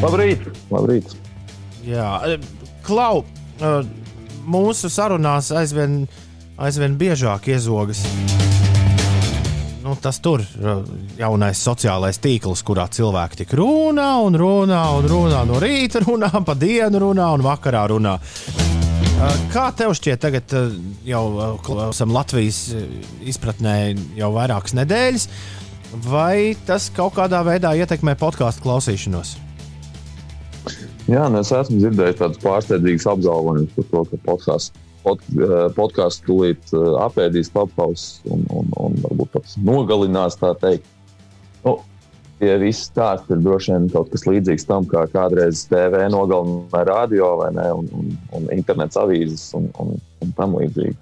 Labrīt! 0.00 0.52
Labrīt. 0.72 1.27
Jā, 1.88 2.08
e, 2.28 2.36
Klau, 2.84 3.22
e, 3.24 3.68
mūsu 4.48 4.90
sarunās 4.92 5.48
aizvien, 5.56 6.02
aizvien 6.60 6.98
biežāk 7.00 7.48
iezogas. 7.48 8.02
Nu, 9.84 9.94
tas 9.96 10.18
tur 10.20 10.42
ir 10.42 10.48
e, 10.60 10.74
jaunais 11.22 11.62
sociālais 11.64 12.20
tīkls, 12.20 12.64
kurā 12.66 12.88
cilvēki 12.92 13.40
tik 13.42 13.56
runā 13.56 14.10
un 14.26 14.36
runā 14.36 14.82
un 14.98 15.08
runā 15.08 15.46
no 15.48 15.62
rīta, 15.64 16.04
runā 16.04 16.32
pa 16.44 16.58
dienu, 16.58 17.00
runā 17.06 17.30
un 17.38 17.46
vakarā 17.46 17.86
runā. 17.94 18.18
Kā 19.50 19.64
tev 19.74 19.96
šķiet, 19.98 20.20
tagad 20.22 20.52
jau 21.06 21.24
esam 21.88 22.12
Latvijas 22.14 22.68
izpratnē 23.26 23.74
jau 24.18 24.30
vairākas 24.36 24.76
nedēļas, 24.78 25.26
vai 26.06 26.54
tas 26.68 26.92
kaut 26.94 27.16
kādā 27.16 27.42
veidā 27.48 27.74
ietekmē 27.80 28.14
podkāstu 28.20 28.62
klausīšanos? 28.68 29.38
Jā, 31.08 31.24
nu 31.32 31.40
es 31.40 31.50
esmu 31.56 31.78
dzirdējis 31.80 32.18
tādus 32.20 32.42
pārsteidzīgus 32.42 33.08
apgalvojumus 33.08 33.72
par 33.76 33.86
to, 33.92 34.04
ka 34.10 34.18
podkāsts 34.26 34.86
pod, 35.04 35.22
eh, 35.40 35.54
podkāstu 35.76 36.26
tūlīt 36.26 36.74
eh, 36.76 36.88
apēdīs 37.06 37.52
Clubhouse 37.54 38.28
un, 38.28 38.44
un, 38.52 38.68
un 38.76 38.98
varbūt 39.06 39.32
pat 39.36 39.54
nogalinās 39.64 40.36
tā 40.40 40.52
teikt. 40.60 40.90
Nu, 41.64 41.78
Tie 42.38 42.52
visi 42.62 42.84
stāsti 42.86 43.34
ir 43.34 43.40
droši 43.42 43.72
vien 43.72 43.86
kaut 43.90 44.12
kas 44.12 44.22
līdzīgs 44.28 44.68
tam, 44.68 44.84
kā 44.86 45.00
kādreiz 45.10 45.64
TV 45.66 46.04
nogalināja 46.12 46.84
radio 46.86 47.32
vai 47.40 47.48
ne, 47.56 47.64
un, 47.80 47.88
un, 47.98 48.12
un 48.38 48.46
internets 48.54 49.00
avīzes 49.00 49.48
un, 49.58 49.66
un, 49.82 49.96
un 50.22 50.34
tam 50.38 50.54
līdzīgi. 50.54 50.94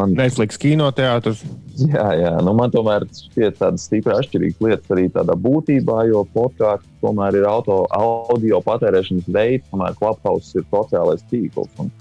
Man... 0.00 0.14
Netflix 0.16 0.56
kinoteātris. 0.60 1.42
Jā, 1.80 2.06
jā. 2.16 2.32
Nu, 2.44 2.54
man 2.56 2.72
tomēr 2.72 3.04
šķiet 3.12 3.58
tādas 3.60 3.84
stipri 3.88 4.14
atšķirīgas 4.16 4.64
lietas 4.64 4.94
arī 4.94 5.06
tādā 5.12 5.36
būtībā, 5.36 5.98
jo 6.08 6.24
podkāsts 6.34 6.88
tomēr 7.04 7.36
ir 7.40 7.48
auto, 7.48 7.82
audio 7.96 8.62
patērēšanas 8.64 9.28
veids, 9.28 9.68
kamēr 9.72 9.96
Clubhouse 10.00 10.56
ir 10.56 10.66
sociālais 10.72 11.24
tīkls. 11.32 11.70
Un, 11.82 11.92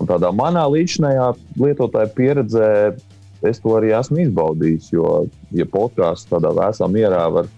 un 0.00 0.10
tādā 0.10 0.32
manā 0.36 0.66
līdzinājā 0.72 1.32
lietotāja 1.60 2.12
pieredzē 2.16 2.70
es 3.44 3.60
to 3.60 3.74
arī 3.76 3.92
esmu 3.96 4.22
izbaudījis, 4.24 4.92
jo, 4.94 5.10
ja 5.56 5.68
podkāsts 5.68 6.30
tādā 6.30 6.52
vēsā 6.56 6.88
mierā 6.92 7.26
var 7.32 7.50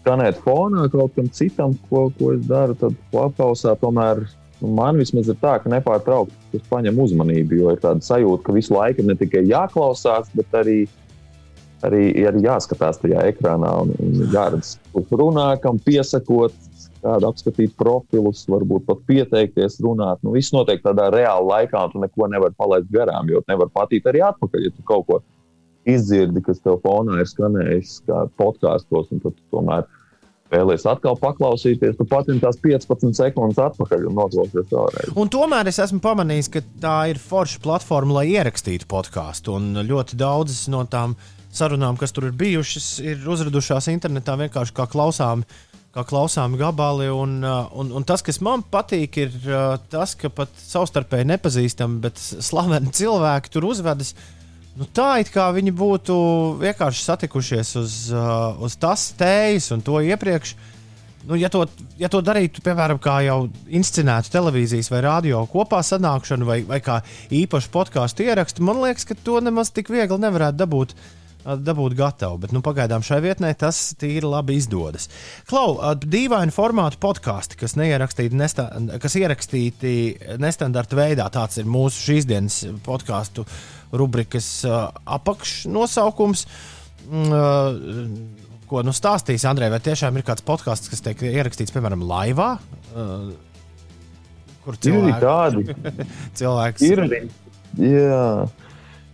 skanēt 0.00 0.38
fonā 0.42 0.88
kaut 0.92 1.14
kam 1.18 1.30
citam, 1.34 1.74
ko, 1.90 2.08
ko 2.18 2.34
es 2.34 2.46
daru, 2.46 2.78
tad 2.78 2.94
Clubhouse 3.12 3.78
tomēr 3.82 4.24
Nu, 4.24 4.47
man 4.60 4.98
vismaz 4.98 5.28
ir 5.30 5.38
tā, 5.42 5.56
ka 5.62 5.70
nepārtraukti 5.72 6.54
tas 6.54 6.70
paņem 6.70 6.98
uzmanību, 7.02 7.58
jo 7.60 7.74
ir 7.74 7.82
tāda 7.82 8.04
sajūta, 8.04 8.44
ka 8.46 8.56
visu 8.56 8.74
laiku 8.74 9.04
ne 9.06 9.16
tikai 9.18 9.44
jāklausās, 9.48 10.30
bet 10.38 10.56
arī, 10.58 10.78
arī, 11.86 12.02
arī 12.28 12.44
jāskatās 12.46 13.00
tajā 13.02 13.26
ekrānā 13.32 13.74
un, 13.84 13.94
un 14.02 14.32
jāredz, 14.34 14.76
kurš 14.94 15.14
runā, 15.20 15.48
kam 15.62 15.80
piesakot, 15.84 16.56
kādu 16.98 17.28
apskatīt 17.28 17.74
profilus, 17.78 18.42
varbūt 18.50 18.86
pat 18.88 19.02
pieteikties, 19.06 19.78
runāt. 19.84 20.18
Nu, 20.26 20.34
viss 20.34 20.54
notiek 20.54 20.82
tādā 20.82 21.08
reālā 21.14 21.44
laikā, 21.46 21.84
un 21.86 21.94
tu 21.94 22.02
neko 22.02 22.30
nevari 22.32 22.56
palaist 22.58 22.90
garām, 22.94 23.30
jo 23.30 23.42
nevar 23.48 23.70
patīt 23.74 24.08
arī 24.10 24.24
atpakaļ, 24.26 24.66
ja 24.66 24.74
tu 24.74 24.86
kaut 24.88 25.06
ko 25.06 25.20
izdzirdi, 25.88 26.42
kas 26.44 26.58
tev 26.64 26.80
fonā 26.82 27.20
ir 27.22 27.30
skanējis 27.30 28.00
kā 28.08 28.24
podkāstos, 28.40 29.12
un 29.14 29.22
tad 29.22 29.38
tomēr 29.54 29.86
vēlies 30.52 30.86
atkal 30.88 31.16
paklausīties, 31.20 31.96
tu 31.98 32.06
patini 32.08 32.42
tās 32.42 32.58
15 32.62 33.16
sekundes 33.18 33.60
atpakaļ 33.62 34.06
un 34.08 34.16
noklausies 34.18 34.70
vēlreiz. 34.70 35.12
Un 35.18 35.32
tomēr 35.32 35.70
es 35.70 35.80
esmu 35.84 36.00
pamanījis, 36.04 36.50
ka 36.54 36.64
tā 36.82 36.98
ir 37.12 37.20
forša 37.22 37.62
platforma, 37.64 38.20
lai 38.20 38.28
ierakstītu 38.36 38.88
podkāstu. 38.90 39.58
Un 39.58 39.82
ļoti 39.88 40.18
daudzas 40.20 40.66
no 40.72 40.84
tām 40.90 41.16
sarunām, 41.54 41.98
kas 42.00 42.14
tur 42.14 42.28
ir 42.30 42.36
bijušas, 42.38 42.90
ir 43.04 43.28
uzradušās 43.28 43.90
internetā 43.92 44.38
vienkārši 44.40 44.76
kā 44.76 44.88
klausām. 44.90 45.46
Kā 45.88 46.02
klausām 46.04 46.52
gabali, 46.60 47.06
un, 47.08 47.38
un, 47.42 47.92
un 47.96 48.04
tas, 48.06 48.20
kas 48.22 48.42
man 48.44 48.60
patīk, 48.60 49.16
ir 49.24 49.32
tas, 49.88 50.12
ka 50.20 50.28
pat 50.30 50.52
savstarpēji 50.60 51.30
nepazīstami, 51.30 51.96
bet 52.04 52.20
slaveni 52.20 52.92
cilvēki 52.94 53.54
tur 53.54 53.64
uzvedas 53.70 54.12
uh, 54.12 54.37
Nu, 54.78 54.86
tā 54.94 55.16
it 55.18 55.32
kā 55.34 55.48
viņi 55.50 55.72
būtu 55.74 56.16
vienkārši 56.60 57.02
satikušies 57.02 57.74
uz, 57.80 57.94
uh, 58.14 58.54
uz 58.62 58.76
tas 58.78 59.08
tējas 59.18 59.72
un 59.74 59.82
to 59.82 59.98
iepriekš. 60.06 60.54
Nu, 61.28 61.34
ja, 61.36 61.50
to, 61.50 61.64
ja 61.98 62.06
to 62.08 62.20
darītu, 62.22 62.62
piemēram, 62.64 63.00
kā 63.02 63.18
jau 63.26 63.40
inscenētu 63.66 64.30
televīzijas 64.32 64.88
vai 64.92 65.02
radio 65.04 65.42
kopā 65.50 65.82
sanākšanu, 65.84 66.46
vai, 66.46 66.60
vai 66.64 66.78
kā 66.84 67.00
īpašu 67.34 67.72
podkāstu 67.74 68.28
ierakstu, 68.28 68.62
man 68.64 68.78
liekas, 68.84 69.08
ka 69.08 69.18
to 69.18 69.40
nemaz 69.42 69.74
tik 69.74 69.90
viegli 69.90 70.20
nevarētu 70.22 70.62
dabūt. 70.62 70.94
Uh, 70.94 71.56
dabūt 71.58 71.96
gatavu, 71.98 72.38
bet 72.42 72.54
nu, 72.54 72.62
pagaidām 72.62 73.02
šai 73.06 73.18
vietnē 73.24 73.50
tas 73.58 73.80
tīri 73.98 74.26
labi 74.30 74.60
izdodas. 74.60 75.08
Klau, 75.50 75.74
uh, 75.74 75.96
dīvaini 75.98 76.54
formātu 76.54 77.00
podkāsti, 77.02 77.58
kas, 77.58 77.74
nesta, 77.78 78.68
kas 79.02 79.18
ierakstīti 79.18 79.92
nestandarta 80.38 80.98
veidā, 80.98 81.26
tāds 81.34 81.58
ir 81.58 81.66
mūsu 81.70 82.04
šīs 82.08 82.30
dienas 82.30 82.60
podkāstu 82.86 83.46
uh, 83.46 83.58
rubrikas 83.92 84.50
uh, 84.68 84.88
apakšnosaukums. 85.18 86.46
Uh, 87.08 87.78
ko 88.68 88.82
nu 88.84 88.92
stāstīs 88.92 89.46
Andrej, 89.48 89.70
vai 89.72 89.80
tiešām 89.80 90.18
ir 90.20 90.26
kāds 90.28 90.44
podkāsts, 90.44 90.90
kas 90.92 91.00
tiek 91.04 91.22
ierakstīts, 91.30 91.72
piemēram, 91.72 92.04
laivā? 92.04 92.56
Uh, 92.92 93.30
Kur 94.68 94.76
Ir 94.76 94.82
cilvēki, 94.84 95.20
tādi, 95.22 96.02
cilvēks 96.38 96.82
ir 96.84 97.00
jā, 97.80 98.24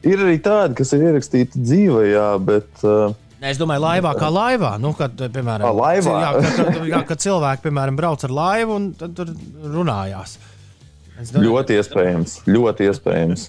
ir 0.03 0.23
arī 0.25 0.41
tādi, 0.43 0.75
kas 0.81 0.91
ir 0.97 1.05
ierakstīti 1.07 1.61
dzīvē, 1.63 2.01
jā, 2.09 2.25
bet 2.43 2.83
uh, 2.83 3.15
es 3.39 3.61
domāju, 3.61 3.85
laivā 3.85 4.17
kā 4.19 4.33
laivā. 4.35 4.73
Nu, 4.83 4.91
kad, 4.99 5.15
piemēram, 5.15 5.69
Ā, 5.69 5.77
laivā? 5.79 6.17
Jā, 6.25 6.33
kad, 6.57 6.81
jā, 6.91 7.03
kad 7.13 7.23
cilvēki 7.23 7.69
piemēram, 7.69 8.01
brauc 8.01 8.27
ar 8.27 8.35
laivu 8.35 8.81
un 8.81 8.91
tur 8.99 9.31
runājās. 9.77 10.35
Domāju, 11.15 11.47
ļoti 11.47 11.79
iespējams, 11.79 12.37
ļoti 12.51 12.91
iespējams. 12.91 13.47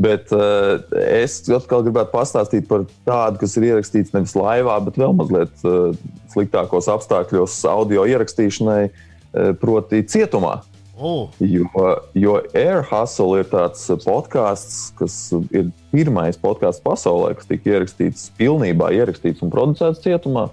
Bet 0.00 0.32
uh, 0.32 0.80
es 1.04 1.36
atkal 1.52 1.84
gribētu 1.84 2.14
pastāstīt 2.14 2.66
par 2.70 2.86
tādu, 3.06 3.42
kas 3.42 3.56
ir 3.58 3.68
ierakstīts 3.68 4.14
nevis 4.14 4.34
laivā, 4.38 4.78
bet 4.86 4.98
vēl 4.98 5.14
mazliet 5.18 5.66
uh, 5.68 5.92
sliktākos 6.32 6.88
apstākļos 6.90 7.58
audio 7.70 8.06
ierakstīšanai, 8.08 8.82
uh, 8.88 9.52
proti, 9.60 10.02
cietumā. 10.08 10.62
O, 11.02 11.30
Jo, 11.40 11.66
jo 12.14 12.36
Air 12.54 12.84
Hustle 12.86 13.40
ir 13.40 13.48
tāds 13.50 13.86
podkāsts, 14.04 14.92
kas 14.98 15.16
ir 15.50 15.70
pirmais 15.90 16.36
podkāsts 16.38 16.84
pasaulē, 16.84 17.32
kas 17.38 17.48
tika 17.48 17.72
ierakstīts 17.72 18.28
pilnībā, 18.38 18.92
ierakstīts 18.94 19.42
un 19.42 19.50
producēts 19.52 20.02
cietumā. 20.04 20.50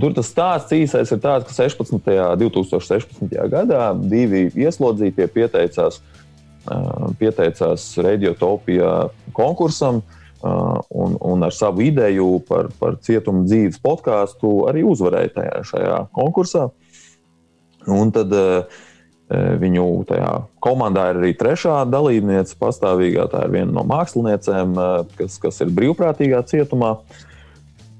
Tur 0.00 0.14
tas 0.14 0.28
stāsts 0.30 0.76
īsais 0.76 1.10
ir 1.10 1.20
tāds, 1.22 1.48
ka 1.48 1.56
16. 1.56 2.06
2016. 2.38 3.34
gadā 3.50 3.90
divi 3.98 4.46
ieslodzītie 4.54 5.26
pieteicās, 5.32 5.98
pieteicās 7.20 7.90
Radiotopijā 7.98 8.94
konkursam. 9.36 10.02
Uh, 10.40 10.78
un, 10.96 11.18
un 11.20 11.42
ar 11.44 11.52
savu 11.52 11.82
ideju 11.84 12.38
par, 12.48 12.70
par 12.80 12.94
cietuma 13.04 13.42
dzīves 13.44 13.76
podkāstu 13.84 14.62
arī 14.70 14.80
uzvarēja 14.88 15.34
tajā, 15.34 15.58
šajā 15.68 15.98
konkursā. 16.16 16.62
Un 17.92 18.08
tad 18.14 18.32
uh, 18.32 18.78
Viņu 19.30 19.84
tajā 20.08 20.30
komandā 20.58 21.04
ir 21.12 21.20
arī 21.20 21.28
trešā 21.38 21.84
dalībniece, 21.86 22.56
pastāvīgā. 22.58 23.28
Tā 23.30 23.44
ir 23.46 23.52
viena 23.54 23.70
no 23.76 23.84
māksliniecēm, 23.86 24.72
kas, 25.14 25.36
kas 25.38 25.62
ir 25.62 25.70
brīvprātīgā 25.76 26.40
cietumā. 26.50 26.96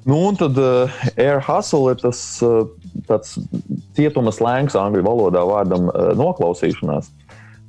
Nu, 0.09 0.17
un 0.27 0.39
tad 0.41 0.59
uh, 0.59 0.91
Air 1.15 1.39
Hustle 1.47 1.93
ir 1.93 2.01
tas 2.01 2.19
uh, 2.43 2.65
cietuma 3.95 4.33
slēgts 4.35 4.75
angļu 4.81 5.05
valodā 5.07 5.45
vārdam 5.47 5.87
uh, 5.93 6.11
noklausīšanās. 6.19 7.13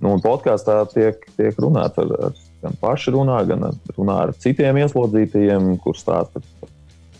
Nu, 0.01 0.15
podkāstā 0.21 0.79
tiek, 0.89 1.21
tiek 1.37 1.57
runāts 1.61 1.99
ar, 2.01 2.13
ar 2.27 2.37
gan 2.63 2.77
pašu 2.81 3.13
runā, 3.17 3.37
gan 3.45 3.67
ar, 3.69 3.75
runā 3.97 4.17
ar 4.25 4.31
citiem 4.41 4.79
ieslodzītajiem, 4.81 5.75
kurš 5.83 6.01
stāsta 6.01 6.41
par 6.41 6.71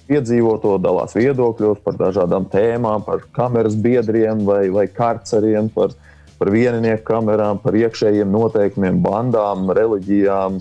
piedzīvoto, 0.09 0.75
dalās 0.81 1.13
viedokļos 1.15 1.83
par 1.85 1.99
dažādām 1.99 2.47
tēmām, 2.51 3.05
par 3.05 3.23
kameras 3.35 3.77
biedriem 3.77 4.41
vai, 4.47 4.63
vai 4.73 4.87
karceriem, 4.89 5.69
par, 5.73 5.93
par 6.39 6.51
vieninieku 6.51 7.05
kamerām, 7.07 7.61
par 7.61 7.77
iekšējiem 7.77 8.33
noteikumiem, 8.33 8.99
bandām, 9.05 9.69
reliģijām 9.77 10.59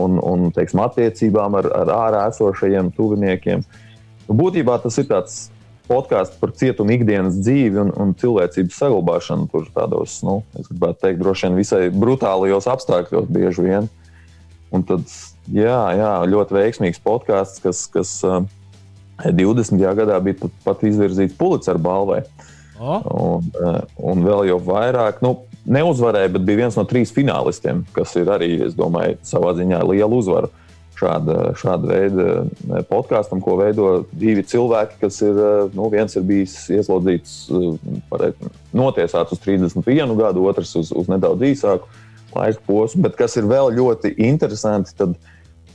un, 0.00 0.18
un 0.18 0.50
teiksim, 0.56 0.80
attiecībām 0.86 1.60
ar, 1.60 1.70
ar 1.82 1.94
ārā 1.98 2.26
esošajiem 2.32 2.92
tuviniekiem. 2.96 3.64
Nu, 4.26 4.36
būtībā 4.38 4.80
tas 4.80 4.96
ir 5.02 5.10
tāds 5.12 5.40
podkāsts 5.90 6.38
par 6.40 6.54
cietumu 6.56 6.94
ikdienas 6.94 7.38
dzīvi 7.42 7.82
un, 7.82 7.90
un 7.98 8.14
cilvēcības 8.18 8.78
saglabāšanu. 8.82 9.48
Tur 9.52 9.66
tādos, 9.74 10.20
nu, 10.26 10.40
es 10.58 10.70
gribētu 10.70 11.02
teikt, 11.04 11.20
droši 11.22 11.48
vien 11.48 11.58
visai 11.58 11.82
brutālajos 11.90 12.70
apstākļos 12.70 13.28
bieži 13.32 13.66
vien. 13.66 13.90
Un 14.70 14.86
tad, 14.86 15.02
jā, 15.50 15.80
jā 15.98 16.12
ļoti 16.30 16.56
veiksmīgs 16.56 17.02
podkāsts, 17.02 17.62
kas, 17.64 17.84
kas 17.90 18.14
uh, 18.26 18.44
20. 19.26 19.82
gadā 19.98 20.20
bija 20.22 20.38
pat, 20.44 20.56
pat 20.64 20.86
izvirzīts 20.86 21.36
Pulitzer 21.38 21.80
balvai. 21.82 22.22
o, 22.80 23.00
Un, 23.10 23.50
eh, 23.60 23.80
un 24.08 24.22
vēl 24.24 24.46
jau 24.48 24.60
vairāk, 24.64 25.18
nu, 25.20 25.34
neuzvarēja, 25.68 26.30
bet 26.32 26.46
bija 26.46 26.62
viens 26.62 26.78
no 26.78 26.86
trīs 26.88 27.12
finālistiem, 27.12 27.82
kas 27.92 28.14
ir 28.16 28.30
arī, 28.32 28.54
es 28.64 28.72
domāju, 28.78 29.18
savā 29.26 29.52
ziņā 29.58 29.82
liela 29.84 30.16
uzvara 30.16 30.48
šāda, 31.00 31.36
šāda 31.58 31.88
veida 31.88 32.26
eh, 32.44 32.84
podkāstam, 32.90 33.40
ko 33.44 33.56
veido 33.60 33.88
divi 34.12 34.44
cilvēki, 34.46 35.00
kas 35.00 35.20
ir, 35.24 35.34
eh, 35.34 35.74
nu, 35.76 35.88
viens 35.92 36.16
ir 36.16 36.26
bijis 36.28 36.54
ieslodzīts, 36.76 37.34
pareiz, 38.12 38.38
notiesāts 38.76 39.34
uz 39.34 39.42
31 39.44 40.14
gadu, 40.20 40.46
otrs 40.50 40.74
uz, 40.80 40.92
uz 40.96 41.10
nedaudz 41.10 41.46
īsāku 41.50 41.88
laika 42.36 42.62
posmu, 42.66 43.04
bet 43.08 43.16
kas 43.18 43.36
ir 43.40 43.48
vēl 43.50 43.72
ļoti 43.78 44.14
interesanti, 44.28 44.94
tad 44.98 45.16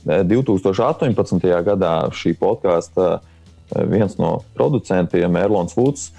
2018. 0.06 1.42
gadā 1.66 1.96
šī 2.14 2.36
podkāsta 2.38 3.18
viens 3.90 4.14
no 4.20 4.38
producentiem, 4.54 5.34
Erlons 5.36 5.74
Vuds, 5.76 6.12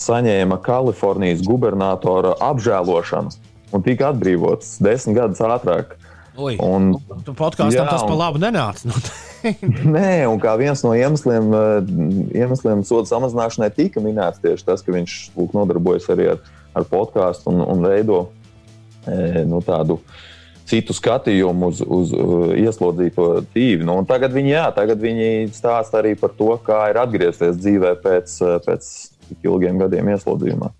saņēma 0.00 0.60
Kalifornijas 0.62 1.42
gubernatora 1.44 2.36
apžēlošanu 2.46 3.34
un 3.74 3.82
tika 3.82 4.12
atbrīvots 4.12 4.78
desmit 4.84 5.18
gadus 5.18 5.42
ātrāk. 5.42 5.96
Ui, 6.36 6.56
Un, 6.62 6.92
tu 7.26 7.34
podkāstam 7.36 7.88
tas 7.90 8.04
pa 8.06 8.18
labu 8.18 8.42
nenāca. 8.42 8.90
Nu, 8.90 9.00
nē, 9.96 10.24
un 10.30 10.42
kā 10.42 10.56
viens 10.60 10.84
no 10.86 10.94
iemesliem, 10.96 11.50
eh, 11.58 11.94
iemesliem 12.42 12.84
soda 12.86 13.10
samazināšanai 13.10 13.70
tika 13.76 14.02
minēts 14.04 14.42
tieši 14.44 14.68
tas, 14.68 14.84
ka 14.84 14.94
viņš 14.94 15.18
lūk, 15.36 15.56
nodarbojas 15.56 16.08
arī 16.14 16.32
ar, 16.34 16.44
ar 16.74 16.86
podkāstu 16.90 17.52
un, 17.52 17.64
un 17.64 17.84
veido 17.84 18.22
eh, 19.06 19.42
nu, 19.48 19.62
tādu 19.64 20.00
citu 20.68 20.94
skatījumu 20.96 21.70
uz, 21.70 21.80
uz 21.84 22.12
uh, 22.16 22.52
ieslodzīto 22.56 23.28
dzīvi. 23.52 23.84
Nu, 23.86 23.98
tagad, 24.08 24.32
viņi, 24.34 24.54
jā, 24.54 24.64
tagad 24.76 25.02
viņi 25.02 25.50
stāsta 25.54 26.00
arī 26.00 26.14
par 26.18 26.32
to, 26.38 26.54
kā 26.64 26.86
ir 26.92 27.00
atgriezties 27.02 27.58
dzīvē 27.60 27.94
pēc, 28.04 28.38
eh, 28.44 28.56
pēc 28.64 28.88
tik 29.28 29.46
ilgiem 29.48 29.80
gadiem 29.80 30.10
ieslodzījumā. 30.14 30.72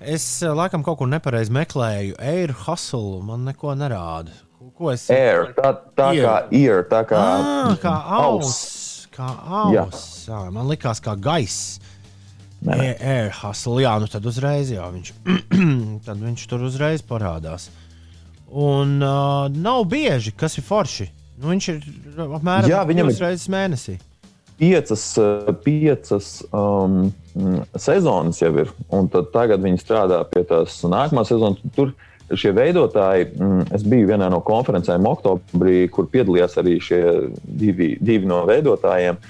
es 0.00 0.24
eh, 0.42 0.54
laikam 0.54 0.86
kaut 0.86 1.00
kur 1.02 1.10
nepareizi 1.10 1.54
meklēju. 1.54 2.16
Air 2.18 2.54
hustle 2.66 3.22
man 3.26 3.46
neko 3.50 3.74
nerāda. 3.78 4.34
Ko- 4.82 4.90
es 4.92 5.06
Air, 5.14 5.52
tā, 5.56 5.70
tā 5.96 6.08
Ear. 6.18 6.26
kā 6.26 6.36
ear, 6.58 6.82
tā 6.90 7.02
kā, 7.06 7.20
Ah, 7.22 7.76
kā 7.82 7.94
auss. 8.18 8.50
auss. 8.50 9.06
Kā 9.14 9.28
auss. 9.62 10.26
Jā. 10.26 10.40
Man 10.50 10.66
likās, 10.70 10.98
kā 11.04 11.14
gaiss. 11.20 11.78
Air, 12.66 13.30
hustle, 13.42 13.80
jā, 13.82 13.92
nu 14.02 14.06
tad 14.10 14.26
uzreiz, 14.26 14.70
jā, 14.70 14.84
viņš, 14.94 15.08
tad 16.06 16.20
viņš 16.22 16.44
tur 16.50 16.62
uzreiz 16.68 17.02
parādās. 17.02 17.68
Un 18.52 18.98
uh, 19.02 19.48
nav 19.50 19.84
bieži, 19.90 20.30
kas 20.36 20.58
ir 20.60 20.64
forši. 20.66 21.08
Nu, 21.40 21.48
viņš 21.50 21.68
ir 21.72 21.78
apmēram 22.26 22.68
Jā, 22.70 22.82
viņam 22.86 23.08
ir- 23.08 23.14
divas 23.16 23.22
reizes 23.24 23.48
mēnesī. 23.50 23.96
piecas, 24.62 25.02
piecas 25.64 26.28
um, 26.54 27.08
sezonas 27.74 28.38
jau 28.42 28.52
ir. 28.62 28.70
Un 28.94 29.08
tagad 29.10 29.58
viņi 29.64 29.80
strādā 29.82 30.20
pie 30.30 30.44
tās 30.46 30.76
nākamās 30.86 31.32
sezonas. 31.32 31.58
Tur 31.74 31.94
šie 32.38 32.52
veidotāji, 32.56 33.28
mm, 33.36 33.68
es 33.76 33.84
biju 33.86 34.08
vienā 34.12 34.30
no 34.32 34.40
konferencēm 34.44 35.06
oktobrī, 35.08 35.86
kur 35.92 36.08
piedalījās 36.12 36.58
arī 36.62 36.78
šie 36.82 37.02
divi, 37.42 37.94
divi 38.00 38.28
no 38.30 38.42
veidotājiem. 38.48 39.20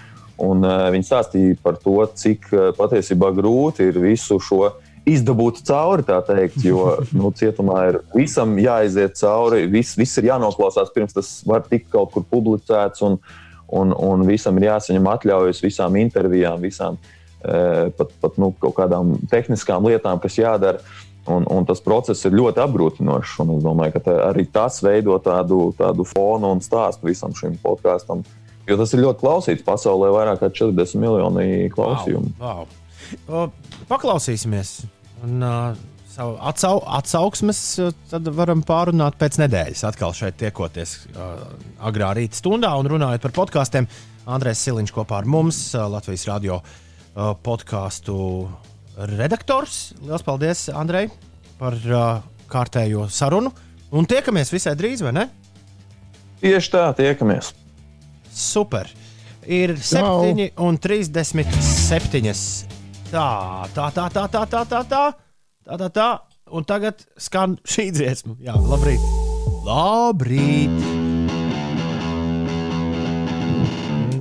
Un, 0.42 0.64
uh, 0.64 0.88
viņi 0.90 1.06
stāstīja 1.06 1.58
par 1.62 1.76
to, 1.82 2.00
cik 2.18 2.48
uh, 2.52 2.70
patiesībā 2.76 3.30
grūti 3.36 3.90
ir 3.90 4.00
visu 4.02 4.40
šo 4.42 4.72
izdabūt 5.08 5.62
cauri, 5.66 6.04
tā 6.06 6.18
teikt, 6.26 6.60
jo 6.66 6.96
nu, 7.18 7.30
cietumā 7.36 7.78
ir 7.90 8.00
visam 8.14 8.54
jāiziet 8.60 9.18
cauri, 9.20 9.64
viss, 9.70 9.96
viss 9.98 10.18
ir 10.20 10.30
jānoklausās, 10.30 10.92
pirms 10.94 11.16
tas 11.16 11.32
var 11.48 11.64
tikt 11.68 11.90
kaut 11.94 12.12
kur 12.14 12.26
publicēts. 12.30 13.02
Un, 13.06 13.18
un, 13.72 13.94
un 13.96 14.26
visam 14.28 14.58
ir 14.60 14.68
jāsaņem 14.68 15.08
atļaujas 15.14 15.62
visām 15.64 15.96
intervijām, 16.00 16.60
visām 16.62 16.98
eh, 17.00 17.88
pat, 17.96 18.12
pat 18.20 18.36
nu, 18.40 18.52
kaut 18.60 18.76
kādām 18.76 19.16
tehniskām 19.32 19.88
lietām, 19.88 20.20
kas 20.22 20.36
jādara. 20.38 20.82
Un, 21.30 21.44
un 21.54 21.66
tas 21.66 21.78
process 21.84 22.26
ir 22.26 22.34
ļoti 22.34 22.58
apgrūtinošs. 22.64 23.36
Es 23.44 23.62
domāju, 23.62 23.94
ka 23.94 24.14
arī 24.26 24.46
tas 24.50 24.80
veido 24.82 25.14
tādu, 25.22 25.68
tādu 25.78 26.06
fonu 26.08 26.50
un 26.50 26.62
stāstu 26.64 27.06
visam 27.12 27.34
šim 27.38 27.54
podkāstam. 27.62 28.24
Jo 28.66 28.78
tas 28.78 28.94
ir 28.94 29.02
ļoti 29.04 29.22
klausīts 29.22 29.66
pasaulē, 29.66 30.10
vairāk 30.14 30.42
kā 30.42 30.50
40 30.50 30.98
miljoni 31.02 31.70
klausījumu. 31.74 32.34
Wow, 32.40 32.64
wow. 33.28 33.46
O, 33.46 33.46
Paklausīsimies. 33.90 34.80
Un, 35.22 35.42
uh, 35.46 35.78
savu 36.12 36.36
atsau, 36.42 36.80
atsauksmes 36.98 37.60
uh, 37.82 37.92
tad 38.10 38.30
varam 38.34 38.62
pārunāt 38.66 39.18
pēc 39.20 39.38
nedēļas. 39.42 39.84
Atkal 39.92 40.14
šeit 40.16 40.38
tiekoties 40.42 40.96
uh, 41.12 41.46
agrā 41.86 42.12
rīta 42.18 42.38
stundā 42.38 42.72
un 42.78 42.90
runājot 42.90 43.26
par 43.26 43.36
podkāstiem. 43.42 43.88
Andrēs 44.30 44.62
Siliņš 44.66 44.94
kopā 44.94 45.22
ar 45.22 45.30
mums, 45.30 45.64
uh, 45.74 45.86
Latvijas 45.90 46.26
radio 46.30 46.60
uh, 46.62 47.32
podkāstu 47.42 48.16
redaktors. 48.96 49.92
Lielas 50.02 50.24
paldies, 50.26 50.66
Andrej, 50.74 51.08
par 51.60 51.76
uh, 51.76 52.22
kārtējo 52.52 53.06
sarunu. 53.12 53.52
Un 53.92 54.08
tiekamies 54.08 54.52
visai 54.52 54.74
drīz, 54.78 55.02
vai 55.04 55.12
ne? 55.16 55.26
Tieši 56.42 56.72
tā, 56.72 56.86
tiekamies! 56.98 57.52
Super. 58.32 58.88
Ir 59.44 59.74
7 59.76 60.52
un 60.62 60.78
37. 60.78 62.32
Tā, 63.12 63.28
tā, 63.74 63.88
tā, 63.92 64.06
tā, 64.08 64.26
tā, 64.32 64.44
tā, 64.46 64.62
tā, 64.64 64.82
tā, 64.88 65.02
tā, 65.66 65.76
tā, 65.76 65.88
tā. 65.92 66.10
Un 66.52 66.66
tagad 66.68 67.00
skan 67.20 67.56
šī 67.64 67.88
dziesma. 67.96 68.36
Jā, 68.44 68.56
labrīt. 68.56 69.02
Labrīt. 69.64 70.76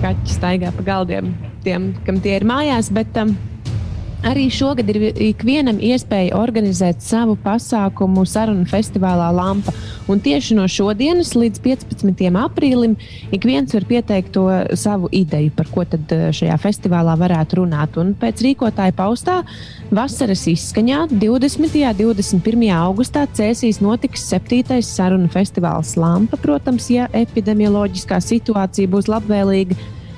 kaķi 0.01 0.35
staigā 0.35 0.71
pa 0.75 0.83
galdiem, 0.85 1.31
tiem, 1.65 1.91
kam 2.05 2.19
tie 2.23 2.37
ir 2.37 2.45
mājās. 2.47 2.91
Bet 2.93 3.17
um, 3.19 3.33
arī 4.25 4.47
šogad 4.53 4.89
ir 4.89 5.11
ikvienam 5.29 5.79
iespēja 5.83 6.37
organizēt 6.37 7.03
savu 7.03 7.37
pasākumu 7.43 8.25
sarunu 8.27 8.65
festivālā 8.69 9.29
Lampa. 9.35 9.73
Un 10.07 10.21
tieši 10.23 10.55
no 10.57 10.65
šodienas 10.71 11.33
līdz 11.35 11.61
15. 11.63 12.23
aprīlim 12.41 12.95
ik 13.35 13.45
viens 13.45 13.73
var 13.75 13.85
pieteikt 13.89 14.31
to 14.37 14.45
savu 14.79 15.09
ideju, 15.11 15.51
par 15.57 15.67
ko 15.73 15.83
tad 15.85 16.13
uh, 16.15 16.29
šajā 16.35 16.55
festivālā 16.63 17.17
varētu 17.19 17.61
runāt. 17.61 17.97
Un 17.99 18.13
pēc 18.17 18.45
rīkotāja 18.45 18.95
paustā 18.97 19.41
vasaras 19.91 20.47
izskaņā 20.49 21.07
20. 21.11 21.77
un 22.07 22.15
21. 22.17 22.65
augustā 22.77 23.27
Cēsīs 23.37 23.81
notiks 23.83 24.25
7. 24.31 24.79
sarunu 24.85 25.29
festivāls 25.33 25.95
Lampa. 25.99 26.39
Protams, 26.41 26.89
ja 26.93 27.11
epidemioloģiskā 27.15 28.21
situācija 28.23 28.89
būs 28.91 29.11
labvēlīga, 29.11 29.77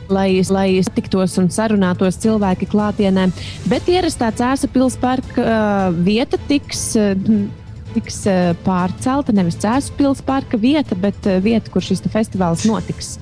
lai, 0.10 0.42
lai 0.50 0.68
tiktos 0.96 1.38
un 1.42 1.50
sarunātos 1.54 2.20
cilvēki 2.22 2.70
klātienē. 2.70 3.30
Bet 3.70 3.90
ierastā 3.92 4.32
Cēzu 4.36 4.70
pilsparka 4.74 5.46
uh, 5.46 6.04
vieta 6.06 6.42
tiks. 6.50 6.92
Uh, 7.00 7.48
Tiks 7.90 8.20
uh, 8.30 8.52
pārcelta 8.62 9.34
nevis 9.34 9.56
Cēzu 9.58 9.96
pilsparka 9.98 10.60
vieta, 10.62 10.94
bet 10.94 11.26
uh, 11.26 11.40
vieta, 11.42 11.72
kur 11.74 11.82
šis 11.82 12.04
festivāls 12.14 12.62
notiks. 12.70 13.16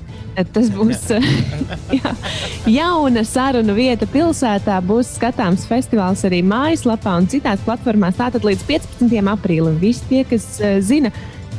Tas 0.52 0.68
būs 0.68 1.06
jā, 1.96 2.10
jauna 2.68 3.22
sarunu 3.24 3.72
vieta 3.72 4.04
pilsētā. 4.12 4.76
Būs 4.84 5.14
skatāms 5.16 5.64
festivāls 5.66 6.20
arī 6.28 6.42
mājaslapā 6.44 7.16
un 7.16 7.30
citās 7.32 7.64
platformās. 7.64 8.20
Tātad 8.20 8.44
līdz 8.44 8.66
15. 8.68 9.16
aprīlim 9.32 9.80
visi 9.80 10.04
tie, 10.12 10.20
kas 10.28 10.46
zina, 10.84 11.14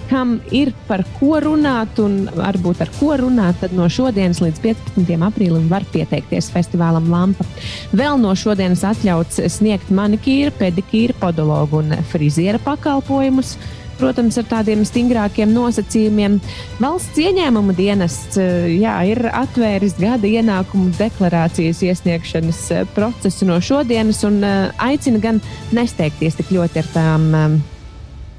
kam 0.10 0.38
ir 0.56 0.72
par 0.88 1.04
ko 1.20 1.38
runāt 1.44 2.00
un 2.02 2.24
varbūt 2.34 2.84
ar 2.84 2.92
ko 2.98 3.14
runāt, 3.22 3.60
tad 3.62 3.74
no 3.78 3.88
šodienas 3.92 4.42
līdz 4.44 4.62
15. 4.64 5.18
aprīlim 5.30 5.68
var 5.72 5.86
pieteikties 5.94 6.50
festivālam 6.54 7.10
Lampa. 7.12 7.46
Vēl 7.94 8.20
no 8.22 8.34
šodienas 8.38 8.86
atļauts 8.90 9.42
sniegt 9.60 9.92
manikīra, 9.94 10.54
pedikīra, 10.60 11.18
podologu 11.22 11.84
un 11.84 11.94
friziera 12.12 12.62
pakalpojumus. 12.66 13.58
Protams, 14.00 14.38
ar 14.40 14.46
tādiem 14.48 14.86
stingrākiem 14.88 15.52
nosacījumiem. 15.52 16.38
Valsts 16.80 17.20
ieņēmuma 17.20 17.74
dienests 17.76 18.40
jā, 18.40 18.94
ir 19.12 19.26
atvēris 19.28 19.98
gada 20.00 20.30
ienākumu 20.30 20.94
deklarācijas 20.96 21.84
iesniegšanas 21.84 22.62
eh, 22.72 22.86
procesu 22.96 23.50
no 23.50 23.60
šodienas 23.60 24.24
un 24.28 24.40
eh, 24.40 24.72
aicina 24.88 25.20
gan 25.20 25.42
nesteigties 25.76 26.40
tik 26.40 26.56
ļoti 26.56 26.80
ar 26.80 26.90
tām 26.96 27.28
eh, 27.36 27.60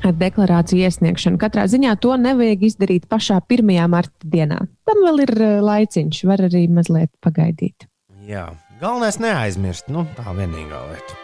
deklarāciju 0.09 0.89
iesniegšanu. 0.89 1.39
Katrā 1.41 1.67
ziņā 1.71 1.95
to 2.01 2.17
nevajag 2.21 2.65
izdarīt 2.71 3.07
pašā 3.11 3.41
1. 3.45 3.71
marta 3.91 4.33
dienā. 4.33 4.63
Tam 4.89 5.05
vēl 5.05 5.25
ir 5.27 5.35
eh, 5.37 5.55
laiciņš, 5.65 6.25
var 6.29 6.47
arī 6.49 6.67
mazliet 6.73 7.13
pagaidīt. 7.25 7.87
Jā, 8.27 8.51
galvenais 8.81 9.19
neaizmirst. 9.21 9.91
Nu, 9.93 10.07
tā 10.17 10.33
vienīgā 10.37 10.81
lieta. 10.91 11.19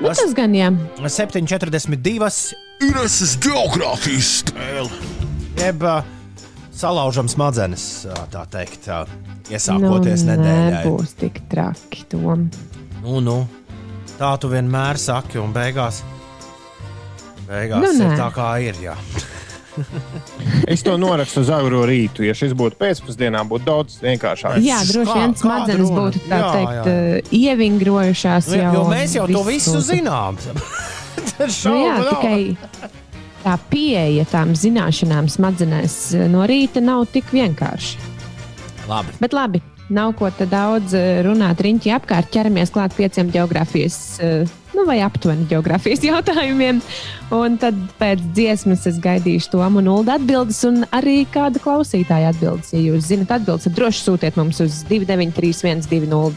Nu, 0.00 0.10
tas 0.10 0.34
gan 0.36 0.54
jā. 0.56 0.70
7,42. 1.02 2.30
Ines 2.86 3.36
geogrāfijas 3.42 4.32
stēle. 4.42 4.90
Jeb 5.56 5.84
uh, 5.86 6.04
salaužam 6.76 7.30
smadzenes, 7.32 7.86
uh, 8.08 8.26
tā 8.32 8.44
teikt, 8.52 8.90
uh, 8.92 9.08
iesākoties 9.48 10.26
nu, 10.26 10.34
nedēļai. 10.34 10.82
Nebūs 10.82 11.14
tik 11.20 11.40
traki 11.50 12.04
tom. 12.12 12.50
Nu, 13.00 13.22
nu, 13.24 13.38
tā 14.18 14.34
tu 14.42 14.50
vienmēr 14.52 15.00
saki, 15.00 15.40
un 15.40 15.56
beigās, 15.56 16.02
beigās 17.48 17.82
Nu, 17.98 18.10
tā, 18.18 18.30
kā 18.34 18.50
ir. 18.64 18.80
Es 20.72 20.80
to 20.80 20.94
norakstu 20.96 21.42
uz 21.44 21.50
agro 21.52 21.82
rītu. 21.88 22.24
Ja 22.24 22.32
šis 22.36 22.54
būtu 22.56 22.78
pēcpusdienā, 22.80 23.42
būtu 23.48 23.66
daudz 23.66 23.98
vienkāršāk. 24.00 24.56
Jā, 24.64 24.78
droši 24.88 25.16
vien 25.18 25.34
smadzenes 25.36 25.92
būtu 25.92 26.22
tā 26.30 26.38
Jā, 26.40 26.48
teikt, 26.54 26.72
jā. 26.72 26.94
eh, 26.94 27.36
ievingrojušās. 27.42 28.48
Jau 28.56 28.72
jo 28.72 28.84
mēs 28.88 29.16
jau 29.18 29.26
to 29.28 29.42
visu 29.50 29.82
zinām. 29.84 30.40
Nu, 31.36 31.74
jā, 31.76 31.96
nav. 32.00 32.08
tikai 32.08 32.56
tā 33.44 33.54
pieeja 33.70 34.24
tām 34.30 34.54
zināšanām 34.56 35.28
smadzenēs 35.32 35.96
eh, 36.16 36.26
no 36.32 36.46
rīta 36.48 36.80
nav 36.84 37.04
tik 37.12 37.28
vienkārša. 37.34 38.12
Labi. 38.88 39.16
Bet 39.20 39.34
labi, 39.36 39.60
nav 39.88 40.12
ko 40.18 40.30
te 40.34 40.46
daudz 40.50 40.94
eh, 40.96 41.22
runāt 41.26 41.60
riņķi 41.62 41.92
apkārt. 41.96 42.30
ķeramies 42.34 42.72
klāt 42.74 42.94
pieciem 42.96 43.30
geogrāfijas, 43.34 43.96
eh, 44.22 44.54
nu 44.74 44.84
vai 44.88 44.98
aptuveni 45.04 45.46
geogrāfijas 45.50 46.02
jautājumiem. 46.10 46.80
Un 47.34 47.56
tad 47.58 47.78
pēc 47.98 48.22
dziesmas 48.34 48.86
es 48.86 48.98
gaidīšu 49.02 49.50
to 49.54 49.62
ulu 49.62 49.96
atbildes, 50.12 50.60
un 50.68 50.84
arī 50.94 51.24
kāda 51.32 51.62
klausītāja 51.62 52.30
atbildes. 52.34 52.72
Ja 52.74 52.82
jūs 52.82 53.08
zinat 53.10 53.34
atbildes, 53.38 53.66
tad 53.66 53.78
droši 53.78 54.04
sūtiet 54.04 54.38
mums 54.38 54.60
uz 54.62 54.82
293, 54.90 55.86
202, 55.90 56.30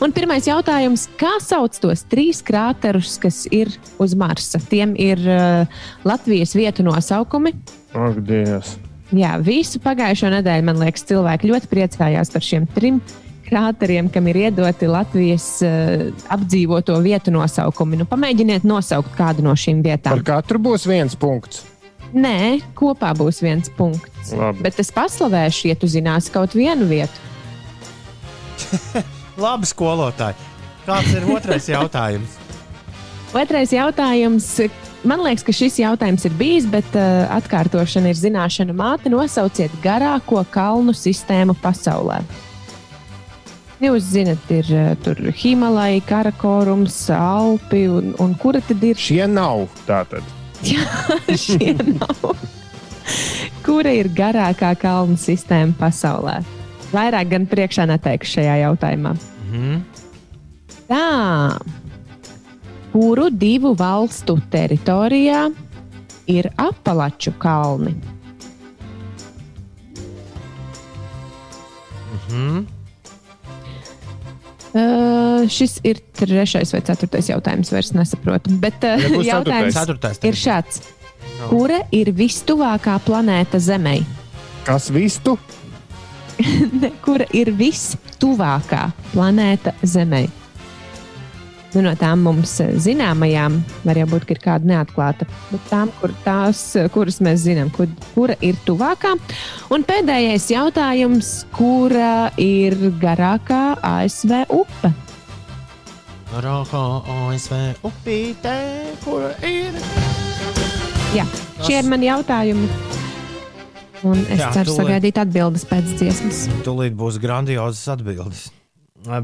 Un 0.00 0.16
pirmais 0.16 0.48
jautājums, 0.48 1.08
kā 1.20 1.36
sauc 1.44 1.76
tos 1.80 2.04
trīs 2.08 2.40
krāterus, 2.44 3.18
kas 3.20 3.44
ir 3.52 3.72
uz 4.00 4.16
Marsa? 4.16 4.60
Tiem 4.70 4.96
ir 4.96 5.20
uh, 5.28 5.84
Latvijas 6.08 6.56
vietu 6.56 6.86
nosaukumi. 6.86 7.52
Ak, 7.96 8.20
Dievs. 8.24 8.76
Jā, 9.14 9.36
visu 9.38 9.78
pagājušo 9.84 10.32
nedēļu, 10.34 10.66
man 10.66 10.80
liekas, 10.82 11.04
cilvēki 11.06 11.52
ļoti 11.52 11.68
priecājās 11.70 12.32
par 12.32 12.42
šiem 12.42 12.66
trim 12.74 12.98
krāteriem, 13.46 14.08
kam 14.10 14.26
ir 14.26 14.40
iedoti 14.48 14.88
Latvijas 14.90 15.44
uh, 15.62 16.08
apdzīvoto 16.34 16.96
vietu 17.04 17.30
nosaukumi. 17.30 18.00
Nu, 18.00 18.06
pamēģiniet 18.10 18.66
nosaukt 18.66 19.14
kādu 19.18 19.44
no 19.46 19.54
šīm 19.54 19.84
Par 19.84 19.92
vietām. 19.92 20.24
katru 20.26 20.58
būs 20.64 20.88
viens 20.90 21.14
punkts. 21.14 21.62
Nē, 22.16 22.62
kopā 22.74 23.12
būs 23.18 23.38
viens 23.44 23.70
punkts. 23.76 24.32
Labi. 24.34 24.64
Bet 24.66 24.80
es 24.82 24.90
paslavēšu, 24.94 25.68
ja 25.70 25.78
tu 25.78 25.86
zināsi 25.90 26.32
kaut 26.34 26.54
vienu 26.58 26.86
vietu. 26.90 27.22
Labi, 29.44 29.68
skolotāji. 29.68 30.38
Kāds 30.86 31.14
ir 31.14 31.26
otrais 31.34 31.66
jautājums? 31.70 32.36
Otrais 33.36 33.72
jautājums. 33.74 34.46
Man 35.04 35.20
liekas, 35.22 35.44
ka 35.44 35.52
šis 35.54 35.76
jautājums 35.82 36.24
ir 36.26 36.34
bijis, 36.38 36.66
bet 36.70 36.88
uh, 36.96 37.26
atkārtošana 37.36 38.10
ir 38.10 38.18
zināšana 38.18 38.74
māte. 38.76 39.12
Nosauciet 39.12 39.74
garāko 39.84 40.40
kalnu 40.50 40.94
sistēmu 40.96 41.56
pasaulē. 41.62 42.22
Jūs 43.82 44.08
zināt, 44.08 44.48
ir 44.48 44.70
uh, 44.72 44.94
tur 45.04 45.20
Himalaja, 45.36 46.00
Karakorums, 46.08 46.96
Alpi 47.12 47.84
un, 47.92 48.14
un 48.22 48.32
kura 48.40 48.62
tad 48.64 48.82
ir 48.88 48.96
Šie 48.96 49.26
nav 49.28 49.66
tātad. 49.86 50.24
šie 51.44 51.74
nav? 51.76 52.30
Kura 53.66 53.92
ir 53.92 54.08
garākā 54.16 54.72
kalnu 54.80 55.20
sistēma 55.20 55.76
pasaulē? 55.78 56.40
Vairāk 56.94 57.30
gan 57.34 57.46
priekšā 57.50 57.84
neteikšu 57.90 58.38
šajā 58.38 58.56
jautājumā. 58.64 59.12
Mhm. 59.46 59.78
Tā, 60.86 61.06
kuru 62.96 63.26
divu 63.28 63.74
valstu 63.76 64.38
teritorijā 64.48 65.50
ir 66.32 66.46
apakšu 66.56 67.34
kalni? 67.38 67.92
Mhm. 72.14 72.64
Uh, 74.76 75.44
šis 75.48 75.78
ir 75.84 76.00
trešais 76.16 76.72
vai 76.72 76.80
ceturtais 76.84 77.28
jautājums, 77.30 77.68
vairs 77.72 77.92
nesaprotu. 77.96 78.56
Bet 78.60 78.84
uh, 78.84 78.96
Ja 79.20 79.36
jautājums 79.36 79.76
Ceturtais. 79.76 80.20
ir 80.24 80.36
šāds. 80.36 80.80
Kura 81.50 81.82
ir 81.92 82.10
vistuvākā 82.16 82.96
planēta 83.04 83.60
Zemē? 83.60 83.98
Kas 84.64 84.88
vistu? 84.92 85.36
Kura 87.04 87.28
ir 87.36 87.52
vistuvākā 87.56 88.88
planēta 89.12 89.76
Zemē? 89.84 90.26
Nu, 91.76 91.82
no 91.84 91.90
tām 92.00 92.22
mums 92.24 92.54
eh, 92.64 92.70
zināmajām, 92.80 93.58
var 93.84 93.98
jau 94.00 94.06
būt, 94.08 94.22
ka 94.24 94.32
ir 94.32 94.38
kāda 94.40 94.68
neatklāta, 94.70 95.26
bet 95.50 95.66
tām, 95.68 95.90
kur, 96.00 96.14
tās, 96.24 96.62
eh, 96.80 96.86
kuras 96.94 97.18
mēs 97.20 97.42
zinām, 97.42 97.68
kur, 97.74 97.90
kura 98.14 98.32
ir 98.40 98.56
tuvākā. 98.64 99.12
Un 99.76 99.84
pēdējais 99.84 100.46
jautājums, 100.54 101.34
kura 101.52 102.30
ir 102.40 102.78
garākā 103.02 103.76
ASV 103.84 104.46
upe? 104.56 104.94
Rākā 106.32 106.82
ASV 107.18 107.60
upītē, 107.84 108.56
kur 109.04 109.28
ir. 109.44 109.76
Jā, 111.12 111.28
šie 111.60 111.82
ir 111.82 111.92
mani 111.92 112.08
jautājumi. 112.08 112.72
Un 114.00 114.24
es 114.32 114.40
Jā, 114.40 114.54
ceru 114.56 114.72
tūlīt. 114.72 114.80
sagaidīt 114.80 115.20
atbildes 115.20 115.68
pēc 115.68 115.96
dziesmas. 116.00 116.46
Tūlīt 116.64 116.96
būs 116.96 117.20
grandiozas 117.20 117.84
atbildes. 117.98 118.46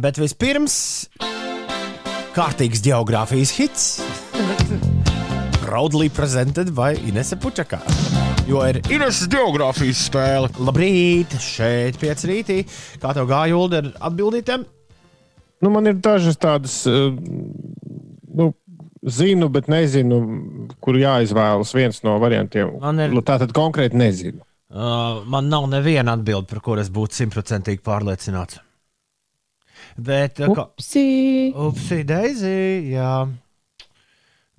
Bet 0.05 0.21
vispirms 0.21 0.83
kārtīgs 2.37 2.81
geogrāfijas 2.85 3.51
hits. 3.59 3.85
Proudly 5.63 6.09
presented 6.13 6.73
by 6.77 6.95
Inese 7.09 7.37
Pučakā. 7.41 7.81
Jo 8.49 8.65
ir 8.67 8.81
Ines 8.93 9.23
geogrāfijas 9.31 10.01
spēle. 10.09 10.49
labrīt, 10.59 11.37
šeit 11.41 11.99
pieci 12.01 12.29
rītī. 12.29 12.57
Kā 13.03 13.13
tev 13.17 13.29
gāja 13.31 13.57
Ulu 13.57 13.79
ar 13.79 13.91
atbildītēm? 14.11 14.65
Nu, 15.63 15.71
man 15.71 15.87
ir 15.87 15.95
dažas 16.03 16.37
tādas, 16.43 16.75
eh, 16.91 17.15
nu, 18.35 18.49
zinu, 19.07 19.49
bet 19.49 19.69
nezinu, 19.71 20.19
kur 20.83 20.95
jāizvēlas 20.99 21.73
viens 21.75 22.03
no 22.03 22.19
variantiem. 22.19 22.81
Man 22.81 22.99
ir- 22.99 23.11
Tā 23.23 23.39
tad 23.39 23.53
konkrēti 23.53 23.95
nezinu. 23.95 24.41
Uh, 24.73 25.23
man 25.27 25.49
nav 25.51 25.67
neviena 25.69 26.15
atbilde, 26.17 26.49
par 26.49 26.61
kuru 26.61 26.81
es 26.81 26.89
būtu 26.89 27.13
simtprocentīgi 27.13 27.83
pārliecināts. 27.83 28.59
Bet, 29.97 30.41
uh, 30.41 30.53
kā, 30.57 30.67
Upsi! 30.73 31.53
upsi, 31.53 32.03
Daisy, 32.09 32.93
jā. 32.95 33.27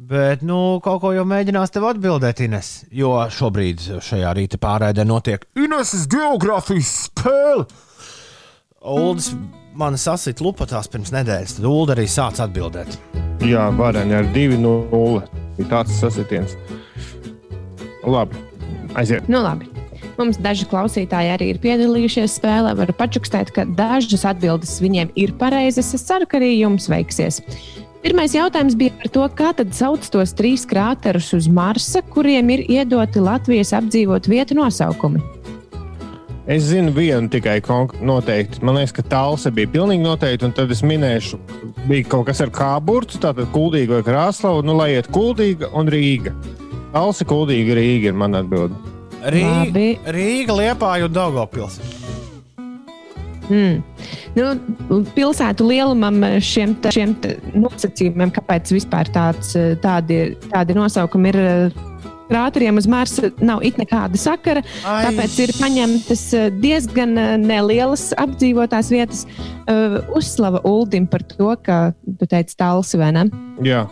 Bet, 0.04 0.42
nu, 0.44 0.80
kaut 0.84 1.00
ko 1.04 1.14
jau 1.16 1.24
mēģinās 1.30 1.72
tev 1.74 1.88
atbildēt, 1.88 2.42
Ines. 2.44 2.72
Jo 2.92 3.16
šobrīd 3.32 3.82
šajā 4.04 4.34
rīta 4.36 4.60
pārraidē 4.62 5.06
notiek 5.08 5.46
Ineses 5.60 6.08
geogrāfijas 6.12 6.94
spēle. 7.08 7.68
Uldis. 8.84 9.34
Man 9.74 9.96
sasit 9.98 10.38
lupatās 10.44 10.86
pirms 10.92 11.10
nedēļas, 11.16 11.56
tad 11.58 11.66
Ulu 11.66 11.96
arī 11.96 12.04
sāca 12.06 12.46
atbildēt. 12.46 12.94
Jā, 13.42 13.72
vareni 13.74 14.14
ar 14.20 14.30
2-0. 14.36 15.24
Ir 15.58 15.70
tāds 15.72 15.98
sasitiens. 15.98 16.54
Labi, 18.06 18.38
aiziet. 18.94 19.26
Nu, 19.32 19.42
labi. 19.42 19.73
Mums 20.18 20.38
daži 20.38 20.68
klausītāji 20.70 21.32
arī 21.34 21.50
ir 21.54 21.62
piedalījušies 21.64 22.38
spēlē. 22.38 22.76
Varu 22.78 22.94
pačukstēt, 22.98 23.54
ka 23.56 23.66
dažas 23.66 24.28
atbildes 24.30 24.76
viņiem 24.84 25.14
ir 25.20 25.34
pareizas. 25.40 25.94
Es 25.98 26.06
ceru, 26.06 26.30
ka 26.30 26.38
arī 26.42 26.54
jums 26.60 26.90
veiksies. 26.92 27.42
Pirmais 28.04 28.34
jautājums 28.36 28.76
bija 28.76 28.92
par 29.00 29.10
to, 29.16 29.28
kā 29.32 29.54
tad 29.56 29.72
sauc 29.74 30.04
tos 30.12 30.36
trīs 30.36 30.66
krāterus 30.68 31.32
uz 31.38 31.48
Marsa, 31.48 32.02
kuriem 32.04 32.52
ir 32.52 32.66
iedoti 32.68 33.24
Latvijas 33.24 33.72
apdzīvot 33.78 34.28
vietu 34.28 34.60
nosaukumi. 34.60 35.24
Es 36.44 36.66
zinu 36.68 36.92
vienu 36.92 37.32
tikai 37.32 37.62
noteikti. 38.04 38.60
Man 38.68 38.76
liekas, 38.76 38.92
ka 38.92 39.08
tālse 39.08 39.50
bija 39.56 39.72
pilnīgi 39.72 40.04
noteikti. 40.04 40.46
Un 40.46 40.52
tad 40.52 40.72
es 40.76 40.84
minēšu, 40.84 41.40
bija 41.88 42.10
kaut 42.12 42.28
kas 42.28 42.44
ar 42.44 42.52
kāburtu, 42.52 43.22
tātad 43.24 43.48
kuldīga 43.56 44.02
vai 44.02 44.04
krāslava. 44.04 44.66
Nu, 44.68 44.76
lai 44.76 44.92
iet 44.98 45.08
kuldīga 45.08 45.72
un 45.72 45.88
Rīga. 45.88 46.36
Tālse, 46.92 47.24
kuldīga 47.24 47.80
Rīga 47.80 48.12
ir 48.12 48.20
mana 48.20 48.44
atbilde. 48.44 48.93
Rīga, 49.24 49.54
Labi. 49.66 49.88
Rīga 50.18 50.58
Liepāja 50.58 51.08
un 51.08 51.14
Daugopils. 51.16 51.80
Hmm. 53.44 53.82
Nu, 54.38 55.02
pilsētu 55.14 55.66
lielumam 55.68 56.22
šiem, 56.42 56.74
te- 56.82 56.94
šiem 56.96 57.12
te 57.22 57.36
nosacījumiem, 57.54 58.32
kāpēc 58.34 58.72
vispār 58.74 59.10
tāds, 59.14 59.52
tādi, 59.84 60.22
tādi 60.50 60.76
nosaukumi 60.78 61.30
ir 61.34 61.38
eh, 61.42 61.82
krāteriem 62.32 62.80
uz 62.80 62.88
Marsa, 62.90 63.30
nav 63.44 63.62
it 63.68 63.78
nekāda 63.78 64.18
sakara. 64.18 64.64
Ai. 64.88 65.04
Tāpēc 65.06 65.36
ir 65.44 65.54
paņemtas 65.60 66.24
eh, 66.40 66.48
diezgan 66.64 67.14
eh, 67.20 67.34
nelielas 67.44 68.10
apdzīvotās 68.18 68.90
vietas. 68.96 69.26
Uzslava 70.18 70.60
Uldim 70.68 71.06
par 71.08 71.22
to, 71.24 71.52
ka 71.64 71.94
tu 72.20 72.28
teici 72.28 72.58
tālsi 72.60 72.98
vai 73.00 73.12
ne? 73.16 73.28
Jā, 73.64 73.86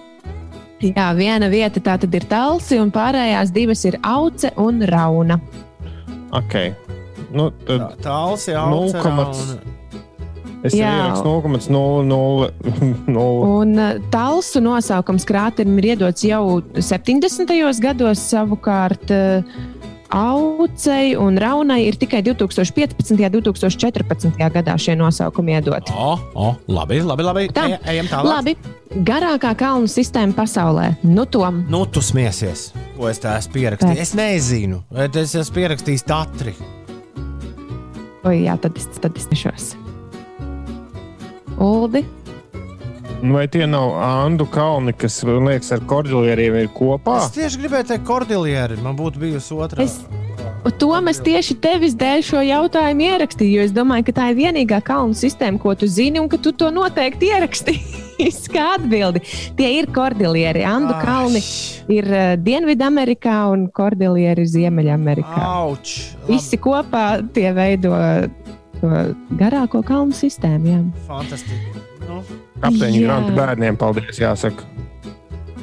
Jā, 0.81 1.11
viena 1.17 1.49
vieta 1.51 1.79
tā 1.83 1.97
tad 2.01 2.15
ir 2.17 2.25
tālsi, 2.29 2.79
un 2.81 2.89
pārējās 2.93 3.51
divas 3.53 3.83
ir 3.85 3.99
auce 4.01 4.49
un 4.57 4.81
rauna. 4.89 5.39
ok. 6.31 6.55
Nu, 7.31 7.45
tad 7.63 7.93
Tāls 8.03 8.49
jau 8.49 8.65
0,1. 8.91 9.61
es 10.67 10.73
Jā. 10.75 10.89
ierakstu 10.91 11.29
0,00. 11.71 12.49
Un 13.61 13.71
uh, 13.79 13.93
tālsu 14.11 14.59
nosaukums 14.59 15.23
krāterim 15.29 15.77
ir 15.79 15.93
iedots 15.93 16.25
jau 16.27 16.59
70. 16.75 17.47
gados, 17.79 18.19
savukārt 18.33 19.13
uh, 19.15 19.47
aucei 20.11 21.15
un 21.15 21.37
raunai 21.37 21.85
ir 21.87 21.95
tikai 21.95 22.21
2015. 22.23 23.11
un 23.11 23.17
2014. 23.17 24.49
gadā 24.51 24.75
šie 24.77 24.95
nosaukumi 24.99 25.55
iedoti. 25.55 25.95
O, 25.95 26.19
o, 26.35 26.53
labi, 26.67 27.01
labi, 27.03 27.23
labi. 27.23 27.47
Tā. 27.55 27.67
E, 27.71 27.79
ejam 27.93 28.09
tālāk. 28.11 28.29
Labi, 28.31 28.55
garākā 29.07 29.53
kalnu 29.57 29.89
sistēma 29.91 30.35
pasaulē. 30.37 30.91
Nu, 31.03 31.25
tom. 31.25 31.63
Nu, 31.71 31.85
tu 31.85 32.03
smiesies, 32.03 32.69
ko 32.97 33.09
es 33.11 33.21
tā 33.23 33.37
esmu 33.39 33.55
pierakstījis. 33.57 34.01
Es 34.03 34.15
nezinu, 34.17 34.83
bet 34.91 35.19
es 35.21 35.35
esmu 35.39 35.61
pierakstījis 35.61 36.07
Tatri. 36.07 36.55
O, 38.21 38.33
jā, 38.35 38.57
tad 38.61 38.77
es, 38.77 38.89
tad 39.01 39.17
es 39.17 39.29
nešos. 39.31 39.71
Uldi. 41.61 42.05
Nu, 43.21 43.33
Vai 43.37 43.47
tie 43.47 43.67
nav 43.69 43.93
Andu 44.01 44.47
kalni, 44.49 44.93
kas, 44.97 45.19
man 45.27 45.45
liekas, 45.45 45.69
ar 45.75 45.83
kordilieriem 45.85 46.55
ir 46.63 46.69
kopā? 46.73 47.19
Es 47.21 47.35
tieši 47.35 47.59
gribēju 47.61 47.91
teikt, 47.91 48.05
kordilieri. 48.07 48.79
Man 48.81 48.95
būtu 48.97 49.21
bijusi 49.21 49.53
otrā. 49.53 49.85
Es, 49.85 49.99
to 50.81 50.89
mēs 51.05 51.21
tieši 51.21 51.59
tevis 51.61 51.93
dēļ 52.01 52.23
šo 52.25 52.41
jautājumu 52.47 53.05
ierakstīju, 53.11 53.59
jo 53.59 53.65
es 53.67 53.75
domāju, 53.75 54.07
ka 54.09 54.15
tā 54.17 54.29
ir 54.31 54.39
vienīgā 54.39 54.79
kalnu 54.87 55.13
sistēma, 55.17 55.61
ko 55.61 55.75
tu 55.77 55.89
zini, 55.89 56.17
un 56.21 56.31
ka 56.31 56.39
tu 56.41 56.49
to 56.57 56.71
noteikti 56.73 57.29
ierakstīsi 57.29 58.55
kā 58.55 58.71
atbildi. 58.79 59.21
Tie 59.59 59.69
ir 59.77 59.91
kordilieri. 59.93 60.65
Andu 60.65 60.95
Ai. 60.97 61.05
kalni 61.05 61.43
ir 61.93 62.09
uh, 62.09 62.33
Dienvidamerikā 62.41 63.37
un 63.53 63.69
kordilieri 63.69 64.47
Ziemeļamerikā. 64.49 65.45
Auč! 65.45 65.93
Visi 66.25 66.57
kopā 66.61 67.05
tie 67.37 67.51
veido 67.53 67.93
to 68.81 69.05
garāko 69.37 69.85
kalnu 69.85 70.17
sistēmu. 70.17 70.73
Jā. 70.73 70.83
Fantastiski. 71.05 71.89
Nu, 72.11 72.21
Kapteiņa 72.61 72.99
Jā. 72.99 73.07
grāmatu 73.07 73.35
bērniem, 73.37 73.79
paldies, 73.79 74.19
jāsaka. 74.19 74.67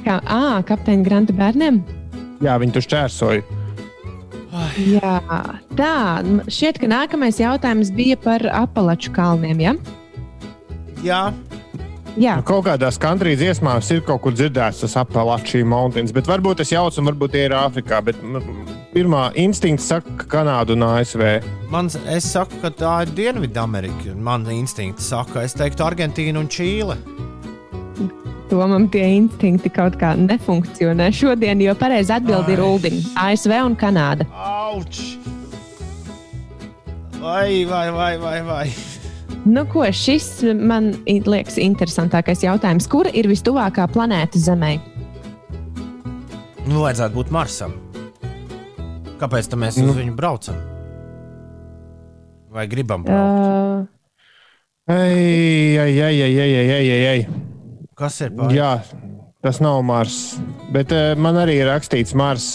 Kā 0.06 0.18
à, 0.24 0.58
kapteiņa 0.66 1.04
Granta 1.04 1.36
bērniem? 1.36 1.82
Jā, 2.42 2.56
viņi 2.62 2.74
tur 2.74 2.86
šķērsoja. 2.86 3.42
Jā, 4.88 5.18
tā. 5.78 5.94
Šķiet, 6.48 6.80
ka 6.82 6.88
nākamais 6.90 7.38
jautājums 7.42 7.92
bija 7.94 8.16
par 8.22 8.42
apelaču 8.50 9.12
kalniem. 9.14 9.60
Ja? 9.62 9.74
jā, 11.04 11.20
Jā, 12.18 12.38
Nu, 12.40 12.42
kaut 12.42 12.64
kādās 12.66 12.96
country 12.98 13.36
dziesmās 13.38 13.88
ir 13.94 14.00
kaut 14.06 14.24
kur 14.24 14.34
dzirdēts 14.34 14.80
tas 14.82 14.96
apelāčī 14.98 15.60
mountains, 15.62 16.10
bet 16.14 16.26
varbūt 16.26 16.64
es 16.64 16.72
jaucu, 16.72 16.98
un 16.98 17.12
varbūt 17.12 17.34
tie 17.36 17.44
ir 17.46 17.54
Āfrikā. 17.54 18.00
Bet 18.08 18.18
mm, 18.18 18.72
pirmā 18.94 19.28
instinkts 19.38 19.86
saka, 19.92 20.16
ka 20.18 20.26
Kanāda 20.32 20.74
un 20.74 20.82
ASV. 20.88 21.22
mans, 21.70 21.94
es 22.10 22.26
saku, 22.32 22.58
ka 22.64 22.72
tā 22.74 22.96
ir 23.06 23.14
Dienvidamerika. 23.14 24.16
Man 24.16 24.48
instinkti 24.50 25.04
saka, 25.04 25.44
es 25.46 25.54
teiktu, 25.54 25.86
Argentīna 25.86 26.42
un 26.42 26.50
Čīle. 26.50 26.98
tomam 28.48 28.88
tie 28.88 29.04
instinkti 29.14 29.70
kaut 29.70 29.98
kā 30.00 30.14
nefunkcionē 30.16 31.10
šodien, 31.12 31.60
jo 31.60 31.74
pareizi 31.78 32.14
atbildi 32.16 32.56
ir. 32.56 32.62
Uldim, 32.64 33.00
ASV 33.14 33.58
un 33.62 33.76
Kanāda. 33.76 34.26
Auč! 34.32 35.18
Vai, 37.20 37.64
vai, 37.68 37.90
vai, 37.92 38.14
vai, 38.18 38.38
vai. 38.42 38.97
Nu, 39.48 39.64
ko, 39.64 39.86
šis 39.94 40.42
man 40.52 40.90
liekas 41.06 41.56
interesantākais 41.62 42.42
jautājums. 42.44 42.88
Kur 42.90 43.08
ir 43.08 43.28
vistuvākā 43.30 43.86
planēta 43.88 44.40
Zemē? 44.40 44.74
Nu, 46.68 46.82
vajadzētu 46.82 47.14
būt 47.14 47.30
Marsam. 47.32 47.72
Kāpēc 49.18 49.48
tam 49.48 49.64
mēs 49.64 49.78
nu. 49.80 49.88
uz 49.88 49.96
viņu 49.96 50.12
braucam? 50.18 50.58
Vai 52.52 52.66
gribam? 52.68 53.06
braukt? 53.06 53.88
Ej, 54.88 55.76
ej, 55.80 55.96
ej, 56.00 56.20
ej, 56.26 56.36
ej, 56.44 56.52
ej, 56.58 56.90
ej, 56.92 57.06
ej. 57.12 57.24
Kas 57.96 58.20
ir 58.24 58.34
pārāk? 58.36 58.52
Jā, 58.56 58.72
tas 59.44 59.62
nav 59.64 59.80
Mars. 59.84 60.18
Bet 60.74 60.92
uh, 60.92 61.12
man 61.16 61.40
arī 61.40 61.58
ir 61.62 61.70
rakstīts 61.72 62.16
Mars. 62.16 62.50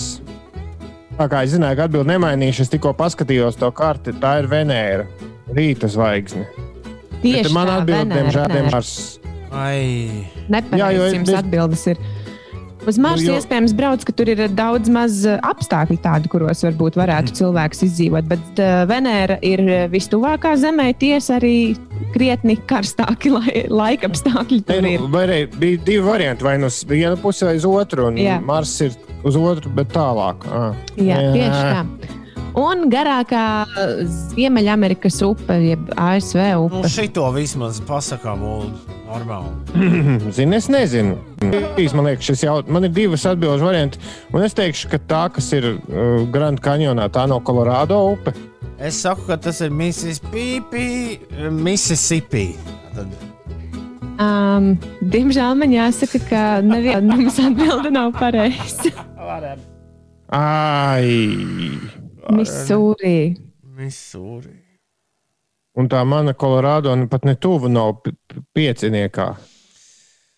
Tā 1.18 1.30
kā 1.30 1.44
es 1.46 1.54
zināju, 1.54 1.78
ka 1.78 1.90
atbildību 1.90 2.10
nemainīšu, 2.14 2.66
es 2.66 2.74
tikko 2.74 2.94
paskatījos 2.98 3.58
to 3.62 3.70
karti. 3.74 4.14
Tā 4.22 4.38
ir 4.42 4.50
Venēra, 4.50 5.10
rīta 5.54 5.90
zvaigzne 5.90 6.46
tieši 7.24 7.54
man 7.56 7.72
atbild, 7.80 8.12
diemžēl. 8.14 8.72
Mars. 8.72 8.94
Ai, 9.54 10.26
Nepareizi 10.50 10.82
Jā, 10.82 11.14
jums 11.14 11.30
es- 11.30 11.40
atbildes 11.44 11.88
ir. 11.94 11.98
Uz 12.84 12.98
Marsa 13.00 13.24
Nu, 13.24 13.30
jo- 13.32 13.36
iespējams 13.40 13.72
brauc, 13.78 14.02
ka 14.04 14.12
tur 14.12 14.28
ir 14.28 14.42
daudz 14.52 14.90
maz 14.92 15.22
uh, 15.26 15.38
apstākļu, 15.48 15.96
tādu, 16.04 16.28
kuros 16.28 16.64
varbūt 16.66 16.98
varētu 17.00 17.32
Mm. 17.32 17.38
cilvēks 17.40 17.84
izdzīvot. 17.88 18.26
Bet 18.28 18.60
uh, 18.60 18.84
Venēra 18.90 19.38
ir 19.42 19.62
uh, 19.64 19.86
vistuvākā 19.94 20.52
Zemē, 20.60 20.90
tiesa 21.00 21.38
arī 21.40 21.78
krietni 22.12 22.58
karstāki 22.68 23.32
lai, 23.32 23.64
laika 23.82 24.10
apstākļi 24.12 24.60
Ei, 24.60 24.68
tur 24.68 24.90
ir. 24.90 25.00
nu, 25.00 25.08
arī 25.22 25.40
bija 25.56 25.80
divi 25.86 26.04
varianti, 26.04 26.44
vai 26.44 26.58
nu 26.60 26.68
uz 26.68 26.82
vienu 26.84 27.16
pusi 27.24 27.46
vai 27.48 27.56
uz 27.56 27.64
otru. 27.66 28.08
un 28.12 28.16
Jā. 28.20 28.42
Mars 28.44 28.76
ir 28.82 28.92
uz 29.24 29.36
otru, 29.40 29.70
bet 29.72 29.88
tālāk. 29.96 30.44
Ah. 30.52 30.74
Jā, 31.00 31.22
tieši 31.32 31.64
tā. 31.72 32.20
Un 32.60 32.84
garākā 32.94 33.44
Ziemeļamerikas 34.34 35.16
upe, 35.26 35.56
jeb 35.64 35.88
ASV 35.98 36.38
Nu, 36.54 36.68
upe. 36.68 36.90
šito 36.92 37.26
vismaz 37.34 37.80
pasakām, 37.88 38.44
Ulu. 38.46 38.70
Normāli. 39.10 39.52
Zini, 40.38 40.58
es 40.58 40.70
nezinu. 40.74 41.18
Man 41.42 42.06
liekas, 42.08 42.28
šis 42.30 42.44
jau 42.46 42.60
man 42.70 42.86
ir 42.88 42.94
divas 42.94 43.26
atbildžu 43.30 43.66
varianti. 43.68 44.00
Un 44.34 44.46
es 44.46 44.54
teikšu, 44.58 44.90
ka 44.94 45.00
tā, 45.10 45.24
kas 45.36 45.50
ir 45.58 45.68
uh, 45.76 46.24
Grand 46.34 46.62
Canjonā, 46.62 47.10
tā 47.14 47.26
nav 47.30 47.44
Colorado 47.46 48.00
upe. 48.14 48.34
Es 48.82 49.02
saku, 49.02 49.26
ka 49.28 49.38
tas 49.38 49.62
ir 49.66 49.74
Mississippi. 49.74 51.20
Mississippi. 51.50 52.48
Tad 52.96 53.30
Um, 54.22 54.76
diemžēl 55.10 55.56
man 55.58 55.72
jāsaka, 55.74 56.20
ka 56.30 56.42
neviena 56.62 57.16
mums 57.18 57.40
atbilde 57.42 57.90
nav 57.92 58.12
pareiza. 58.14 58.92
Ai! 60.30 61.80
Misūrī. 62.32 63.16
Misūri. 63.78 64.54
Un 65.76 65.88
tā 65.90 66.04
mana 66.06 66.36
Colorado 66.38 66.94
nu 66.96 67.08
pat 67.10 67.26
ne 67.26 67.34
tuvu 67.36 67.70
nav 67.72 67.96
pi- 68.06 68.14
pi- 68.30 68.44
pieciniekā. 68.54 69.32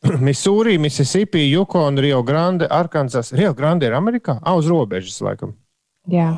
Misūrī, 0.27 0.77
Mississippi, 0.79 1.43
Yukon, 1.51 1.97
Rio 1.99 2.21
Grande, 2.23 2.67
Arkansas. 2.71 3.33
Rio 3.35 3.53
Grande 3.57 3.89
ir 3.89 3.97
Amerikā? 3.97 4.37
Ah, 4.41 4.55
uz 4.55 4.69
robežas, 4.71 5.19
laikam. 5.25 5.55
Jā. 6.07 6.31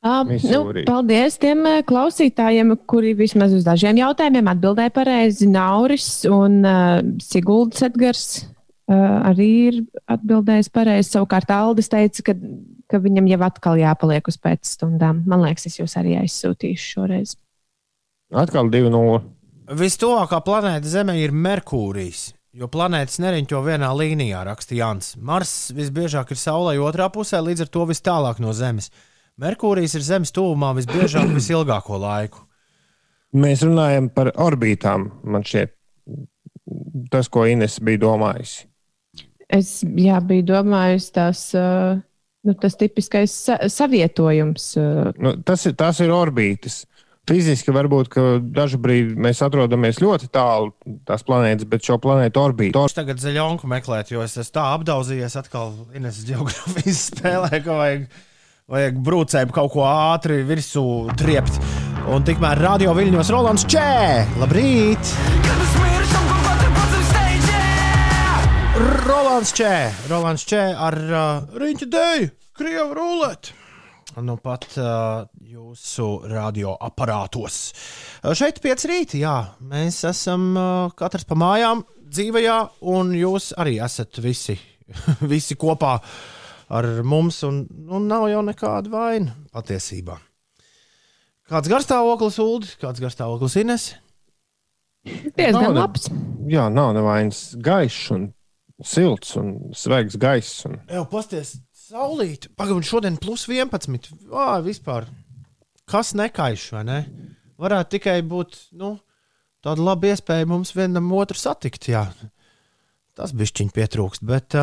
Um, 0.00 0.30
nu, 0.30 0.36
Misūrī. 0.38 0.84
paldies 0.88 1.36
tiem 1.40 1.66
klausītājiem, 1.88 2.70
kuri 2.88 3.10
vismaz 3.18 3.52
uz 3.52 3.66
dažiem 3.66 3.98
jautājumiem 4.00 4.46
atbildēja 4.54 4.92
pareizi. 4.96 5.48
Nauris 5.50 6.06
un 6.30 6.60
uh, 6.64 7.02
Siguldas 7.20 7.82
Edgars 7.84 8.22
uh, 8.40 9.28
arī 9.28 9.48
ir 9.66 9.80
atbildējis 10.08 10.70
pareizi. 10.72 11.10
Savukārt 11.16 11.52
Aldis 11.52 11.90
teica, 11.92 12.24
ka, 12.30 12.36
ka 12.90 13.00
viņam 13.02 13.28
jau 13.30 13.40
atkal 13.46 13.78
jāpaliek 13.80 14.26
uz 14.30 14.38
pēcstundām. 14.42 15.22
Man 15.30 15.44
liekas, 15.44 15.68
es 15.70 15.78
jūs 15.78 15.96
arī 16.00 16.16
aizsūtīšu 16.20 16.96
šoreiz. 16.96 17.36
Atkal 18.30 18.70
2-0. 18.70 19.20
Vistuvākā 19.78 20.40
planēta 20.46 20.90
Zemē 20.90 21.16
ir 21.22 21.34
Merkūrijs. 21.34 22.30
Jo 22.50 22.66
planētas 22.66 23.20
neriņķo 23.22 23.60
vienā 23.62 23.92
līnijā, 23.94 24.40
raksta 24.42 24.74
Jans. 24.74 25.12
Mars 25.22 25.70
visbiežāk 25.74 26.32
ir 26.34 26.38
Saulē 26.40 26.74
otrā 26.82 27.06
pusē, 27.14 27.38
līdz 27.46 27.62
ar 27.62 27.70
to 27.70 27.84
vis 27.86 28.02
tālāk 28.02 28.40
no 28.42 28.50
Zemes. 28.50 28.90
Merkūrijs 29.38 29.94
ir 29.94 30.02
Zemes 30.02 30.34
tuvumā 30.34 30.72
visbiežāk 30.74 31.30
visilgāko 31.36 32.00
laiku. 32.02 32.42
Mēs 33.38 33.62
runājam 33.62 34.08
par 34.10 34.32
orbītām. 34.34 35.06
Man 35.22 35.46
šķiet, 35.46 35.76
tas, 37.14 37.30
ko 37.30 37.46
Ines 37.46 37.78
bija 37.86 38.02
domājusi. 38.02 38.66
Es 39.50 39.70
jā, 39.82 40.18
biju 40.22 40.48
domājis, 40.50 41.06
tas, 41.14 41.44
uh, 41.58 42.02
nu, 42.46 42.54
tas 42.58 42.76
tipiskais 42.80 43.34
sa 43.48 43.58
savietojums. 43.68 44.72
Uh, 44.80 45.10
Nu, 45.20 45.34
tas, 45.44 45.66
ir, 45.68 45.76
tas 45.78 46.00
ir 46.04 46.12
orbītas. 46.14 46.84
Fiziski 47.30 47.70
varbūt 47.70 48.08
ka 48.10 48.22
dažu 48.42 48.80
brīdi 48.82 49.14
mēs 49.20 49.42
atrodamies 49.44 50.00
ļoti 50.02 50.30
tālu 50.34 50.72
no 50.72 50.96
tās 51.06 51.22
planētas, 51.26 51.68
bet 51.70 51.84
šo 51.86 52.00
planētu 52.02 52.42
orbītu. 52.42 52.80
Es 52.90 52.96
tagad 52.96 53.22
zaļonku 53.22 53.70
meklētu, 53.70 54.16
jo 54.16 54.24
es 54.24 54.34
esmu 54.40 54.56
tā 54.56 54.64
apdauzījies 54.74 55.36
atkal 55.38 55.76
Ines 55.94 56.24
geogrāfijas 56.26 57.04
spēlē, 57.12 57.62
ka 57.62 57.78
vajag, 57.78 58.08
vajag 58.72 59.00
brūcēm 59.06 59.54
kaut 59.54 59.70
ko 59.76 59.86
ātri 59.86 60.40
virsū 60.48 60.84
triept. 61.20 61.60
Un 62.10 62.26
tikmēr 62.26 62.58
radio 62.64 62.96
viļņos 62.98 63.30
Rolands 63.36 63.68
Čē! 63.70 63.90
Labrīt! 64.40 65.14
Rolands 68.80 69.50
Čē! 69.52 69.90
Rolands 70.08 70.44
Čē 70.48 70.60
ar 70.72 70.94
uh, 70.96 71.56
riņķa 71.60 71.86
dēļu, 71.92 72.28
krievu 72.56 72.94
ruleti! 72.96 73.52
Nu, 74.24 74.38
pat 74.40 74.64
uh, 74.80 75.26
jūsu 75.44 76.06
radioaparātos. 76.30 77.58
Uh, 78.24 78.32
šeit 78.36 78.62
pieci 78.64 78.88
rīti, 78.88 79.20
jā, 79.20 79.34
mēs 79.68 80.00
esam 80.08 80.48
uh, 80.56 80.94
katrs 80.96 81.28
pa 81.28 81.36
mājām, 81.38 81.84
dzīvajā, 82.08 82.56
un 82.94 83.12
jūs 83.18 83.50
arī 83.60 83.76
esat 83.84 84.22
visi, 84.24 84.56
visi 85.34 85.58
kopā 85.60 85.98
ar 86.72 86.90
mums, 87.04 87.42
un 87.44 87.62
nu, 87.68 88.00
nav 88.00 88.30
jau 88.32 88.40
nekāda 88.48 88.92
vaina 88.96 89.36
patiesībā. 89.52 90.16
Kāds 91.52 91.68
garstāvoklis, 91.68 92.40
Ulu, 92.40 92.74
kāds 92.80 93.04
garstāvoklis 93.04 93.60
Ines? 93.60 93.90
diezgan 95.04 95.60
Nav 95.60 95.72
ne- 95.74 95.80
labs. 95.84 96.10
Jā, 96.50 96.70
nav 96.72 96.94
nevainas 96.96 97.50
gaišs 97.60 98.12
un 98.16 98.30
silts 98.86 99.36
un 99.40 99.54
svaigs 99.76 100.16
gaiss. 100.20 100.64
Un... 100.68 100.78
Jā, 100.90 101.04
pasties, 101.10 101.56
saulīt, 101.90 102.48
pagaidām, 102.58 102.84
šodien 102.86 103.18
plus 103.20 103.46
11. 103.50 104.12
Vā, 104.30 104.52
vispār. 104.64 105.08
Kas 105.90 106.12
nekaiš, 106.18 106.68
vai 106.76 106.84
ne? 106.86 106.98
Varētu 107.60 107.96
tikai 107.96 108.20
būt 108.24 108.56
nu, 108.78 108.94
tāda 109.64 109.84
laba 109.84 110.12
iespēja 110.12 110.48
mums 110.48 110.72
vienam 110.76 111.10
otru 111.16 111.38
satikt. 111.38 111.90
Jā. 111.90 112.06
Tas 113.18 113.34
bišķiņ 113.36 113.72
pietrūkst, 113.74 114.24
bet, 114.24 114.54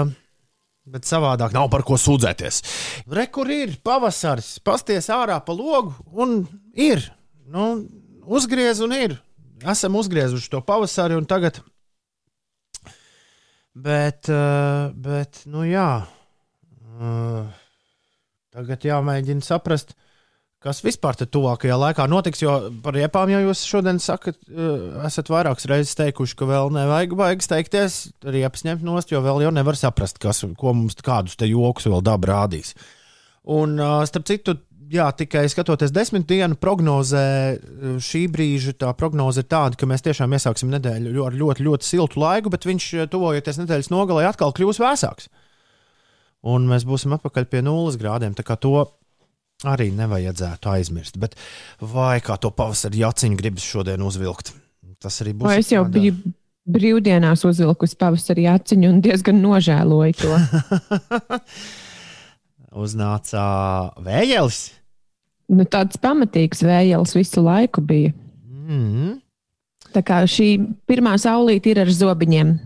bet 0.87 1.05
savādāk 1.05 1.53
nav 1.53 1.67
par 1.73 1.83
ko 1.85 1.99
sūdzēties. 1.99 2.63
Rekur 3.13 3.51
ir 3.53 3.75
pavasaris, 3.85 4.55
pasties 4.65 5.11
ārā 5.13 5.37
pa 5.45 5.53
logu 5.53 5.93
un 6.15 6.39
ir. 6.73 7.03
Nu, 7.47 7.83
uzgriez 8.25 8.81
un 8.83 8.95
ir. 8.95 9.17
Esam 9.67 9.97
uzgriezuši 9.99 10.51
to 10.53 10.61
pavasari 10.65 11.17
un 11.17 11.27
tagad. 11.29 11.59
Bet, 13.77 14.25
uh, 14.31 14.89
bet 14.95 15.43
nu 15.45 15.61
jā. 15.67 16.07
Uh, 16.97 17.45
tagad 18.55 18.85
jāmēģina 18.87 19.45
saprast, 19.45 19.93
kas 20.63 20.81
vispār 20.81 21.19
te 21.19 21.27
tuvākajā 21.29 21.75
laikā 21.77 22.07
notiks. 22.09 22.41
Jo 22.41 22.55
par 22.83 22.97
riepām 22.97 23.29
jau 23.29 23.43
jūs 23.45 23.61
šodien 23.69 24.01
sakat, 24.01 24.39
uh, 24.49 25.03
esat 25.05 25.29
vairākas 25.29 25.69
reizes 25.69 25.97
teikuši, 25.99 26.37
ka 26.39 26.49
vēl 26.49 26.73
nevajag 26.73 27.13
vajag 27.19 27.45
steigties, 27.45 27.99
riepas 28.25 28.65
ņemt 28.65 28.85
nost, 28.87 29.13
jo 29.13 29.21
vēl 29.25 29.45
jau 29.45 29.53
nevar 29.53 29.77
saprast, 29.77 30.17
kas, 30.23 30.41
ko 30.57 30.73
mums 30.73 30.97
kādus 31.05 31.37
te 31.37 31.49
joks 31.51 31.85
vēl 31.91 32.01
daba 32.05 32.33
rādīs. 32.33 32.73
Un, 33.47 33.77
starp 34.09 34.25
citu, 34.27 34.57
jā, 34.91 35.07
tikai 35.17 35.43
skatoties 35.51 35.93
desmit 35.95 36.27
dienu 36.29 36.57
prognozē, 36.59 37.23
šī 38.03 38.23
brīža 38.33 38.75
tā 38.83 38.91
prognoze 38.97 39.43
ir 39.43 39.49
tāda, 39.51 39.79
ka 39.79 39.89
mēs 39.89 40.05
tiešām 40.05 40.35
iesāksim 40.37 40.71
nedēļu 40.75 41.25
ar 41.25 41.37
ļoti, 41.37 41.65
ļoti 41.67 41.87
siltu 41.87 42.21
laiku, 42.21 42.51
bet 42.53 42.67
viņš, 42.67 42.87
uh, 42.97 43.09
tuvojoties 43.11 43.61
nedēļas 43.63 43.91
nogalē, 43.93 44.27
atkal 44.29 44.55
kļūs 44.55 44.81
vēsāks. 44.83 45.29
Un 46.47 46.67
mēs 46.69 46.85
būsim 46.87 47.15
atpakaļ 47.17 47.47
pie 47.51 47.63
nulles 47.65 47.97
grādiem. 47.99 48.35
Tā 48.37 48.45
kā 48.45 48.55
to 48.61 48.85
arī 49.67 49.89
nevajadzētu 49.97 50.69
aizmirst. 50.69 51.17
Bet 51.19 51.33
vai 51.81 52.19
kā 52.23 52.37
to 52.39 52.51
pavasarī 52.53 53.01
jaciņu 53.01 53.39
gribas 53.39 53.65
šodien 53.65 54.03
uzvilkt? 54.05 54.53
Tas 55.01 55.17
arī 55.23 55.33
būs. 55.33 55.49
O, 55.49 55.55
es 55.57 55.71
jau 55.73 55.83
kādā- 55.85 55.97
biju 55.97 56.35
brīvdienās 56.67 57.43
uzvilkusi 57.47 57.97
pavasarī 57.99 58.47
aciņu 58.51 58.89
un 58.91 59.01
diezgan 59.03 59.41
nožēloju 59.41 60.17
to. 60.21 60.39
Uznāca 62.77 63.43
vējēlis. 64.03 64.61
Nu, 65.47 65.63
tāds 65.63 65.99
pamatīgs 66.03 66.63
vējels 66.67 67.15
visu 67.15 67.43
laiku 67.45 67.81
bija. 67.81 68.13
Mm. 68.47 69.17
Tā 69.95 70.03
kā 70.05 70.21
šī 70.27 70.49
pirmā 70.89 71.15
saulīte 71.21 71.71
ir 71.71 71.85
ar 71.85 71.91
zobiņiem. 71.91 72.57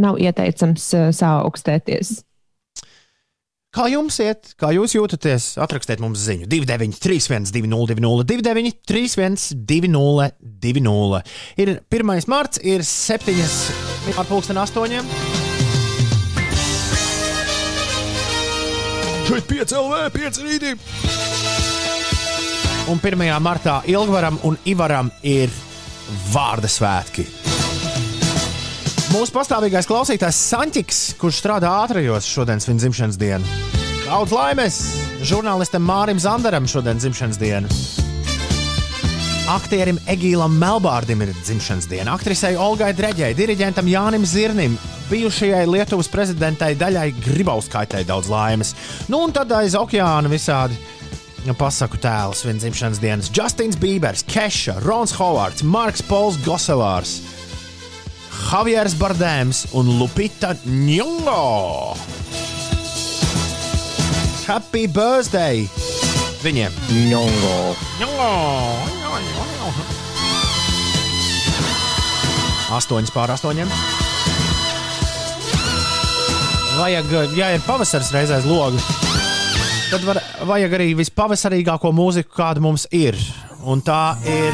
Nav 0.00 0.18
ieteicams 0.20 0.88
uh, 0.96 1.10
saaugstēties. 1.16 2.18
Kā 3.76 3.90
jums 3.92 4.16
iet? 4.24 4.54
Kā 4.56 4.70
jūs 4.72 4.94
jūtaties? 4.96 5.50
Atrakstiet 5.60 6.00
mums 6.00 6.22
ziņu. 6.24 6.48
29, 6.48 6.96
31, 7.02 7.50
202, 7.52 8.24
29, 8.24 8.78
31, 8.88 9.36
202. 9.68 11.20
Ir 11.60 11.74
1. 11.84 12.14
marts, 12.32 12.62
ir 12.64 12.86
7 12.88 14.16
ar 14.16 14.30
pulksten 14.30 14.56
8. 14.64 15.35
Šeit 19.26 19.48
5 19.50 19.72
LV, 19.74 19.94
5 20.14 20.36
rītī. 20.44 20.72
Un 22.86 23.00
1. 23.02 23.24
martā 23.42 23.80
Ilgvaram 23.90 24.38
un 24.46 24.54
Ivaram 24.70 25.10
ir 25.26 25.50
vārda 26.30 26.70
svētki. 26.70 27.26
Mūsu 29.10 29.34
pastāvīgais 29.34 29.90
klausītājs 29.90 30.38
Sančiks, 30.52 31.02
kurš 31.18 31.42
strādā 31.42 31.74
ātrajos 31.82 32.30
šodienas 32.30 32.70
viņa 32.70 32.84
dzimšanas 32.84 33.18
dienu. 33.18 33.54
Daudz 34.06 34.34
laimes! 34.36 34.80
Žurnālistam 35.26 35.82
Mārim 35.82 36.22
Zandaram 36.22 36.70
šodien 36.70 37.02
dzimšanas 37.02 37.42
diena. 37.42 38.05
Aktierim 39.46 39.98
Egīlam 40.10 40.56
Melbārdim 40.58 41.20
ir 41.22 41.30
dzimšanas 41.36 41.84
diena, 41.86 42.16
aktrisei 42.16 42.56
Olgai 42.58 42.88
Dreģei, 42.98 43.30
diriģentam 43.38 43.86
Jānim 43.86 44.24
Zirnim, 44.26 44.74
bijušajai 45.06 45.60
Lietuvas 45.70 46.10
prezidentai 46.10 46.72
Daļai 46.74 47.12
Gribauskaitai 47.22 48.02
daudz 48.08 48.26
laimes. 48.26 48.74
Nu 49.06 49.20
un 49.22 49.34
tad 49.36 49.54
aiz 49.54 49.78
okeāna 49.78 50.32
visādi 50.32 50.74
pasaku 51.54 52.00
tēls 52.02 52.42
viņa 52.42 52.64
dzimšanas 52.64 52.98
dienas. 52.98 53.30
Justins 53.30 53.78
Bībers, 53.78 54.26
Keša, 54.26 54.80
Rons 54.82 55.14
Hovards, 55.14 55.62
Marks 55.62 56.02
Pols 56.02 56.40
Gosevārs, 56.42 57.20
Javieris 58.48 58.98
Bardēms 58.98 59.68
un 59.78 59.94
Lupita 60.00 60.56
Njungo. 60.66 61.94
Happy 64.50 64.88
birthday! 64.90 65.68
Viņiem. 66.46 66.74
Ņongo. 67.10 67.56
Astoņas 72.76 73.12
pār 73.14 73.32
astoņiem. 73.34 73.70
Vajag, 76.76 77.12
ja 77.38 77.54
ir 77.56 77.62
pavasaris 77.64 78.10
reizēs 78.12 78.44
logs, 78.44 78.84
tad 79.88 80.02
var, 80.04 80.20
vajag 80.44 80.74
arī 80.76 80.90
vispavasarīgāko 80.98 81.92
mūziku, 81.96 82.34
kāda 82.36 82.60
mums 82.60 82.84
ir. 82.92 83.16
Un 83.66 83.80
tā 83.82 84.18
ir 84.28 84.52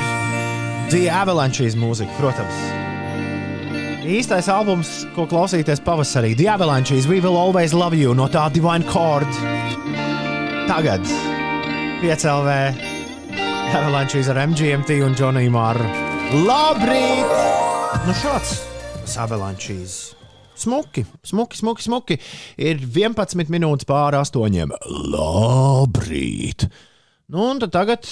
The 0.93 1.09
Avalanches 1.11 1.75
mūzika, 1.77 2.15
protams. 2.21 2.63
Īstais 4.07 4.49
albums, 4.51 5.03
ko 5.17 5.27
klausīties 5.31 5.83
pavasarī, 5.83 6.37
The 6.39 6.49
Avalanches, 6.55 7.11
We 7.11 7.19
Will 7.25 7.39
Always 7.39 7.75
Love 7.75 7.99
You 7.99 8.15
no 8.15 8.31
tā 8.31 8.47
Divine 8.55 8.87
Chord. 8.87 9.29
Tagad 10.71 11.03
piecēlvē 12.03 12.59
Avalanches 13.79 14.27
ar 14.33 14.41
MGMT 14.49 14.97
un 15.07 15.15
Džoniju 15.15 15.53
Māru. 15.55 15.85
Labrīt! 16.43 17.31
Nu 18.03 18.15
šāds 18.19 18.57
tas 18.97 19.15
Avalanches. 19.23 19.95
Smuki, 20.59 21.05
smuki, 21.27 21.59
smuki, 21.61 21.85
smuki. 21.87 22.17
Ir 22.59 22.83
11 22.83 23.53
minūtes 23.55 23.87
pāri 23.87 24.19
astoņiem. 24.19 24.75
Labrīt! 25.15 26.67
Nu, 27.31 27.47
un 27.53 27.63
tagad, 27.63 28.09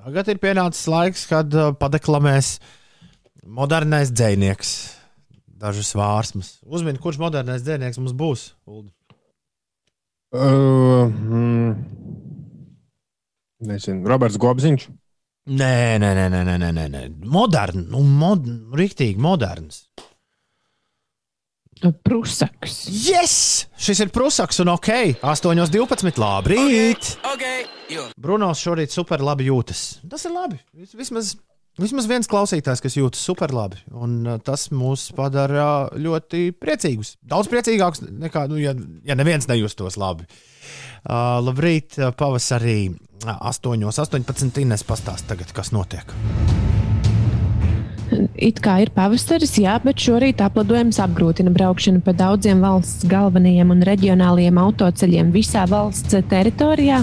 tagad 0.00 0.32
ir 0.32 0.42
pienācis 0.42 0.90
laiks, 0.90 1.24
kad 1.30 1.54
uh, 1.54 1.70
padeklamēs 1.78 2.56
modernais 3.46 4.10
dzinieks. 4.10 4.74
Dažas 5.62 5.94
vārsmas. 5.94 6.56
Uzmini, 6.66 6.98
kurš 6.98 7.22
modernais 7.22 7.62
dzinieks 7.62 8.02
mums 8.02 8.18
būs? 8.18 8.48
Uldi? 8.66 8.90
Uh, 10.32 11.06
mm, 11.06 12.21
nezinu, 13.66 14.06
Roberts 14.08 14.38
Gobziņš. 14.42 14.88
Nē, 15.52 15.98
nē, 15.98 16.08
nē, 16.14 16.26
nē, 16.30 16.40
nē, 16.46 16.56
nē, 16.62 16.70
nē, 16.76 16.86
nē. 16.92 17.02
Modern, 17.26 17.88
nu, 17.90 18.02
mod, 18.06 18.46
rīktīgi 18.78 19.18
moderns. 19.22 19.84
Prusaks. 22.06 22.84
Yes! 22.86 23.32
Šis 23.74 24.04
ir 24.04 24.12
Prusaks 24.14 24.60
un 24.62 24.70
ok. 24.70 24.90
8,12. 25.18 26.20
Labrīt! 26.22 27.16
Okay, 27.32 27.64
jo. 27.90 28.04
Brunos 28.22 28.62
šorīt 28.62 28.94
super 28.94 29.24
labi 29.24 29.48
jūtas. 29.48 29.96
Tas 30.06 30.22
ir 30.28 30.34
labi. 30.36 30.60
Vis- 30.78 30.94
Vismaz, 30.94 31.32
vismaz 31.82 32.06
viens 32.06 32.30
klausītājs, 32.30 32.84
kas 32.84 32.94
jūtas 33.00 33.24
super 33.26 33.50
labi. 33.56 33.82
Un 33.98 34.20
uh, 34.22 34.38
tas 34.38 34.68
mūs 34.70 35.08
padara 35.18 35.88
ļoti 35.98 36.52
priecīgus. 36.54 37.16
Daudz 37.26 37.50
priecīgākus 37.50 38.06
nekā, 38.06 38.46
nu, 38.52 38.62
ja, 38.62 38.76
ja 39.02 39.18
neviens 39.18 39.50
nejustos 39.50 39.98
labi. 39.98 40.28
Uh, 40.30 40.91
labrīt, 41.08 41.98
uh, 41.98 42.12
pavasarī 42.16 42.78
uh, 42.90 43.36
8,18. 43.50 44.62
Ines 44.62 44.86
pastāst 44.86 45.28
tagad, 45.30 45.52
kas 45.56 45.72
notiek. 45.74 46.14
It 48.36 48.60
kā 48.64 48.78
ir 48.82 48.90
pavasaris, 48.94 49.54
jā, 49.60 49.74
bet 49.84 50.00
šorīt 50.02 50.42
apladojums 50.44 50.98
apgrūtina 51.02 51.52
braukšanu 51.54 52.02
pa 52.04 52.14
daudziem 52.16 52.62
valsts 52.64 53.06
galvenajiem 53.08 53.72
un 53.72 53.84
reģionālajiem 53.86 54.58
autoceļiem 54.60 55.32
visā 55.34 55.64
valsts 55.70 56.16
teritorijā. 56.30 57.02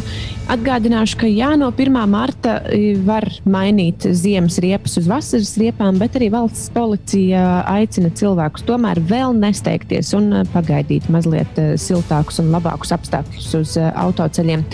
Atgādināšu, 0.49 1.19
ka 1.21 1.29
jā, 1.29 1.51
no 1.61 1.69
1. 1.69 1.97
marta 2.09 2.55
i, 2.73 2.95
var 3.05 3.27
mainīt 3.45 4.07
ziemas 4.17 4.57
riepas 4.61 4.97
uz 5.01 5.09
vasaras 5.09 5.53
riepām, 5.61 5.99
bet 6.01 6.17
arī 6.17 6.31
valsts 6.33 6.71
policija 6.73 7.43
aicina 7.69 8.09
cilvēkus 8.09 8.65
tomēr 8.65 9.01
vēl 9.09 9.37
nesteigties 9.37 10.11
un 10.17 10.31
eh, 10.41 10.45
pagaidīt 10.53 11.09
mazliet 11.13 11.61
eh, 11.61 11.75
siltākus 11.81 12.41
un 12.41 12.49
labākus 12.53 12.93
apstākļus 12.97 13.49
uz 13.59 13.75
autoceļiem. 13.79 14.65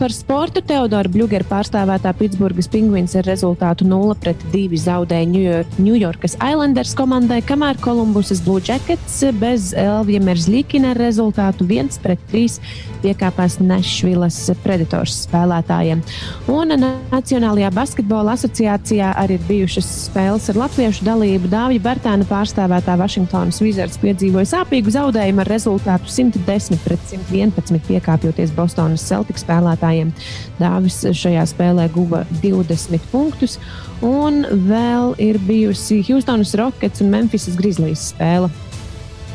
Par 0.00 0.14
sportu 0.14 0.62
Teodora 0.66 1.10
Bļūgera 1.10 1.46
pārstāvētā 1.50 2.14
Pitsburgas 2.18 2.70
pingvīns 2.70 3.16
ar 3.18 3.26
rezultātu 3.26 3.86
0 3.88 4.14
pret 4.22 4.46
2 4.54 4.82
zaudēja 4.86 5.64
Ņujorkas 5.76 6.38
Islanders 6.40 6.94
komandai, 6.96 7.42
kamēr 7.44 7.76
Kolumbusas 7.84 8.40
Blue 8.40 8.62
Jackets 8.64 9.18
bez 9.36 9.74
Elvija 9.76 10.22
Merzlīkina 10.24 10.94
rezultātu 10.96 11.66
1 11.68 11.98
pret 12.00 12.22
3 12.30 12.54
piekāpās 13.02 13.58
Nešvilas 13.60 14.38
Predators 14.64 15.18
spēlētājiem. 15.26 16.00
Un 16.48 16.72
Nacionālajā 16.80 17.68
basketbola 17.76 18.32
asociācijā 18.38 19.12
arī 19.20 19.36
ir 19.36 19.44
bijušas 19.50 19.90
spēles 20.06 20.48
ar 20.52 20.60
latviešu 20.62 21.04
dalību. 21.06 21.50
Dāvija 21.52 21.84
Bērtāna 21.84 22.24
pārstāvētā 22.30 22.96
Vašingtonas 22.96 23.60
Wizards 23.60 24.00
piedzīvoja 24.00 24.48
sāpīgu 24.54 24.94
zaudējumu 24.96 25.44
ar 25.44 25.52
rezultātu 25.52 26.08
110 26.08 26.80
pret 26.86 27.04
111 27.12 27.84
piekāpjoties 27.90 28.54
Bostonas 28.56 29.04
Celtics 29.04 29.44
spēlētājiem. 29.44 30.14
Dāvis 30.56 31.02
šajā 31.12 31.44
spēlē 31.52 31.90
guva 31.92 32.24
20 32.40 33.12
punktus. 33.12 33.60
Un 34.04 34.42
vēl 34.68 35.14
ir 35.24 35.38
bijusi 35.56 36.02
Houstonas 36.04 36.54
Rockets 36.54 37.00
un 37.00 37.08
Memphisas 37.12 37.56
Grizzlies 37.56 38.10
spēle. 38.12 38.50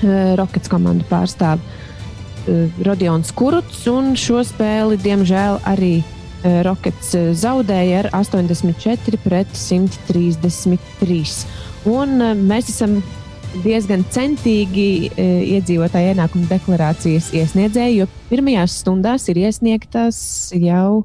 Eh, 0.02 0.34
Rockets 0.38 0.70
komandu 0.70 1.06
pārstāv 1.10 1.62
eh, 2.50 2.70
Rodions 2.86 3.32
Kuruts, 3.38 3.86
un 3.90 4.14
šo 4.18 4.42
spēli, 4.46 4.98
diemžēl, 5.02 5.60
arī 5.70 5.96
eh, 6.02 6.62
Rockets 6.66 7.16
zaudēja 7.42 8.04
ar 8.04 8.08
84 8.22 9.22
pret 9.24 9.50
133. 9.58 11.34
Un 11.90 12.22
mēs 12.46 12.70
esam 12.70 13.00
diezgan 13.66 14.06
centīgi 14.14 15.10
iedzīvotāju 15.20 16.14
ienākumu 16.14 16.46
deklarācijas 16.48 17.34
iesniedzēji, 17.36 17.98
jo 18.00 18.06
pirmajās 18.30 18.78
stundās 18.80 19.26
ir 19.34 19.42
iesniegtas 19.42 20.22
jau 20.56 21.04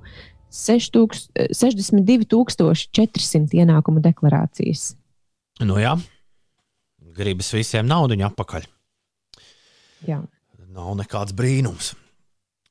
6000 0.53 1.49
62,400 1.57 3.65
ienākumu 3.65 4.05
deklarācijas. 4.05 4.93
Nu 5.65 5.79
jā, 5.81 5.95
gribas 7.17 7.49
visiem 7.55 7.87
naudu 7.89 8.19
atpakaļ. 8.27 8.67
Jā. 10.07 10.21
Nav 10.77 10.93
nekāds 10.99 11.33
brīnums. 11.37 11.95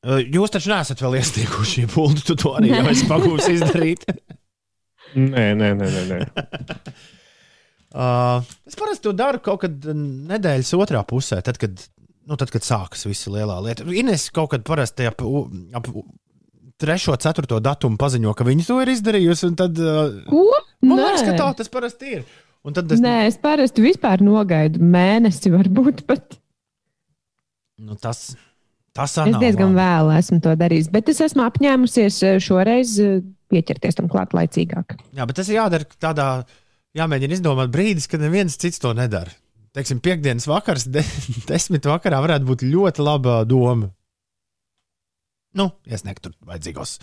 Uh, 0.05 0.19
Jūs 0.21 0.53
taču 0.53 0.69
neesat 0.69 0.99
vēl 1.01 1.15
iesnieguši 1.17 1.87
puldu, 1.89 2.21
tu 2.27 2.35
to 2.37 2.51
arī 2.59 2.69
jau 2.75 2.83
esi 2.91 3.07
pagūsi 3.09 3.55
izdarīt. 3.57 4.05
Nē, 5.17 5.47
nē, 5.57 5.71
nē. 5.79 5.87
nē, 5.89 6.03
nē. 6.11 6.19
Uh, 7.95 8.43
es 8.69 8.77
parasti 8.77 9.07
to 9.07 9.15
daru 9.17 9.41
kaut 9.41 9.63
kad 9.63 9.87
nedēļas 9.89 10.75
otrā 10.77 11.01
pusē, 11.09 11.39
tad, 11.45 11.57
kad, 11.61 11.81
nu, 12.29 12.37
tad, 12.37 12.53
kad 12.53 12.67
sākas 12.67 13.07
visa 13.09 13.33
lielā 13.33 13.57
lieta. 13.65 13.87
Ines 13.89 14.27
kaut 14.35 14.53
kad 14.53 14.67
parasti 14.67 15.09
ap, 15.09 15.25
ap 15.25 15.89
u- 15.89 16.05
trešo, 16.77 17.15
ceturto 17.17 17.57
datumu 17.63 17.97
paziņo, 17.97 18.35
ka 18.37 18.45
viņi 18.45 18.67
to 18.69 18.77
ir 18.83 18.93
izdarījusi. 18.93 19.49
un 19.49 19.57
Tad, 19.57 19.81
uh, 19.81 20.21
Ko? 20.29 20.45
man 20.85 21.01
liekas, 21.01 21.25
ka 21.25 21.37
tā 21.39 21.49
tas 21.63 21.71
parasti 21.73 22.19
ir. 22.19 22.25
Un 22.65 22.73
tad 22.73 22.89
es, 22.89 23.01
Nē, 23.03 23.27
es 23.29 23.37
parasti 23.41 23.83
vispār 23.83 24.23
nogaidu 24.25 24.81
mēnesi, 24.81 25.51
varbūt 25.53 26.01
pat. 26.09 26.39
nu, 27.77 27.97
tas, 28.01 28.31
tas 28.95 29.13
Es 29.21 29.37
diezgan 29.41 29.75
vēl 29.77 30.09
esmu 30.17 30.39
to 30.41 30.55
darījis, 30.57 30.89
bet 30.93 31.11
es 31.13 31.21
esmu 31.21 31.45
apņēmusies 31.45 32.21
eh, 32.25 32.37
šoreiz 32.41 32.97
eh, 33.03 33.19
pieķerties 33.53 33.99
tam 33.99 34.09
klāt 34.09 34.33
laicīgāk. 34.33 34.97
Jā, 35.13 35.27
bet 35.29 35.37
tas 35.37 35.51
ir 35.51 35.59
jādara 35.59 35.85
tādā, 36.01 36.29
jāmēģina 36.97 37.37
izdomāt 37.37 37.73
brīdis, 37.75 38.09
kad 38.09 38.23
neviens 38.23 38.57
cits 38.57 38.81
to 38.81 38.95
nedara. 38.97 39.33
Teiksim, 39.75 39.99
piekdienas 40.01 40.47
vakars, 40.49 40.87
de, 40.89 41.03
desmit 41.51 41.85
vakarā 41.85 42.23
varētu 42.23 42.49
būt 42.49 42.65
ļoti 42.65 43.05
laba 43.05 43.43
doma. 43.45 43.91
Nu, 45.55 45.69
iesniegt 45.87 46.23
tur 46.25 46.33
vajadzīgos, 46.47 46.97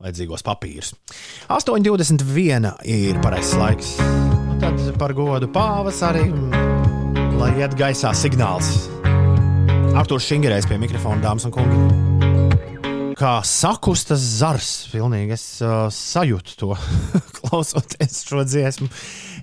vajadzīgos 0.00 0.44
papīrus. 0.46 0.94
8,21 1.52 2.72
ir 2.88 3.20
pareizais 3.24 3.56
laiks. 3.60 3.90
Nu, 4.00 4.56
tad 4.60 4.80
par 5.00 5.14
godu 5.16 5.48
pavasarim, 5.52 6.50
lai 7.40 7.52
iet 7.60 7.76
gaisā 7.78 8.12
signāls. 8.16 8.88
Arktūrs 9.90 10.28
Šingerējs 10.30 10.68
pie 10.70 10.78
mikrofona, 10.80 11.20
dāmas 11.24 11.48
un 11.48 11.54
kungi. 11.54 12.08
Kā 13.20 13.40
sakustas 13.44 14.22
zars, 14.38 14.68
pilnīgi 14.88 15.34
es 15.34 15.44
uh, 15.60 15.90
sajūtu 15.92 16.54
to, 16.56 16.70
klausoties 17.40 18.22
šo 18.24 18.46
dziesmu. 18.48 18.88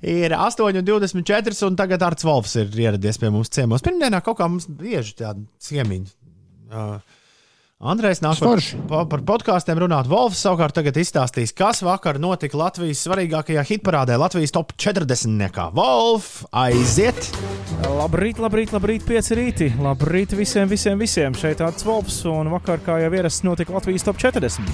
Ir 0.07 0.33
8,24, 0.33 1.57
un 1.67 1.77
tagad 1.77 2.05
Arts 2.07 2.25
Volfs 2.25 2.55
ir 2.57 2.73
ieradies 2.73 3.21
pie 3.21 3.29
mums 3.33 3.53
ciemos. 3.53 3.85
Pirmdienā 3.85 4.23
kaut 4.25 4.39
kā 4.39 4.47
mums 4.49 4.65
bieži 4.65 5.13
tāda 5.19 5.45
ciemiņa. 5.61 6.09
Uh, 6.67 7.16
Andrejs 7.77 8.23
nāk 8.25 8.39
par, 8.41 8.57
Forši. 8.57 8.77
pa, 8.89 9.03
par 9.05 9.21
podkāstiem 9.21 9.77
runāt. 9.83 10.07
Volfs 10.09 10.39
savukārt 10.41 10.73
tagad 10.73 10.95
izstāstīs, 10.97 11.51
kas 11.53 11.83
vakar 11.85 12.17
notika 12.17 12.57
Latvijas 12.57 13.03
svarīgākajā 13.05 13.61
hitparādē, 13.69 14.15
Latvijas 14.17 14.55
top 14.55 14.73
40. 14.81 15.29
Nekā. 15.37 15.67
Wolf, 15.77 16.39
aiziet! 16.57 17.29
Labrīt, 17.85 18.41
labrīt, 18.41 18.73
labrīt, 18.73 19.05
pieci 19.05 19.37
rīti. 19.37 19.69
Labrīt 19.77 20.33
visiem, 20.33 20.65
visiem, 20.71 20.97
visiem. 20.97 21.37
Šeit 21.37 21.61
tāds 21.61 21.85
Volfs, 21.85 22.23
un 22.25 22.49
vakar, 22.55 22.81
kā 22.81 22.97
jau 23.03 23.13
ierasts, 23.13 23.45
notika 23.45 23.77
Latvijas 23.77 24.07
top 24.09 24.17
40. 24.25 24.73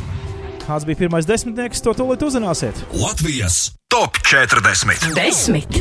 Kāds 0.63 0.87
bija 0.87 1.03
pirmais 1.03 1.27
desmitnieks, 1.27 1.83
to 1.83 1.91
tūlīt 1.99 2.23
uzzināsiet. 2.23 2.85
Latvijas 2.95 3.73
top 3.91 4.15
40. 4.23 5.11
Desmit, 5.19 5.75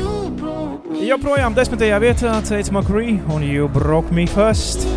Joprojām 1.06 1.54
desmitajā 1.54 2.02
vietā 2.02 2.34
teica 2.50 2.74
Makrī 2.74 3.20
un 3.30 3.46
You 3.46 3.70
Broke 3.70 4.10
Me 4.10 4.26
First. 4.26 4.88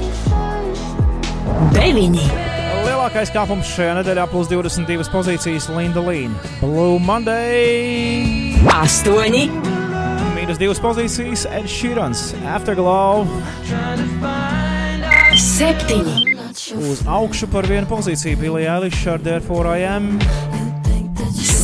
Deviņi, 1.76 2.26
Lielākais 2.86 3.32
kāpums 3.34 3.70
šajā 3.74 3.96
nedēļā 4.00 4.26
plus 4.30 4.50
22 4.52 5.08
pozīcijas 5.14 5.66
Linda 5.74 6.02
Līna. 6.06 6.36
Blue 6.60 7.00
Monday! 7.02 8.54
8, 8.70 9.50
Mīnus 10.36 10.60
2 10.62 10.76
pozīcijas 10.84 11.46
Ed 11.50 11.66
Sheerans. 11.72 12.28
Afterglow 12.46 13.26
7, 15.36 16.06
uz 16.92 17.02
augšu 17.10 17.50
par 17.52 17.66
vienu 17.70 17.90
pozīciju 17.90 18.38
Billy 18.42 18.68
Eilish 18.70 19.08
ar 19.10 19.24
Therefore 19.24 19.80
I 19.80 19.88
Am. 19.90 20.20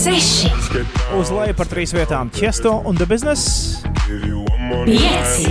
6, 0.01 0.49
Uz 1.19 1.29
leju 1.29 1.53
par 1.59 1.69
trīs 1.69 1.93
vietām 1.93 2.31
Tiesto 2.33 2.79
un 2.89 2.97
The 2.97 3.05
Business. 3.05 3.83
5, 4.09 5.45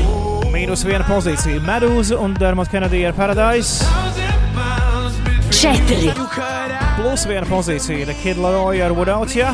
Mīnus 0.50 0.82
viena 0.84 1.06
pozīcija 1.06 1.62
Medūza 1.62 2.18
un 2.18 2.34
Dermot 2.34 2.68
Kennedy 2.72 3.04
ar 3.06 3.14
Paradise. 3.14 4.09
4, 5.60 6.14
Plus 6.96 7.26
viena 7.28 7.44
pozīcija 7.44 8.06
The 8.08 8.14
Kid 8.22 8.38
Laroi 8.40 8.78
ar 8.80 8.94
Without 8.96 9.34
Ya. 9.36 9.50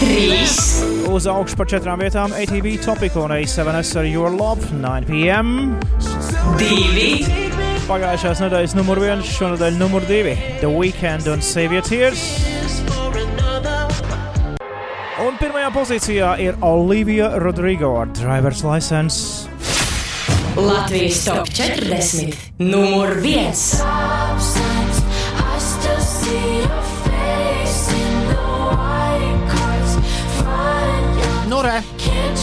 3, 0.00 1.10
Uz 1.12 1.26
augšu 1.28 1.58
par 1.60 1.68
četrām 1.68 2.00
vietām 2.00 2.32
ATV 2.32 2.78
Topic 2.80 3.18
un 3.20 3.34
A7S 3.36 3.98
ar 4.00 4.06
Your 4.08 4.32
Love 4.32 4.64
9pm. 4.80 5.74
2, 6.56 7.42
Pagājušās 7.84 8.40
nedēļas 8.46 8.76
numur 8.78 9.02
viens, 9.02 9.28
šonadēļ 9.36 9.76
numur 9.76 10.06
divi 10.08 10.32
The 10.62 10.70
Weekend 10.72 11.28
un 11.28 11.44
Save 11.44 11.76
Your 11.76 11.84
Tears. 11.84 12.24
Un 15.20 15.36
pirmajā 15.36 15.68
pozīcijā 15.76 16.32
ir 16.46 16.56
Olivija 16.64 17.34
Rodrigo 17.44 17.92
ar 18.00 18.08
Driver's 18.16 18.64
License. 18.64 19.44
Latvijas 20.56 21.20
top 21.28 21.52
40, 21.52 22.32
numur 22.64 23.20
1. 23.20 24.57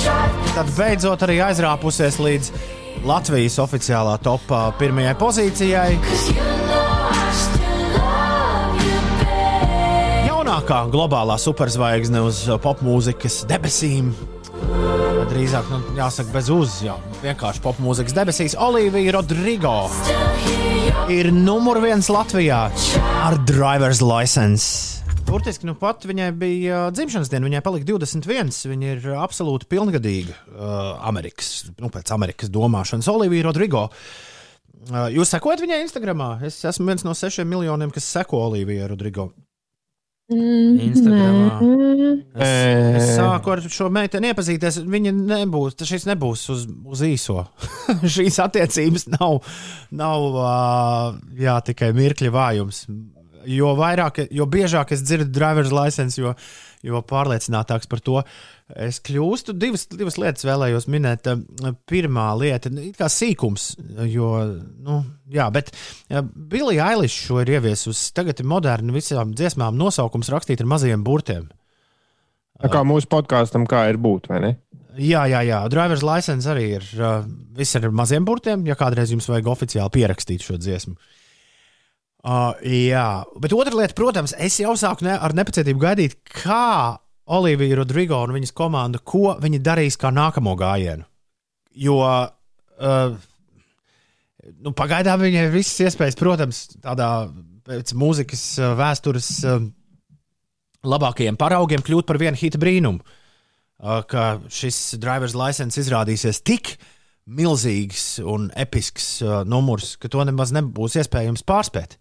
Tad 0.06 0.70
beidzot 0.78 1.24
arī 1.26 1.40
aizrāpusies 1.44 2.20
līdz 2.22 2.52
Latvijas 3.06 3.58
oficiālā 3.62 4.16
topā 4.24 4.70
pirmajai 4.80 5.16
pozīcijai. 5.20 5.90
Jaunākā 10.26 10.80
globālā 10.94 11.36
superzvaigzne 11.42 12.24
uz 12.26 12.46
popmūzikas 12.64 13.44
debesīm. 13.50 14.14
Drīzāk, 15.30 15.68
nu, 15.74 15.82
jāsaka, 15.98 16.32
bez 16.32 16.50
uz, 16.54 16.80
jā, 16.86 16.96
vienkārši 17.24 17.64
popmūzikas 17.66 18.16
debesīs. 18.16 18.56
Olivija 18.62 19.18
Rodrigo 19.18 19.78
ir 21.12 21.34
numur 21.34 21.82
viens 21.84 22.10
Latvijā 22.14 22.68
ar 23.26 23.42
driver's 23.50 24.02
license. 24.06 25.05
Burtiski 25.26 25.66
nu 25.68 25.74
pat 25.80 26.06
viņai 26.06 26.30
bija 26.38 26.82
dzimšanas 26.94 27.32
diena, 27.32 27.48
viņai 27.50 27.64
palika 27.66 27.88
21. 27.90 28.52
Viņa 28.72 28.92
ir 28.94 29.08
absolūti 29.18 29.68
pilngadīga 29.72 30.36
uh, 30.36 30.76
Amerikas, 31.10 31.66
nu, 31.82 31.90
pēc 31.94 32.14
Amerikas 32.16 32.52
domāšanas. 32.54 33.10
Olivija 33.12 33.48
Rodrigo. 33.48 33.88
Uh, 34.86 35.08
jūs 35.14 35.34
sekojat 35.34 35.64
viņai 35.66 35.82
Instagram? 35.88 36.24
Es 36.46 36.62
esmu 36.70 36.92
viens 36.92 37.06
no 37.08 37.16
sešiem 37.18 37.50
miljoniem, 37.50 37.94
kas 37.96 38.08
seko 38.18 38.46
Olivijai 38.48 38.92
Rodrigo. 38.92 39.32
Instagramā. 40.26 41.60
Es, 42.34 42.54
es 42.98 43.10
sāku 43.20 43.52
ar 43.54 43.62
šo 43.70 43.92
meiteni 43.94 44.32
iepazīties. 44.32 44.80
Viņa 44.90 45.12
nebūs, 45.20 45.78
šis 45.86 46.08
nebūs 46.10 46.48
uz, 46.54 46.64
uz 46.66 47.04
īso. 47.06 47.44
Šīs 48.16 48.40
attiecības 48.42 49.06
nav, 49.14 49.44
nav 49.94 50.26
uh, 50.32 51.20
jā, 51.38 51.60
tikai 51.70 51.92
mirkļa 51.98 52.34
vājums. 52.34 52.86
Jo 53.46 53.74
vairāk, 53.78 54.26
jo 54.34 54.46
biežāk 54.50 54.94
es 54.96 55.04
dzirdu 55.06 55.30
driver's 55.34 55.74
license, 55.74 56.18
jo, 56.20 56.34
jo 56.86 57.02
pārliecinātāks 57.06 57.90
par 57.92 58.02
to 58.06 58.22
es 58.88 59.00
kļūstu. 59.06 59.56
Divas, 59.62 59.86
divas 59.92 60.18
lietas 60.22 60.48
vēlējos 60.48 60.88
minēt. 60.92 61.30
Pirmā 61.90 62.28
lieta 62.40 62.72
nu, 62.74 62.88
ir 62.90 62.98
kā 62.98 63.10
sīkums, 63.12 63.74
jo, 64.10 64.32
nu, 64.86 65.00
jā, 65.34 65.48
bet 65.54 65.72
Billy 66.10 66.80
Eilish 66.82 67.28
šo 67.28 67.42
ir 67.44 67.56
ieviesusi. 67.58 68.12
Tagad 68.18 68.42
ir 68.42 68.50
moderni 68.50 68.96
visām 68.96 69.36
dziesmām 69.38 69.78
nosaukums 69.80 70.32
rakstīt 70.34 70.64
ar 70.64 70.72
mazajiem 70.76 71.06
burtiem. 71.06 71.50
Tā 72.62 72.72
kā 72.72 72.86
mūsu 72.88 73.10
podkāstam, 73.12 73.66
kā 73.68 73.84
ir 73.92 74.00
būt, 74.00 74.30
vai 74.32 74.40
ne? 74.42 74.54
Jā, 74.96 75.26
jā, 75.28 75.42
jā. 75.44 75.58
Driver's 75.68 76.06
license 76.08 76.48
arī 76.48 76.70
ir 76.78 76.86
uh, 77.02 77.18
viss 77.58 77.76
ar 77.76 77.90
maziem 77.92 78.24
burtiem, 78.24 78.64
ja 78.64 78.78
kādreiz 78.80 79.12
jums 79.12 79.28
vajag 79.28 79.50
oficiāli 79.52 79.92
pierakstīt 79.92 80.46
šo 80.46 80.56
dziesmu. 80.56 80.96
Uh, 80.96 81.15
jā, 82.26 83.08
bet 83.42 83.54
otra 83.54 83.76
lieta, 83.78 83.94
protams, 83.98 84.34
es 84.42 84.58
jau 84.62 84.74
sāku 84.80 85.06
ne, 85.06 85.14
ar 85.14 85.36
nepacietību 85.38 85.82
gaidīt, 85.84 86.16
kā 86.42 86.98
Olivija 87.36 87.80
Rodrigo 87.80 88.22
un 88.26 88.34
viņas 88.36 88.54
komanda, 88.58 89.02
ko 89.02 89.36
viņi 89.42 89.62
darīs 89.66 89.98
kā 90.02 90.12
nākamo 90.14 90.56
gājienu. 90.58 91.06
Jo 91.76 92.00
uh, 92.02 93.16
nu, 94.62 94.74
pagaidām 94.78 95.24
viņai 95.26 95.48
visas 95.54 95.88
iespējas, 95.88 96.18
protams, 96.20 96.66
tādā 96.84 97.10
pēc 97.66 97.94
mūzikas 97.98 98.44
uh, 98.62 98.74
vēstures 98.80 99.30
uh, 99.50 99.62
labākajiem 100.86 101.38
paraugiem 101.40 101.84
kļūt 101.86 102.10
par 102.10 102.22
vienu 102.22 102.40
hita 102.40 102.62
brīnumu. 102.62 103.02
Uh, 103.76 104.02
ka 104.08 104.38
šis 104.54 104.96
driver's 105.02 105.36
license 105.36 105.82
izrādīsies 105.82 106.40
tik 106.46 106.78
milzīgs 107.26 108.20
un 108.22 108.50
episks 108.58 109.08
uh, 109.26 109.42
numurs, 109.48 109.96
ka 110.02 110.10
to 110.12 110.24
nemaz 110.28 110.54
nebūs 110.56 110.98
iespējams 111.02 111.46
pārspēt. 111.48 111.98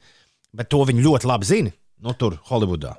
Bet 0.55 0.71
to 0.71 0.83
viņi 0.87 1.05
ļoti 1.05 1.29
labi 1.29 1.49
zina, 1.49 1.73
nu, 2.05 2.15
tur, 2.19 2.37
Holivudā. 2.51 2.95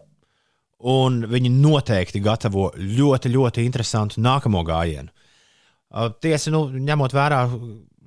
Un 0.85 1.22
viņi 1.30 1.52
noteikti 1.53 2.22
gatavo 2.22 2.72
ļoti, 2.76 3.31
ļoti 3.31 3.64
interesantu 3.65 4.23
nākamo 4.26 4.64
gājienu. 4.68 5.14
Uh, 5.93 6.10
tiesa, 6.22 6.52
nu, 6.53 6.65
ņemot 6.73 7.14
vērā 7.15 7.45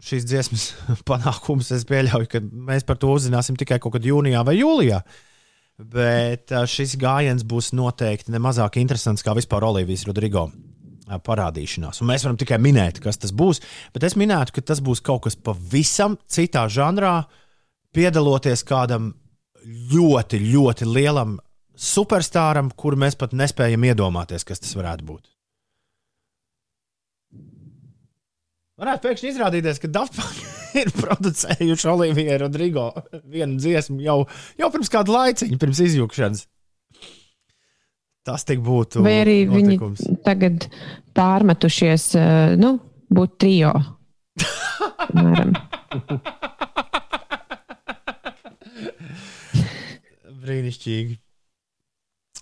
šīs 0.04 0.26
dziesmas 0.28 0.66
panākumus, 1.08 1.70
es 1.74 1.86
pieļauju, 1.88 2.30
ka 2.30 2.42
mēs 2.42 2.86
par 2.86 2.98
to 3.00 3.14
uzzināsim 3.14 3.58
tikai 3.58 3.80
kaut 3.82 3.96
kad 3.96 4.06
jūnijā 4.06 4.42
vai 4.46 4.58
jūlijā. 4.58 5.00
Bet 5.78 6.50
uh, 6.50 6.66
šis 6.66 6.96
gājiens 6.98 7.46
būs 7.46 7.70
noteikti 7.78 8.34
nemazāk 8.34 8.80
interesants 8.82 9.22
kā 9.22 9.36
vispār 9.38 9.66
Olivijas 9.70 10.08
Rodrigo 10.10 10.48
parādīšanās. 11.16 12.02
Un 12.02 12.10
mēs 12.10 12.26
varam 12.26 12.36
tikai 12.40 12.58
minēt, 12.60 13.00
kas 13.00 13.16
tas 13.22 13.32
būs. 13.32 13.62
Bet 13.94 14.04
es 14.04 14.18
minētu, 14.20 14.58
ka 14.58 14.66
tas 14.72 14.82
būs 14.84 15.00
kaut 15.04 15.24
kas 15.24 15.38
pavisam 15.40 16.18
citā 16.28 16.66
žanrā, 16.68 17.22
piedaloties 17.96 18.66
kādam 18.68 19.14
ļoti, 19.64 20.42
ļoti 20.52 20.88
lielam 20.88 21.38
superstāram, 21.78 22.70
kuru 22.76 22.98
mēs 23.00 23.16
pat 23.18 23.34
nespējam 23.36 23.86
iedomāties, 23.88 24.44
kas 24.46 24.60
tas 24.60 24.74
varētu 24.76 25.06
būt. 25.08 25.26
Varētu 28.78 29.08
pēkšņi 29.08 29.30
izrādīties, 29.32 29.80
ka 29.82 29.90
Dafpunk 29.90 30.42
ir 30.82 30.92
producējuši 30.94 31.88
Olivijai 31.90 32.38
Rodrigo 32.44 32.92
vienu 33.24 33.58
dziesmu 33.58 33.98
jau, 34.04 34.20
jau 34.60 34.70
pirms 34.74 34.92
kāda 34.92 35.14
laiciņa, 35.16 35.58
pirms 35.58 35.82
izjūkšanas. 35.88 36.44
Tas 38.26 38.44
tik 38.48 38.58
būtu. 38.64 39.02
Vai 39.04 39.20
arī 39.22 39.36
notikums. 39.48 40.00
viņi 40.04 40.16
tagad 40.26 40.66
pārmetušies, 41.16 42.04
eh, 42.18 42.56
nu, 42.60 42.78
būt 43.10 43.30
trijo. 43.44 43.72
Brīnišķīgi. 50.48 51.14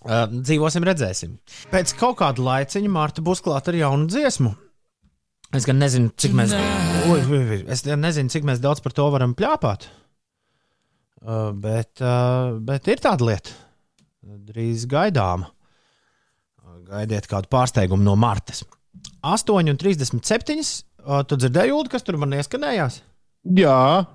Uh, 0.07 0.29
dzīvosim, 0.31 0.85
redzēsim. 0.87 1.31
Pēc 1.73 1.91
kaut 1.99 2.21
kāda 2.21 2.45
laiciņa 2.47 2.91
Marta 2.93 3.23
būs 3.27 3.41
klāta 3.43 3.73
ar 3.73 3.79
jaunu 3.81 4.07
dziesmu. 4.11 4.53
Es 5.57 5.67
gan 5.67 5.79
nezinu, 5.83 6.13
cik 6.19 6.35
mēs, 6.37 6.53
ui, 7.11 7.21
ui, 7.23 7.41
ui, 7.41 7.59
es 7.73 7.83
gan 7.87 8.03
nezinu, 8.05 8.31
cik 8.31 8.47
mēs 8.47 8.63
daudz 8.63 8.83
par 8.85 8.95
to 8.95 9.07
varam 9.15 9.35
plāpāt. 9.39 9.89
Uh, 11.27 11.51
bet, 11.57 12.03
uh, 12.05 12.55
bet 12.63 12.87
ir 12.93 13.03
tāda 13.03 13.27
lieta, 13.27 13.51
drīz 14.23 14.87
gaidāma. 14.91 15.51
Gaidiet 16.87 17.27
kādu 17.31 17.51
pārsteigumu 17.51 18.05
no 18.07 18.15
Martas. 18.19 18.63
8,37. 19.27 20.59
Uh, 21.07 21.23
tu 21.27 21.39
dzirdēji, 21.39 21.75
Ulu, 21.75 21.91
kas 21.91 22.07
tur 22.07 22.19
man 22.19 22.35
ieskanējās? 22.39 23.01
Jā, 23.57 24.07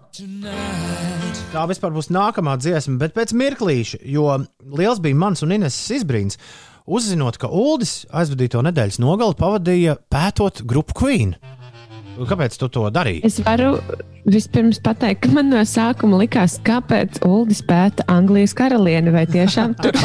Tā 1.52 1.64
vispār 1.68 1.92
būs 1.96 2.10
nākamā 2.12 2.58
dziesma, 2.60 2.98
bet 3.00 3.14
pēc 3.16 3.32
mirklīša, 3.36 4.02
jo 4.12 4.26
liels 4.76 5.00
bija 5.04 5.16
mans 5.20 5.44
un 5.46 5.54
Ines 5.56 5.78
izbrīns. 5.96 6.38
Uzzinot, 6.92 7.38
ka 7.40 7.48
Uldis 7.48 8.06
aizvadīto 8.12 8.64
nedēļas 8.66 9.00
nogali 9.04 9.38
pavadīja 9.40 9.96
pētot 10.12 10.64
grupu 10.68 10.98
Queen. 11.02 11.36
Kāpēc 12.28 12.58
tu 12.60 12.68
to 12.72 12.84
darīji? 12.94 13.24
Es 13.28 13.40
varu 13.46 13.78
vispirms 14.28 14.82
pateikt, 14.84 15.24
ka 15.26 15.32
man 15.38 15.50
no 15.54 15.64
sākuma 15.68 16.20
likās, 16.24 16.60
kāpēc 16.68 17.22
Uldis 17.28 17.64
pēta 17.68 18.08
Anglijas 18.12 18.56
karalieni 18.58 19.16
vai 19.16 19.26
tiešām 19.32 19.76
tur. 19.80 19.96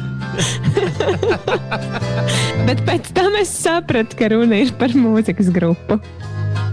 Bet 2.66 2.82
pēc 2.86 3.10
tam 3.16 3.36
es 3.40 3.50
sapratu, 3.52 4.16
ka 4.18 4.30
runa 4.32 4.56
ir 4.64 4.70
par 4.80 4.90
mūzikas 4.96 5.48
grupu. 5.54 5.94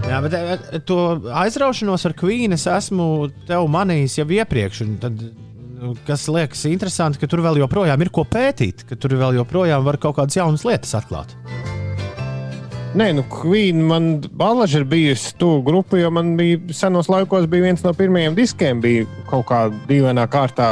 Jā, 0.04 0.18
bet 0.20 0.34
eh, 0.36 0.80
to 0.84 0.98
aizraušanos 1.32 2.04
ar 2.04 2.12
Queen 2.18 2.52
es 2.56 2.66
esmu 2.68 3.30
tev 3.48 3.64
manījis 3.72 4.18
jau 4.20 4.26
iepriekš. 4.36 4.82
Tad, 5.00 5.22
nu, 5.80 5.94
kas 6.08 6.26
liekas 6.28 6.66
interesanti, 6.68 7.20
ka 7.22 7.30
tur 7.30 7.44
vēl 7.44 7.62
joprojām 7.62 8.04
ir 8.04 8.12
ko 8.12 8.26
pētīt, 8.28 8.84
ka 8.88 9.00
tur 9.00 9.16
vēl 9.20 9.40
joprojām 9.40 9.86
var 9.86 10.00
kaut 10.02 10.18
kādas 10.20 10.36
jaunas 10.40 10.66
lietas 10.68 10.92
atklāt. 11.00 11.32
Nē, 12.94 13.08
nu, 13.16 13.24
Queen 13.26 13.80
man 13.82 14.04
balaži 14.38 14.78
ir 14.78 14.84
bijusi 14.86 15.32
tuvu 15.38 15.62
grupa, 15.66 15.98
jo 15.98 16.12
man 16.14 16.36
bija 16.38 16.60
senos 16.70 17.08
laikos 17.10 17.48
bija 17.50 17.64
viens 17.66 17.82
no 17.82 17.90
pirmajiem 17.96 18.36
diskiem, 18.38 18.78
bija 18.84 19.06
kaut 19.26 19.48
kā 19.48 19.64
dīvainā 19.88 20.28
kārtā 20.30 20.68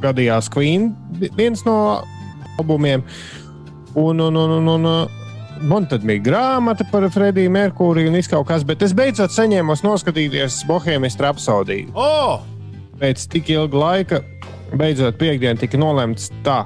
gadījās 0.00 0.48
Queen, 0.54 0.94
vi- 1.20 1.28
viens 1.36 1.60
no 1.68 1.74
albumiem. 2.58 3.04
Un, 3.94 4.20
un, 4.24 4.36
un, 4.40 4.54
un, 4.62 4.70
un, 4.72 5.08
man 5.68 5.84
tad 5.90 6.06
bija 6.08 6.24
grāmata 6.24 6.86
par 6.88 7.04
Frediju 7.12 7.52
Merkūriju 7.52 8.08
un 8.08 8.16
viss 8.16 8.32
kaut 8.32 8.48
kas, 8.48 8.64
bet 8.64 8.80
es 8.82 8.94
beidzot 8.96 9.34
saņēmu 9.36 9.76
noskatīties 9.84 10.62
Bohēmijas 10.70 11.20
rapsodiju. 11.20 11.92
Oh! 11.92 12.40
Pēc 13.02 13.26
tik 13.28 13.50
ilga 13.52 13.76
laika, 13.76 14.22
beidzot 14.72 15.20
piekdienā 15.20 15.60
tika 15.60 15.76
nolemts 15.76 16.30
tā. 16.46 16.62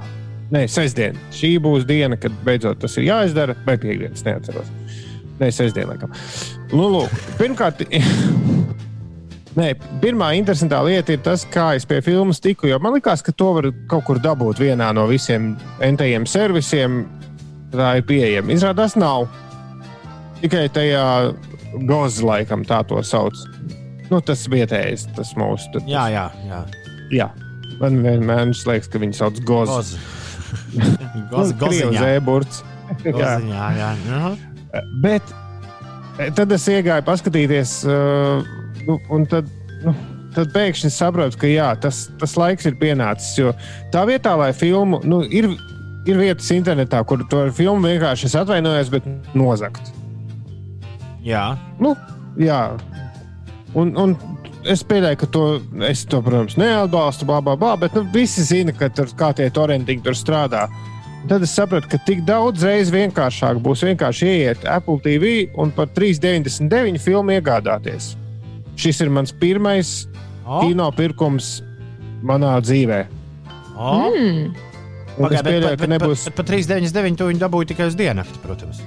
Nē, 0.53 0.63
sestdiena. 0.71 1.19
Šī 1.35 1.57
būs 1.63 1.83
diena, 1.87 2.15
kad 2.19 2.35
beidzot 2.45 2.79
tas 2.79 2.95
ir 2.99 3.09
jāizdara. 3.09 3.57
Vai 3.67 3.75
piekdienas, 3.81 4.23
neatceros. 4.27 4.69
Nē, 5.41 5.49
sestdiena, 5.53 5.93
laikam. 5.93 6.13
Nu, 6.71 6.87
lūk, 6.93 7.17
pirmkārt, 7.39 7.83
Nē, 9.57 9.71
pirmā 10.03 10.35
interesantā 10.37 10.83
lieta 10.85 11.15
ir 11.15 11.21
tas, 11.25 11.41
kā 11.49 11.71
es 11.73 11.85
pie 11.89 11.97
filmas 12.05 12.37
tiku. 12.43 12.69
Man 12.77 12.93
liekas, 12.93 13.23
ka 13.25 13.33
to 13.33 13.49
var 13.55 13.67
kaut 13.89 14.05
kur 14.05 14.19
dabūt 14.21 14.61
vienā 14.61 14.91
no 14.93 15.07
visiem 15.09 15.55
NTM 15.81 16.27
servisiem. 16.29 16.99
Tā 17.73 17.95
ir 17.97 18.05
pieejama. 18.07 18.53
Izrādās, 18.53 18.93
nav. 18.99 19.25
Tikai 20.43 20.67
tajā 20.71 21.07
gozā, 21.89 22.21
laikam, 22.29 22.61
tā 22.69 22.83
to 22.87 23.01
sauc. 23.03 23.33
Nu, 24.11 24.21
tas 24.21 24.45
vietējais, 24.47 25.07
tas 25.17 25.33
mūsu. 25.35 25.73
Tas, 25.73 25.89
Jā, 25.89 26.05
jā, 26.13 26.27
jā. 26.47 26.61
jā. 27.17 27.27
Man 27.81 27.99
vienmēr 28.05 28.53
liekas, 28.53 28.87
ka 28.93 29.01
viņi 29.01 29.17
sauc 29.17 29.41
gozu. 29.41 29.73
Goza. 29.73 30.16
Krievijas 30.73 31.53
goziņā. 31.59 32.01
zēburts. 32.03 32.63
Jā. 33.03 33.13
Goziņā, 33.13 33.65
jā. 33.75 33.87
Aha. 34.15 34.29
Bet 35.03 35.33
eh, 36.19 36.29
tad 36.35 36.51
es 36.55 36.67
iegāju 36.71 37.03
paskatīties, 37.07 37.73
uh, 37.87 38.45
nu, 38.87 38.95
un 39.11 39.25
tad, 39.27 39.49
nu, 39.83 39.93
tad 40.35 40.53
pēkšņi 40.55 40.91
sapratu, 40.93 41.39
ka 41.41 41.49
jā, 41.51 41.67
tas, 41.83 42.05
tas 42.21 42.37
laiks 42.39 42.67
ir 42.69 42.77
pienācis. 42.79 43.33
Jo 43.41 43.51
tā 43.93 44.05
vietā, 44.07 44.37
lai 44.39 44.53
filmu, 44.55 45.01
nu, 45.07 45.19
ir, 45.27 45.49
ir 46.07 46.21
vietas 46.21 46.47
internetā, 46.55 47.03
kur 47.07 47.25
to 47.31 47.43
filmu 47.57 47.91
vienkārši 47.91 48.29
es 48.29 48.37
atvainojos, 48.39 48.93
bet 48.93 49.07
nozagt. 49.35 49.91
jā. 51.27 51.49
Nu, 51.83 51.95
jā. 52.39 52.61
Un, 53.75 53.91
un 53.99 54.15
es 54.69 54.83
pieļauju, 54.87 55.19
ka 55.21 55.29
to, 55.31 55.45
es 55.87 56.03
to, 56.09 56.21
protams, 56.25 56.57
neatbalstu, 56.59 57.27
bla, 57.29 57.39
bla, 57.43 57.55
bla, 57.59 57.75
bet 57.79 57.95
nu, 57.97 58.03
visi 58.13 58.45
zina, 58.45 58.75
ka 58.75 58.89
tur, 58.93 59.09
kā 59.17 59.31
tie 59.37 59.49
torrentiņi 59.53 60.05
tur 60.05 60.17
strādā. 60.17 60.67
Tad 61.27 61.43
es 61.43 61.55
sapratu, 61.57 61.89
ka 61.91 61.99
tik 62.07 62.21
daudz 62.27 62.63
reizes 62.63 62.93
vienkāršāk 62.93 63.59
būs 63.63 63.83
vienkārši 63.83 64.29
ieiet 64.31 64.67
Apple 64.69 65.01
TV 65.03 65.49
un 65.59 65.73
par 65.75 65.89
3,99 65.95 67.01
filmu 67.03 67.35
iegādāties. 67.35 68.13
Šis 68.79 69.01
ir 69.03 69.11
mans 69.11 69.33
pirmais 69.35 70.05
O, 70.47 70.61
kino 70.63 70.87
pirkums 70.95 71.57
manā 72.23 72.53
dzīvē. 72.63 73.01
o. 73.75 73.91
Mm. 74.13 74.55
Un 75.17 75.25
Pagaid, 75.25 75.39
es 75.39 75.47
pieļauju, 75.49 75.77
ka 75.81 75.89
nebūs. 75.89 76.27
Bet 76.29 76.37
par 76.37 76.47
3,99 76.53 77.17
to 77.17 77.27
viņi 77.31 77.41
dabūja 77.41 77.73
tikai 77.73 77.89
uz 77.89 77.97
diennakti, 77.97 78.39
protams. 78.43 78.83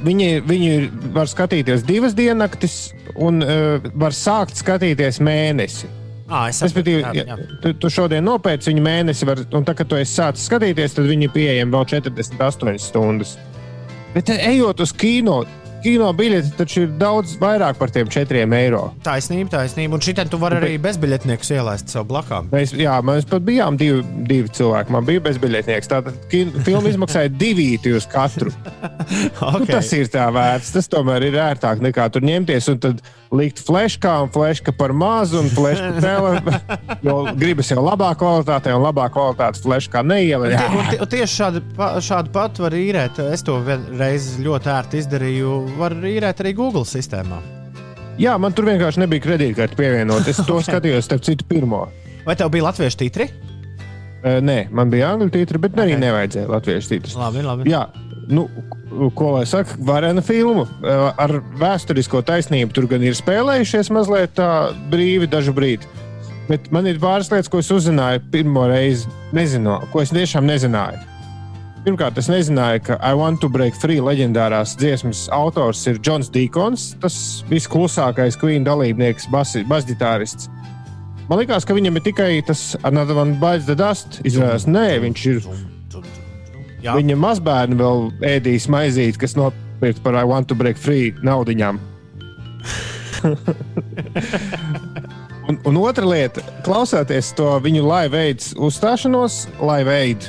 Viņi, 0.00 0.28
viņi 0.48 0.70
var 1.14 1.28
skatīties 1.30 1.84
divas 1.86 2.14
diennaktis 2.16 2.92
un 3.20 3.42
uh, 3.44 3.82
var 3.98 4.16
sākt 4.16 4.56
skatīties 4.60 5.20
mēnesi. 5.24 5.90
Ah, 6.32 6.46
es 6.48 6.62
Respektīvi, 6.64 7.02
jā, 7.04 7.24
jā. 7.28 7.36
tu, 7.60 7.74
tu 7.76 7.90
šodien 7.92 8.24
nopērci 8.24 8.70
viņu 8.70 8.82
mēnesi, 8.86 9.26
var, 9.28 9.42
un 9.52 9.66
tā, 9.68 9.74
kad 9.76 9.90
tu 9.90 9.98
esi 10.00 10.14
sācis 10.16 10.46
skatīties, 10.48 10.94
tad 10.96 11.08
viņi 11.10 11.28
ir 11.28 11.34
pieejami 11.34 11.74
vēl 11.74 11.84
48 11.90 12.80
stundas. 12.80 13.34
Bet 14.14 14.32
eh, 14.32 14.40
ejot 14.54 14.80
uz 14.80 14.94
kino, 14.96 15.42
kino 15.82 16.08
biļeti 16.16 16.52
taču 16.58 16.84
ir 16.84 16.92
daudz 17.00 17.34
vairāk 17.40 17.78
par 17.80 17.92
tiem 17.94 18.10
4 18.12 18.44
eiro. 18.58 18.82
Taisnība, 19.06 19.50
taisnība. 19.56 19.98
Un 19.98 20.04
šitien 20.04 20.30
tu 20.30 20.40
vari 20.42 20.58
arī 20.60 20.76
bezbiļetniekus 20.82 21.52
ielaist 21.56 21.92
sev 21.92 22.06
blakām. 22.10 22.50
Mēs, 22.54 22.74
jā, 22.78 22.94
mēs 23.06 23.26
pat 23.28 23.44
bijām 23.46 23.78
divi, 23.80 24.02
divi 24.28 24.52
cilvēki. 24.54 24.94
Man 24.94 25.08
bija 25.08 25.24
bezbiļetnieks. 25.28 25.90
Tātad 25.92 26.36
filma 26.66 26.92
izmaksāja 26.92 27.32
divīti 27.44 27.96
uz 27.96 28.08
katru. 28.10 28.52
Okay. 29.42 29.58
Nu, 29.58 29.66
tas 29.66 29.88
ir 29.96 30.08
tā 30.12 30.24
vērts. 30.32 30.70
Tas 30.76 30.88
tomēr 30.90 31.24
ir 31.26 31.36
ērtāk 31.42 31.80
nekā 31.82 32.06
tur 32.14 32.24
ņemties 32.24 32.68
un 32.72 32.78
tad 32.82 33.00
likt 33.32 33.62
fleškā 33.64 34.12
un 34.26 34.30
fleška 34.34 34.74
par 34.76 34.92
mazu 34.92 35.38
un 35.40 35.48
fleška 35.52 35.92
tele. 36.04 36.40
Jo 37.04 37.14
gribas 37.38 37.70
jau 37.72 37.80
labā 37.84 38.10
kvalitātē 38.20 38.74
un 38.76 38.84
labā 38.84 39.06
kvalitātes 39.14 39.62
fleškā 39.64 40.02
neielikt. 40.04 40.60
Tie, 40.92 40.98
tieši 41.16 41.38
šādu, 41.40 41.62
šādu 42.04 42.32
pat 42.34 42.60
var 42.60 42.76
īrēt. 42.76 43.22
Es 43.32 43.44
to 43.46 43.56
vienreiz 43.64 44.34
ļoti 44.44 44.72
ērti 44.76 45.00
izdarīju. 45.04 45.54
Var 45.80 45.96
īrēt 46.12 46.44
arī 46.44 46.52
Google 46.58 46.84
sistēmā. 46.88 47.40
Jā, 48.20 48.34
man 48.36 48.52
tur 48.52 48.66
vienkārši 48.68 49.00
nebija 49.00 49.24
kredītkarte 49.24 49.78
pievienot. 49.78 50.28
Es 50.28 50.42
to 50.44 50.60
skatījos, 50.66 51.08
starp 51.08 51.24
citu, 51.24 51.48
pirmo. 51.48 51.86
Vai 52.26 52.36
tev 52.38 52.52
bija 52.52 52.68
latviešu 52.68 53.00
titri? 53.00 53.30
Uh, 54.22 54.36
nē, 54.44 54.68
man 54.70 54.92
bija 54.92 55.08
angļu 55.16 55.32
tītra, 55.34 55.58
bet 55.58 55.74
arī 55.82 55.96
Ok. 55.96 56.02
nevajadzēja 56.04 56.50
latviešu 56.52 56.92
tītras. 56.92 57.16
Labi, 57.18 57.40
labi. 57.42 57.64
Jā, 57.72 57.80
nu, 58.28 58.46
ko 59.16 59.32
lai 59.36 59.44
saka, 59.48 59.76
varena 59.78 60.22
filma 60.24 60.66
uh, 60.66 61.08
ar 61.18 61.38
vēsturisko 61.60 62.22
taisnību. 62.28 62.74
Tur 62.76 62.88
gan 62.90 63.04
ir 63.06 63.16
spēlējušies 63.18 63.92
mazliet 63.94 64.36
tā 64.38 64.50
brīvi 64.92 65.30
dažu 65.30 65.54
brīdi. 65.56 65.88
Bet 66.48 66.68
man 66.74 66.88
ir 66.90 67.00
pāris 67.02 67.30
lietas, 67.32 67.50
ko 67.50 67.62
es 67.62 67.70
uzzināju 67.72 68.24
pirmo 68.32 68.66
reizi. 68.70 69.08
Nezinu, 69.32 69.78
ko 69.92 70.02
es 70.02 70.12
tiešām 70.12 70.46
nezināju. 70.48 71.08
Pirmkārt, 71.82 72.18
es 72.20 72.28
nezināju, 72.30 72.82
ka 72.86 72.96
I 73.02 73.16
Want 73.18 73.40
to 73.42 73.48
Break 73.50 73.74
Free 73.74 74.02
leģendārās 74.02 74.76
dziesmas 74.78 75.24
autors 75.34 75.80
ir 75.90 75.98
Džons 75.98 76.30
Dīkons, 76.30 76.92
tas 77.02 77.16
visklusākais 77.50 78.38
Queen 78.38 78.62
dalībnieks, 78.66 79.26
basģitārists. 79.32 80.46
Man 81.26 81.40
liekas, 81.40 81.66
ka 81.66 81.74
viņam 81.74 81.98
ir 81.98 82.06
tikai 82.06 82.30
tas 82.46 82.76
Another 82.86 83.18
One 83.18 83.34
Bites 83.42 83.66
the 83.66 83.74
Dust. 83.78 84.20
Izrādās, 84.26 84.68
nē, 84.70 84.86
viņš 85.06 85.26
ir 85.32 85.42
Jā, 86.82 86.96
Viņa 86.98 87.14
mazbērni 87.14 87.78
vēl 87.78 88.08
ēdīs 88.26 88.66
maizīti, 88.72 89.20
kas 89.22 89.36
nopirkt 89.38 90.02
par 90.02 90.18
I 90.18 90.26
want 90.26 90.48
to 90.50 90.56
break 90.58 90.80
free 90.80 91.12
naudiņām. 91.22 91.78
un, 95.48 95.60
un 95.62 95.78
otra 95.78 96.06
lieta, 96.08 96.42
klausoties 96.66 97.30
to 97.38 97.52
viņu 97.62 97.84
live 97.86 98.18
aids 98.18 98.50
uzstāšanos, 98.58 99.44
live 99.62 99.94
aid. 99.94 100.26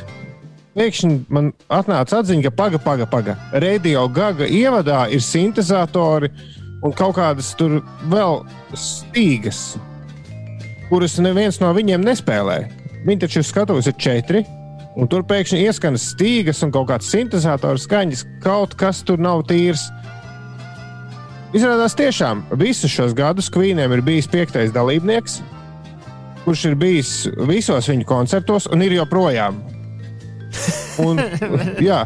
Pēkšņi 0.77 1.15
man 1.33 1.51
atnāca 1.73 2.21
atziņa, 2.21 2.45
ka 2.47 2.53
paga, 2.57 2.81
paga, 2.81 3.09
paga. 3.09 3.37
Radio 3.53 4.05
gaga 4.13 4.45
ievadā 4.45 5.07
ir 5.13 5.25
sintezatori 5.25 6.29
un 6.83 6.93
kaut 6.97 7.17
kādas 7.17 7.53
tur 7.57 7.79
vēl 8.13 8.41
stīgas, 8.77 9.73
kuras 10.89 11.17
neviens 11.21 11.61
no 11.61 11.69
viņiem 11.73 12.05
nespēlē. 12.05 12.65
Viņi 13.03 13.25
taču 13.25 13.43
skatos 13.45 13.89
ir 13.89 13.97
četri, 14.01 14.45
Un 14.93 15.09
tur 15.09 15.23
pēkšņi 15.25 15.63
ieskan 15.65 15.97
stīgas 15.97 16.61
un 16.65 16.71
kaut 16.73 16.91
kāds 16.91 17.09
sintetizators 17.09 17.87
skaņas, 17.87 18.25
kaut 18.43 18.75
kas 18.77 19.01
tur 19.05 19.21
nav 19.21 19.41
tīrs. 19.49 19.87
Izrādās, 21.53 21.97
tiešām 21.97 22.45
visus 22.61 22.93
šos 22.93 23.13
gadus 23.17 23.49
Kvīniem 23.53 23.93
ir 23.93 24.05
bijis 24.05 24.29
piektais 24.29 24.73
dalībnieks, 24.73 25.41
kurš 26.45 26.65
ir 26.69 26.77
bijis 26.77 27.13
visos 27.49 27.89
viņu 27.89 28.09
koncertos 28.09 28.69
un 28.69 28.85
ir 28.85 28.97
joprojām. 28.99 29.72
Un, 31.03 31.19
jā, 31.89 31.99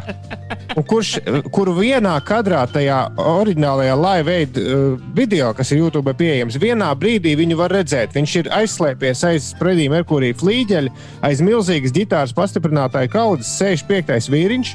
un 0.76 0.86
kurš, 0.88 1.14
kuru 1.54 1.74
vienā 1.78 2.14
kadrā, 2.26 2.62
tajā 2.72 3.00
oriģinālajā 3.20 3.96
live 4.00 4.34
aid 4.34 4.60
uh, 4.62 4.86
video, 5.16 5.50
kas 5.56 5.72
ir 5.72 5.82
YouTube 5.82 6.14
pieejams, 6.18 6.58
vienā 6.60 6.88
brīdī 6.98 7.34
viņu 7.38 7.58
var 7.60 7.74
redzēt. 7.76 8.16
Viņš 8.16 8.36
ir 8.42 8.52
aizslēpies 8.60 9.24
aiz 9.28 9.50
Fredija 9.60 9.92
Merkurija 9.92 10.38
flīģeļa, 10.40 10.94
aiz 11.28 11.44
milzīgas 11.44 11.94
ģitāras 11.96 12.34
pastiprinātāja 12.36 13.12
kaudzes, 13.12 13.52
65. 13.60 14.30
vīriņš, 14.32 14.74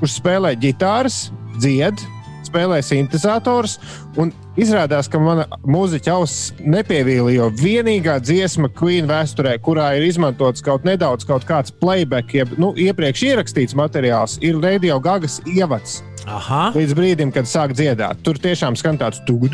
kurš 0.00 0.18
spēlē 0.20 0.54
ģitāras, 0.60 1.28
dzied, 1.58 2.04
spēlē 2.48 2.82
sintetizators. 2.84 3.78
Izrādās, 4.58 5.06
ka 5.06 5.20
mana 5.22 5.44
mūziķa 5.70 6.16
auss 6.18 6.48
nepievīla, 6.58 7.30
jo 7.36 7.46
vienīgā 7.54 8.16
dziesma 8.18 8.66
Queen 8.74 9.06
vēsturē, 9.06 9.52
kurā 9.62 9.92
ir 9.94 10.08
izmantots 10.08 10.64
kaut 10.66 10.82
nedaudz 10.82 11.22
kaut 11.28 11.46
kāds 11.46 11.70
playback, 11.70 12.34
jeb 12.34 12.50
nu, 12.58 12.72
iepriekš 12.74 13.22
ierakstīts 13.28 13.76
materiāls, 13.78 14.34
ir 14.42 14.58
Radio 14.58 14.98
Gagas 14.98 15.38
ievads. 15.46 16.00
Aha. 16.26 16.72
Līdz 16.74 16.96
brīdim, 16.98 17.30
kad 17.32 17.46
sāk 17.46 17.76
dziedāt, 17.78 18.18
tur 18.26 18.34
tiešām 18.42 18.74
skan 18.76 18.98
tāds 18.98 19.22
tugu, 19.30 19.46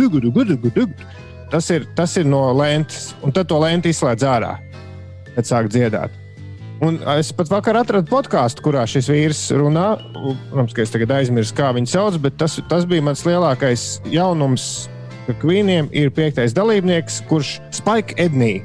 ka 15.26 15.32
viņu 15.32 15.40
Queeniem 15.40 15.88
ir 15.96 16.12
piektais 16.14 16.54
dalībnieks, 16.56 17.22
kurš 17.28 17.58
Spike 17.74 18.16
Edney. 18.20 18.62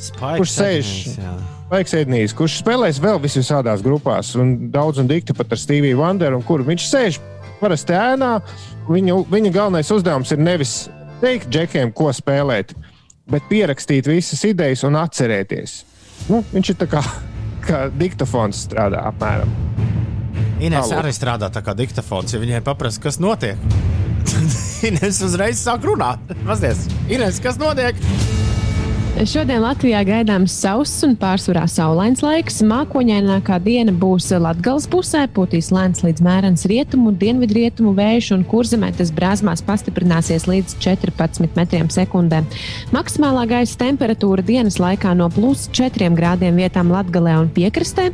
Spikes 0.00 0.40
Kurš 0.40 0.54
sēž? 0.54 0.92
Spike 1.70 2.00
Edney's, 2.00 2.34
kurš 2.34 2.56
spēlēs 2.64 2.98
vēl 3.02 3.20
visādās 3.22 3.82
grupās, 3.84 4.32
un 4.34 4.70
daudz 4.74 4.98
un 4.98 5.10
dikti 5.10 5.36
pat 5.36 5.52
ar 5.54 5.60
Steviju 5.60 6.00
Vanderu, 6.00 6.40
un 6.40 6.46
kur 6.46 6.64
viņš 6.66 6.86
sēž 6.88 7.20
parasti 7.60 7.94
ēnā. 7.94 8.38
Viņa, 8.90 9.20
viņa 9.30 9.52
galvenais 9.54 9.92
uzdevums 9.94 10.32
ir 10.34 10.42
nevis 10.42 10.74
teikt 11.20 11.50
džekiem, 11.52 11.92
ko 11.94 12.10
spēlēt, 12.16 12.74
bet 13.30 13.46
pierakstīt 13.52 14.08
visas 14.10 14.42
idejas 14.48 14.82
un 14.88 14.98
atcerēties. 14.98 15.76
Nu, 16.32 16.42
viņš 16.50 16.74
ir 16.74 16.80
tā 16.80 16.90
kā, 16.90 17.04
kā 17.68 17.86
diktafons 17.94 18.66
strādā 18.66 19.04
apmēram. 19.12 19.52
Halo. 20.90 21.04
arī 21.04 21.14
strādā 21.16 21.48
tā 21.52 21.62
kā 21.64 21.74
diktafons. 21.78 22.34
Ja 22.34 22.42
viņai 22.42 22.60
paprasta, 22.66 23.04
kas 23.08 23.20
notiek, 23.22 23.60
tad 24.28 24.58
Ines 24.90 25.22
uzreiz 25.24 25.62
sāk 25.62 25.86
runāt. 25.88 26.36
Mazliet, 26.44 26.84
Ines, 27.08 27.40
kas 27.44 27.60
notiek? 27.60 27.96
Šodien 29.18 29.58
Latvijā 29.60 29.98
gaidāms 30.06 30.54
sauss 30.54 31.02
un 31.04 31.16
pārsvarā 31.18 31.66
saulains 31.68 32.22
laiks. 32.24 32.60
Mākoņainākā 32.64 33.58
diena 33.60 33.92
būs 33.92 34.28
Latvijas 34.40 34.86
pusē, 34.88 35.24
pūtīs 35.34 35.68
lēns 35.74 36.04
līdz 36.06 36.22
mērens 36.24 36.62
rietumu, 36.70 37.10
dienvidrietumu 37.18 37.90
vējš 37.98 38.30
un 38.36 38.44
kurzemē 38.48 38.92
tas 38.96 39.10
brāzmās 39.12 39.60
pastiprināsies 39.66 40.46
līdz 40.48 40.76
14 40.80 41.56
metriem 41.58 41.90
sekundē. 41.92 42.44
Maksimālā 42.94 43.44
gaisa 43.50 43.76
temperatūra 43.82 44.44
dienas 44.46 44.78
laikā 44.80 45.12
no 45.18 45.26
plus 45.34 45.66
4 45.76 46.14
grādiem 46.16 46.62
vietām 46.62 46.94
Latgalē 46.94 47.34
un 47.42 47.50
piekrastē 47.52 48.08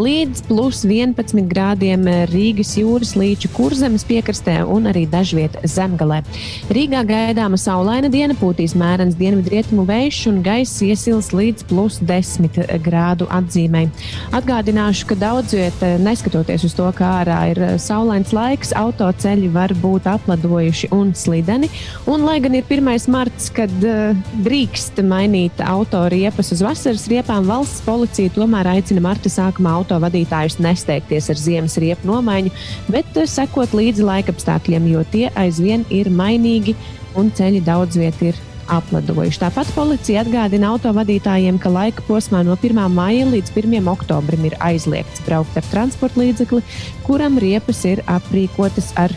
līdz 0.00 0.46
plus 0.48 0.82
11 0.88 1.44
grādiem 1.52 2.08
Rīgas 2.32 2.74
jūras 2.80 3.14
līča 3.20 3.52
kurzemes 3.54 4.06
piekrastē 4.08 4.62
un 4.64 4.90
arī 4.90 5.04
dažviet 5.12 5.60
zemgalē. 5.62 6.24
Rīgā 6.72 7.04
gaidāma 7.12 7.60
saulaina 7.60 8.10
diena, 8.10 8.34
pūtīs 8.40 8.74
mērens 8.78 9.20
dienvidrietumu 9.20 9.86
vējš 9.88 10.24
un 10.38 10.44
gaisa 10.46 10.86
iesils 10.86 11.32
līdz 11.34 11.66
plus 11.68 11.98
10 12.06 12.60
grādu 12.84 13.26
atzīmei. 13.34 13.88
Atgādināšu, 14.36 15.08
ka 15.10 15.16
daudz 15.18 15.54
vietā, 15.56 15.96
neskatoties 16.02 16.66
uz 16.68 16.76
to, 16.78 16.86
kā 16.94 17.08
ārā 17.22 17.38
ir 17.50 17.60
saulains 17.82 18.30
laiks, 18.36 18.70
autoceļi 18.78 19.50
var 19.54 19.74
būt 19.82 20.06
apladojuši 20.10 20.92
un 20.94 21.10
slideni. 21.18 21.70
Un, 22.06 22.22
lai 22.28 22.38
gan 22.44 22.54
ir 22.54 22.66
1. 22.68 23.08
marts, 23.10 23.50
kad 23.54 23.72
uh, 23.82 24.14
drīkst 24.46 25.02
mainīt 25.02 25.58
auto 25.64 26.04
riepas 26.12 26.52
uz 26.54 26.62
vasaras 26.64 27.08
riepām, 27.10 27.48
valsts 27.48 27.82
policija 27.86 28.32
tomēr 28.36 28.70
aicina 28.76 29.02
marta 29.04 29.32
sākumā 29.32 29.74
autovadītājus 29.80 30.60
nesteigties 30.62 31.32
ar 31.32 31.40
ziemas 31.40 31.78
riepu 31.82 32.12
nomaiņu, 32.12 32.54
bet 32.94 33.10
uh, 33.18 33.26
sekot 33.26 33.74
līdzi 33.74 34.06
laikapstākļiem, 34.06 34.92
jo 34.94 35.02
tie 35.10 35.26
aizvien 35.38 35.86
ir 35.90 36.12
mainīgi 36.14 36.76
un 37.18 37.32
ceļi 37.34 37.64
daudz 37.66 37.98
vietā 37.98 38.30
ir 38.30 38.38
apladojuši. 38.72 39.40
Tāpat 39.42 39.70
policija 39.76 40.22
atgādina 40.24 40.72
autovadītājiem, 40.74 41.58
ka 41.62 41.72
laika 41.72 42.04
posmā 42.08 42.42
no 42.46 42.56
1. 42.56 42.80
maija 42.92 43.26
līdz 43.30 43.54
1. 43.56 43.88
oktobrim 43.92 44.44
ir 44.48 44.56
aizliegts 44.64 45.22
braukt 45.26 45.56
ar 45.56 45.66
transporta 45.72 46.20
līdzekli, 46.20 46.62
kuram 47.06 47.40
riepas 47.42 47.84
ir 47.88 48.02
aprīkotas 48.06 48.92
ar 49.00 49.14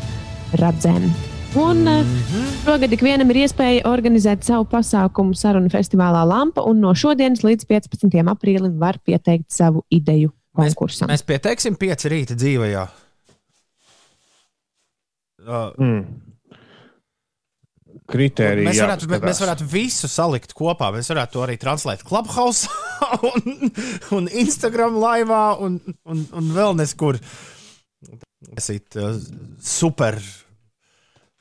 radzēm. 0.61 1.09
Un 1.55 1.83
mm 1.83 2.03
-hmm. 2.07 2.51
šogad 2.65 2.93
ikvienam 2.93 3.29
ir 3.29 3.43
iespēja 3.43 3.83
organizēt 3.85 4.43
savu 4.43 4.65
pasākumu 4.71 5.35
sarunu 5.35 5.69
festivālā 5.69 6.23
Lampa, 6.27 6.61
un 6.61 6.79
no 6.79 6.95
šodienas 6.95 7.43
līdz 7.43 7.65
15. 7.67 8.23
aprīlim 8.23 8.79
var 8.79 8.99
pieteikt 9.03 9.51
savu 9.51 9.83
ideju 9.89 10.31
Mēs, 10.57 10.73
konkursam. 10.73 11.09
mēs 11.09 11.23
pieteiksim 11.23 11.75
pieci 11.75 12.09
rīta 12.09 12.35
dzīvajā. 12.35 12.87
Uh, 15.47 15.71
Mm. 15.77 16.30
Kritērija. 18.11 18.67
Mēs 18.67 18.81
varētu, 18.83 19.07
jāpaskatās. 19.07 19.27
mēs 19.29 19.41
varētu 19.45 19.67
visu 19.71 20.09
salikt 20.11 20.53
kopā. 20.57 20.91
Mēs 20.95 21.09
varētu 21.13 21.35
to 21.37 21.43
arī 21.45 21.57
translēt 21.61 22.03
Clubhouse, 22.07 22.69
un, 23.31 23.71
un 24.17 24.29
Instagram 24.43 24.99
laivā, 25.01 25.43
un, 25.63 25.79
un, 26.05 26.23
un 26.37 26.51
vēl 26.55 26.77
neskur. 26.81 27.19
Tas 28.51 28.69
ir 28.73 28.81
uh, 28.99 29.15
super, 29.63 30.17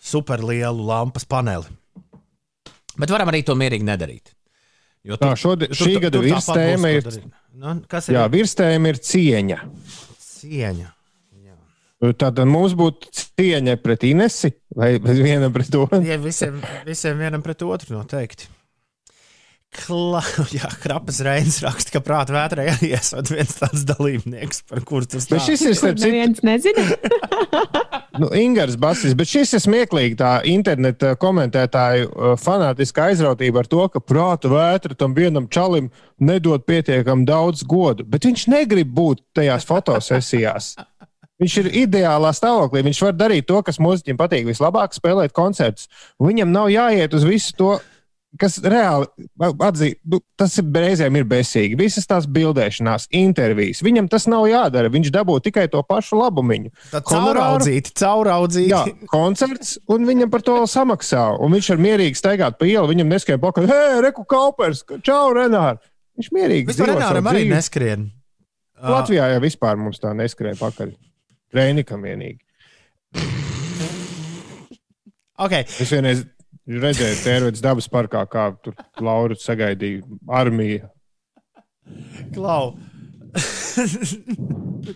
super 0.00 0.44
lielu 0.44 0.86
lampas 0.90 1.26
paneli. 1.28 1.68
Bet 3.00 3.12
varam 3.12 3.30
arī 3.32 3.42
to 3.46 3.56
mierīgi 3.56 3.86
nedarīt. 3.86 4.34
Jo 5.08 5.16
Tā, 5.16 5.32
šodien, 5.40 5.72
šī 5.72 5.94
gada 6.02 6.20
virstēma 6.20 6.90
ir, 6.92 7.06
Nu, 7.56 7.72
kas 7.88 8.10
ir 8.10 8.18
jā, 8.18 8.24
virstēma 8.30 8.90
ir 8.92 8.98
cieņa. 9.00 9.56
cieņa? 10.20 10.90
Tad 12.00 12.38
mums 12.48 12.72
būtu 12.78 13.10
cieņa 13.12 13.76
pret 13.82 14.06
Inesi 14.08 14.54
vai 14.76 14.94
viena 15.00 15.50
pret 15.52 15.74
otru. 15.76 16.00
Ja 16.06 16.16
visiem, 16.20 16.56
visiem 16.86 17.20
vienam 17.20 17.44
pret 17.44 17.60
otru 17.66 17.98
noteikti. 17.98 18.48
Kla, 19.70 20.18
jā, 20.56 20.66
Krapas 20.82 21.20
Reinas 21.22 21.60
raksta, 21.62 21.92
ka 21.94 22.00
prāta 22.02 22.34
vētrai 22.34 22.64
arī 22.72 22.88
esot 22.96 23.30
viens 23.30 23.52
tāds 23.54 23.84
dalībnieks, 23.86 24.64
par 24.66 24.82
kuru 24.86 25.06
tas 25.06 25.28
Bet 25.30 25.44
šis 25.46 25.62
ir 25.68 25.76
starp 25.78 26.00
citu, 26.00 26.10
Neviens 26.10 26.42
nezina. 26.42 26.96
nu, 28.20 28.32
Ingūns 28.34 28.74
Basis, 28.82 29.14
bet 29.14 29.30
šis 29.30 29.54
ir 29.54 29.62
smieklīgi. 29.62 30.18
Tā 30.18 30.32
interneta 30.50 31.12
komentētāju 31.20 32.10
uh, 32.10 32.34
fanātiska 32.40 33.12
aizrautība 33.12 33.62
ar 33.62 33.70
to, 33.70 33.86
ka 33.94 34.02
prāta 34.02 34.50
vētra 34.50 34.98
tam 34.98 35.14
vienam 35.14 35.46
čalim 35.46 35.92
nedod 36.18 36.66
pietiekami 36.66 37.28
daudz 37.28 37.62
godu. 37.62 38.02
Bet 38.02 38.26
viņš 38.26 38.48
negrib 38.50 38.90
būt 38.96 39.22
tajās 39.38 39.68
fotosesijās. 39.70 40.74
Viņš 41.40 41.54
ir 41.62 41.70
ideālā 41.86 42.34
stāvoklī. 42.36 42.82
Viņš 42.84 43.04
var 43.06 43.16
darīt 43.16 43.48
to, 43.48 43.62
kas 43.64 43.80
mūziķim 43.80 44.18
patīk 44.20 44.44
vislabāk, 44.50 44.92
spēlēt 44.96 45.32
koncertus. 45.36 45.88
Viņam 46.20 46.52
nav 46.52 46.68
jāiet 46.72 47.16
uz 47.16 47.24
visu 47.24 47.56
to, 47.56 47.70
kas 48.38 48.58
reāli 48.62 49.08
atzīst, 49.40 49.98
nu, 50.10 50.20
tas 50.38 50.54
ir 50.60 50.68
reizēm 50.84 51.16
ir 51.18 51.26
besīgi. 51.28 51.78
Visas 51.80 52.06
tās 52.10 52.28
bildēšanās, 52.30 53.08
intervijas. 53.16 53.82
Viņam 53.82 54.10
tas 54.12 54.28
nav 54.30 54.46
jādara. 54.50 54.92
Viņš 54.92 55.10
dabū 55.14 55.38
tikai 55.42 55.66
to 55.72 55.82
pašu 55.86 56.20
labumu. 56.20 56.70
Cauraudzīt, 56.92 57.90
cauraudzīt. 57.98 58.70
Jā, 58.70 58.84
koncerts, 59.10 59.78
un 59.90 60.06
viņam 60.08 60.30
par 60.32 60.44
to 60.46 60.60
samaksā. 60.70 61.24
Un 61.40 61.56
viņš 61.56 61.74
var 61.74 61.84
mierīgi 61.88 62.20
staigāt 62.20 62.60
pa 62.60 62.68
ielu. 62.68 62.86
Viņam 62.92 63.10
neskrien 63.16 63.42
pakaļ, 63.42 63.68
hei, 63.70 64.00
reku 64.06 64.26
kaupers, 64.28 64.84
čau, 65.06 65.32
Renār. 65.36 65.80
Viņš 66.20 66.32
mierīgi 66.36 66.70
Vispār 66.70 66.94
Renāram 66.94 67.30
arī 67.32 67.46
neskrien. 67.50 68.10
Latvijā 68.80 69.26
jau 69.34 69.40
vispār 69.42 69.78
mums 69.80 70.00
tā 70.00 70.12
neskrēja 70.16 70.60
pakaļ. 70.60 70.92
Reinikam 71.54 72.04
vienīgi. 72.06 72.38
Okay. 75.40 75.64
Es 75.80 75.88
vienreiz 75.88 76.22
redzēju, 76.68 77.16
Tērvets 77.24 77.62
dabas 77.64 77.88
parkā, 77.90 78.22
kā 78.28 78.50
tur 78.62 78.76
Laura 79.00 79.36
sagaidīja 79.40 80.04
armiju. 80.40 80.90
Klau. 82.34 82.74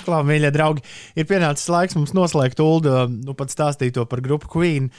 Klau, 0.04 0.20
mīļie 0.26 0.50
draugi, 0.54 0.84
ir 1.16 1.26
pienācis 1.30 1.70
laiks 1.72 1.96
mums 1.96 2.14
noslēgt 2.16 2.60
ULDU, 2.62 2.94
nu 3.24 3.34
pat 3.38 3.52
stāstīto 3.54 4.04
par 4.10 4.22
grupu 4.24 4.50
Queen. 4.52 4.90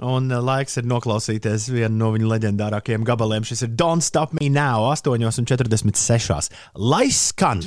Un 0.00 0.30
uh, 0.32 0.40
laiks 0.40 0.78
ir 0.80 0.86
noklausīties 0.88 1.66
vienu 1.74 1.92
no 2.00 2.08
viņu 2.14 2.30
leģendārākajiem 2.30 3.04
gabaliem. 3.04 3.44
Šis 3.44 3.66
ir 3.66 3.74
Don't 3.76 4.04
Stop 4.04 4.32
Me 4.38 4.48
Now, 4.52 4.86
8,46. 4.94 6.48
Lai 6.80 7.06
skan! 7.12 7.60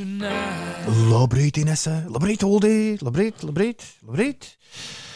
Labrīt, 1.11 1.61
Inese! 1.61 1.99
Labrīt, 2.09 2.45
Uldī! 2.47 2.97
Labrīt, 3.05 3.45
labrīt, 3.45 3.85
labrīt! 4.07 4.49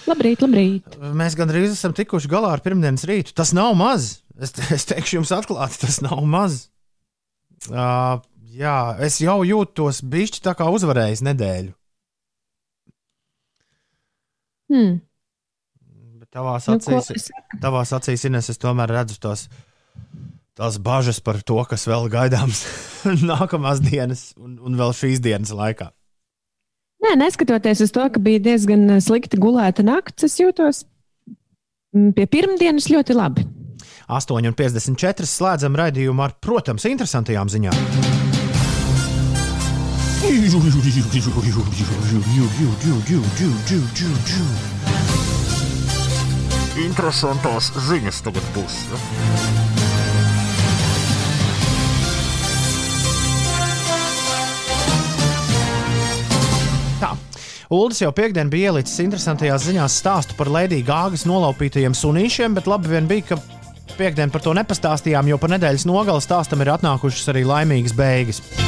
Labrīt, 0.07 0.43
labrīt. 0.45 0.99
Mēs 1.17 1.35
gandrīz 1.35 1.73
esam 1.73 1.95
tikuši 1.97 2.29
galā 2.31 2.53
ar 2.55 2.63
pirmdienas 2.63 3.03
rītu. 3.09 3.33
Tas 3.35 3.51
nav 3.57 3.73
maz. 3.79 4.19
Es, 4.37 4.53
es 4.77 4.85
teikšu 4.87 5.17
jums 5.17 5.33
atklāti, 5.33 5.81
tas 5.81 5.97
nav 6.05 6.21
maz. 6.29 6.67
Uh, 7.67 8.21
jā, 8.53 8.77
es 9.03 9.17
jau 9.23 9.41
jūtos 9.47 10.03
bišķi 10.05 10.45
tā 10.45 10.53
kā 10.59 10.69
uzvarējis 10.69 11.25
nedēļu. 11.25 11.73
Hmm. 14.67 14.97
Tavās 16.37 16.67
Nu, 16.69 16.77
acīs, 16.77 17.09
es 17.15 17.29
saku? 17.31 17.59
tavās 17.63 17.93
acīs 17.97 18.25
Ines, 18.29 18.51
es 18.53 18.61
tomēr 18.61 18.91
redzu 18.93 19.17
tās, 19.23 19.47
tās 20.57 20.77
bažas 20.83 21.17
par 21.23 21.39
to, 21.41 21.57
kas 21.69 21.87
vēl 21.89 22.05
gaidāms 22.13 22.61
nākamās 23.31 23.81
dienas 23.81 24.29
un, 24.37 24.59
un 24.61 24.77
vēl 24.77 24.93
šīs 24.93 25.23
dienas 25.23 25.53
laikā. 25.55 25.89
Nē, 27.01 27.15
neskatoties 27.21 27.81
uz 27.85 27.93
to, 27.93 28.05
ka 28.13 28.21
bija 28.21 28.41
diezgan 28.51 28.85
eh, 28.97 29.01
slikti 29.01 29.39
gulēta 29.41 29.85
naktis, 29.85 30.29
es 30.29 30.37
jūtos 30.41 30.83
mm, 31.95 32.13
pie 32.17 32.25
pirmdienas 32.29 32.89
ļoti 32.93 33.17
labi. 33.17 33.47
8,54 34.07 35.27
slēdzam 35.27 35.75
raidījumu 35.77 36.23
ar, 36.23 36.37
protams, 36.41 36.85
interesantajām 36.87 37.49
ziņām. 37.51 37.75
Interesantās 46.77 47.71
ziņas 47.87 48.19
tagad 48.21 48.45
būs. 48.53 48.75
Ja? 57.01 57.09
Uldis 57.73 57.99
jau 57.99 58.13
piekdien 58.15 58.47
bija 58.53 58.69
ielicis 58.71 59.01
interesantajās 59.03 59.65
ziņās 59.65 59.97
stāstu 60.03 60.37
par 60.37 60.53
Lēdijas 60.53 60.85
gāgas 60.87 61.25
nolaupītajiem 61.27 61.97
sunīšiem, 61.97 62.53
bet 62.55 62.69
labi 62.69 62.93
vien 62.93 63.09
bija, 63.09 63.33
ka 63.33 63.97
piekdien 63.97 64.31
par 64.31 64.45
to 64.45 64.53
nepastāstījām, 64.55 65.33
jo 65.33 65.41
pa 65.41 65.49
nedēļas 65.51 65.89
nogalu 65.89 66.21
stāstam 66.23 66.61
ir 66.63 66.75
atnākušas 66.77 67.33
arī 67.33 67.43
laimīgas 67.49 67.97
beigas. 67.97 68.66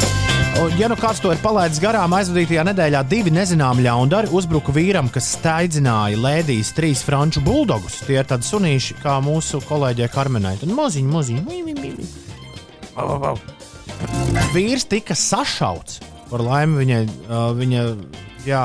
Ja 0.60 0.90
nu 0.92 0.96
kāds 1.00 1.22
to 1.24 1.30
ir 1.32 1.40
palaidis 1.40 1.80
garām, 1.80 2.12
aizvadītajā 2.18 2.66
nedēļā 2.68 3.00
divi 3.08 3.32
nezināmi 3.32 3.86
ļaundari 3.86 4.28
uzbruka 4.36 4.74
vīram, 4.76 5.08
kas 5.12 5.30
steidzināja 5.38 6.20
Lēdijas 6.20 6.74
trīs 6.76 7.00
franču 7.08 7.40
buldogus. 7.46 8.02
Tie 8.04 8.18
ir 8.20 8.28
tādi 8.28 8.44
sunīši, 8.44 8.98
kā 9.00 9.14
mūsu 9.24 9.62
kolēģei 9.70 10.10
Karmenai. 10.12 10.58
Tad 10.60 10.74
maziņi, 10.76 11.10
maziņi. 11.16 11.42
Vīrs 14.52 14.84
tika 14.92 15.16
sašauts. 15.16 16.02
Par 16.28 16.44
laimi 16.44 16.84
viņai, 16.84 17.02
viņa 17.60 17.88
jā, 18.44 18.64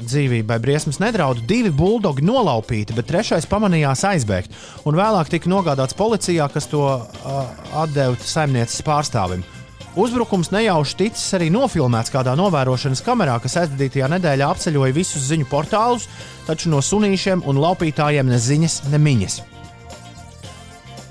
dzīvībai 0.00 0.58
briesmas 0.64 1.00
nedraud. 1.02 1.44
Divi 1.48 1.70
buldogi 1.76 2.24
nolaupīti, 2.24 2.96
bet 2.96 3.10
trešais 3.12 3.48
pamanījās 3.52 4.04
aizbēgt. 4.14 4.56
Un 4.88 4.96
vēlāk 4.96 5.28
tika 5.32 5.52
nogādāts 5.52 5.96
policijā, 5.98 6.48
kas 6.52 6.72
to 6.72 6.86
uh, 6.88 7.42
atdeva 7.84 8.16
saimnieces 8.16 8.80
pārstāvim. 8.86 9.44
Uzbrukums 9.92 10.48
nejauši 10.48 10.94
ticis 10.96 11.34
arī 11.36 11.50
nofilmēts 11.52 12.12
kādā 12.14 12.32
novērošanas 12.38 13.02
kamerā, 13.04 13.34
kas 13.44 13.58
aizvadītajā 13.60 14.08
nedēļā 14.14 14.48
apceļoja 14.54 14.96
visus 14.96 15.26
ziņu 15.28 15.44
portālus, 15.50 16.06
taču 16.46 16.72
no 16.72 16.80
sunīšiem 16.80 17.44
un 17.44 17.60
laupītājiem 17.60 18.32
ne 18.32 18.38
ziņas, 18.40 18.78
ne 18.88 19.00
miņas. 19.02 19.36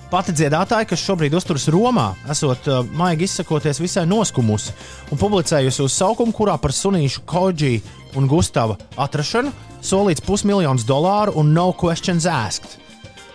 Pati 0.10 0.34
dziedātāja, 0.34 0.90
kas 0.90 1.06
šobrīd 1.06 1.38
uzturas 1.38 1.70
Romā, 1.72 2.10
esot 2.34 2.66
uh, 2.68 2.82
maigi 2.98 3.30
izsakoties 3.30 3.80
visai 3.80 4.08
noskumusi 4.10 4.74
un 5.14 5.22
publicējusi 5.22 5.86
uzsaukumu, 5.86 6.34
kurā 6.36 6.58
par 6.60 6.74
sunīšu 6.76 7.22
Koģi 7.30 7.76
un 8.18 8.28
Gustava 8.28 8.82
atrašanu 8.98 9.54
solīts 9.86 10.26
pusmiljons 10.26 10.90
dolāru 10.90 11.38
un 11.38 11.54
no 11.54 11.70
questions 11.72 12.26
asked. 12.26 12.81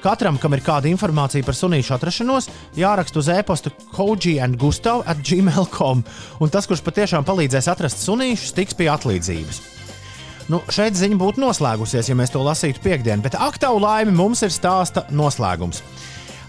Katram, 0.06 0.36
kam 0.38 0.54
ir 0.54 0.60
kāda 0.62 0.86
informācija 0.86 1.42
par 1.42 1.56
sunīšu 1.58 1.96
atrašanos, 1.96 2.46
jāraksta 2.78 3.18
uz 3.18 3.26
e-pasta 3.32 3.72
Koji 3.90 4.36
and 4.38 4.54
Gustav 4.60 5.00
at 5.02 5.18
gmail.com, 5.18 6.04
un 6.38 6.52
tas, 6.54 6.68
kurš 6.70 6.84
patiešām 6.86 7.24
palīdzēs 7.26 7.66
atrast 7.72 8.04
sunīšus, 8.04 8.52
tiks 8.54 8.76
pie 8.78 8.86
atlīdzības. 8.92 9.58
Nu, 10.46 10.60
šeit 10.70 10.94
ziņa 10.94 11.18
būtu 11.18 11.42
noslēgusies, 11.42 12.06
ja 12.06 12.14
mēs 12.14 12.30
to 12.30 12.44
lasītu 12.46 12.84
piekdien, 12.84 13.24
bet 13.24 13.34
aktuālu 13.34 13.82
laimi 13.82 14.14
mums 14.14 14.44
ir 14.46 14.54
stāsta 14.54 15.08
noslēgums. 15.10 15.82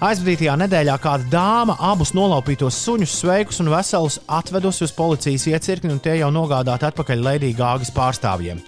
Aizvadītajā 0.05 0.53
nedēļā 0.61 0.99
kāda 1.01 1.25
dāma 1.31 1.79
abus 1.81 2.13
nolaupītos 2.13 2.77
suņus, 2.83 3.15
sveikus 3.23 3.63
un 3.63 3.71
veselus, 3.73 4.19
atvedusi 4.29 4.85
uz 4.85 4.93
policijas 4.93 5.47
iecirkni, 5.49 5.95
un 5.95 6.03
tie 6.03 6.19
jau 6.19 6.29
nogādāti 6.29 6.85
atpakaļ 6.91 7.25
Lēdijas 7.31 7.57
gāgas 7.57 7.93
pārstāvjiem. 7.97 8.61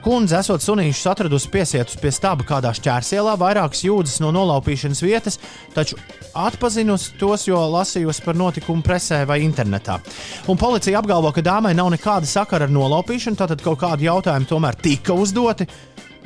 Kundze, 0.00 0.38
esot 0.40 0.64
sunīšus 0.64 1.10
atradusi 1.10 1.50
piesietus 1.52 1.98
pie 2.00 2.08
stūra 2.14 2.46
kādā 2.48 2.70
šķērsielā, 2.76 3.34
vairākas 3.40 3.82
jūdzes 3.84 4.20
no 4.24 4.30
nolaupīšanas 4.32 5.02
vietas, 5.04 5.36
taču 5.74 5.98
atpazinusi 6.32 7.18
tos, 7.20 7.44
jo 7.48 7.60
lasījusi 7.74 8.24
par 8.24 8.38
notikumu 8.40 8.84
presē 8.86 9.22
vai 9.28 9.42
internetā. 9.44 9.98
Un 10.48 10.60
policija 10.60 11.02
apgalvo, 11.02 11.34
ka 11.36 11.44
dāmai 11.44 11.74
nav 11.76 11.92
nekāda 11.92 12.28
sakara 12.28 12.68
ar 12.68 12.72
nolaupīšanu, 12.72 13.40
tātad 13.42 13.60
kaut 13.64 13.82
kādi 13.82 14.08
jautājumi 14.08 14.48
tomēr 14.48 14.80
tika 14.80 15.16
uzdoti. 15.16 15.68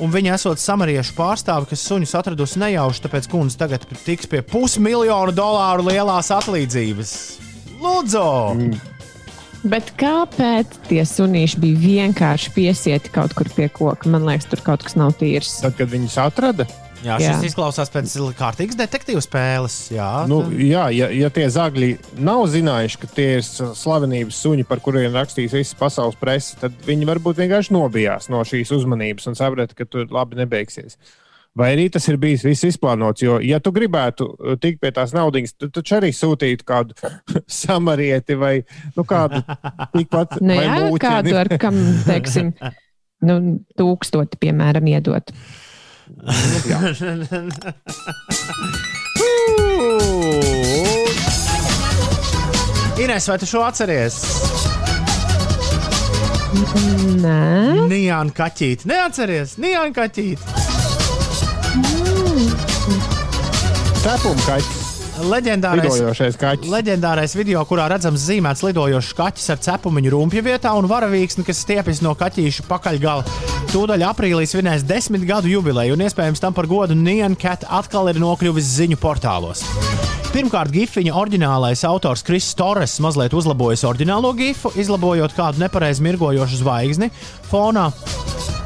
Un 0.02 0.10
viņa 0.10 0.34
esot 0.34 0.58
samariešu 0.58 1.14
pārstāve, 1.18 1.68
kas 1.70 1.84
suņus 1.86 2.16
atradusi 2.18 2.62
nejauši, 2.62 3.04
tāpēc 3.04 3.30
kundze 3.30 3.58
tagad 3.58 3.86
tiks 4.06 4.30
pie 4.30 4.42
pusmiljonu 4.42 5.34
dolāru 5.34 5.86
lielās 5.90 6.30
atlīdzības. 6.34 7.14
Lūdzu! 7.82 8.26
Mm. 8.54 8.93
Bet 9.64 9.94
kāpēc 9.96 10.74
tie 10.90 11.00
sunīši 11.08 11.60
bija 11.62 11.80
vienkārši 11.80 12.50
piesieti 12.52 13.12
kaut 13.14 13.32
kur 13.36 13.48
pie 13.56 13.70
koka? 13.72 14.10
Man 14.12 14.26
liekas, 14.28 14.50
tur 14.50 14.60
kaut 14.64 14.84
kas 14.84 14.98
nav 15.00 15.14
tīrs. 15.16 15.62
Tad, 15.64 15.78
kad 15.78 15.88
viņus 15.88 16.18
atrada, 16.20 16.66
Jā, 17.04 17.16
šis 17.20 17.28
jā. 17.28 17.48
izklausās 17.50 17.90
pēc 17.92 18.12
kārtīgas 18.38 18.78
detektīvu 18.80 19.20
spēles. 19.24 19.76
Jā, 19.92 20.24
nu, 20.30 20.40
jā 20.56 20.86
ja, 20.94 21.10
ja 21.12 21.28
tie 21.32 21.46
zagļi 21.52 21.90
nav 22.24 22.46
zinājuši, 22.52 23.00
ka 23.02 23.10
tie 23.16 23.26
ir 23.38 23.44
slavenības 23.44 24.40
suņi, 24.44 24.64
par 24.68 24.80
kuriem 24.84 25.12
rakstīs 25.16 25.52
visas 25.56 25.76
pasaules 25.78 26.16
presa, 26.20 26.56
tad 26.64 26.76
viņi 26.86 27.08
varbūt 27.08 27.42
vienkārši 27.42 27.76
nobijās 27.76 28.30
no 28.32 28.40
šīs 28.48 28.72
uzmanības 28.78 29.28
un 29.28 29.38
saprata, 29.38 29.76
ka 29.76 29.88
tur 29.88 30.08
labi 30.12 30.40
nebeigsies. 30.40 30.96
Vai 31.54 31.68
arī 31.76 31.86
tas 31.94 32.02
ir 32.10 32.16
bijis 32.18 32.42
viss 32.42 32.66
izplānots? 32.66 33.22
Jo, 33.22 33.36
ja 33.38 33.60
tu 33.62 33.70
gribētu 33.74 34.26
uh, 34.26 34.56
tikt 34.58 34.80
pie 34.82 34.90
tās 34.94 35.12
naudas, 35.14 35.52
tad 35.54 35.70
tu 35.70 35.78
taču 35.78 36.00
arī 36.00 36.10
sūtītu 36.10 36.66
kādu 36.66 36.96
samarieti 37.62 38.34
vai 38.38 38.56
nu, 38.96 39.04
kādu 39.06 39.38
tikpat 39.94 40.38
nu, 40.42 40.56
jā, 40.58 40.80
kādu 41.02 41.36
ar 41.38 41.52
kam, 41.62 41.78
teiksim, 42.08 42.50
nu, 43.28 43.38
tūkstoti, 43.78 44.40
piemēram, 44.42 44.90
iedot. 44.90 45.30
Ines, 52.98 53.30
vai 53.30 53.38
tu 53.38 53.46
šo 53.46 53.62
atceries? 53.62 54.18
Nē, 57.22 57.86
Nijāna 57.90 58.34
kaķīte. 58.34 58.90
Neatceries, 58.90 59.54
Nijāna 59.62 59.94
kaķīte. 59.94 60.53
Cepuma 64.04 64.42
kaķis. 64.46 64.82
Leģendārais, 65.24 65.96
leģendārais 66.70 67.34
video, 67.38 67.62
kurā 67.66 67.86
redzams 67.90 68.22
zīmēts 68.28 68.62
lidojošs 68.66 69.14
kaķis 69.18 69.50
ar 69.54 69.60
cepumiņu 69.62 70.12
rumpju 70.14 70.42
vietā 70.46 70.70
un 70.78 70.86
varavīksni, 70.90 71.46
kas 71.46 71.62
stiepjas 71.64 72.02
no 72.04 72.14
kaķīša 72.18 72.66
pakaļgala. 72.70 73.26
Tūdaļ 73.72 74.06
aprīlī 74.06 74.46
svinēs 74.50 74.86
desmit 74.86 75.26
gadu 75.26 75.50
jubileju, 75.50 75.96
un 75.96 76.06
iespējams 76.06 76.42
tam 76.42 76.54
par 76.54 76.70
godu 76.70 76.94
Nian 76.98 77.34
Cat 77.38 77.66
atkal 77.66 78.10
ir 78.12 78.22
nokļuvis 78.22 78.74
ziņu 78.78 79.00
portālos. 79.02 79.66
Pirmkārt, 80.34 80.72
gifiņa 80.74 81.12
oriģinālais 81.14 81.84
autors 81.86 82.24
Kris 82.26 82.48
Torres 82.58 82.96
mazliet 83.02 83.34
uzlabojis 83.38 83.84
oriģinālo 83.86 84.32
gifu, 84.34 84.72
izlabojot 84.74 85.30
kādu 85.36 85.62
nepareizi 85.62 86.02
mirgojošu 86.02 86.58
zvaigzni 86.58 87.10
fonā. 87.54 87.88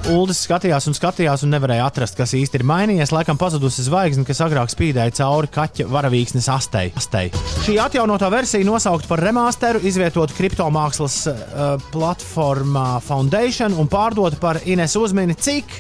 Uldis 0.09 0.39
skatījās 0.47 0.87
un 0.89 0.95
skatījās, 0.97 1.43
un 1.45 1.51
nevarēja 1.53 1.85
atrast, 1.91 2.15
kas 2.17 2.33
īsti 2.39 2.61
ir 2.61 2.65
mainījies. 2.69 3.11
Laikam 3.13 3.37
pazudusi 3.37 3.85
zvaigzne, 3.85 4.25
kas 4.25 4.41
agrāk 4.41 4.71
spīdēja 4.73 5.19
cauri 5.19 5.51
kaķa 5.53 5.85
varavīksnes 5.93 6.49
astei. 6.55 6.93
astei. 6.97 7.29
Šī 7.67 7.77
atjaunotā 7.83 8.31
versija 8.33 8.65
nosaukta 8.65 9.11
par 9.11 9.21
remasteru, 9.27 9.83
izvietota 9.85 10.33
kriptomākslas 10.39 11.19
uh, 11.29 11.37
platformā 11.93 12.87
Foundation 13.05 13.77
un 13.77 13.93
pārdota 13.93 14.41
par 14.41 14.63
Ines 14.65 14.97
uzmini, 14.97 15.37
cik 15.37 15.77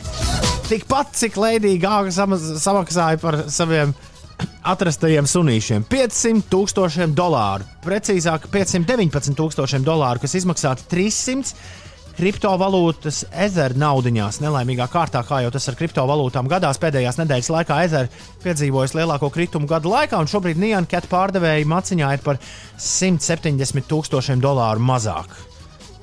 tikpat, 0.68 1.16
cik 1.16 1.40
Lēdija 1.40 1.80
Gāga 1.86 2.28
samaksāja 2.60 3.22
par 3.24 3.46
saviem 3.48 3.96
atrastajiem 4.74 5.30
sunīšiem. 5.30 5.88
500 5.88 6.44
tūkstošiem 6.52 7.16
dolāru, 7.16 7.64
precīzāk 7.86 8.50
519 8.52 9.38
tūkstošiem 9.40 9.88
dolāru, 9.88 10.26
kas 10.26 10.36
izmaksāti 10.42 10.90
300 10.92 11.86
kriptovalūtas 12.18 13.22
ezera 13.46 13.78
naudiņās. 13.78 14.40
Nelaimīgā 14.42 14.88
kārtā, 14.90 15.22
kā 15.26 15.42
jau 15.44 15.52
tas 15.54 15.68
ar 15.70 15.76
kriptovalūtām 15.78 16.50
gadās, 16.50 16.80
pēdējās 16.82 17.20
nedēļas 17.20 17.50
laikā 17.54 17.82
ezera 17.86 18.24
piedzīvojis 18.42 18.96
lielāko 18.98 19.30
kritumu 19.34 19.70
gadu 19.70 19.92
laikā, 19.92 20.18
un 20.18 20.30
šobrīd 20.30 20.58
Nianket 20.58 21.06
pārdevēja 21.10 21.68
maciņā 21.70 22.10
ir 22.16 22.24
par 22.24 22.40
170 22.82 23.86
tūkstošiem 23.90 24.42
dolāru 24.42 24.82
mazāk. 24.82 25.38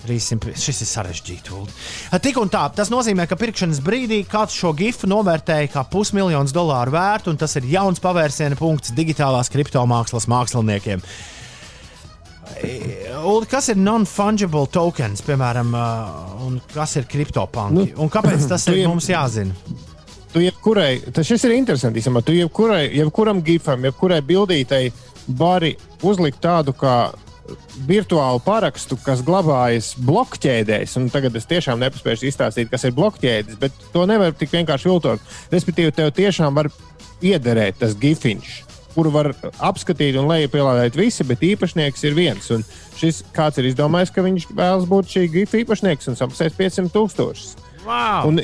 300, 0.05 0.53
šis 0.61 0.83
ir 0.85 0.89
sarežģīti. 0.89 1.61
Tik 2.21 2.37
un 2.37 2.51
tā, 2.53 2.67
tas 2.77 2.91
nozīmē, 2.93 3.25
ka 3.25 3.37
pirkšanas 3.39 3.81
brīdī 3.85 4.21
kāds 4.29 4.53
šo 4.53 4.71
gifu 4.77 5.09
novērtēja 5.09 5.71
kā 5.73 5.85
pusmiljonu 5.89 6.53
dolāru 6.53 6.93
vērtu, 6.95 7.33
un 7.33 7.41
tas 7.41 7.57
ir 7.57 7.65
jauns 7.73 8.03
pavērsiena 8.03 8.57
punkts 8.59 8.93
digitālās 8.95 9.49
kriptomākslas 9.53 10.29
māksliniekiem. 10.31 11.01
Ulu, 13.25 13.45
kas 13.49 13.71
ir 13.73 13.79
non-fungible 13.81 14.67
tokens, 14.71 15.23
piemēram, 15.25 15.73
uh, 15.73 16.45
un 16.45 16.59
kas 16.73 16.95
ir 16.99 17.07
kriptopanki? 17.09 17.91
Nu, 17.95 18.05
un 18.05 18.11
kāpēc 18.13 18.45
tas 18.51 18.67
ir 18.71 18.83
mums 18.85 19.09
jāzina? 19.09 19.55
Tu 20.35 20.43
jebkurai, 20.43 20.99
tas 21.15 21.29
ir 21.31 21.53
interesanti. 21.55 22.01
Īstenībā. 22.01 22.21
Tu 22.27 22.35
jebkurai, 22.35 22.83
jebkuram 22.91 23.39
gifam, 23.45 23.85
jebkurai 23.87 24.19
bildītei 24.25 24.89
vari 25.39 25.73
uzlikt 26.03 26.41
tādu 26.43 26.75
kā 26.75 27.13
virtuālu 27.87 28.41
parakstu, 28.43 28.97
kas 29.05 29.23
glabājas 29.25 29.93
blokķēdēs. 30.01 30.97
Tagad 31.13 31.35
es 31.37 31.47
tiešām 31.49 31.81
nepaspēju 31.81 32.27
izstāstīt, 32.29 32.71
kas 32.71 32.87
ir 32.87 32.95
blokķēdes, 32.97 33.59
bet 33.61 33.75
to 33.93 34.05
nevar 34.09 34.35
tik 34.35 34.53
vienkārši 34.55 34.91
viltot. 34.91 35.35
Respektīvi, 35.53 35.93
tev 35.95 36.11
tiešām 36.17 36.57
var 36.57 36.71
iederēt 37.23 37.79
tas 37.81 37.95
gifiņš 38.01 38.74
kuru 38.95 39.11
var 39.13 39.31
apskatīt 39.63 40.17
un 40.19 40.29
lejupielādēt 40.31 40.97
visi, 40.97 41.25
bet 41.27 41.43
īpašnieks 41.45 42.07
ir 42.07 42.17
viens. 42.17 42.49
Un 42.55 42.65
šis 42.99 43.21
kāds 43.35 43.59
ir 43.61 43.69
izdomājis, 43.69 44.13
ka 44.15 44.23
viņš 44.25 44.47
vēlas 44.55 44.87
būt 44.89 45.11
šī 45.11 45.27
grifa 45.33 45.61
īpašnieks 45.61 46.11
un 46.11 46.19
samaksās 46.19 46.57
500 46.57 46.93
tūkstošus. 46.95 47.55
Wow. 47.85 48.31
Un, 48.31 48.41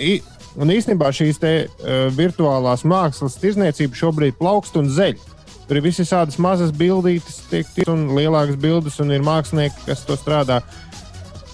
un 0.62 0.74
īstenībā 0.76 1.10
šīs 1.16 1.42
te, 1.42 1.56
uh, 1.66 2.06
virtuālās 2.14 2.86
mākslas 2.88 3.40
tirzniecība 3.42 3.98
šobrīd 3.98 4.38
plaukst 4.40 4.78
un 4.80 4.92
zeļ. 4.92 5.18
Tur 5.72 5.80
ir 5.80 5.86
visas 5.86 6.10
tādas 6.12 6.36
mazas 6.42 6.74
bildītas, 6.76 7.46
tiek, 7.48 7.68
un 7.88 8.10
lielākas 8.18 8.58
bildes, 8.60 8.98
un 9.00 9.14
ir 9.16 9.24
mākslinieki, 9.24 9.86
kas 9.88 10.04
to 10.04 10.18
strādā. 10.20 10.60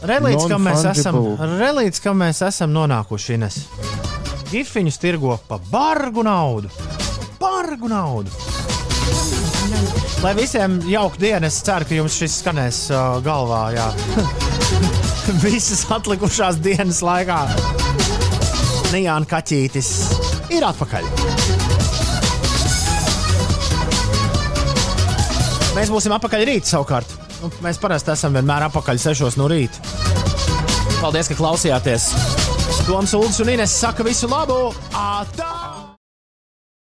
Relīds, 0.07 0.45
kam 0.49 0.65
mēs 0.65 0.85
esam, 0.89 1.19
relīds, 1.57 2.01
kam 2.01 2.17
mēs 2.21 2.41
esam 2.45 2.73
nonākuši, 2.73 3.37
Ines. 3.37 3.59
Gifiņus 4.49 4.97
tirgo 5.01 5.37
par 5.49 5.61
bargu 5.69 6.25
naudu. 6.25 6.69
Bargu 7.37 7.89
naudu. 7.91 8.31
Lai 10.23 10.33
visiem 10.35 10.79
jauka 10.89 11.19
diena, 11.21 11.47
es 11.47 11.59
ceru, 11.63 11.85
ka 11.87 11.97
jums 11.97 12.15
šis 12.17 12.39
skanēs 12.41 12.79
uh, 12.89 13.19
galvā. 13.25 13.67
Visas 15.43 15.83
atlikušās 15.93 16.57
dienas 16.63 17.03
laikā. 17.05 17.43
Nijāna 18.93 19.27
Kaķītis 19.29 19.91
ir 20.55 20.65
atpakaļ. 20.67 21.07
Mēs 25.77 25.93
būsim 25.93 26.15
atpakaļ 26.17 26.45
rīt 26.49 26.69
savukārt. 26.71 27.11
Nu, 27.43 27.51
mēs 27.61 27.77
parasti 27.77 28.15
esam 28.15 28.33
vienmēr 28.33 28.65
atpakaļ 28.71 29.03
6 29.03 29.37
no 29.37 29.49
rīta. 29.51 29.83
Paldies, 30.97 31.29
ka 31.29 31.37
klausījāties! 31.37 32.09
Toms 32.87 33.13
Ulds 33.13 33.43
un 33.43 33.53
Ines 33.53 33.77
saka 33.85 34.05
visu 34.07 34.31
labu! 34.31 34.71
Ātā! 34.97 35.76